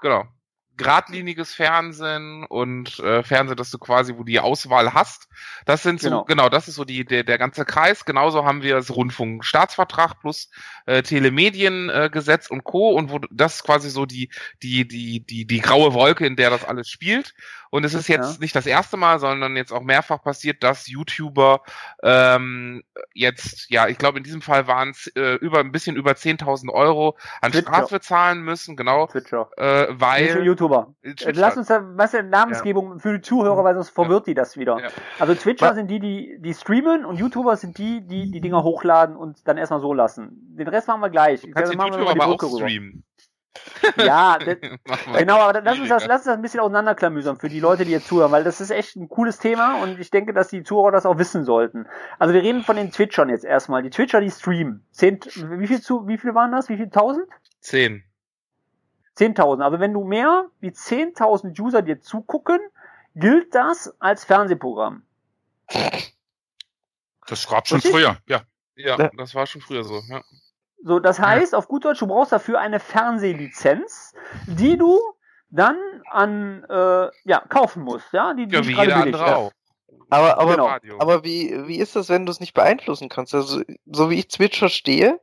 Genau. 0.00 0.24
Gradliniges 0.76 1.54
Fernsehen 1.54 2.44
und 2.44 2.98
äh, 3.00 3.22
Fernsehen, 3.22 3.56
dass 3.56 3.70
du 3.70 3.78
quasi, 3.78 4.14
wo 4.16 4.24
die 4.24 4.40
Auswahl 4.40 4.94
hast. 4.94 5.28
Das 5.66 5.82
sind 5.82 6.00
so, 6.00 6.08
Genau. 6.08 6.24
genau, 6.24 6.48
das 6.48 6.68
ist 6.68 6.76
so 6.76 6.84
die, 6.84 7.04
der, 7.04 7.24
der 7.24 7.38
ganze 7.38 7.64
Kreis. 7.64 8.04
Genauso 8.04 8.44
haben 8.44 8.62
wir 8.62 8.74
das 8.76 8.90
Rundfunkstaatsvertrag 8.94 10.20
plus 10.20 10.50
äh, 10.86 11.02
Telemediengesetz 11.02 12.50
äh, 12.50 12.52
und 12.52 12.64
Co. 12.64 12.90
Und 12.90 13.10
wo 13.10 13.20
das 13.30 13.56
ist 13.56 13.64
quasi 13.64 13.90
so 13.90 14.06
die, 14.06 14.30
die, 14.62 14.86
die, 14.86 15.20
die, 15.24 15.46
die 15.46 15.60
graue 15.60 15.94
Wolke, 15.94 16.26
in 16.26 16.36
der 16.36 16.50
das 16.50 16.64
alles 16.64 16.88
spielt. 16.88 17.34
Und 17.72 17.84
es 17.84 17.94
ist 17.94 18.06
jetzt 18.06 18.34
Ja. 18.34 18.40
nicht 18.40 18.54
das 18.54 18.66
erste 18.66 18.98
Mal, 18.98 19.18
sondern 19.18 19.56
jetzt 19.56 19.72
auch 19.72 19.80
mehrfach 19.82 20.22
passiert, 20.22 20.62
dass 20.62 20.88
YouTuber 20.88 21.62
ähm, 22.02 22.82
jetzt, 23.14 23.70
ja, 23.70 23.88
ich 23.88 23.96
glaube 23.96 24.18
in 24.18 24.24
diesem 24.24 24.42
Fall 24.42 24.66
waren 24.66 24.90
es 24.90 25.06
äh, 25.16 25.36
über 25.36 25.60
ein 25.60 25.72
bisschen 25.72 25.96
über 25.96 26.12
10.000 26.12 26.70
Euro 26.70 27.16
an 27.40 27.50
Twitcher. 27.52 27.68
Strafe 27.68 28.00
zahlen 28.00 28.42
müssen, 28.42 28.76
genau, 28.76 29.06
Twitcher. 29.06 29.48
äh, 29.56 29.86
Nicht 29.88 30.00
weil 30.02 30.44
YouTuber. 30.44 30.94
Äh, 31.02 31.14
Twitcher. 31.14 31.40
Lass 31.40 31.56
uns 31.56 31.68
da, 31.68 31.82
was 31.96 32.12
ist 32.12 32.26
Namensgebung 32.26 33.00
für 33.00 33.14
die 33.14 33.22
Zuhörer, 33.22 33.64
weil 33.64 33.74
sonst 33.74 33.88
verwirrt 33.90 34.26
die 34.26 34.34
das 34.34 34.56
wieder. 34.58 34.78
Ja. 34.78 34.88
Also 35.18 35.34
Twitcher 35.34 35.68
Ma- 35.68 35.74
sind 35.74 35.88
die, 35.88 35.98
die, 35.98 36.36
die 36.40 36.52
streamen 36.54 37.06
und 37.06 37.16
YouTuber 37.18 37.56
sind 37.56 37.78
die, 37.78 38.02
die 38.06 38.30
die 38.30 38.40
Dinger 38.42 38.62
hochladen 38.62 39.16
und 39.16 39.48
dann 39.48 39.56
erstmal 39.56 39.80
so 39.80 39.94
lassen. 39.94 40.28
Den 40.58 40.68
Rest 40.68 40.88
machen 40.88 41.00
wir 41.00 41.08
gleich. 41.10 41.40
Du 41.40 41.50
kannst 41.52 41.72
den 41.72 41.78
machen 41.78 41.92
wir 41.92 41.98
YouTube 42.00 42.16
mal 42.18 42.24
aber 42.24 42.34
auch 42.34 42.42
rüber. 42.42 42.58
streamen. 42.66 43.04
Ja, 43.96 44.38
das. 44.44 44.56
Genau, 45.18 45.38
aber 45.38 45.60
lass 45.60 45.78
uns 45.78 45.88
das, 45.88 46.06
lass 46.06 46.20
uns 46.20 46.24
das 46.26 46.34
ein 46.34 46.42
bisschen 46.42 46.60
auseinanderklamüsern 46.60 47.36
für 47.38 47.48
die 47.48 47.60
Leute, 47.60 47.84
die 47.84 47.90
jetzt 47.92 48.06
zuhören, 48.08 48.32
weil 48.32 48.44
das 48.44 48.60
ist 48.60 48.70
echt 48.70 48.96
ein 48.96 49.08
cooles 49.08 49.38
Thema 49.38 49.82
und 49.82 50.00
ich 50.00 50.10
denke, 50.10 50.32
dass 50.32 50.48
die 50.48 50.62
Zuhörer 50.62 50.92
das 50.92 51.06
auch 51.06 51.18
wissen 51.18 51.44
sollten. 51.44 51.86
Also 52.18 52.32
wir 52.34 52.42
reden 52.42 52.62
von 52.62 52.76
den 52.76 52.90
Twitchern 52.90 53.28
jetzt 53.28 53.44
erstmal. 53.44 53.82
Die 53.82 53.90
Twitcher, 53.90 54.20
die 54.20 54.30
streamen. 54.30 54.86
Zehn, 54.92 55.20
wie 55.58 55.66
viel 55.66 55.80
zu, 55.80 56.06
wie 56.08 56.18
viel 56.18 56.34
waren 56.34 56.52
das? 56.52 56.68
Wie 56.68 56.76
viel 56.76 56.90
tausend? 56.90 57.26
Zehn. 57.60 58.04
Zehntausend. 59.14 59.62
Also 59.62 59.78
wenn 59.80 59.92
du 59.92 60.04
mehr 60.04 60.46
wie 60.60 60.70
10.000 60.70 61.60
User 61.60 61.82
dir 61.82 62.00
zugucken, 62.00 62.58
gilt 63.14 63.54
das 63.54 63.94
als 63.98 64.24
Fernsehprogramm. 64.24 65.02
Das 67.26 67.46
gab 67.48 67.68
schon 67.68 67.76
Richtig? 67.76 67.92
früher, 67.92 68.16
ja. 68.26 68.42
Ja, 68.74 68.98
Ja. 68.98 69.10
das 69.16 69.34
war 69.34 69.46
schon 69.46 69.60
früher 69.60 69.84
so. 69.84 70.00
Ja. 70.08 70.22
So, 70.84 70.98
das 70.98 71.20
heißt, 71.20 71.54
auf 71.54 71.68
gut 71.68 71.84
Deutsch, 71.84 72.00
du 72.00 72.06
brauchst 72.06 72.32
dafür 72.32 72.58
eine 72.60 72.80
Fernsehlizenz, 72.80 74.14
die 74.46 74.76
du 74.76 74.98
dann 75.50 75.76
an 76.10 76.64
äh, 76.68 77.08
ja 77.24 77.40
kaufen 77.48 77.82
musst, 77.84 78.12
ja, 78.12 78.34
die, 78.34 78.46
die 78.46 78.56
Ja, 78.56 78.66
wie 78.66 78.72
gerade 78.72 78.88
jeder 78.88 79.02
andere 79.02 79.36
auch. 79.36 79.52
Aber, 80.10 80.38
aber, 80.38 80.52
Genau. 80.52 80.98
Aber 80.98 81.24
wie, 81.24 81.66
wie 81.66 81.78
ist 81.78 81.96
das, 81.96 82.08
wenn 82.08 82.26
du 82.26 82.32
es 82.32 82.40
nicht 82.40 82.54
beeinflussen 82.54 83.08
kannst? 83.08 83.34
Also, 83.34 83.62
so 83.86 84.10
wie 84.10 84.18
ich 84.18 84.28
Twitch 84.28 84.58
verstehe, 84.58 85.20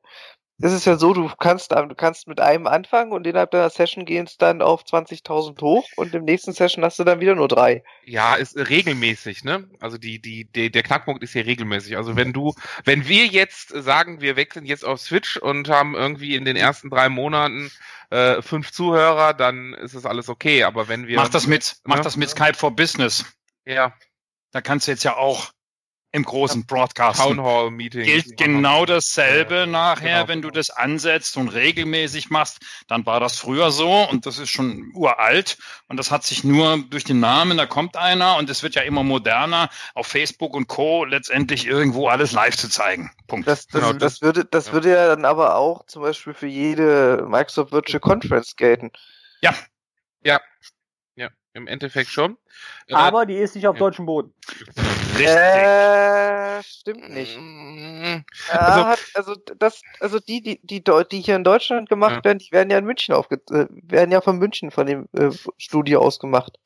ist 0.62 0.74
es 0.74 0.86
ja 0.86 0.98
so, 0.98 1.14
du 1.14 1.30
kannst, 1.40 1.72
du 1.72 1.96
kannst 1.96 2.28
mit 2.28 2.40
einem 2.40 2.68
anfangen 2.68 3.12
und 3.14 3.26
innerhalb 3.26 3.52
deiner 3.52 3.70
Session 3.70 4.06
gehen 4.06 4.26
es 4.26 4.38
dann 4.38 4.62
auf 4.62 4.84
20.000 4.84 5.62
hoch 5.62 5.88
und 5.96 6.14
im 6.14 6.26
nächsten 6.26 6.52
Session 6.54 6.84
hast 6.84 7.00
du 7.00 7.04
dann 7.06 7.22
wieder 7.22 7.36
nur 7.36 7.48
drei. 7.48 7.84
Ja, 8.04 8.36
ist 8.36 8.56
äh, 8.58 8.64
regelmäßig, 8.64 9.44
ne? 9.44 9.70
Also 9.80 9.98
die, 9.98 10.20
die, 10.22 10.46
die, 10.46 10.70
der 10.70 10.84
Knackpunkt 10.84 11.24
ist 11.24 11.34
hier 11.34 11.46
regelmäßig. 11.46 11.96
Also 11.98 12.16
wenn 12.16 12.34
du, 12.34 12.54
wenn 12.84 13.08
wir 13.08 13.26
jetzt 13.26 13.70
sagen, 13.70 14.20
wir 14.22 14.36
wechseln 14.36 14.66
jetzt 14.66 14.84
auf 14.86 15.00
Switch 15.00 15.38
und 15.38 15.70
haben 15.70 15.96
irgendwie 15.96 16.36
in 16.36 16.46
den 16.46 16.56
ersten 16.58 16.90
drei 16.90 17.08
Monaten 17.10 17.72
äh, 18.10 18.42
fünf 18.42 18.72
Zuhörer, 18.72 19.34
dann 19.34 19.74
ist 19.74 19.94
es 19.94 20.06
alles 20.06 20.28
okay. 20.30 20.64
Aber 20.64 20.88
wenn 20.88 21.08
wir 21.08 21.16
Mach 21.18 21.30
das 21.30 21.48
mit, 21.48 21.78
mach 21.86 21.98
Ja. 21.98 22.04
das 22.04 22.18
mit 22.18 22.30
Skype 22.30 22.56
for 22.56 22.76
Business. 22.76 23.26
ja, 23.66 23.94
Da 24.52 24.62
kannst 24.62 24.88
du 24.88 24.92
jetzt 24.92 25.04
ja 25.04 25.16
auch 25.16 25.52
im 26.12 26.24
großen 26.24 26.66
Broadcast. 26.66 27.20
Town 27.20 27.40
Hall 27.42 27.70
Meeting. 27.70 28.04
Gilt 28.04 28.36
genau 28.38 28.86
dasselbe 28.86 29.68
nachher, 29.68 30.18
genau, 30.22 30.28
wenn 30.28 30.42
du 30.42 30.50
das 30.50 30.70
ansetzt 30.72 31.38
und 31.38 31.50
regelmäßig 31.50 32.30
machst. 32.32 32.60
Dann 32.88 33.06
war 33.06 33.20
das 33.20 33.38
früher 33.38 33.72
so 33.72 34.04
und 34.10 34.26
das 34.26 34.40
ist 34.40 34.50
schon 34.50 34.92
uralt 34.96 35.58
und 35.88 35.98
das 35.98 36.10
hat 36.10 36.24
sich 36.24 36.44
nur 36.44 36.84
durch 36.90 37.04
den 37.04 37.20
Namen, 37.20 37.58
da 37.58 37.68
kommt 37.68 37.96
einer 37.96 38.38
und 38.38 38.50
es 38.50 38.64
wird 38.64 38.74
ja 38.76 38.82
immer 38.82 39.04
moderner, 39.04 39.70
auf 39.94 40.08
Facebook 40.08 40.56
und 40.56 40.68
Co. 40.68 41.06
letztendlich 41.06 41.68
irgendwo 41.68 42.08
alles 42.08 42.32
live 42.32 42.58
zu 42.58 42.70
zeigen. 42.70 43.12
Punkt. 43.28 43.48
Das, 43.48 43.68
das, 43.68 43.82
Genau, 43.82 43.94
das, 43.94 44.00
das- 44.00 44.22
würde, 44.22 44.46
das 44.46 44.68
ja. 44.68 44.74
würde 44.74 44.90
ja 44.90 45.08
dann 45.08 45.26
aber 45.26 45.56
auch 45.56 45.86
zum 45.86 46.02
Beispiel 46.02 46.34
für 46.34 46.48
jede 46.48 47.26
Microsoft 47.30 47.72
Virtual 47.72 48.00
Conference 48.00 48.56
gelten. 48.56 48.92
Ja, 49.42 49.54
im 51.54 51.68
Endeffekt 51.68 52.10
schon. 52.10 52.38
Äh, 52.88 52.94
Aber 52.96 53.26
die 53.26 53.36
ist 53.36 53.56
nicht 53.56 53.68
auf 53.68 53.76
ja. 53.76 53.80
deutschem 53.80 54.06
Boden. 54.06 54.34
Richtig. 55.18 55.28
Äh, 55.28 56.64
stimmt 56.64 57.10
nicht. 57.10 57.38
mm, 57.38 58.24
Ja, 58.52 58.60
Also- 58.60 58.86
hat, 58.88 59.00
also 59.16 59.36
das, 59.58 59.82
also 60.00 60.20
die, 60.20 60.42
die, 60.42 60.60
die, 60.64 60.84
die 61.12 61.22
hier 61.22 61.36
in 61.36 61.44
Deutschland 61.44 61.90
gemacht 61.90 62.18
Ja. 62.18 62.24
werden, 62.24 62.40
die 62.40 62.52
werden 62.52 62.70
ja 62.70 62.78
in 62.78 62.86
München 62.86 63.14
aufge, 63.16 63.36
äh, 63.52 63.66
werden 63.70 64.12
ja 64.12 64.22
von 64.22 64.38
München 64.38 64.72
von 64.72 64.86
dem 64.88 65.08
äh, 65.14 65.30
Studio 65.58 66.02
aus 66.02 66.20
gemacht. 66.20 66.58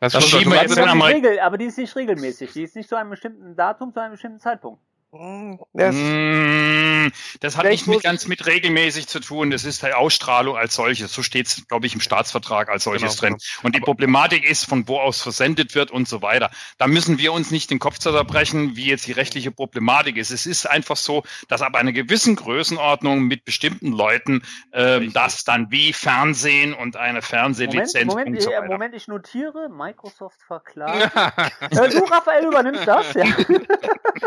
das 0.00 0.12
Das 0.12 0.24
stimmt. 0.24 0.40
schieben 0.42 0.52
wir 0.52 0.60
Also, 0.60 0.74
jetzt 0.74 0.76
Die 0.76 0.82
in 0.82 0.88
ist 0.88 0.94
nicht 0.94 1.04
Ameri- 1.04 1.14
regel, 1.14 1.40
aber 1.40 1.58
die 1.58 1.64
ist 1.66 1.78
nicht 1.78 1.96
regelmäßig. 1.96 2.52
Die 2.52 2.62
ist 2.62 2.76
nicht 2.76 2.88
zu 2.88 2.96
einem 2.96 3.10
bestimmten 3.10 3.54
Datum, 3.56 3.92
zu 3.92 4.00
einem 4.00 4.12
bestimmten 4.12 4.40
Zeitpunkt. 4.40 4.82
Hm, 5.16 5.58
ja, 5.74 5.88
es- 5.88 5.94
Mm, 5.94 7.12
Das 7.40 7.56
hat 7.56 7.66
nicht 7.66 7.86
mit 7.86 8.02
ganz 8.02 8.26
mit 8.26 8.46
regelmäßig 8.46 9.06
zu 9.06 9.20
tun. 9.20 9.50
Das 9.50 9.64
ist 9.64 9.82
die 9.82 9.92
Ausstrahlung 9.92 10.56
als 10.56 10.74
solches. 10.74 11.12
So 11.12 11.22
steht 11.22 11.46
es, 11.46 11.68
glaube 11.68 11.86
ich, 11.86 11.94
im 11.94 12.00
Staatsvertrag 12.00 12.68
als 12.70 12.84
solches 12.84 13.20
Genau, 13.20 13.34
drin. 13.36 13.38
Und 13.62 13.74
die 13.76 13.80
Problematik 13.80 14.44
ist, 14.48 14.64
von 14.66 14.88
wo 14.88 14.98
aus 14.98 15.20
versendet 15.20 15.74
wird 15.74 15.90
und 15.90 16.08
so 16.08 16.22
weiter. 16.22 16.50
Da 16.78 16.86
müssen 16.86 17.18
wir 17.18 17.32
uns 17.32 17.50
nicht 17.50 17.70
den 17.70 17.78
Kopf 17.78 17.98
zerbrechen, 17.98 18.76
wie 18.76 18.86
jetzt 18.86 19.06
die 19.06 19.12
rechtliche 19.12 19.50
Problematik 19.50 20.16
ist. 20.16 20.30
Es 20.30 20.46
ist 20.46 20.66
einfach 20.66 20.96
so, 20.96 21.22
dass 21.48 21.62
ab 21.62 21.74
einer 21.76 21.92
gewissen 21.92 22.36
Größenordnung 22.36 23.20
mit 23.22 23.44
bestimmten 23.44 23.92
Leuten 23.92 24.42
ähm, 24.72 25.12
das 25.12 25.44
dann 25.44 25.70
wie 25.70 25.92
Fernsehen 25.92 26.72
und 26.74 26.96
eine 26.96 27.12
Moment, 27.14 27.24
Fernsehlizenz 27.26 28.06
Moment, 28.12 28.28
und 28.36 28.40
so 28.42 28.50
äh, 28.50 28.56
weiter. 28.56 28.66
Moment, 28.66 28.94
ich 28.94 29.08
notiere. 29.08 29.68
Microsoft 29.70 30.40
verklagt. 30.46 31.12
äh, 31.60 31.88
du, 31.90 32.04
Raphael, 32.04 32.46
übernimmst 32.46 32.86
das? 32.86 33.04
Ja. 33.14 33.24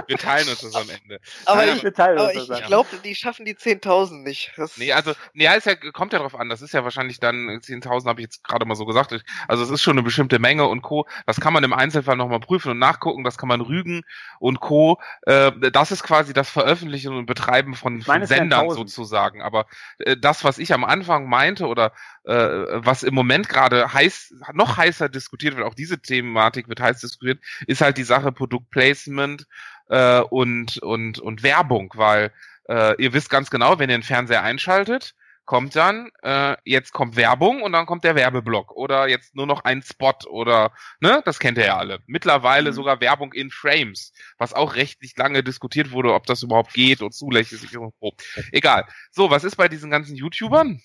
wir 0.08 0.18
teilen 0.18 0.48
uns 0.50 0.60
das 0.62 0.76
am 0.78 0.90
Ende. 0.90 1.20
aber 1.46 1.66
Nein, 1.66 1.78
ich, 1.78 1.86
aber 2.00 2.34
ich 2.34 2.52
an. 2.52 2.64
glaube, 2.68 2.90
die 3.04 3.16
schaffen 3.16 3.46
die 3.46 3.56
10.000 3.56 4.24
nicht. 4.24 4.52
Das, 4.58 4.78
Nee, 4.78 4.92
also, 4.94 5.14
nee, 5.34 5.44
ja, 5.46 5.54
ist 5.54 5.66
ja, 5.66 5.76
kommt 5.76 6.14
ja 6.14 6.20
drauf 6.20 6.36
an. 6.36 6.50
Das 6.50 6.62
ist 6.62 6.74
ja 6.74 6.84
wahrscheinlich 6.84 7.20
dann, 7.20 7.48
10.000 7.62 8.06
habe 8.08 8.22
ich 8.22 8.26
jetzt 8.26 8.44
gerade 8.44 8.66
mal 8.66 8.76
so 8.76 8.86
gesagt. 8.86 9.12
Ich- 9.12 9.24
Also 9.48 9.64
es 9.64 9.70
ist 9.70 9.82
schon 9.82 9.94
eine 9.94 10.04
bestimmte 10.04 10.40
Menge 10.40 10.66
und 10.66 10.82
Co. 10.82 11.08
Das 11.26 11.40
kann 11.40 11.54
man 11.54 11.64
im 11.64 11.74
Einzelfall 11.74 12.16
nochmal 12.18 12.40
prüfen 12.40 12.72
und 12.72 12.80
nachgucken. 12.80 13.24
Das 13.24 13.38
kann 13.38 13.50
man 13.50 13.62
rügen 13.62 14.04
und 14.40 14.60
Co. 14.60 15.00
Äh, 15.24 15.52
das 15.72 15.92
ist 15.92 16.04
quasi 16.04 16.34
das 16.34 16.50
Veröffentlichen 16.50 17.14
und 17.14 17.26
Betreiben 17.26 17.76
von, 17.76 18.02
von 18.02 18.26
Sendern 18.26 18.62
1000. 18.62 18.90
sozusagen. 18.90 19.42
Aber 19.42 19.66
äh, 20.00 20.16
das, 20.18 20.44
was 20.44 20.58
ich 20.58 20.74
am 20.74 20.84
Anfang 20.84 21.28
meinte 21.30 21.68
oder 21.68 21.88
äh, 21.88 21.92
was 22.34 23.04
im 23.04 23.14
Moment 23.14 23.48
gerade 23.50 23.94
heiß, 23.94 24.34
noch 24.54 24.78
heißer 24.78 25.10
diskutiert 25.10 25.56
wird, 25.56 25.66
auch 25.66 25.76
diese 25.76 26.02
Thematik 26.02 26.68
wird 26.68 26.80
heiß 26.82 27.00
diskutiert, 27.00 27.40
ist 27.68 27.82
halt 27.82 27.98
die 27.98 28.04
Sache 28.04 28.32
Produktplacement 28.32 29.46
äh, 29.90 30.20
und, 30.22 30.78
und, 30.80 31.20
und 31.20 31.44
Werbung, 31.44 31.94
weil 31.96 32.32
äh, 32.70 33.02
ihr 33.02 33.14
wisst 33.14 33.30
ganz 33.30 33.50
genau, 33.50 33.80
wenn 33.80 33.90
ihr 33.90 33.98
den 33.98 34.04
Fernseher 34.04 34.44
einschaltet, 34.44 35.14
kommt 35.46 35.78
dann, 35.78 36.10
äh, 36.24 36.58
jetzt 36.66 36.92
kommt 36.92 37.16
Werbung 37.16 37.62
und 37.62 37.72
dann 37.72 37.86
kommt 37.86 38.04
der 38.04 38.16
Werbeblock 38.16 38.74
oder 38.74 39.08
jetzt 39.08 39.34
nur 39.34 39.48
noch 39.48 39.64
ein 39.64 39.82
Spot 39.82 40.14
oder, 40.30 40.74
ne, 41.00 41.22
das 41.24 41.40
kennt 41.40 41.58
ihr 41.58 41.68
ja 41.68 41.78
alle. 41.78 42.00
Mittlerweile 42.06 42.72
Mhm. 42.72 42.76
sogar 42.76 43.00
Werbung 43.00 43.32
in 43.32 43.50
Frames, 43.50 44.12
was 44.38 44.54
auch 44.54 44.76
rechtlich 44.76 45.16
lange 45.16 45.44
diskutiert 45.44 45.92
wurde, 45.92 46.14
ob 46.14 46.26
das 46.26 46.44
überhaupt 46.44 46.74
geht 46.74 47.02
und 47.02 47.14
zulässig 47.14 47.64
ist. 47.64 47.78
und 47.78 47.94
so. 48.02 48.12
Egal. 48.52 48.86
So, 49.12 49.30
was 49.30 49.46
ist 49.46 49.56
bei 49.56 49.70
diesen 49.70 49.90
ganzen 49.90 50.18
YouTubern? 50.18 50.82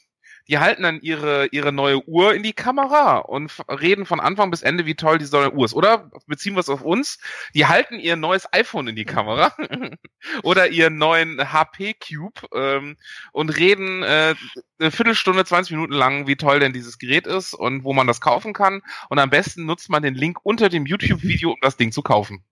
Die 0.49 0.59
halten 0.59 0.83
dann 0.83 1.01
ihre, 1.01 1.47
ihre 1.47 1.73
neue 1.73 2.07
Uhr 2.09 2.35
in 2.35 2.43
die 2.43 2.53
Kamera 2.53 3.19
und 3.19 3.53
reden 3.69 4.07
von 4.07 4.21
Anfang 4.21 4.51
bis 4.51 4.63
Ende, 4.63 4.87
wie 4.87 4.95
toll 4.95 5.19
diese 5.19 5.37
neue 5.37 5.53
Uhr 5.53 5.65
ist. 5.65 5.75
Oder 5.75 6.11
beziehen 6.27 6.55
wir 6.55 6.61
es 6.61 6.69
auf 6.69 6.83
uns? 6.83 7.19
Die 7.55 7.67
halten 7.67 7.99
ihr 7.99 8.17
neues 8.17 8.53
iPhone 8.53 8.89
in 8.89 8.97
die 8.97 9.05
Kamera 9.05 9.55
oder 10.43 10.69
ihren 10.69 10.99
neuen 10.99 11.53
HP 11.53 11.95
Cube 11.95 12.49
ähm, 12.55 12.97
und 13.33 13.57
reden 13.57 14.03
äh, 14.03 14.35
eine 14.79 14.91
Viertelstunde, 14.91 15.45
20 15.45 15.73
Minuten 15.73 15.95
lang, 15.95 16.27
wie 16.27 16.37
toll 16.37 16.61
denn 16.61 16.73
dieses 16.73 16.99
Gerät 16.99 17.27
ist 17.27 17.55
und 17.55 17.85
wo 17.85 17.93
man 17.93 18.07
das 18.07 18.21
kaufen 18.21 18.53
kann. 18.53 18.83
Und 19.09 19.19
am 19.19 19.31
besten 19.31 19.65
nutzt 19.65 19.91
man 19.91 20.03
den 20.03 20.15
Link 20.15 20.39
unter 20.43 20.69
dem 20.69 20.87
YouTube-Video, 20.87 21.53
um 21.53 21.59
das 21.61 21.77
Ding 21.77 21.93
zu 21.93 22.03
kaufen. 22.03 22.45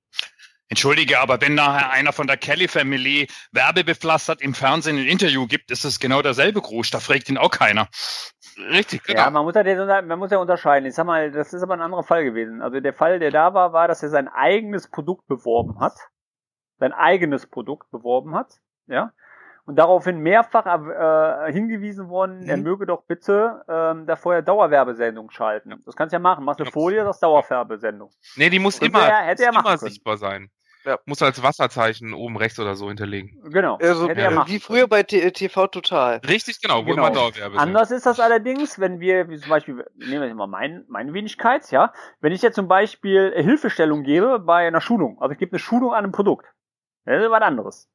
Entschuldige, 0.71 1.19
aber 1.21 1.41
wenn 1.41 1.55
nachher 1.57 1.91
einer 1.91 2.13
von 2.13 2.27
der 2.29 2.37
Kelly 2.37 2.69
Family 2.69 3.29
werbebepflastert 3.53 4.41
im 4.41 4.55
Fernsehen 4.55 4.97
ein 4.99 5.07
Interview 5.07 5.47
gibt, 5.47 5.71
ist 5.71 5.85
es 5.85 5.99
genau 6.01 6.23
derselbe 6.23 6.61
Grusch. 6.63 6.91
Da 6.93 7.01
fragt 7.01 7.29
ihn 7.29 7.39
auch 7.39 7.51
keiner. 7.51 7.89
Richtig, 8.71 9.03
genau. 9.03 9.21
Ja, 9.23 9.31
man 9.31 9.45
muss 9.45 9.55
ja, 9.55 10.03
man 10.03 10.19
muss 10.19 10.31
ja 10.31 10.39
unterscheiden. 10.39 10.87
Ich 10.87 10.95
sag 10.95 11.07
mal, 11.07 11.31
das 11.33 11.53
ist 11.53 11.63
aber 11.63 11.75
ein 11.75 11.81
anderer 11.83 12.05
Fall 12.05 12.25
gewesen. 12.25 12.63
Also 12.63 12.79
der 12.81 12.95
Fall, 12.95 13.19
der 13.19 13.31
da 13.33 13.53
war, 13.53 13.73
war, 13.73 13.89
dass 13.89 14.03
er 14.03 14.11
sein 14.11 14.29
eigenes 14.29 14.89
Produkt 14.89 15.27
beworben 15.27 15.81
hat. 15.81 15.95
Sein 16.79 16.93
eigenes 16.93 17.47
Produkt 17.49 17.91
beworben 17.91 18.35
hat. 18.37 18.55
Ja. 18.87 19.13
Und 19.67 19.77
daraufhin 19.77 20.19
mehrfach 20.21 20.67
äh, 20.67 21.53
hingewiesen 21.53 22.09
worden, 22.09 22.43
er 22.49 22.57
Mhm. 22.57 22.63
möge 22.63 22.87
doch 22.87 23.03
bitte 23.05 23.63
ähm, 23.69 24.07
da 24.07 24.17
vorher 24.17 24.43
Dauerwerbesendung 24.43 25.31
schalten. 25.31 25.81
Das 25.85 25.95
kannst 25.97 26.13
du 26.13 26.17
ja 26.17 26.21
machen. 26.21 26.45
Machst 26.45 26.61
eine. 26.61 26.71
Folie, 26.71 27.05
das 27.05 27.17
ist 27.17 27.23
Dauerwerbesendung. 27.23 28.11
nee, 28.37 28.51
die 28.51 28.59
muss 28.59 28.79
Und 28.79 28.87
immer, 28.89 29.05
der 29.05 29.19
hätte 29.19 29.45
er 29.45 29.51
immer 29.51 29.63
können. 29.63 29.79
sichtbar 29.79 30.17
sein. 30.17 30.51
Ja. 30.85 30.99
Muss 31.05 31.21
als 31.21 31.43
Wasserzeichen 31.43 32.15
oben 32.15 32.37
rechts 32.37 32.59
oder 32.59 32.75
so 32.75 32.89
hinterlegen. 32.89 33.39
Genau. 33.51 33.77
also, 33.77 34.09
hätte 34.09 34.21
ja, 34.21 34.47
wie 34.47 34.59
früher 34.59 34.87
bei 34.89 35.03
TV 35.03 35.67
Total. 35.67 36.21
Richtig, 36.27 36.61
genau, 36.61 36.87
wo 36.87 36.91
Genau. 36.91 37.07
immer 37.07 37.11
Dauerwerbe. 37.11 37.59
Anders 37.59 37.91
ist 37.91 38.07
das 38.07 38.19
allerdings, 38.19 38.79
wenn 38.79 38.99
wir, 39.01 39.29
wie 39.29 39.39
zum 39.39 39.51
Beispiel, 39.51 39.85
nehmen 39.97 40.21
wir 40.23 40.27
jetzt 40.29 40.37
mal 40.37 40.47
mein, 40.47 40.85
meine 40.89 41.13
Wenigkeit, 41.13 41.71
ja. 41.71 41.93
Wenn 42.21 42.33
ich 42.33 42.41
jetzt 42.43 42.55
zum 42.55 42.69
Beispiel 42.69 43.33
Hilfestellung 43.37 44.03
gebe 44.05 44.39
bei 44.39 44.67
einer 44.67 44.81
Schulung, 44.81 45.21
also 45.21 45.33
ich 45.33 45.39
gebe 45.39 45.53
eine 45.53 45.59
Schulung 45.59 45.93
an 45.93 46.05
einem 46.05 46.13
Produkt, 46.13 46.47
das 47.05 47.23
ist 47.23 47.31
was 47.31 47.43
anderes. 47.43 47.89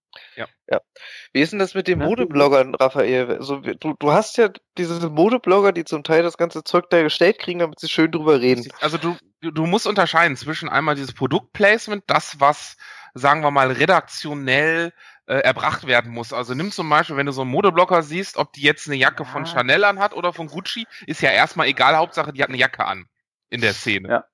Wie 1.34 1.42
ist 1.42 1.52
denn 1.52 1.60
das 1.60 1.74
mit 1.74 1.88
den 1.88 2.00
Ja. 2.02 2.08
Modebloggern, 2.08 2.76
Raphael? 2.76 3.38
Also, 3.38 3.60
du, 3.60 3.94
du 3.98 4.12
hast 4.12 4.38
ja 4.38 4.50
diese 4.78 5.10
Modeblogger, 5.10 5.72
die 5.72 5.84
zum 5.84 6.04
Teil 6.04 6.24
das 6.24 6.38
ganze 6.38 6.64
Zeug 6.64 6.90
da 6.90 7.02
gestellt 7.02 7.40
kriegen, 7.40 7.60
damit 7.60 7.80
sie 7.80 7.90
schön 7.90 8.12
drüber 8.12 8.40
reden. 8.42 8.68
Also 8.82 8.98
du, 8.98 9.18
du, 9.42 9.66
musst 9.66 9.88
unterscheiden 9.88 10.38
zwischen 10.38 10.70
einmal 10.70 10.96
dieses 10.96 11.14
Produktplacement, 11.14 12.04
das, 12.08 12.40
was, 12.40 12.78
sagen 13.14 13.42
wir 13.42 13.52
mal, 13.52 13.72
redaktionell 13.72 14.94
äh, 15.28 15.36
erbracht 15.36 15.88
werden 15.88 16.12
muss. 16.12 16.34
Also 16.34 16.54
nimm 16.54 16.72
zum 16.72 16.90
Beispiel, 16.90 17.18
wenn 17.18 17.26
du 17.26 17.32
so 17.32 17.42
einen 17.42 17.52
Modeblocker 17.52 18.04
siehst, 18.04 18.38
ob 18.38 18.54
die 18.54 18.62
jetzt 18.62 18.88
eine 18.88 18.96
Jacke 18.96 19.24
Ja. 19.24 19.30
von 19.30 19.46
Chanel 19.46 19.84
anhat 19.84 20.14
oder 20.14 20.34
von 20.34 20.48
Gucci, 20.48 20.86
ist 21.08 21.22
ja 21.22 21.32
erstmal 21.32 21.68
egal, 21.68 21.96
Hauptsache 21.96 22.34
die 22.34 22.42
hat 22.42 22.50
eine 22.50 22.58
Jacke 22.58 22.86
an 22.86 23.06
in 23.50 23.62
der 23.62 23.74
Szene. 23.74 24.10
Ja. 24.10 24.26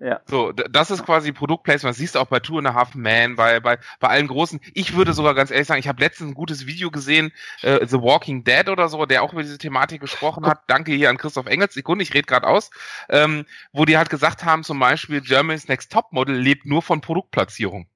Ja. 0.00 0.20
So, 0.24 0.52
das 0.52 0.90
ist 0.90 1.04
quasi 1.04 1.30
Produktplacement. 1.30 1.92
Das 1.92 1.98
siehst 1.98 2.14
du 2.14 2.20
auch 2.20 2.26
bei 2.26 2.40
Two 2.40 2.56
and 2.56 2.66
a 2.66 2.74
Half 2.74 2.94
Man, 2.94 3.36
bei, 3.36 3.60
bei, 3.60 3.78
bei 4.00 4.08
allen 4.08 4.28
großen. 4.28 4.58
Ich 4.72 4.96
würde 4.96 5.12
sogar 5.12 5.34
ganz 5.34 5.50
ehrlich 5.50 5.66
sagen, 5.66 5.78
ich 5.78 5.88
habe 5.88 6.00
letztens 6.00 6.30
ein 6.30 6.34
gutes 6.34 6.66
Video 6.66 6.90
gesehen, 6.90 7.32
äh, 7.60 7.86
The 7.86 8.00
Walking 8.00 8.42
Dead 8.42 8.70
oder 8.70 8.88
so, 8.88 9.04
der 9.04 9.22
auch 9.22 9.34
über 9.34 9.42
diese 9.42 9.58
Thematik 9.58 10.00
gesprochen 10.00 10.46
hat. 10.46 10.62
Danke 10.68 10.92
hier 10.92 11.10
an 11.10 11.18
Christoph 11.18 11.46
Engels. 11.46 11.74
Sekunde, 11.74 12.02
ich 12.02 12.14
rede 12.14 12.26
gerade 12.26 12.46
aus. 12.46 12.70
Ähm, 13.10 13.44
wo 13.72 13.84
die 13.84 13.98
halt 13.98 14.08
gesagt 14.08 14.44
haben, 14.44 14.64
zum 14.64 14.78
Beispiel, 14.78 15.20
Germany's 15.20 15.68
Next 15.68 15.92
Top 15.92 16.12
Model 16.12 16.34
lebt 16.34 16.64
nur 16.64 16.80
von 16.80 17.02
Produktplatzierung. 17.02 17.86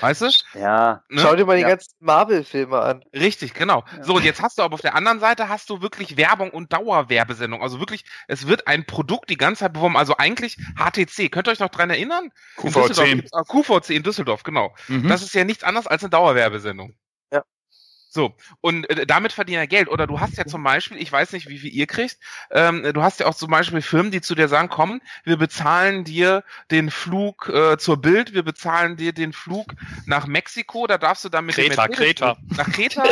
Weißt 0.00 0.22
du? 0.22 0.30
Ja. 0.54 1.02
Ne? 1.08 1.20
Schau 1.20 1.36
dir 1.36 1.44
mal 1.46 1.56
die 1.56 1.62
Ja. 1.62 1.68
ganzen 1.68 1.92
Marvel-Filme 2.00 2.78
an. 2.80 3.04
Richtig, 3.14 3.54
genau. 3.54 3.84
Ja. 3.96 4.04
So, 4.04 4.14
und 4.16 4.24
jetzt 4.24 4.42
hast 4.42 4.58
du 4.58 4.62
aber 4.62 4.74
auf 4.74 4.80
der 4.80 4.94
anderen 4.94 5.20
Seite 5.20 5.48
hast 5.48 5.70
du 5.70 5.80
wirklich 5.82 6.16
Werbung 6.16 6.50
und 6.50 6.72
Dauerwerbesendung. 6.72 7.62
Also 7.62 7.78
wirklich, 7.80 8.04
es 8.28 8.46
wird 8.46 8.66
ein 8.66 8.84
Produkt 8.86 9.30
die 9.30 9.36
ganze 9.36 9.60
Zeit 9.60 9.72
beworben. 9.72 9.96
Also 9.96 10.16
eigentlich 10.16 10.56
HTC. 10.76 11.30
Könnt 11.30 11.48
ihr 11.48 11.52
euch 11.52 11.60
noch 11.60 11.68
dran 11.68 11.90
erinnern? 11.90 12.30
In 12.62 12.72
Düsseldorf 12.72 12.96
QVC. 12.96 13.28
ah, 13.32 13.42
QVC 13.42 13.90
in 13.90 14.02
Düsseldorf, 14.02 14.42
genau. 14.42 14.74
Mhm. 14.88 15.08
Das 15.08 15.22
ist 15.22 15.34
ja 15.34 15.44
nichts 15.44 15.64
anderes 15.64 15.86
als 15.86 16.02
eine 16.02 16.10
Dauerwerbesendung. 16.10 16.94
Ja. 18.12 18.22
So, 18.22 18.34
und 18.60 18.90
äh, 18.90 19.06
damit 19.06 19.32
verdienen 19.32 19.60
er 19.60 19.66
Geld. 19.68 19.88
Oder 19.88 20.06
du 20.08 20.18
hast 20.18 20.36
ja 20.36 20.44
zum 20.44 20.64
Beispiel, 20.64 21.00
ich 21.00 21.10
weiß 21.12 21.32
nicht, 21.32 21.48
wie 21.48 21.58
viel 21.58 21.72
ihr 21.72 21.86
kriegt, 21.86 22.18
ähm, 22.50 22.82
du 22.92 23.02
hast 23.02 23.20
ja 23.20 23.26
auch 23.26 23.36
zum 23.36 23.50
Beispiel 23.50 23.82
Firmen, 23.82 24.10
die 24.10 24.20
zu 24.20 24.34
dir 24.34 24.48
sagen, 24.48 24.68
komm, 24.68 25.00
wir 25.24 25.36
bezahlen 25.36 26.02
dir 26.02 26.42
den 26.72 26.90
Flug 26.90 27.48
äh, 27.48 27.78
zur 27.78 28.00
Bild, 28.00 28.34
wir 28.34 28.42
bezahlen 28.42 28.96
dir 28.96 29.12
den 29.12 29.32
Flug 29.32 29.74
nach 30.06 30.26
Mexiko, 30.26 30.88
da 30.88 30.98
darfst 30.98 31.24
du 31.24 31.28
dann 31.28 31.46
mit 31.46 31.54
Kreta, 31.54 31.86
dem 31.86 31.90
Mercedes, 31.90 32.20
Kreta. 32.20 32.36
nach 32.56 32.72
Kreta, 32.72 33.04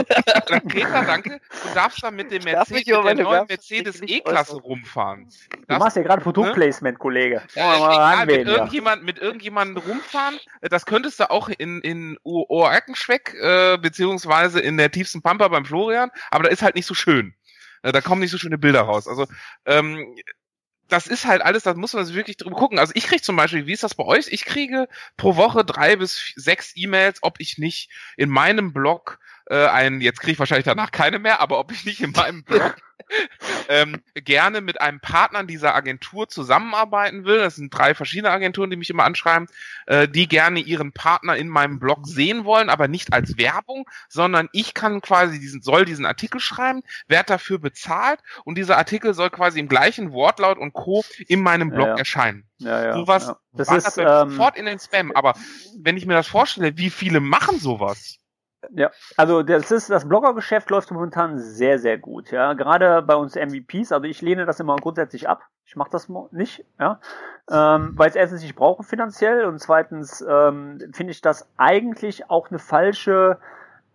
nach 0.51 0.65
Kreta, 0.69 1.05
danke, 1.05 1.41
du 1.51 1.75
darfst 1.75 2.03
dann 2.03 2.17
mit 2.17 2.33
dem 2.33 2.43
Mercedes, 2.43 2.87
mit 2.87 2.87
der 2.89 3.15
neuen 3.15 3.47
Mercedes 3.47 4.03
E-Klasse 4.03 4.57
rumfahren. 4.57 5.29
Du 5.53 5.59
Das- 5.69 5.79
machst 5.79 5.97
ja 5.97 6.03
gerade 6.03 6.23
Produktplacement, 6.23 6.99
Kollege. 6.99 7.43
ja, 7.55 7.73
wir 7.73 7.79
mal 7.87 7.93
egal, 7.93 8.27
mit 8.27 8.47
ja. 8.49 8.53
irgendjemand, 8.55 9.05
mit 9.05 9.19
irgendjemandem 9.19 9.83
rumfahren, 9.85 10.39
das 10.61 10.87
könntest 10.87 11.21
du 11.21 11.31
auch 11.31 11.49
in, 11.49 11.81
in 11.83 12.19
Oerkenschweck, 12.25 13.35
äh, 13.41 13.79
beziehungsweise 13.79 14.59
in 14.61 14.77
der 14.77 14.88
tiefsten 14.93 15.23
Pampa 15.23 15.49
beim 15.49 15.65
Florian, 15.65 16.11
aber 16.31 16.45
da 16.45 16.51
ist 16.51 16.63
halt 16.63 16.75
nicht 16.75 16.87
so 16.87 16.95
schön. 16.95 17.35
Äh, 17.83 17.93
Da 17.93 18.01
kommen 18.01 18.21
nicht 18.21 18.31
so 18.31 18.39
schöne 18.39 18.59
Bilder 18.59 18.83
raus. 18.83 19.09
Also, 19.09 19.27
ähm, 19.67 20.15
das 20.89 21.07
ist 21.07 21.27
halt 21.27 21.43
alles, 21.43 21.65
da 21.65 21.75
muss 21.75 21.93
man 21.93 22.07
sich 22.07 22.15
wirklich 22.15 22.39
drum 22.39 22.55
gucken. 22.55 22.79
Also 22.79 22.93
ich 22.97 23.05
kriege 23.07 23.23
zum 23.23 23.37
Beispiel, 23.37 23.67
wie 23.67 23.73
ist 23.73 23.83
das 23.83 23.95
bei 23.95 24.05
euch? 24.05 24.29
Ich 24.31 24.45
kriege 24.45 24.89
pro 25.17 25.37
Woche 25.37 25.65
drei 25.65 25.97
bis 25.97 26.33
sechs 26.35 26.73
E-Mails, 26.75 27.19
ob 27.23 27.41
ich 27.41 27.59
nicht 27.59 27.91
in 28.17 28.31
meinem 28.31 28.73
Blog 28.73 29.19
äh, 29.49 29.67
ein, 29.67 30.01
jetzt 30.01 30.21
kriege 30.21 30.33
ich 30.33 30.39
wahrscheinlich 30.39 30.67
danach 30.67 30.91
keine 30.91 31.19
mehr, 31.19 31.41
aber 31.41 31.59
ob 31.59 31.73
ich 31.73 31.85
nicht 31.85 32.01
in 32.01 32.13
meinem 32.13 32.45
Blog 32.45 32.77
ähm, 33.69 33.97
gerne 34.15 34.61
mit 34.61 34.81
einem 34.81 35.01
Partner 35.01 35.45
dieser 35.45 35.75
Agentur 35.75 36.29
zusammenarbeiten 36.29 37.25
will. 37.25 37.39
Das 37.39 37.57
sind 37.57 37.73
drei 37.73 37.95
verschiedene 37.95 38.31
Agenturen, 38.31 38.71
die 38.71 38.77
mich 38.77 38.91
immer 38.91 39.05
anschreiben, 39.05 39.49
äh, 39.87 40.09
die 40.09 40.29
gerne 40.29 40.61
ihren 40.61 40.93
Partner 40.93 41.37
in 41.37 41.49
meinem 41.49 41.79
Blog 41.79 42.07
sehen 42.07 42.45
wollen, 42.45 42.69
aber 42.69 42.89
nicht 42.89 43.13
als 43.13 43.39
Werbung, 43.39 43.89
sondern 44.09 44.49
ich 44.53 44.75
kann 44.75 45.01
quasi 45.01 45.41
diesen, 45.41 45.63
soll 45.63 45.85
diesen 45.85 46.07
Artikel 46.07 46.41
schreiben, 46.41 46.83
werde 47.07 47.27
dafür 47.29 47.59
bezahlt 47.59 48.21
und 48.45 48.59
dieser 48.59 48.77
Artikel 48.77 49.15
soll 49.15 49.31
quasi 49.31 49.61
im 49.61 49.69
gleichen 49.69 50.13
Wortlaut 50.13 50.59
und 50.59 50.73
Co. 50.73 51.05
in 51.27 51.41
meinem 51.41 51.71
Blog 51.71 51.87
Ja, 51.87 51.93
ja. 51.93 51.99
erscheinen. 51.99 52.45
Ja, 52.59 52.85
ja. 52.85 52.95
Sowas 52.95 53.27
ja. 53.29 53.39
Das 53.53 53.71
ist, 53.71 53.99
ähm, 53.99 54.31
sofort 54.31 54.57
in 54.57 54.67
den 54.67 54.79
Spam. 54.79 55.13
Aber 55.13 55.35
wenn 55.79 55.97
ich 55.97 56.07
mir 56.07 56.15
das 56.15 56.29
vorstelle, 56.29 56.77
wie 56.77 56.91
viele 56.91 57.21
machen 57.21 57.59
sowas? 57.59 58.19
Ja, 58.75 58.91
also 59.17 59.43
das 59.43 59.71
ist 59.71 59.89
das 59.89 60.09
Bloggergeschäft 60.09 60.69
läuft 60.71 60.91
momentan 60.91 61.39
sehr 61.39 61.79
sehr 61.79 61.97
gut, 61.97 62.33
ja. 62.33 62.55
Gerade 62.55 63.03
bei 63.03 63.15
uns 63.15 63.37
MVPs, 63.37 63.93
also 63.93 64.05
ich 64.05 64.21
lehne 64.21 64.47
das 64.47 64.59
immer 64.59 64.77
grundsätzlich 64.77 65.29
ab. 65.29 65.43
Ich 65.65 65.77
mache 65.77 65.91
das 65.91 66.09
nicht, 66.33 66.65
ja, 66.81 67.01
ähm, 67.51 67.93
weil 67.97 68.09
es 68.09 68.17
erstens 68.17 68.43
ich 68.43 68.57
brauche 68.57 68.83
finanziell 68.83 69.45
und 69.45 69.61
zweitens 69.61 70.25
ähm, 70.29 70.81
finde 70.93 71.13
ich 71.13 71.21
das 71.21 71.49
eigentlich 71.57 72.31
auch 72.31 72.51
eine 72.51 72.59
falsche 72.59 73.39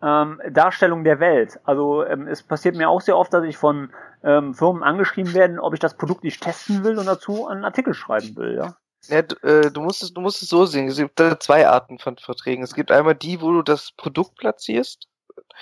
ähm, 0.02 0.42
Darstellung 0.50 1.04
der 1.04 1.20
Welt. 1.20 1.60
Also 1.66 2.06
ähm, 2.06 2.28
es 2.28 2.44
passiert 2.44 2.76
mir 2.76 2.90
auch 2.90 3.02
sehr 3.02 3.18
oft, 3.18 3.34
dass 3.34 3.44
ich 3.44 3.58
von 3.58 3.92
ähm, 4.24 4.54
Firmen 4.54 4.84
angeschrieben 4.84 5.34
werde, 5.34 5.62
ob 5.62 5.74
ich 5.74 5.80
das 5.80 5.96
Produkt 5.96 6.24
nicht 6.24 6.42
testen 6.42 6.84
will 6.84 6.98
und 6.98 7.06
dazu 7.06 7.48
einen 7.48 7.66
Artikel 7.66 7.94
schreiben 7.94 8.36
will, 8.38 8.56
ja. 8.56 8.76
Ja, 9.08 9.22
du, 9.22 9.36
äh, 9.48 9.72
du 9.72 9.82
musst 9.82 10.04
es, 10.04 10.14
du 10.14 10.22
musst 10.22 10.42
es 10.42 10.50
so 10.50 10.66
sehen. 10.66 10.88
Es 10.88 10.98
gibt 10.98 11.20
da 11.20 11.40
zwei 11.40 11.68
Arten 11.68 12.00
von 12.00 12.18
Verträgen. 12.18 12.64
Es 12.64 12.74
gibt 12.74 12.92
einmal 12.92 13.16
die, 13.16 13.42
wo 13.42 13.52
du 13.52 13.62
das 13.62 13.92
Produkt 13.92 14.36
platzierst 14.38 15.08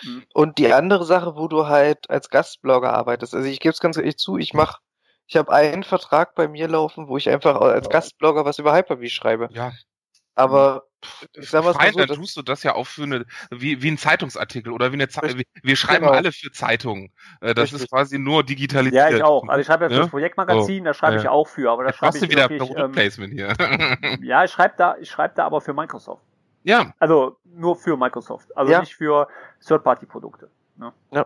Mhm. 0.04 0.26
und 0.34 0.58
die 0.58 0.74
andere 0.74 1.06
Sache, 1.06 1.36
wo 1.36 1.48
du 1.48 1.68
halt 1.68 2.10
als 2.10 2.30
Gastblogger 2.30 2.94
arbeitest. 2.94 3.34
Also 3.36 3.48
ich 3.48 3.60
gebe 3.60 3.74
es 3.74 3.80
ganz 3.80 3.98
ehrlich 3.98 4.18
zu, 4.18 4.38
ich 4.38 4.54
mach, 4.54 4.80
ich 5.28 5.38
habe 5.38 5.52
einen 5.52 5.84
Vertrag 5.84 6.36
bei 6.36 6.48
mir 6.48 6.68
laufen, 6.68 7.08
wo 7.08 7.18
ich 7.18 7.30
einfach 7.30 7.60
als 7.60 7.90
Gastblogger 7.90 8.46
was 8.46 8.60
über 8.60 8.76
Hyper-V 8.76 9.08
schreibe. 9.08 9.50
Ja, 9.52 9.72
Aber 10.36 10.84
ich 11.36 11.50
sag 11.50 11.64
mal 11.64 11.74
Fein, 11.74 11.94
so, 11.94 12.06
dann 12.06 12.16
tust 12.18 12.38
du 12.38 12.42
das 12.44 12.62
ja 12.64 12.76
auch 12.76 12.86
für 12.86 13.04
eine, 13.04 13.26
wie, 13.50 13.82
wie 13.82 13.90
ein 13.92 13.98
Zeitungsartikel 13.98 14.72
oder 14.72 14.92
wie 14.92 14.96
eine 14.96 15.10
Zeitung. 15.10 15.42
Wir, 15.64 15.76
schreiben 15.76 16.06
Genau. 16.06 16.16
alle 16.16 16.32
für 16.32 16.52
Zeitungen. 16.52 17.12
Äh, 17.42 17.54
Das 17.56 17.66
Richtig. 17.66 17.82
ist 17.84 17.90
quasi 17.90 18.20
nur 18.20 18.44
digitalisiert. 18.44 19.10
Ja, 19.12 19.16
ich 19.18 19.24
auch. 19.24 19.48
Also 19.48 19.62
ich 19.62 19.68
schreibe 19.68 19.86
ja 19.86 19.90
für 19.90 19.96
Ja? 19.96 20.02
das 20.02 20.10
Projektmagazin, 20.10 20.84
da 20.84 20.94
schreibe 20.94 21.16
Ja. 21.16 21.22
ich 21.24 21.28
auch 21.28 21.48
für, 21.48 21.72
aber 21.72 21.84
da 21.86 21.94
schreibe 21.94 22.18
ich 22.18 22.30
wieder 22.30 22.50
ähm, 22.52 22.92
Placement 22.92 23.34
hier. 23.34 23.54
Ja, 24.22 24.44
ich 24.44 24.52
schreibe 24.52 24.76
da, 24.78 24.96
ich 25.00 25.10
schreibe 25.10 25.34
da 25.36 25.46
aber 25.46 25.60
für 25.60 25.74
Microsoft. 25.74 26.24
ja, 26.64 26.94
Also 27.00 27.38
nur 27.46 27.76
für 27.76 27.98
Microsoft, 27.98 28.56
also 28.56 28.72
Ja. 28.72 28.80
nicht 28.82 28.96
für 28.96 29.28
Third-Party-Produkte. 29.66 30.50
Ne? 30.78 30.94
Äh, 31.12 31.26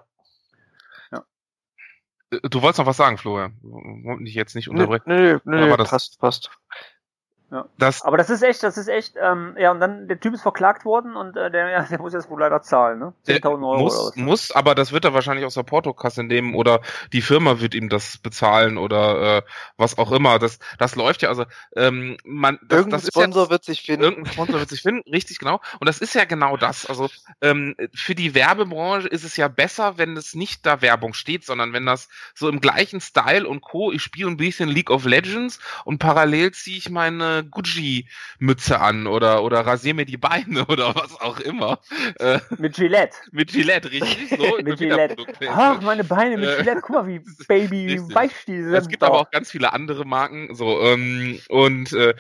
du 2.50 2.62
wolltest 2.62 2.80
noch 2.80 2.86
was 2.88 2.98
sagen, 2.98 3.18
Florian. 3.18 3.58
Wollte 3.62 4.24
dich 4.24 4.34
jetzt 4.34 4.56
nicht 4.56 4.70
unterbrechen. 4.70 5.04
nö, 5.06 5.40
nö, 5.44 5.68
nö, 5.68 5.78
das- 5.78 6.18
passt, 6.18 6.50
passt. 7.50 7.70
Das, 7.78 8.02
Aber 8.04 8.18
das 8.18 8.30
ist 8.30 8.42
echt, 8.42 8.64
das 8.64 8.78
ist 8.78 8.88
echt, 8.88 9.16
ähm, 9.22 9.56
ja, 9.58 9.72
und 9.72 9.80
dann 9.80 10.08
der 10.08 10.20
Typ 10.20 10.34
ist 10.34 10.42
verklagt 10.42 10.86
worden 10.86 11.16
und 11.16 11.36
äh, 11.38 11.52
der, 11.52 11.70
ja, 11.70 11.84
der 11.90 12.00
muss 12.00 12.14
jetzt 12.14 12.30
wohl 12.30 12.40
leider 12.40 12.62
zahlen, 12.62 13.00
ne? 13.00 13.14
10.000 13.28 13.46
Euro 13.46 13.72
oder 13.72 13.80
muss, 13.80 13.98
was. 13.98 14.16
muss, 14.16 14.52
aber 14.52 14.76
das 14.76 14.92
wird 14.92 15.06
er 15.06 15.14
wahrscheinlich 15.14 15.46
aus 15.46 15.54
der 15.54 15.64
Portokasse 15.64 16.24
nehmen 16.24 16.56
oder 16.56 16.82
die 17.14 17.22
Firma 17.22 17.60
wird 17.60 17.76
ihm 17.76 17.90
das 17.90 18.18
bezahlen 18.18 18.78
oder 18.78 19.38
äh, 19.38 19.42
was 19.78 19.98
auch 19.98 20.12
immer. 20.12 20.40
Das, 20.40 20.60
das 20.78 20.96
läuft 20.96 21.22
ja, 21.22 21.30
also 21.30 21.46
ähm, 21.76 22.18
man, 22.24 22.60
das, 22.64 22.80
Irgendein 22.80 23.00
das 23.00 23.04
ist 23.04 23.14
Sponsor 23.14 23.44
jetzt, 23.44 23.52
wird 23.52 23.64
sich 23.66 23.82
finden. 23.82 24.04
Irgendein 24.04 24.34
Sponsor 24.34 24.60
wird 24.60 24.70
sich 24.70 24.82
finden, 24.82 25.10
richtig 25.10 25.40
genau. 25.40 25.60
Und 25.80 25.88
das 25.88 26.00
ist 26.00 26.16
ja 26.16 26.26
genau 26.26 26.58
das. 26.58 26.86
Also 26.86 27.10
ähm, 27.42 27.76
für 27.94 28.16
die 28.16 28.34
Werbebranche 28.34 29.08
ist 29.08 29.24
es 29.24 29.38
ja 29.38 29.48
besser, 29.48 29.98
wenn 29.98 30.18
es 30.18 30.36
nicht 30.36 30.66
da 30.66 30.82
Werbung 30.82 31.14
steht, 31.14 31.46
sondern 31.46 31.74
wenn 31.74 31.86
das 31.86 32.08
so 32.34 32.50
im 32.50 32.62
gleichen 32.62 33.02
Style 33.02 33.48
und 33.48 33.62
Co. 33.62 33.92
Ich 33.92 34.02
spiele 34.02 34.30
ein 34.30 34.38
bisschen 34.38 34.70
League 34.70 34.90
of 34.90 35.06
Legends 35.06 35.60
und 35.84 36.00
parallel 36.00 36.52
ziehe 36.52 36.78
ich 36.78 36.90
meine 36.90 37.35
Gucci-Mütze 37.44 38.80
an 38.80 39.08
oder 39.08 39.44
oder 39.44 39.66
rasiere 39.66 39.96
mir 39.96 40.06
die 40.06 40.18
Beine 40.18 40.66
oder 40.68 40.96
was 40.96 41.20
auch 41.20 41.40
immer. 41.40 41.80
Äh, 42.20 42.40
Mit 42.58 42.76
Gillette. 42.76 43.16
mit 43.32 43.52
Gillette, 43.52 43.92
richtig? 43.92 44.30
So, 44.38 44.58
Mit 44.64 44.78
Gillette. 44.78 45.16
Ach, 45.50 45.82
meine 45.82 46.04
Beine 46.04 46.38
mit 46.38 46.50
Äh, 46.50 46.58
Gillette. 46.58 46.82
Guck 46.82 46.96
mal, 46.96 47.08
wie 47.08 47.20
Baby 47.48 48.00
weich 48.14 48.32
die 48.48 48.62
sind. 48.64 48.74
Es 48.74 48.88
gibt 48.88 49.04
aber 49.04 49.20
auch 49.20 49.32
ganz 49.32 49.52
viele 49.52 49.74
andere 49.74 50.06
Marken, 50.06 50.54
so 50.56 50.82
ähm, 50.82 51.40
und 51.50 51.94
äh, 51.94 52.14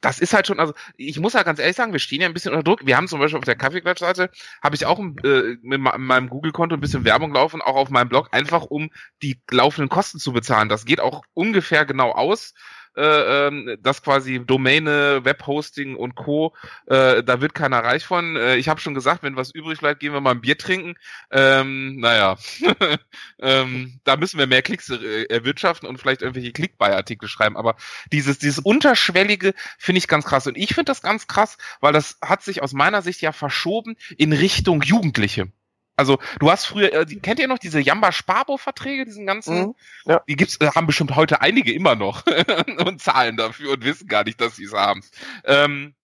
das 0.00 0.18
ist 0.20 0.32
halt 0.34 0.46
schon, 0.46 0.60
also 0.60 0.72
ich 0.96 1.18
muss 1.18 1.32
ja 1.32 1.42
ganz 1.42 1.58
ehrlich 1.58 1.76
sagen, 1.76 1.92
wir 1.92 2.00
stehen 2.00 2.20
ja 2.20 2.26
ein 2.28 2.34
bisschen 2.34 2.52
unter 2.52 2.62
Druck. 2.64 2.86
Wir 2.86 2.96
haben 2.96 3.08
zum 3.08 3.18
Beispiel 3.20 3.38
auf 3.38 3.44
der 3.44 3.56
Kaffeeklatsch-Seite 3.56 4.30
habe 4.62 4.76
ich 4.76 4.86
auch 4.86 4.98
äh, 5.00 5.56
mit 5.62 5.80
meinem 5.80 6.28
Google-Konto 6.28 6.74
ein 6.76 6.80
bisschen 6.80 7.04
Werbung 7.04 7.32
laufen, 7.34 7.60
auch 7.62 7.76
auf 7.76 7.90
meinem 7.90 8.08
Blog, 8.08 8.28
einfach 8.32 8.64
um 8.64 8.90
die 9.22 9.40
laufenden 9.50 9.88
Kosten 9.88 10.18
zu 10.18 10.32
bezahlen. 10.32 10.68
Das 10.68 10.84
geht 10.84 11.00
auch 11.00 11.22
ungefähr 11.34 11.84
genau 11.84 12.12
aus. 12.12 12.54
Äh, 12.98 13.46
ähm, 13.46 13.78
das 13.80 14.02
quasi 14.02 14.40
Domäne, 14.44 15.24
Webhosting 15.24 15.94
und 15.94 16.16
Co. 16.16 16.52
Äh, 16.86 17.22
da 17.22 17.40
wird 17.40 17.54
keiner 17.54 17.78
reich 17.78 18.04
von. 18.04 18.34
Äh, 18.34 18.56
ich 18.56 18.68
habe 18.68 18.80
schon 18.80 18.94
gesagt, 18.94 19.22
wenn 19.22 19.36
was 19.36 19.54
übrig 19.54 19.78
bleibt, 19.78 20.00
gehen 20.00 20.12
wir 20.12 20.20
mal 20.20 20.32
ein 20.32 20.40
Bier 20.40 20.58
trinken. 20.58 20.96
Ähm, 21.30 22.00
naja, 22.00 22.36
ähm, 23.38 24.00
da 24.02 24.16
müssen 24.16 24.40
wir 24.40 24.48
mehr 24.48 24.62
Klicks 24.62 24.90
äh, 24.90 25.26
erwirtschaften 25.28 25.88
und 25.88 25.98
vielleicht 25.98 26.22
irgendwelche 26.22 26.50
Click-Buy-Artikel 26.50 27.28
schreiben. 27.28 27.56
Aber 27.56 27.76
dieses, 28.10 28.40
dieses 28.40 28.58
Unterschwellige 28.58 29.54
finde 29.78 29.98
ich 29.98 30.08
ganz 30.08 30.24
krass. 30.24 30.48
Und 30.48 30.56
ich 30.56 30.74
finde 30.74 30.90
das 30.90 31.00
ganz 31.00 31.28
krass, 31.28 31.56
weil 31.80 31.92
das 31.92 32.18
hat 32.20 32.42
sich 32.42 32.62
aus 32.62 32.72
meiner 32.72 33.02
Sicht 33.02 33.20
ja 33.20 33.30
verschoben 33.30 33.94
in 34.16 34.32
Richtung 34.32 34.82
Jugendliche. 34.82 35.52
Also 35.98 36.18
du 36.38 36.50
hast 36.50 36.66
früher, 36.66 36.92
äh, 36.92 37.04
kennt 37.16 37.40
ihr 37.40 37.48
noch 37.48 37.58
diese 37.58 37.80
Jamba 37.80 38.12
Sparbo-Verträge, 38.12 39.04
diesen 39.04 39.26
ganzen? 39.26 39.58
Mhm, 39.58 39.74
ja. 40.06 40.22
Die 40.28 40.36
gibt's, 40.36 40.56
äh, 40.60 40.70
haben 40.70 40.86
bestimmt 40.86 41.16
heute 41.16 41.40
einige 41.40 41.72
immer 41.72 41.96
noch 41.96 42.24
und 42.86 43.02
zahlen 43.02 43.36
dafür 43.36 43.72
und 43.72 43.84
wissen 43.84 44.06
gar 44.06 44.22
nicht, 44.22 44.40
dass 44.40 44.56
sie 44.56 44.64
es 44.64 44.72
haben. 44.72 45.02
Ähm, 45.44 45.94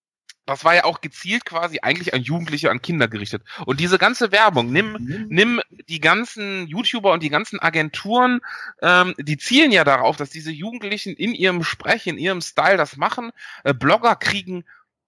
das 0.47 0.65
war 0.65 0.75
ja 0.75 0.85
auch 0.85 1.01
gezielt 1.01 1.45
quasi 1.45 1.79
eigentlich 1.81 2.12
an 2.12 2.23
Jugendliche, 2.23 2.71
an 2.71 2.83
Kinder 2.83 3.07
gerichtet. 3.09 3.43
Und 3.66 3.81
diese 3.81 3.97
ganze 3.97 4.33
Werbung, 4.33 4.71
nimm, 4.71 5.27
nimm 5.31 5.61
die 5.89 6.01
ganzen 6.01 6.66
YouTuber 6.66 7.12
und 7.12 7.23
die 7.23 7.31
ganzen 7.31 7.61
Agenturen, 7.61 8.41
ähm, 8.83 9.15
die 9.19 9.39
zielen 9.39 9.71
ja 9.71 9.85
darauf, 9.85 10.16
dass 10.16 10.29
diese 10.29 10.51
Jugendlichen 10.51 11.15
in 11.15 11.35
ihrem 11.35 11.62
Sprech, 11.62 12.09
in 12.09 12.19
ihrem 12.19 12.41
Style 12.41 12.77
das 12.77 12.97
machen. 12.97 13.31
Äh, 13.62 13.75
Blogger 13.75 14.16
kriegen 14.16 14.65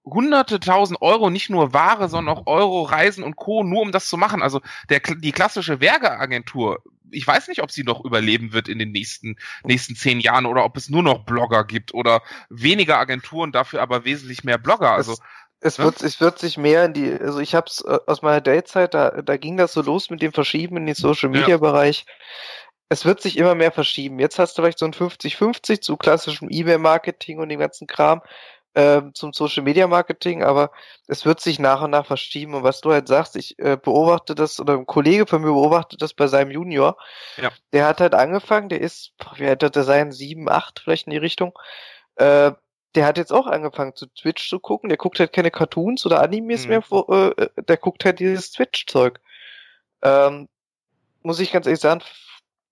hunderte 0.09 0.59
tausend 0.59 1.01
Euro, 1.01 1.29
nicht 1.29 1.49
nur 1.49 1.73
Ware, 1.73 2.09
sondern 2.09 2.37
auch 2.37 2.47
Euro, 2.47 2.83
Reisen 2.83 3.23
und 3.23 3.35
Co., 3.35 3.63
nur 3.63 3.81
um 3.81 3.91
das 3.91 4.07
zu 4.07 4.17
machen. 4.17 4.41
Also 4.41 4.61
der, 4.89 4.99
die 4.99 5.31
klassische 5.31 5.79
Werbeagentur, 5.79 6.81
ich 7.11 7.25
weiß 7.25 7.47
nicht, 7.47 7.61
ob 7.61 7.71
sie 7.71 7.83
noch 7.83 8.03
überleben 8.03 8.53
wird 8.53 8.67
in 8.67 8.79
den 8.79 8.91
nächsten, 8.91 9.37
nächsten 9.63 9.95
zehn 9.95 10.19
Jahren 10.19 10.45
oder 10.45 10.65
ob 10.65 10.75
es 10.77 10.89
nur 10.89 11.03
noch 11.03 11.25
Blogger 11.25 11.63
gibt 11.63 11.93
oder 11.93 12.21
weniger 12.49 12.97
Agenturen, 12.97 13.51
dafür 13.51 13.81
aber 13.81 14.05
wesentlich 14.05 14.43
mehr 14.43 14.57
Blogger. 14.57 14.91
Also 14.91 15.15
Es 15.59 15.77
Ja? 15.77 15.85
wird, 15.85 16.01
es 16.01 16.19
wird 16.21 16.37
sich 16.39 16.57
mehr 16.57 16.85
in 16.85 16.93
die, 16.93 17.11
also 17.13 17.39
ich 17.39 17.55
hab's 17.55 17.81
äh, 17.81 17.97
aus 18.07 18.21
meiner 18.21 18.41
Datezeit, 18.41 18.93
da, 18.93 19.09
da 19.21 19.37
ging 19.37 19.57
das 19.57 19.73
so 19.73 19.81
los 19.81 20.09
mit 20.09 20.21
dem 20.21 20.33
Verschieben 20.33 20.77
in 20.77 20.85
den 20.85 20.95
Social 20.95 21.33
Ja. 21.33 21.39
Media 21.41 21.57
Bereich. 21.57 22.05
Es 22.89 23.03
wird 23.05 23.21
sich 23.21 23.37
immer 23.37 23.55
mehr 23.55 23.71
verschieben. 23.71 24.19
Jetzt 24.19 24.39
hast 24.39 24.57
du 24.57 24.61
vielleicht 24.61 24.79
so 24.79 24.85
ein 24.85 24.93
50-50 24.93 25.81
zu 25.81 25.97
klassischem 25.97 26.47
E-Mail-Marketing 26.49 27.39
und 27.39 27.49
dem 27.49 27.59
ganzen 27.59 27.85
Kram 27.87 28.21
ähm, 28.77 29.15
zum 29.15 29.33
Social 29.33 29.63
Media 29.63 29.87
Marketing, 29.87 30.43
aber 30.43 30.69
es 31.07 31.25
wird 31.25 31.39
sich 31.41 31.57
nach 31.57 31.81
und 31.81 31.89
nach 31.89 32.05
verschieben. 32.05 32.53
Und 32.53 32.61
was 32.61 32.79
du 32.79 32.91
halt 32.91 33.07
sagst, 33.07 33.35
ich 33.35 33.57
äh, 33.57 33.75
beobachte 33.75 34.35
das, 34.35 34.59
oder 34.59 34.73
ein 34.73 34.85
Kollege 34.85 35.25
von 35.25 35.41
mir 35.41 35.47
beobachtet 35.47 36.03
das 36.03 36.13
bei 36.13 36.27
seinem 36.27 36.51
Junior. 36.51 36.95
Ja. 37.37 37.51
Der 37.73 37.87
hat 37.87 38.01
halt 38.01 38.13
angefangen, 38.13 38.69
der 38.69 38.79
ist, 38.79 39.13
wie 39.37 39.47
alt 39.47 39.63
hat 39.63 39.75
er 39.75 39.83
sein? 39.83 40.11
Sieben, 40.11 40.47
acht, 40.47 40.79
vielleicht 40.79 41.07
in 41.07 41.11
die 41.11 41.17
Richtung. 41.17 41.57
Äh, 42.17 42.51
der 42.93 43.05
hat 43.07 43.17
jetzt 43.17 43.33
auch 43.33 43.47
angefangen 43.47 43.95
zu 43.95 44.05
Twitch 44.13 44.47
zu 44.47 44.59
gucken. 44.59 44.89
Der 44.89 44.97
guckt 44.99 45.19
halt 45.19 45.33
keine 45.33 45.49
Cartoons 45.49 46.05
oder 46.05 46.21
Animes 46.21 46.65
Mhm. 46.65 46.69
mehr, 46.69 46.81
vor, 46.83 47.09
äh, 47.09 47.49
der 47.57 47.77
guckt 47.77 48.05
halt 48.05 48.19
dieses 48.19 48.51
Twitch-Zeug. 48.51 49.19
Ähm, 50.03 50.49
muss 51.23 51.39
ich 51.39 51.51
ganz 51.51 51.65
ehrlich 51.65 51.81
sagen, 51.81 52.01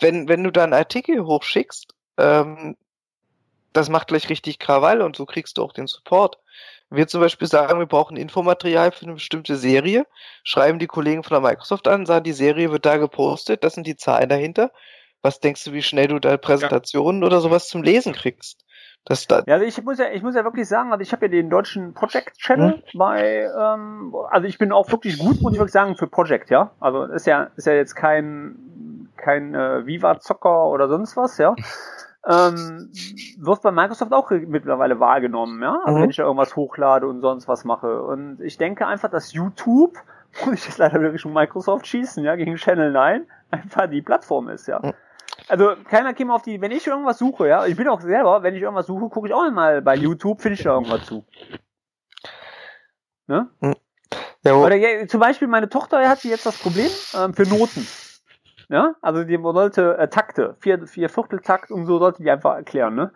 Wenn, 0.00 0.28
wenn 0.28 0.44
du 0.44 0.50
da 0.50 0.64
einen 0.64 0.72
Artikel 0.72 1.24
hochschickst, 1.24 1.94
ähm, 2.18 2.76
das 3.72 3.88
macht 3.88 4.08
gleich 4.08 4.28
richtig 4.28 4.58
Krawall 4.58 5.02
und 5.02 5.16
so 5.16 5.26
kriegst 5.26 5.58
du 5.58 5.62
auch 5.62 5.72
den 5.72 5.86
Support. 5.86 6.38
Wenn 6.88 6.98
wir 6.98 7.08
zum 7.08 7.20
Beispiel 7.20 7.48
sagen, 7.48 7.78
wir 7.78 7.86
brauchen 7.86 8.16
Infomaterial 8.16 8.92
für 8.92 9.04
eine 9.04 9.14
bestimmte 9.14 9.56
Serie, 9.56 10.06
schreiben 10.44 10.78
die 10.78 10.86
Kollegen 10.86 11.24
von 11.24 11.42
der 11.42 11.50
Microsoft 11.50 11.88
an, 11.88 12.06
sagen, 12.06 12.24
die 12.24 12.32
Serie 12.32 12.70
wird 12.70 12.86
da 12.86 12.96
gepostet, 12.98 13.64
das 13.64 13.74
sind 13.74 13.86
die 13.86 13.96
Zahlen 13.96 14.28
dahinter. 14.28 14.70
Was 15.22 15.40
denkst 15.40 15.64
du, 15.64 15.72
wie 15.72 15.82
schnell 15.82 16.08
du 16.08 16.18
da 16.18 16.36
Präsentationen 16.36 17.24
oder 17.24 17.40
sowas 17.40 17.68
zum 17.68 17.82
Lesen 17.82 18.12
kriegst? 18.12 18.64
Das 19.06 19.26
da, 19.26 19.42
Ja, 19.46 19.54
also 19.54 19.66
ich 19.66 19.82
muss 19.82 19.98
ja, 19.98 20.10
ich 20.12 20.22
muss 20.22 20.34
ja 20.34 20.44
wirklich 20.44 20.66
sagen, 20.66 20.92
also 20.92 21.02
ich 21.02 21.12
habe 21.12 21.26
ja 21.26 21.30
den 21.30 21.50
deutschen 21.50 21.92
Project 21.92 22.38
Channel 22.38 22.82
bei, 22.94 23.50
ähm, 23.58 24.14
also 24.30 24.46
ich 24.46 24.56
bin 24.56 24.72
auch 24.72 24.90
wirklich 24.90 25.18
gut, 25.18 25.42
muss 25.42 25.52
ich 25.52 25.58
wirklich 25.58 25.72
sagen, 25.72 25.96
für 25.96 26.06
Project, 26.06 26.50
ja. 26.50 26.72
Also 26.80 27.04
ist 27.04 27.26
ja, 27.26 27.50
ist 27.56 27.66
ja 27.66 27.74
jetzt 27.74 27.96
kein, 27.96 28.56
kein 29.24 29.54
äh, 29.54 29.86
Viva-Zocker 29.86 30.66
oder 30.66 30.88
sonst 30.88 31.16
was, 31.16 31.38
ja. 31.38 31.54
Ähm, 32.26 32.90
wird 33.36 33.60
bei 33.60 33.70
Microsoft 33.70 34.10
auch 34.14 34.30
mittlerweile 34.30 34.98
wahrgenommen, 34.98 35.60
ja. 35.62 35.78
Also 35.84 35.98
Mhm. 35.98 36.02
wenn 36.04 36.08
ich 36.10 36.16
da 36.16 36.22
irgendwas 36.22 36.56
hochlade 36.56 37.06
und 37.06 37.20
sonst 37.20 37.48
was 37.48 37.66
mache. 37.66 38.00
Und 38.02 38.40
ich 38.40 38.56
denke 38.56 38.86
einfach, 38.86 39.10
dass 39.10 39.34
YouTube, 39.34 39.98
muss 40.46 40.54
ich 40.54 40.64
jetzt 40.64 40.78
leider 40.78 41.02
wirklich 41.02 41.20
schon 41.20 41.34
Microsoft 41.34 41.86
schießen, 41.86 42.24
ja, 42.24 42.34
gegen 42.36 42.56
Channel 42.56 42.92
9, 42.92 43.26
einfach 43.50 43.90
die 43.90 44.00
Plattform 44.00 44.48
ist, 44.48 44.66
ja. 44.68 44.80
Mhm. 44.82 44.94
Also 45.48 45.74
keiner 45.90 46.14
käme 46.14 46.32
auf 46.32 46.40
die, 46.40 46.62
wenn 46.62 46.70
ich 46.70 46.86
irgendwas 46.86 47.18
suche, 47.18 47.46
ja, 47.46 47.66
ich 47.66 47.76
bin 47.76 47.88
auch 47.88 48.00
selber, 48.00 48.42
wenn 48.42 48.54
ich 48.54 48.62
irgendwas 48.62 48.86
suche, 48.86 49.10
gucke 49.10 49.28
ich 49.28 49.34
auch 49.34 49.50
mal 49.50 49.82
bei 49.82 49.94
YouTube, 49.94 50.40
finde 50.40 50.54
ich 50.54 50.62
da 50.62 50.72
irgendwas 50.72 51.04
zu. 51.04 51.26
Ne? 53.26 53.50
ja, 53.60 54.54
wo, 54.56 54.64
Oder 54.64 54.76
ja, 54.76 55.06
zum 55.06 55.20
Beispiel 55.20 55.48
meine 55.48 55.68
Tochter 55.68 56.08
hat 56.08 56.24
jetzt 56.24 56.46
das 56.46 56.56
Problem 56.56 56.88
ähm, 57.14 57.34
für 57.34 57.42
Noten. 57.42 57.86
Ja, 58.68 58.94
also 59.02 59.24
die 59.24 59.38
sollte 59.40 59.98
äh, 59.98 60.08
Takte, 60.08 60.56
vier, 60.60 60.86
vier 60.86 61.08
Vierteltakt 61.08 61.70
und 61.70 61.86
so 61.86 61.98
sollte 61.98 62.22
die 62.22 62.30
einfach 62.30 62.54
erklären, 62.56 62.94
ne? 62.94 63.12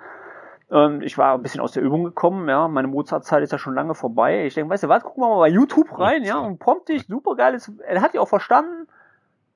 Ähm, 0.70 1.01
ich 1.01 1.16
war 1.16 1.35
ein 1.35 1.43
bisschen 1.43 1.61
aus 1.62 1.73
der 1.73 1.83
Übung 1.83 2.05
gekommen, 2.05 2.49
ja, 2.49 2.69
meine 2.69 2.89
Mozart-Zeit 2.89 3.43
ist 3.43 3.53
ja 3.53 3.59
schon 3.59 3.75
lange 3.75 3.95
vorbei. 3.95 4.45
Ich 4.45 4.55
denke, 4.55 4.70
weißt 4.70 4.85
du 4.85 4.89
was, 4.89 5.03
gucken 5.03 5.23
wir 5.23 5.29
mal 5.29 5.39
bei 5.39 5.49
YouTube 5.49 5.99
rein, 5.99 6.25
ja, 6.25 6.39
und 6.39 6.59
prompt 6.59 6.91
dich, 6.91 7.07
super 7.07 7.37
geiles, 7.37 7.73
er 7.87 8.03
hat 8.03 8.12
ja 8.12 8.20
auch 8.20 8.29
verstanden, 8.29 8.87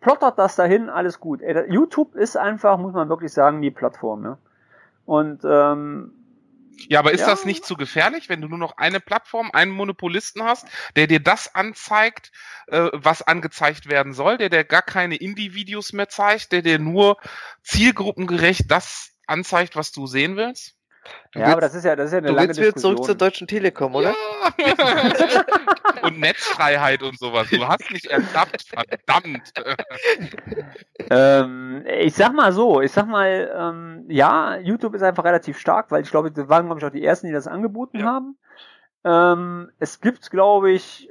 plottert 0.01 0.39
das 0.39 0.57
dahin, 0.57 0.89
alles 0.89 1.21
gut. 1.21 1.43
Ey, 1.43 1.71
YouTube 1.71 2.15
ist 2.15 2.37
einfach, 2.37 2.79
muss 2.79 2.95
man 2.95 3.09
wirklich 3.11 3.33
sagen, 3.33 3.61
die 3.61 3.71
Plattform, 3.71 4.23
ne? 4.23 4.39
Und 5.05 5.43
ähm, 5.45 6.13
Ja, 6.89 6.99
aber 6.99 7.13
ist 7.13 7.21
Ja. 7.21 7.27
das 7.27 7.45
nicht 7.45 7.65
zu 7.65 7.77
gefährlich, 7.77 8.29
wenn 8.29 8.41
du 8.41 8.49
nur 8.49 8.59
noch 8.59 8.77
eine 8.77 9.01
Plattform, 9.01 9.51
einen 9.53 9.71
Monopolisten 9.73 10.43
hast, 10.45 10.67
der 10.97 11.07
dir 11.07 11.21
das 11.21 11.55
anzeigt, 11.55 12.33
äh, 12.69 12.89
was 12.93 13.23
angezeigt 13.23 13.89
werden 13.89 14.13
soll, 14.13 14.37
der 14.39 14.51
dir 14.51 14.65
gar 14.65 14.83
keine 14.83 15.17
Indie-Videos 15.17 15.93
mehr 15.93 16.09
zeigt, 16.09 16.53
der 16.53 16.63
dir 16.63 16.79
nur 16.79 17.17
zielgruppengerecht 17.63 18.71
das 18.71 19.13
anzeigt, 19.27 19.77
was 19.77 19.93
du 19.93 20.07
sehen 20.07 20.37
willst? 20.37 20.77
Du 21.33 21.39
ja, 21.41 21.47
willst, 21.47 21.53
aber 21.53 21.61
das 21.61 21.75
ist 21.75 21.85
ja, 21.85 21.97
das 21.97 22.07
ist 22.07 22.13
ja 22.13 22.19
eine 22.19 22.29
du 22.29 22.35
lange 22.35 22.49
willst 22.49 22.61
wieder 22.61 22.75
zurück 22.75 22.97
Diskussion. 22.97 23.05
zur 23.05 23.15
Deutschen 23.15 23.47
Telekom, 23.47 23.95
oder? 23.95 24.15
Ja. 24.59 25.45
Und 26.03 26.19
Netzfreiheit 26.19 27.01
und 27.05 27.17
sowas. 27.17 27.49
Du 27.49 27.65
hast 27.67 27.89
nicht 27.93 28.07
ertappt, 28.07 28.65
verdammt. 28.69 29.53
Ähm, 31.11 31.85
ich 31.87 32.15
sag 32.15 32.33
mal 32.33 32.53
so, 32.53 32.81
ich 32.81 32.93
sag 32.93 33.07
mal, 33.07 33.53
ähm, 33.57 34.05
ja, 34.09 34.57
YouTube 34.59 34.95
ist 34.95 35.03
einfach 35.03 35.25
relativ 35.25 35.59
stark, 35.59 35.91
weil 35.91 36.03
ich 36.03 36.11
glaube, 36.11 36.31
das 36.31 36.49
waren, 36.49 36.67
glaube 36.67 36.81
ich, 36.81 36.87
auch 36.87 36.91
die 36.93 37.05
ersten, 37.05 37.27
die 37.27 37.33
das 37.33 37.47
angeboten 37.47 37.99
Ja. 38.01 38.07
haben. 38.07 38.39
Ähm, 39.05 39.71
es 39.79 40.01
gibt, 40.01 40.31
glaube 40.31 40.71
ich, 40.71 41.11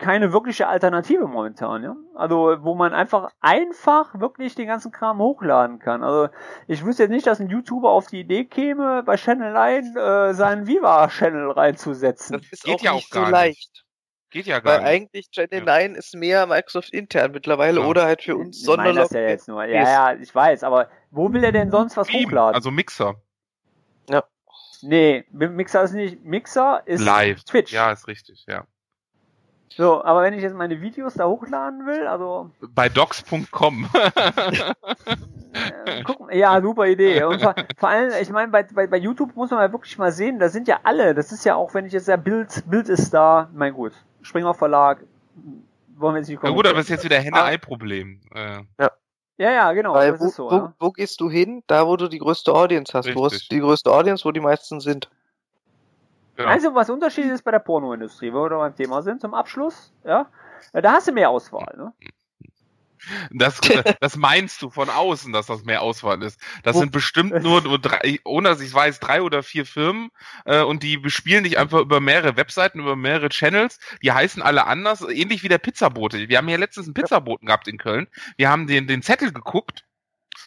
keine 0.00 0.32
wirkliche 0.32 0.66
Alternative 0.66 1.26
momentan, 1.28 1.84
ja. 1.84 1.94
Also, 2.16 2.56
wo 2.62 2.74
man 2.74 2.92
einfach 2.94 3.30
einfach 3.40 4.18
wirklich 4.18 4.54
den 4.56 4.66
ganzen 4.66 4.90
Kram 4.90 5.18
hochladen 5.20 5.78
kann. 5.78 6.02
Also, 6.02 6.32
ich 6.66 6.84
wüsste 6.84 7.04
jetzt 7.04 7.10
nicht, 7.12 7.26
dass 7.26 7.38
ein 7.40 7.48
YouTuber 7.48 7.90
auf 7.90 8.08
die 8.08 8.20
Idee 8.20 8.44
käme, 8.46 9.02
bei 9.04 9.16
Channel 9.16 9.52
9 9.52 9.96
äh, 9.96 10.34
seinen 10.34 10.66
Viva-Channel 10.66 11.50
reinzusetzen. 11.52 12.38
Das 12.38 12.50
ist 12.50 12.64
Geht 12.64 12.76
auch 12.80 12.82
ja 12.82 12.90
auch 12.92 12.96
nicht 12.96 13.10
gar 13.12 13.20
so 13.26 13.30
nicht. 13.30 13.32
leicht. 13.32 13.84
Geht 14.30 14.46
ja 14.46 14.60
gar 14.60 14.72
Weil 14.74 14.80
nicht. 14.80 14.88
eigentlich 14.88 15.30
Channel 15.30 15.58
Ja. 15.58 15.64
9 15.64 15.94
ist 15.94 16.14
mehr 16.16 16.46
Microsoft 16.46 16.90
intern 16.92 17.32
mittlerweile 17.32 17.80
Ja. 17.80 17.86
oder 17.86 18.04
halt 18.06 18.22
für 18.22 18.36
uns 18.36 18.60
Ich 18.62 18.66
meine 18.68 18.94
das 18.94 19.08
Sonderlog. 19.08 19.12
ja 19.12 19.20
jetzt 19.30 19.48
nur. 19.48 19.64
Ja, 19.64 19.82
ja, 19.82 20.14
ich 20.20 20.34
weiß, 20.34 20.64
aber 20.64 20.88
wo 21.10 21.32
will 21.32 21.44
er 21.44 21.52
denn 21.52 21.70
sonst 21.70 21.96
was 21.96 22.08
Stream, 22.08 22.26
hochladen? 22.26 22.54
Also 22.54 22.70
Mixer. 22.70 23.16
Nee, 24.82 25.24
Mixer 25.30 25.82
ist 25.82 25.92
nicht. 25.92 26.24
Mixer 26.24 26.82
ist 26.86 27.02
Live. 27.04 27.44
Twitch. 27.44 27.70
Ja, 27.70 27.92
ist 27.92 28.06
richtig, 28.08 28.46
ja. 28.48 28.64
So, 29.72 30.04
aber 30.04 30.22
wenn 30.22 30.34
ich 30.34 30.42
jetzt 30.42 30.56
meine 30.56 30.80
Videos 30.80 31.14
da 31.14 31.26
hochladen 31.26 31.86
will, 31.86 32.06
also 32.06 32.50
Bei 32.74 32.88
docs.com. 32.88 33.88
äh, 35.52 36.38
ja, 36.38 36.60
super 36.60 36.86
Idee. 36.86 37.22
Und 37.22 37.40
vor, 37.40 37.54
vor 37.76 37.88
allem, 37.88 38.12
ich 38.20 38.30
meine, 38.30 38.50
bei, 38.50 38.64
bei, 38.64 38.88
bei 38.88 38.96
YouTube 38.96 39.36
muss 39.36 39.50
man 39.50 39.60
mal 39.60 39.72
wirklich 39.72 39.96
mal 39.96 40.10
sehen, 40.10 40.40
da 40.40 40.48
sind 40.48 40.66
ja 40.66 40.80
alle, 40.82 41.14
das 41.14 41.30
ist 41.30 41.44
ja 41.44 41.54
auch, 41.54 41.72
wenn 41.74 41.86
ich 41.86 41.92
jetzt 41.92 42.08
ja 42.08 42.16
Bild, 42.16 42.64
Bild 42.68 42.88
ist 42.88 43.14
da, 43.14 43.48
mein 43.54 43.72
gut, 43.72 43.92
Springer 44.22 44.54
Verlag, 44.54 45.04
wollen 45.96 46.14
wir 46.14 46.18
jetzt 46.20 46.28
nicht 46.28 46.42
Na 46.42 46.50
gut, 46.50 46.66
aber 46.66 46.76
das 46.76 46.86
ist 46.86 46.90
jetzt 46.90 47.04
wieder 47.04 47.18
Henne-Ei-Problem. 47.18 48.20
Äh, 48.34 48.62
Ja, 49.38 49.52
ja, 49.52 49.72
genau, 49.72 49.94
Weil 49.94 50.12
das 50.12 50.20
wo, 50.20 50.26
ist 50.26 50.34
so. 50.34 50.50
wo, 50.50 50.54
ja. 50.54 50.74
wo 50.78 50.90
gehst 50.90 51.20
du 51.20 51.30
hin? 51.30 51.62
Da, 51.66 51.86
wo 51.86 51.96
du 51.96 52.08
die 52.08 52.18
größte 52.18 52.52
Audience 52.52 52.92
hast. 52.92 53.06
Wo 53.14 53.22
Richtig. 53.22 53.42
hast 53.42 53.52
die 53.52 53.60
größte 53.60 53.90
Audience, 53.90 54.24
wo 54.24 54.32
die 54.32 54.40
meisten 54.40 54.80
sind. 54.80 55.08
Genau. 56.42 56.54
Einzige, 56.54 56.74
was 56.74 56.90
Unterschied 56.90 57.26
ist 57.26 57.42
bei 57.42 57.50
der 57.50 57.58
Pornoindustrie, 57.60 58.32
wo 58.32 58.42
wir 58.44 58.50
beim 58.50 58.74
Thema 58.74 59.02
sind, 59.02 59.20
zum 59.20 59.34
Abschluss, 59.34 59.92
ja, 60.04 60.26
da 60.72 60.92
hast 60.92 61.08
du 61.08 61.12
mehr 61.12 61.30
Auswahl, 61.30 61.74
ne? 61.76 61.92
Das, 63.30 63.58
das 64.00 64.16
meinst 64.16 64.60
du 64.60 64.68
von 64.68 64.90
außen, 64.90 65.32
dass 65.32 65.46
das 65.46 65.64
mehr 65.64 65.80
Auswahl 65.80 66.22
ist. 66.22 66.38
Das 66.64 66.76
Wo- 66.76 66.80
sind 66.80 66.92
bestimmt 66.92 67.42
nur, 67.42 67.62
nur 67.62 67.78
drei, 67.78 68.20
ohne 68.24 68.50
dass 68.50 68.60
ich 68.60 68.74
weiß, 68.74 69.00
drei 69.00 69.22
oder 69.22 69.42
vier 69.42 69.64
Firmen 69.64 70.10
äh, 70.44 70.60
und 70.60 70.82
die 70.82 70.98
bespielen 70.98 71.44
dich 71.44 71.58
einfach 71.58 71.80
über 71.80 72.00
mehrere 72.00 72.36
Webseiten, 72.36 72.78
über 72.78 72.96
mehrere 72.96 73.30
Channels. 73.30 73.78
Die 74.02 74.12
heißen 74.12 74.42
alle 74.42 74.66
anders, 74.66 75.00
ähnlich 75.00 75.42
wie 75.42 75.48
der 75.48 75.56
Pizzabote. 75.56 76.28
Wir 76.28 76.36
haben 76.36 76.48
ja 76.50 76.58
letztens 76.58 76.88
einen 76.88 76.94
Pizzaboten 76.94 77.46
gehabt 77.46 77.68
in 77.68 77.78
Köln. 77.78 78.06
Wir 78.36 78.50
haben 78.50 78.66
den, 78.66 78.86
den 78.86 79.02
Zettel 79.02 79.32
geguckt 79.32 79.86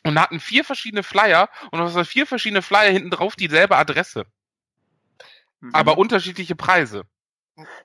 und 0.04 0.22
hatten 0.22 0.40
vier 0.40 0.64
verschiedene 0.64 1.02
Flyer 1.02 1.50
und 1.72 1.82
auf 1.82 2.08
vier 2.08 2.28
verschiedene 2.28 2.62
Flyer 2.62 2.92
hinten 2.92 3.10
drauf 3.10 3.36
dieselbe 3.36 3.78
Adresse, 3.78 4.26
Mhm. 5.64 5.70
aber 5.74 5.98
unterschiedliche 5.98 6.56
Preise. 6.56 7.04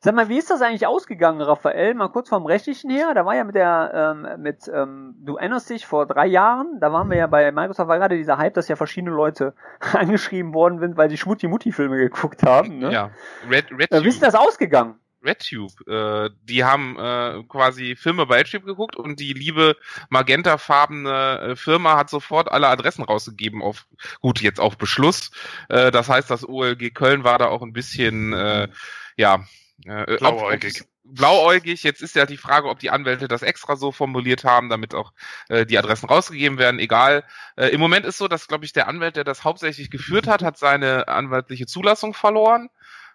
Sag 0.00 0.14
mal, 0.14 0.30
wie 0.30 0.38
ist 0.38 0.48
das 0.50 0.62
eigentlich 0.62 0.86
ausgegangen, 0.86 1.42
Raphael? 1.42 1.92
Mal 1.92 2.08
kurz 2.08 2.30
vom 2.30 2.46
Rechtlichen 2.46 2.90
her. 2.90 3.12
Da 3.14 3.26
war 3.26 3.36
ja 3.36 3.44
mit 3.44 3.54
der, 3.54 4.14
ähm, 4.16 4.42
mit, 4.42 4.66
ähm, 4.72 5.14
du 5.18 5.36
erinnerst 5.36 5.68
dich, 5.68 5.86
vor 5.86 6.06
drei 6.06 6.26
Jahren, 6.26 6.80
da 6.80 6.90
waren 6.90 7.10
wir 7.10 7.18
ja 7.18 7.26
bei 7.26 7.52
Microsoft, 7.52 7.86
war 7.86 7.98
gerade 7.98 8.16
dieser 8.16 8.38
Hype, 8.38 8.54
dass 8.54 8.68
ja 8.68 8.76
verschiedene 8.76 9.14
Leute 9.14 9.54
angeschrieben 9.92 10.54
worden 10.54 10.78
sind, 10.78 10.96
weil 10.96 11.10
sie 11.10 11.18
Schmutti-Mutti-Filme 11.18 11.98
geguckt 11.98 12.42
haben. 12.44 12.78
Ne? 12.78 12.90
Ja. 12.90 13.10
Red, 13.48 13.70
Red, 13.70 13.92
Äh, 13.92 14.02
wie 14.04 14.08
ist 14.08 14.22
das 14.22 14.34
ausgegangen? 14.34 14.98
RedTube. 15.24 15.86
Äh, 15.88 16.30
die 16.42 16.64
haben 16.64 16.98
äh, 16.98 17.42
quasi 17.48 17.96
Filme 17.96 18.26
bei 18.26 18.36
RedTube 18.38 18.64
geguckt 18.64 18.96
und 18.96 19.20
die 19.20 19.32
liebe 19.32 19.76
magentafarbene 20.10 21.40
äh, 21.40 21.56
Firma 21.56 21.96
hat 21.96 22.10
sofort 22.10 22.50
alle 22.50 22.68
Adressen 22.68 23.02
rausgegeben 23.04 23.62
auf, 23.62 23.86
gut, 24.20 24.40
jetzt 24.40 24.60
auf 24.60 24.78
Beschluss. 24.78 25.30
Äh, 25.68 25.90
das 25.90 26.08
heißt, 26.08 26.30
das 26.30 26.48
OLG 26.48 26.90
Köln 26.94 27.24
war 27.24 27.38
da 27.38 27.46
auch 27.48 27.62
ein 27.62 27.72
bisschen, 27.72 28.32
äh, 28.32 28.68
ja, 29.16 29.44
äh, 29.84 30.16
Blauäugig. 30.18 30.82
auf- 30.82 30.86
Blauäugig. 31.10 31.84
Jetzt 31.84 32.02
ist 32.02 32.14
ja 32.16 32.26
die 32.26 32.36
Frage, 32.36 32.68
ob 32.68 32.80
die 32.80 32.90
Anwälte 32.90 33.28
das 33.28 33.40
extra 33.40 33.76
so 33.76 33.92
formuliert 33.92 34.44
haben, 34.44 34.68
damit 34.68 34.94
auch 34.94 35.12
äh, 35.48 35.64
die 35.64 35.78
Adressen 35.78 36.06
rausgegeben 36.06 36.58
werden. 36.58 36.78
Egal. 36.78 37.24
Äh, 37.56 37.68
Im 37.68 37.80
Moment 37.80 38.04
ist 38.04 38.18
so, 38.18 38.28
dass, 38.28 38.46
glaube 38.46 38.66
ich, 38.66 38.74
der 38.74 38.88
Anwalt, 38.88 39.16
der 39.16 39.24
das 39.24 39.42
hauptsächlich 39.42 39.90
geführt 39.90 40.26
hat, 40.26 40.42
hat 40.42 40.58
seine 40.58 41.08
anwaltliche 41.08 41.64
Zulassung 41.66 42.12
verloren. 42.12 42.68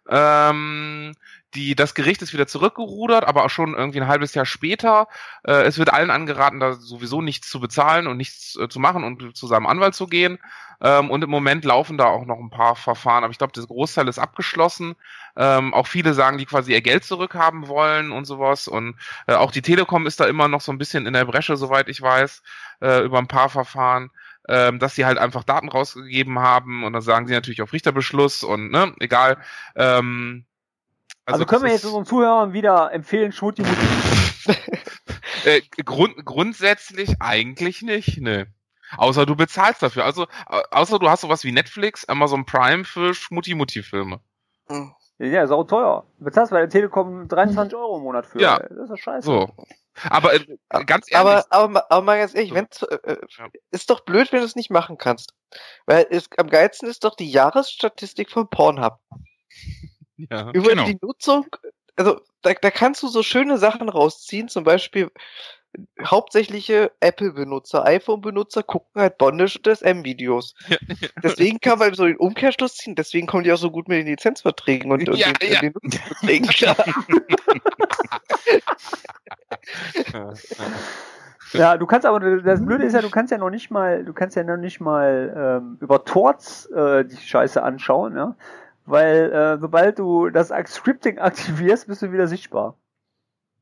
Ähm, 0.09 1.13
die, 1.55 1.75
das 1.75 1.93
Gericht 1.93 2.21
ist 2.21 2.34
wieder 2.34 2.47
zurückgerudert, 2.47 3.25
aber 3.25 3.45
auch 3.45 3.49
schon 3.49 3.75
irgendwie 3.75 4.01
ein 4.01 4.07
halbes 4.07 4.34
Jahr 4.34 4.45
später. 4.45 5.07
Äh, 5.43 5.63
es 5.63 5.77
wird 5.77 5.93
allen 5.93 6.09
angeraten, 6.09 6.59
da 6.59 6.73
sowieso 6.73 7.21
nichts 7.21 7.49
zu 7.49 7.59
bezahlen 7.59 8.07
und 8.07 8.17
nichts 8.17 8.57
äh, 8.57 8.67
zu 8.69 8.80
machen 8.80 9.03
und 9.03 9.35
zu 9.38 9.47
seinem 9.47 9.67
Anwalt 9.67 9.93
zu 9.93 10.07
gehen. 10.07 10.39
Ähm, 10.81 11.09
und 11.11 11.23
im 11.23 11.30
Moment 11.30 11.63
laufen 11.63 11.97
da 11.97 12.05
auch 12.05 12.25
noch 12.25 12.39
ein 12.39 12.49
paar 12.49 12.75
Verfahren, 12.75 13.23
aber 13.23 13.31
ich 13.31 13.38
glaube, 13.38 13.53
das 13.53 13.67
Großteil 13.67 14.07
ist 14.07 14.19
abgeschlossen. 14.19 14.95
Ähm, 15.35 15.73
auch 15.73 15.88
viele 15.88 16.13
sagen, 16.13 16.38
die 16.38 16.45
quasi 16.45 16.73
ihr 16.73 16.81
Geld 16.81 17.03
zurückhaben 17.05 17.67
wollen 17.67 18.11
und 18.11 18.25
sowas. 18.25 18.67
Und 18.67 18.95
äh, 19.27 19.34
auch 19.35 19.51
die 19.51 19.61
Telekom 19.61 20.07
ist 20.07 20.19
da 20.19 20.25
immer 20.25 20.47
noch 20.47 20.61
so 20.61 20.71
ein 20.71 20.77
bisschen 20.77 21.05
in 21.05 21.13
der 21.13 21.25
Bresche, 21.25 21.55
soweit 21.55 21.88
ich 21.88 22.01
weiß, 22.01 22.43
äh, 22.81 23.03
über 23.03 23.19
ein 23.19 23.27
paar 23.27 23.49
Verfahren 23.49 24.11
ähm, 24.49 24.80
dass 24.80 24.95
sie 24.95 25.06
halt 25.06 25.18
einfach 25.18 25.44
Daten 25.44 25.70
rausgegeben 25.70 26.40
haben 26.40 26.84
und 26.84 26.94
dann 26.94 27.02
sagen 27.02 27.28
sie 27.28 27.34
natürlich 27.34 27.61
auf 27.61 27.74
Richterbeschluss 27.74 28.44
und 28.44 28.72
ne, 28.72 28.94
egal. 28.99 29.38
Ähm, 29.76 30.45
Also, 31.26 31.45
können 31.45 31.64
wir 31.64 31.72
jetzt 31.72 31.86
unseren 31.86 32.06
Zuhörern 32.06 32.53
wieder 32.53 32.91
empfehlen, 32.91 33.32
Schmutti 33.32 33.61
Mutti. 33.64 34.56
äh, 35.45 35.61
Grund, 35.84 36.26
grundsätzlich 36.26 37.15
eigentlich 37.22 37.82
nicht, 37.82 38.20
ne. 38.22 38.48
Außer 38.98 39.26
du 39.26 39.36
bezahlst 39.36 39.82
dafür. 39.82 40.06
Also, 40.06 40.28
au- 40.45 40.61
außer 40.72 40.99
du 40.99 41.10
hast 41.10 41.22
sowas 41.22 41.44
wie 41.44 41.52
Netflix, 41.52 42.06
Amazon 42.06 42.45
Prime 42.45 42.84
für 42.84 43.14
Schmutti-Mutti-Filme. 43.15 44.20
Hm. 44.68 44.94
Ja, 45.20 45.44
ist 45.44 45.52
auch 45.52 45.64
teuer. 45.64 46.06
Du 46.20 46.26
bezahlst 46.26 46.52
bei 46.52 46.60
der 46.60 46.70
Telekom 46.70 47.28
23 47.28 47.76
Euro 47.76 47.98
im 47.98 48.03
Monat 48.03 48.26
für. 48.26 48.40
Ja. 48.41 48.60
Das 48.60 48.72
ist 48.72 48.90
doch 48.90 48.98
scheiße. 48.98 49.26
So. 49.26 49.52
Aber 50.10 50.34
äh, 50.34 50.40
ganz 50.86 51.11
ehrlich, 51.11 51.15
Aber, 51.18 51.45
aber, 51.52 51.91
aber 51.91 52.02
mal 52.02 52.18
ganz 52.20 52.34
ehrlich, 52.34 52.49
So. 52.49 52.56
wenn's, 52.56 52.82
äh, 52.84 52.95
äh, 53.03 53.18
Ja. 53.38 53.48
ist 53.72 53.90
doch 53.90 54.02
blöd, 54.02 54.32
wenn 54.32 54.40
du 54.40 54.45
es 54.45 54.56
nicht 54.56 54.70
machen 54.72 54.98
kannst. 54.98 55.34
Weil 55.86 56.07
es, 56.10 56.28
am 56.38 56.49
geilsten 56.49 56.90
ist 56.90 57.03
doch 57.03 57.15
die 57.15 57.30
Jahresstatistik 57.30 58.32
von 58.32 58.49
Pornhub. 58.49 58.98
ja. 60.18 60.49
Über 60.52 60.70
Genau. 60.70 60.86
die 60.86 60.98
Nutzung, 61.02 61.48
also 61.95 62.20
da, 62.41 62.53
da 62.53 62.72
kannst 62.72 63.03
du 63.03 63.07
so 63.07 63.24
schöne 63.24 63.57
Sachen 63.57 63.88
rausziehen, 63.90 64.48
zum 64.49 64.64
Beispiel 64.64 65.11
hauptsächliche 66.06 66.91
Apple-Benutzer, 66.99 67.84
iPhone-Benutzer 67.86 68.61
gucken 68.61 69.02
halt 69.02 69.18
Bondage 69.18 69.57
und 69.57 69.65
SM-Videos. 69.68 70.53
Deswegen 71.24 71.60
kann 71.60 71.80
man 71.80 71.95
so 71.95 72.06
den 72.06 72.18
Umkehrschluss 72.18 72.76
ziehen, 72.76 72.94
deswegen 72.94 73.26
kommen 73.26 73.44
die 73.44 73.52
auch 73.52 73.57
so 73.57 73.72
gut 73.72 73.88
mit 73.88 73.98
den 73.98 74.06
Lizenzverträgen 74.07 74.91
und, 74.91 75.10
und 75.10 75.18
Ja, 75.18 75.32
den, 75.34 75.52
ja. 75.53 75.60
den 75.61 75.74
Nutzungsverträgen 75.74 76.48
klar. 76.48 76.76
Ja, 81.53 81.78
du 81.78 81.86
kannst 81.86 82.06
aber, 82.06 82.20
das 82.41 82.65
Blöde 82.65 82.84
ist 82.86 82.94
ja, 82.94 83.02
du 83.02 83.11
kannst 83.11 83.32
ja 83.32 83.38
noch 83.38 83.52
nicht 83.52 83.70
mal, 83.70 84.03
du 84.03 84.14
kannst 84.14 84.36
ja 84.36 84.44
noch 84.44 84.57
nicht 84.57 84.80
mal 84.80 85.61
ähm, 85.61 85.78
über 85.82 86.03
Torts 86.03 86.65
äh, 86.72 87.06
die 87.06 87.15
Scheiße 87.15 87.61
anschauen, 87.61 88.15
ja. 88.15 88.36
Weil 88.86 89.32
äh, 89.32 89.60
sobald 89.60 89.99
du 89.99 90.30
das 90.30 90.52
Scripting 90.65 91.20
aktivierst, 91.20 91.88
bist 91.88 92.02
du 92.02 92.11
wieder 92.11 92.28
sichtbar. 92.28 92.76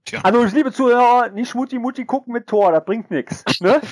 Tja. 0.06 0.22
Also 0.24 0.44
liebe 0.44 0.72
Zuhörer, 0.72 1.30
nicht 1.30 1.50
Schmutti 1.50 1.78
Mutti 1.78 2.06
gucken 2.06 2.34
mit 2.34 2.48
Tor, 2.48 2.72
das 2.72 2.84
bringt 2.86 3.12
nichts. 3.12 3.44
Ne? 3.60 3.82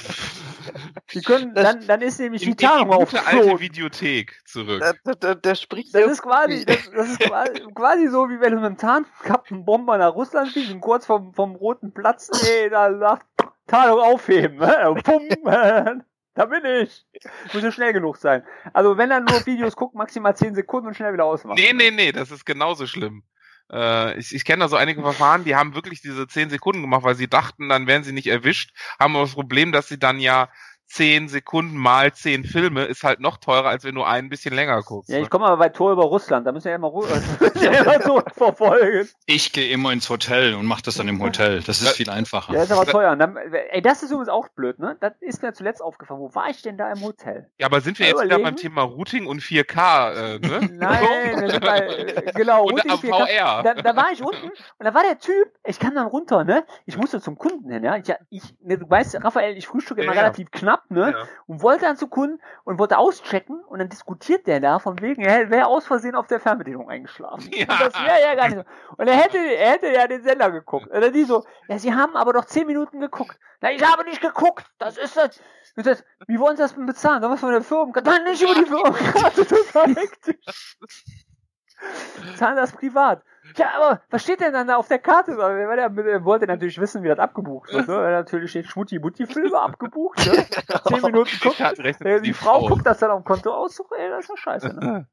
Die 1.13 1.21
können, 1.21 1.53
dann, 1.53 1.85
dann 1.87 2.01
ist 2.01 2.19
nämlich 2.19 2.43
die 2.43 2.55
Tarnung 2.55 2.89
gute 2.99 3.17
alte 3.17 3.37
aufgeflogen. 3.37 3.59
Videothek 3.59 4.39
zurück. 4.45 4.83
Da, 5.03 5.13
da, 5.15 5.35
da, 5.35 5.55
spricht 5.55 5.95
Das 5.95 6.11
ist 6.11 6.21
quasi, 6.21 6.65
das, 6.65 6.89
das 6.91 7.09
ist 7.09 7.19
quasi, 7.19 7.51
quasi 7.75 8.07
so, 8.07 8.29
wie 8.29 8.39
wenn 8.39 8.51
du 8.51 8.57
mit 8.57 8.65
einem 8.65 8.77
Tarnkappenbomber 8.77 9.97
nach 9.97 10.13
Russland 10.13 10.51
fliegst 10.51 10.71
und 10.71 10.81
kurz 10.81 11.05
vom, 11.05 11.33
vom 11.33 11.55
roten 11.55 11.93
Platz, 11.93 12.29
ey, 12.43 12.69
da 12.69 12.95
sagt, 12.97 13.25
Tarnung 13.67 13.99
aufheben, 13.99 14.57
ne? 14.57 14.95
Pum, 15.03 15.27
da 16.33 16.45
bin 16.45 16.65
ich. 16.65 17.05
Muss 17.53 17.63
ja 17.63 17.71
schnell 17.71 17.93
genug 17.93 18.17
sein. 18.17 18.43
Also 18.73 18.97
wenn 18.97 19.11
er 19.11 19.21
nur 19.21 19.45
Videos 19.45 19.75
guckt, 19.75 19.95
maximal 19.95 20.35
10 20.35 20.55
Sekunden 20.55 20.87
und 20.87 20.95
schnell 20.95 21.13
wieder 21.13 21.25
ausmachen. 21.25 21.59
Nee, 21.59 21.73
nee, 21.73 21.91
nee, 21.91 22.11
das 22.11 22.31
ist 22.31 22.45
genauso 22.45 22.85
schlimm. 22.87 23.23
Äh, 23.71 24.17
ich 24.19 24.33
ich 24.33 24.45
kenne 24.45 24.63
da 24.63 24.69
so 24.69 24.75
einige 24.75 25.01
Verfahren, 25.01 25.43
die 25.43 25.55
haben 25.55 25.75
wirklich 25.75 26.01
diese 26.01 26.27
10 26.27 26.49
Sekunden 26.49 26.81
gemacht, 26.81 27.03
weil 27.03 27.15
sie 27.15 27.27
dachten, 27.27 27.69
dann 27.69 27.87
wären 27.87 28.03
sie 28.03 28.13
nicht 28.13 28.27
erwischt, 28.27 28.71
haben 28.99 29.15
aber 29.15 29.25
das 29.25 29.33
Problem, 29.33 29.71
dass 29.71 29.87
sie 29.87 29.99
dann 29.99 30.19
ja 30.19 30.49
10 30.89 31.27
Sekunden 31.29 31.77
mal 31.77 32.11
10 32.13 32.43
Filme 32.43 32.85
ist 32.85 33.03
halt 33.03 33.19
noch 33.19 33.37
teurer, 33.37 33.69
als 33.69 33.83
wenn 33.83 33.95
du 33.95 34.03
einen 34.03 34.27
ein 34.27 34.29
bisschen 34.29 34.53
länger 34.53 34.81
guckst. 34.81 35.09
Ja, 35.09 35.17
ne? 35.17 35.23
ich 35.23 35.29
komme 35.29 35.45
aber 35.45 35.57
bei 35.57 35.69
Tor 35.69 35.91
über 35.91 36.03
Russland, 36.03 36.47
da 36.47 36.51
müssen 36.51 36.65
wir 36.65 36.71
ja 36.71 36.77
immer, 36.77 36.91
immer 37.91 38.01
zurückverfolgen. 38.01 39.09
Ich 39.25 39.53
gehe 39.53 39.69
immer 39.69 39.91
ins 39.91 40.09
Hotel 40.09 40.55
und 40.55 40.65
mache 40.65 40.81
das 40.83 40.95
dann 40.95 41.07
im 41.07 41.21
Hotel. 41.21 41.61
Das 41.61 41.81
ist 41.81 41.89
viel 41.89 42.09
einfacher. 42.09 42.53
Ja, 42.53 42.63
ist 42.63 42.71
aber 42.71 42.85
teuer. 42.85 43.15
Dann, 43.15 43.37
ey, 43.37 43.81
das 43.81 44.03
ist 44.03 44.11
übrigens 44.11 44.29
auch 44.29 44.49
blöd, 44.49 44.79
ne? 44.79 44.97
Das 44.99 45.13
ist 45.19 45.41
mir 45.41 45.53
zuletzt 45.53 45.81
aufgefallen. 45.81 46.19
Wo 46.19 46.33
war 46.33 46.49
ich 46.49 46.61
denn 46.61 46.77
da 46.77 46.91
im 46.91 47.01
Hotel? 47.01 47.49
ja, 47.57 47.67
aber 47.67 47.81
sind 47.81 47.99
wir 47.99 48.07
jetzt 48.07 48.23
wieder 48.23 48.39
beim 48.39 48.55
Thema 48.55 48.81
Routing 48.83 49.27
und 49.27 49.41
4K, 49.41 50.13
äh, 50.13 50.39
ne? 50.39 50.69
Nein, 50.73 51.41
wir 51.41 51.51
sind 51.51 51.61
bei, 51.61 51.79
äh, 51.79 52.31
genau, 52.33 52.63
und 52.63 52.73
Routing 52.73 52.91
am 52.91 52.99
4K. 52.99 53.27
VR. 53.27 53.63
Da, 53.63 53.73
da 53.75 53.95
war 53.95 54.11
ich 54.11 54.21
unten 54.21 54.47
und 54.47 54.85
da 54.85 54.93
war 54.93 55.03
der 55.03 55.19
Typ, 55.19 55.51
ich 55.65 55.79
kam 55.79 55.95
dann 55.95 56.07
runter, 56.07 56.43
ne? 56.43 56.65
Ich 56.85 56.97
musste 56.97 57.21
zum 57.21 57.37
Kunden 57.37 57.69
hin, 57.71 57.83
ja. 57.83 57.97
Ich, 57.97 58.11
ich 58.29 58.43
ne, 58.61 58.77
du 58.77 58.89
weißt, 58.89 59.23
Raphael, 59.23 59.57
ich 59.57 59.67
frühstücke 59.67 60.01
immer 60.03 60.15
ja. 60.15 60.21
relativ 60.21 60.51
knapp, 60.51 60.78
ne? 60.89 61.11
Ja. 61.11 61.27
Und 61.47 61.61
wollte 61.61 61.85
dann 61.85 61.97
zu 61.97 62.07
Kunden 62.07 62.39
und 62.63 62.79
wollte 62.79 62.97
auschecken 62.97 63.61
und 63.65 63.79
dann 63.79 63.89
diskutiert 63.89 64.47
der 64.47 64.59
da 64.59 64.79
von 64.79 65.01
wegen, 65.01 65.21
er 65.21 65.49
wäre 65.49 65.67
aus 65.67 65.85
Versehen 65.85 66.15
auf 66.15 66.27
der 66.27 66.39
Fernbedienung 66.39 66.89
eingeschlafen. 66.89 67.51
Ja. 67.53 67.63
Und 67.63 67.81
das 67.81 67.93
wäre 67.93 68.21
ja 68.21 68.35
gar 68.35 68.49
nicht 68.49 68.57
so. 68.57 68.95
Und 68.97 69.07
er 69.07 69.15
hätte, 69.15 69.37
er 69.37 69.71
hätte 69.71 69.91
ja 69.91 70.07
den 70.07 70.23
Sender 70.23 70.51
geguckt. 70.51 70.89
Oder 70.91 71.11
die 71.11 71.23
so, 71.23 71.43
ja, 71.67 71.77
sie 71.77 71.93
haben 71.93 72.15
aber 72.15 72.33
doch 72.33 72.45
zehn 72.45 72.67
Minuten 72.67 72.99
geguckt. 72.99 73.37
Na, 73.61 73.71
ich 73.71 73.83
habe 73.83 74.03
nicht 74.05 74.21
geguckt. 74.21 74.65
Das 74.77 74.97
ist 74.97 75.17
das. 75.17 75.41
Und 75.75 75.85
das 75.85 76.03
wie 76.27 76.39
wollen 76.39 76.55
Sie 76.55 76.63
das 76.63 76.75
denn 76.75 76.85
bezahlen? 76.85 77.21
Soll 77.21 77.31
was 77.31 77.39
von 77.39 77.51
der 77.51 77.61
Firma? 77.61 77.91
Nein, 78.03 78.23
nicht 78.23 78.41
über 78.41 78.53
die 78.53 78.65
Firmenkarte. 78.65 79.45
Total 79.45 79.95
hektisch. 79.95 80.77
Zahlen 82.35 82.57
das 82.57 82.71
privat. 82.71 83.23
Ja, 83.57 83.67
aber 83.77 84.01
was 84.09 84.23
steht 84.23 84.41
denn 84.41 84.53
dann 84.53 84.67
da 84.67 84.75
auf 84.77 84.87
der 84.87 84.99
Karte? 84.99 85.35
Der 85.35 86.23
wollte 86.25 86.45
natürlich 86.47 86.79
wissen, 86.79 87.03
wie 87.03 87.07
das 87.07 87.19
abgebucht 87.19 87.71
wird. 87.73 87.87
Ne? 87.87 87.95
Weil 87.97 88.11
natürlich 88.11 88.49
steht 88.51 88.67
Schmutti-Mutti-Filme 88.67 89.59
abgebucht. 89.59 90.19
Ne? 90.25 90.45
Zehn 90.87 91.01
Minuten 91.01 91.29
guckt. 91.41 91.59
Äh, 91.59 91.93
für 91.93 92.21
Die 92.21 92.33
Frau 92.33 92.67
guckt 92.67 92.85
das 92.85 92.99
dann 92.99 93.11
auf 93.11 93.21
dem 93.21 93.25
Konto 93.25 93.51
aus. 93.53 93.79
Ey, 93.97 94.09
das 94.09 94.21
ist 94.21 94.29
doch 94.29 94.37
scheiße. 94.37 94.75
Ne? 94.75 95.07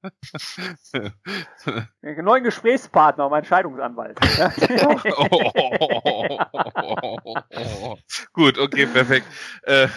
Neuen 2.22 2.44
Gesprächspartner, 2.44 3.28
mein 3.28 3.44
Scheidungsanwalt. 3.44 4.18
Gut, 8.32 8.58
okay, 8.58 8.86
perfekt. 8.86 9.26
Äh, 9.62 9.88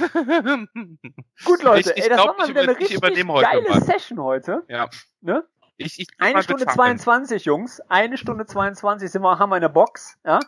Gut, 1.46 1.64
Leute, 1.64 1.92
Ich- 1.92 1.98
ich 1.98 2.04
ey, 2.04 2.10
das 2.10 2.18
glaub, 2.22 2.28
war 2.30 2.38
mal 2.38 2.48
wieder 2.50 2.62
eine 2.62 2.78
richtig 2.78 3.02
geile. 3.02 3.82
Session 3.82 4.22
heute. 4.22 4.64
ja. 4.68 4.88
Ne? 5.22 5.44
Ich, 5.80 5.98
ich 5.98 6.08
Eine 6.20 6.44
Stunde 6.44 6.66
bezahlen. 6.66 7.00
22, 7.00 7.46
Jungs. 7.46 7.82
Eine 7.88 8.18
Stunde 8.18 8.46
22 8.46 9.10
sind 9.10 9.22
wir, 9.22 9.40
haben 9.40 9.50
wir 9.50 9.56
in 9.56 9.62
der 9.62 9.70
Box. 9.70 10.18
Ja? 10.26 10.42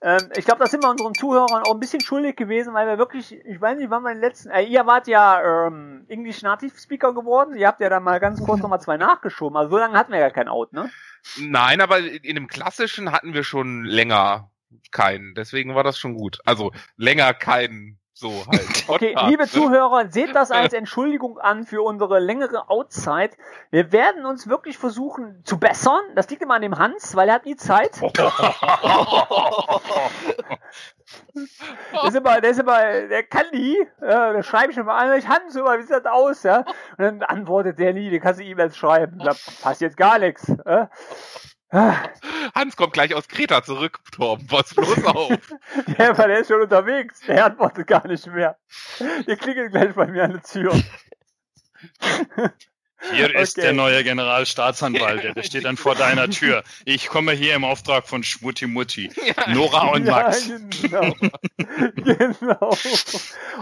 Ähm, 0.00 0.30
ich 0.36 0.44
glaube, 0.44 0.60
das 0.60 0.70
sind 0.70 0.84
wir 0.84 0.90
unseren 0.90 1.14
Zuhörern 1.14 1.64
auch 1.64 1.74
ein 1.74 1.80
bisschen 1.80 2.00
schuldig 2.00 2.36
gewesen, 2.36 2.74
weil 2.74 2.86
wir 2.86 2.96
wirklich, 2.96 3.32
ich 3.32 3.60
weiß 3.60 3.76
nicht, 3.76 3.90
wann 3.90 4.04
wir 4.04 4.14
den 4.14 4.20
letzten, 4.20 4.50
äh, 4.50 4.62
ihr 4.62 4.86
wart 4.86 5.08
ja 5.08 5.66
ähm, 5.66 6.06
English 6.08 6.42
Native 6.42 6.78
Speaker 6.78 7.12
geworden. 7.12 7.56
Ihr 7.56 7.66
habt 7.66 7.80
ja 7.80 7.88
dann 7.88 8.04
mal 8.04 8.20
ganz 8.20 8.40
kurz 8.40 8.60
nochmal 8.60 8.80
zwei 8.80 8.96
nachgeschoben. 8.96 9.56
Also 9.56 9.70
so 9.70 9.78
lange 9.78 9.98
hatten 9.98 10.12
wir 10.12 10.20
ja 10.20 10.30
kein 10.30 10.46
Out, 10.46 10.72
ne? 10.72 10.90
Nein, 11.40 11.80
aber 11.80 11.98
in 11.98 12.36
dem 12.36 12.46
klassischen 12.46 13.10
hatten 13.10 13.34
wir 13.34 13.42
schon 13.42 13.84
länger 13.84 14.48
keinen. 14.92 15.34
Deswegen 15.34 15.74
war 15.74 15.82
das 15.82 15.98
schon 15.98 16.14
gut. 16.14 16.38
Also 16.44 16.70
länger 16.96 17.34
keinen 17.34 17.98
so 18.18 18.44
halt. 18.46 18.66
Okay, 18.88 19.14
liebe 19.26 19.44
ne? 19.44 19.48
Zuhörer, 19.48 20.08
seht 20.10 20.34
das 20.34 20.50
als 20.50 20.72
Entschuldigung 20.80 21.38
an 21.38 21.64
für 21.64 21.82
unsere 21.82 22.18
längere 22.18 22.68
Outzeit. 22.68 23.36
Wir 23.70 23.92
werden 23.92 24.26
uns 24.26 24.48
wirklich 24.48 24.76
versuchen 24.78 25.42
zu 25.44 25.58
bessern. 25.58 26.00
Das 26.14 26.28
liegt 26.28 26.42
immer 26.42 26.54
an 26.54 26.62
dem 26.62 26.78
Hans, 26.78 27.14
weil 27.14 27.28
er 27.28 27.36
hat 27.36 27.46
nie 27.46 27.56
Zeit. 27.56 28.00
Der 31.92 32.04
ist 32.04 32.16
immer, 32.16 32.40
der 32.40 32.50
ist 32.50 32.60
immer, 32.60 32.80
der 32.82 33.22
kann 33.22 33.46
nie. 33.52 33.78
Ja, 34.00 34.32
da 34.32 34.42
schreibe 34.42 34.72
ich 34.72 34.78
immer 34.78 34.94
an, 34.94 35.16
ich 35.18 35.26
Hans, 35.26 35.54
immer, 35.56 35.78
wie 35.78 35.82
sieht 35.82 35.92
das 35.92 36.04
aus, 36.06 36.42
ja? 36.42 36.58
Und 36.98 36.98
dann 36.98 37.22
antwortet 37.22 37.78
der 37.78 37.94
nie, 37.94 38.10
den 38.10 38.20
kannst 38.20 38.40
du 38.40 38.44
E-Mails 38.44 38.76
schreiben. 38.76 39.18
Da 39.18 39.32
passt 39.62 39.80
jetzt 39.80 39.96
gar 39.96 40.18
nichts. 40.18 40.52
Ja? 40.66 40.90
Hans 41.70 42.76
kommt 42.76 42.94
gleich 42.94 43.14
aus 43.14 43.28
Kreta 43.28 43.62
zurück, 43.62 44.00
Torben. 44.12 44.46
Was 44.50 44.74
bloß 44.74 45.04
auf? 45.04 45.38
Der, 45.98 46.14
der 46.14 46.38
ist 46.38 46.48
schon 46.48 46.62
unterwegs. 46.62 47.20
Der 47.26 47.46
antwortet 47.46 47.86
gar 47.86 48.06
nicht 48.06 48.26
mehr. 48.26 48.56
Der 49.26 49.36
klingelt 49.36 49.72
gleich 49.72 49.94
bei 49.94 50.06
mir 50.06 50.24
an 50.24 50.32
der 50.32 50.42
Tür. 50.42 50.72
Hier 53.12 53.34
ist 53.34 53.56
Okay. 53.56 53.66
der 53.66 53.72
neue 53.74 54.02
Generalstaatsanwalt, 54.04 55.36
der, 55.36 55.42
steht 55.42 55.64
dann 55.64 55.76
vor 55.76 55.94
deiner 55.94 56.28
Tür. 56.30 56.62
Ich 56.84 57.08
komme 57.08 57.32
hier 57.32 57.54
im 57.54 57.64
Auftrag 57.64 58.06
von 58.08 58.22
Schmutti 58.22 58.66
Mutti. 58.66 59.10
Nora 59.48 59.88
und 59.92 60.04
Max. 60.04 60.48
Ja, 60.48 60.56
genau. 60.82 61.14
genau. 61.94 62.70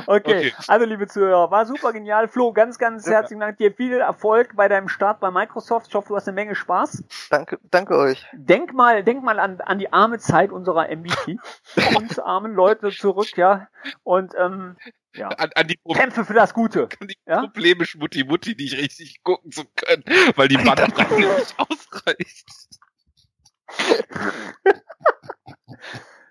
Okay. 0.06 0.16
Okay. 0.26 0.52
also 0.66 0.86
liebe 0.86 1.06
Zuhörer, 1.06 1.50
war 1.50 1.66
super 1.66 1.92
genial. 1.92 2.28
Flo, 2.28 2.52
ganz, 2.52 2.78
ganz 2.78 3.06
Ja. 3.06 3.12
herzlichen 3.12 3.40
Dank 3.40 3.58
dir. 3.58 3.72
Viel 3.72 3.94
Erfolg 3.98 4.56
bei 4.56 4.68
deinem 4.68 4.88
Start 4.88 5.20
bei 5.20 5.30
Microsoft. 5.30 5.88
Ich 5.88 5.94
hoffe, 5.94 6.08
du 6.08 6.16
hast 6.16 6.28
eine 6.28 6.34
Menge 6.34 6.54
Spaß. 6.54 7.04
Danke, 7.30 7.58
danke 7.70 7.96
euch. 7.96 8.24
Denk 8.32 8.72
mal, 8.72 9.04
denk 9.04 9.22
mal 9.22 9.38
an, 9.38 9.60
an 9.60 9.78
die 9.78 9.92
arme 9.92 10.18
Zeit 10.18 10.50
unserer 10.50 10.88
MVP. 10.88 11.38
uns 11.96 12.18
armen 12.18 12.54
Leute 12.54 12.90
zurück, 12.90 13.36
ja. 13.36 13.68
Und 14.02 14.32
ähm, 14.38 14.76
ja. 15.16 15.28
An, 15.28 15.50
an 15.54 15.68
die, 15.68 15.76
Pro 15.76 15.92
Kämpfe 15.92 16.24
für 16.24 16.34
das 16.34 16.54
Gute. 16.54 16.88
an 17.00 17.08
die 17.08 17.18
Ja? 17.26 17.40
Probleme 17.40 17.84
Schmutti 17.84 18.24
Mutti 18.24 18.54
nicht 18.56 18.76
richtig 18.76 19.22
gucken 19.22 19.52
zu 19.52 19.64
können, 19.74 20.04
weil 20.36 20.48
die 20.48 20.56
Bandbreite 20.56 21.14
nicht 21.16 21.54
ausreicht. 21.58 22.46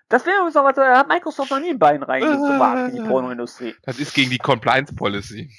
Das 0.08 0.24
wäre 0.24 0.36
übrigens 0.36 0.54
noch 0.54 0.64
was, 0.64 0.76
da 0.76 0.98
hat 0.98 1.08
Microsoft 1.08 1.50
noch 1.50 1.60
nie 1.60 1.70
ein 1.70 1.78
Bein 1.78 2.02
reingewagt 2.02 2.90
in 2.94 3.02
die 3.02 3.08
Pornoindustrie. 3.08 3.74
Das 3.82 3.98
ist 3.98 4.14
gegen 4.14 4.30
die 4.30 4.38
Compliance 4.38 4.94
Policy. 4.94 5.50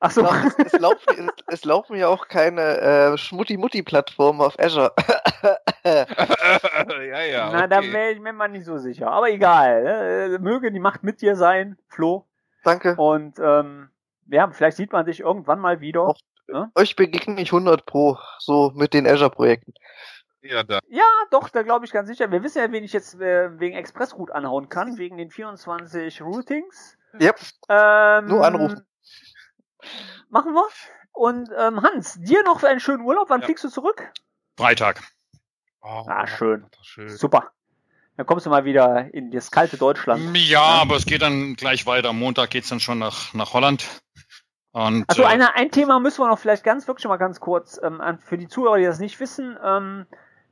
Ach 0.00 0.10
so. 0.10 0.26
Es, 0.26 0.72
es, 0.72 0.80
laufen, 0.80 0.98
es, 1.08 1.44
es 1.46 1.64
laufen 1.64 1.96
ja 1.96 2.08
auch 2.08 2.28
keine 2.28 2.60
äh, 2.60 3.18
Schmutti-Mutti-Plattformen 3.18 4.40
auf 4.40 4.58
Azure. 4.58 4.92
ja, 5.84 7.22
ja. 7.22 7.50
Na, 7.52 7.66
da 7.66 7.78
okay. 7.78 7.92
wäre 7.92 8.10
ich 8.12 8.20
mir 8.20 8.32
mal 8.32 8.48
nicht 8.48 8.66
so 8.66 8.78
sicher. 8.78 9.10
Aber 9.10 9.30
egal. 9.30 10.34
Äh, 10.34 10.38
möge 10.38 10.70
die 10.70 10.80
Macht 10.80 11.02
mit 11.02 11.22
dir 11.22 11.34
sein, 11.34 11.78
Flo. 11.88 12.26
Danke. 12.66 12.96
Und 12.96 13.38
ähm, 13.38 13.90
ja, 14.26 14.50
vielleicht 14.50 14.76
sieht 14.76 14.92
man 14.92 15.06
dich 15.06 15.20
irgendwann 15.20 15.60
mal 15.60 15.80
wieder. 15.80 16.02
Auch- 16.02 16.18
Euch 16.74 16.94
begegne 16.96 17.40
ich 17.40 17.52
100 17.52 17.86
Pro, 17.86 18.18
so 18.38 18.72
mit 18.74 18.92
den 18.94 19.06
Azure-Projekten. 19.06 19.72
ja, 20.42 20.62
da. 20.62 20.78
Ja, 20.88 21.04
doch, 21.30 21.48
da 21.48 21.62
glaube 21.62 21.84
ich 21.86 21.92
ganz 21.92 22.08
sicher. 22.08 22.30
Wir 22.30 22.42
wissen 22.42 22.58
ja, 22.58 22.70
wen 22.70 22.84
ich 22.84 22.92
jetzt 22.92 23.20
äh, 23.20 23.58
wegen 23.58 23.76
Expressroute 23.76 24.34
anhauen 24.34 24.68
kann, 24.68 24.96
wegen 24.98 25.16
den 25.16 25.30
24 25.30 26.22
Routings. 26.22 26.96
Yep. 27.20 27.36
Ähm, 27.68 28.26
Nur 28.26 28.44
anrufen. 28.44 28.86
Machen 30.28 30.52
wir. 30.54 30.68
Und 31.12 31.48
ähm, 31.56 31.82
Hans, 31.82 32.14
dir 32.20 32.42
noch 32.42 32.62
einen 32.62 32.80
schönen 32.80 33.02
Urlaub. 33.04 33.30
Wann 33.30 33.40
Ja. 33.40 33.46
fliegst 33.46 33.64
du 33.64 33.68
zurück? 33.68 34.12
Freitag. 34.58 35.00
Oh, 35.82 36.04
Ah, 36.08 36.26
schön. 36.26 36.66
schön. 36.82 37.08
Super. 37.08 37.52
Dann 38.16 38.26
kommst 38.26 38.46
du 38.46 38.50
mal 38.50 38.64
wieder 38.64 39.12
in 39.12 39.30
das 39.30 39.50
kalte 39.50 39.76
Deutschland. 39.76 40.36
Ja, 40.36 40.62
aber 40.62 40.96
es 40.96 41.04
geht 41.04 41.22
dann 41.22 41.54
gleich 41.54 41.86
weiter. 41.86 42.08
Am 42.10 42.18
Montag 42.18 42.50
geht's 42.50 42.68
dann 42.68 42.80
schon 42.80 42.98
nach, 42.98 43.34
nach 43.34 43.52
Holland. 43.52 43.86
Und, 44.72 45.04
Also 45.08 45.24
eine, 45.24 45.54
ein 45.54 45.70
Thema 45.70 46.00
müssen 46.00 46.20
wir 46.20 46.28
noch 46.28 46.38
vielleicht 46.38 46.64
ganz 46.64 46.86
wirklich 46.86 47.06
mal 47.06 47.16
ganz 47.16 47.40
kurz 47.40 47.80
ähm, 47.82 48.00
für 48.20 48.36
die 48.36 48.48
Zuhörer, 48.48 48.78
die 48.78 48.84
das 48.84 48.98
nicht 48.98 49.20
wissen. 49.20 49.56
Ähm, 49.62 50.06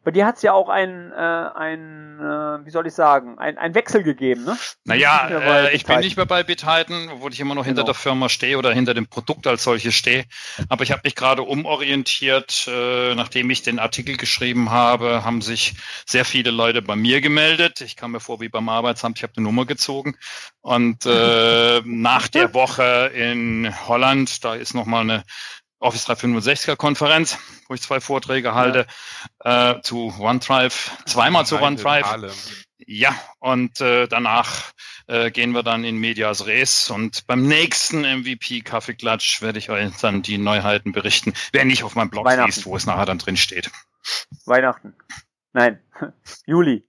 bei 0.05 0.11
dir 0.11 0.27
hat 0.27 0.37
es 0.37 0.43
ja 0.43 0.53
auch 0.53 0.69
ein, 0.69 1.13
äh, 1.13 1.15
ein 1.17 2.21
äh, 2.21 2.67
wie 2.67 2.71
soll 2.71 2.87
ich 2.87 2.95
sagen, 2.95 3.39
ein, 3.39 3.59
ein 3.59 3.75
Wechsel 3.75 4.03
gegeben, 4.03 4.45
ne? 4.45 4.57
Naja, 4.85 5.29
äh, 5.29 5.75
ich 5.75 5.85
bin 5.85 6.01
nicht 6.01 6.17
mehr 6.17 6.27
bei 6.27 6.43
Beteiligen, 6.43 7.11
obwohl 7.11 7.33
ich 7.33 7.41
immer 7.41 7.55
noch 7.55 7.65
hinter 7.65 7.83
Genau. 7.83 7.93
der 7.93 7.95
Firma 7.95 8.29
stehe 8.29 8.59
oder 8.59 8.73
hinter 8.73 8.95
dem 8.95 9.07
Produkt 9.07 9.47
als 9.47 9.65
solches 9.65 9.95
stehe. 9.95 10.25
Aber 10.69 10.85
ich 10.85 10.93
habe 10.93 11.01
mich 11.05 11.15
gerade 11.15 11.43
umorientiert. 11.43 12.69
Äh, 12.69 13.15
nachdem 13.15 13.51
ich 13.51 13.63
den 13.63 13.79
Artikel 13.79 14.17
geschrieben 14.17 14.71
habe, 14.71 15.25
haben 15.25 15.41
sich 15.43 15.75
sehr 16.07 16.25
viele 16.25 16.51
Leute 16.51 16.83
bei 16.83 16.97
mir 16.97 17.21
gemeldet. 17.21 17.81
Ich 17.81 17.97
kam 17.97 18.13
mir 18.13 18.21
vor 18.21 18.41
wie 18.41 18.49
beim 18.49 18.69
Arbeitsamt, 18.69 19.19
ich 19.19 19.23
habe 19.23 19.35
eine 19.37 19.45
Nummer 19.45 19.65
gezogen. 19.65 20.17
Und 20.61 21.07
äh, 21.07 21.81
nach 21.85 22.29
der 22.29 22.55
Woche 22.55 23.11
in 23.15 23.73
Holland, 23.89 24.45
da 24.45 24.55
ist 24.55 24.75
nochmal 24.75 25.03
eine 25.03 25.25
Office 25.85 26.09
365er 26.09 26.77
Konferenz, 26.77 27.39
wo 27.69 27.75
ich 27.75 27.83
zwei 27.83 28.01
Vorträge 28.01 28.55
halte, 28.55 28.87
äh, 29.41 29.81
zu 29.83 30.15
OneDrive, 30.19 30.91
zweimal 31.07 31.45
zu 31.45 31.61
OneDrive. 31.61 32.07
Halle. 32.07 32.33
Ja, 32.87 33.15
und 33.39 33.81
äh, 33.81 34.09
danach 34.09 34.73
äh, 35.07 35.31
gehen 35.31 35.53
wir 35.53 35.63
dann 35.63 35.85
in 35.85 35.99
Medias 35.99 36.47
Res 36.47 36.91
und 36.91 37.27
beim 37.27 37.47
nächsten 37.47 38.01
MVP 38.01 38.63
Kaffeeklatsch 38.63 39.43
werde 39.43 39.59
ich 39.59 39.71
euch 39.71 39.95
dann 40.01 40.23
die 40.23 40.39
Neuheiten 40.39 40.93
berichten. 40.93 41.35
Wer 41.53 41.65
nicht 41.65 41.85
auf 41.85 41.95
meinem 41.95 42.11
Blog 42.11 42.29
liest, 42.45 42.67
wo 42.67 42.77
es 42.77 42.87
nachher 42.87 43.07
dann 43.07 43.19
drin 43.19 43.37
steht. 43.37 43.71
Weihnachten. 44.45 44.95
Nein, 45.53 45.81
Juli. 46.47 46.85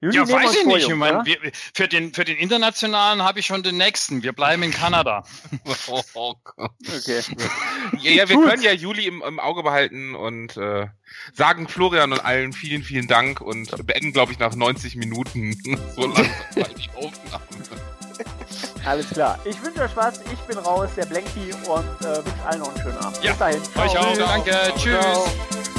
Juli 0.00 0.16
Ja, 0.16 0.28
weiß 0.28 0.54
ich 0.54 0.62
vor, 0.62 0.72
nicht. 0.72 0.82
Ich 0.82 0.88
Jungs, 0.88 0.98
meine, 0.98 1.16
oder? 1.16 1.26
wir, 1.26 1.38
für 1.74 1.88
den 1.88 2.12
für 2.12 2.24
den 2.24 2.36
internationalen 2.36 3.22
habe 3.22 3.40
ich 3.40 3.46
schon 3.46 3.62
den 3.62 3.78
nächsten. 3.78 4.22
Wir 4.22 4.32
bleiben 4.32 4.62
in 4.62 4.70
Kanada. 4.70 5.24
Oh, 5.88 6.02
oh 6.14 6.34
Gott. 6.44 6.70
Okay. 6.86 7.22
Ja, 8.00 8.10
ja, 8.10 8.28
wir 8.28 8.36
Gut. 8.36 8.48
können 8.48 8.62
ja 8.62 8.72
Juli 8.72 9.06
im, 9.06 9.22
im 9.22 9.40
Auge 9.40 9.62
behalten 9.62 10.14
und 10.14 10.56
äh, 10.58 10.86
sagen 11.32 11.66
Florian 11.68 12.12
und 12.12 12.24
allen 12.24 12.52
vielen, 12.52 12.82
vielen 12.82 13.06
Dank 13.06 13.40
und 13.40 13.70
beenden, 13.86 14.12
glaube 14.12 14.32
ich, 14.32 14.38
nach 14.38 14.54
90 14.54 14.96
Minuten 14.96 15.54
so 15.96 16.02
langsam 16.06 16.34
die 16.54 16.90
Aufnahme. 16.94 17.44
Alles 18.84 19.08
klar. 19.10 19.38
Ich 19.44 19.60
wünsche 19.62 19.80
euch 19.82 19.90
Spaß. 19.90 20.20
Ich 20.32 20.38
bin 20.40 20.58
raus, 20.58 20.90
der 20.96 21.06
Blanky 21.06 21.52
und 21.66 22.06
äh, 22.06 22.24
wünsche 22.24 22.44
allen 22.44 22.60
noch 22.60 22.68
einen 22.68 22.82
schönen 22.82 22.98
Abend. 22.98 23.24
Ja, 23.24 23.32
Bis 23.32 23.38
dahin. 23.38 23.60
Euch 23.60 23.90
Ciao. 23.90 24.04
auch. 24.04 24.14
Ciao. 24.14 24.28
Danke. 24.28 24.50
Ciao. 24.50 24.76
Tschüss. 24.76 25.00
Ciao. 25.00 25.75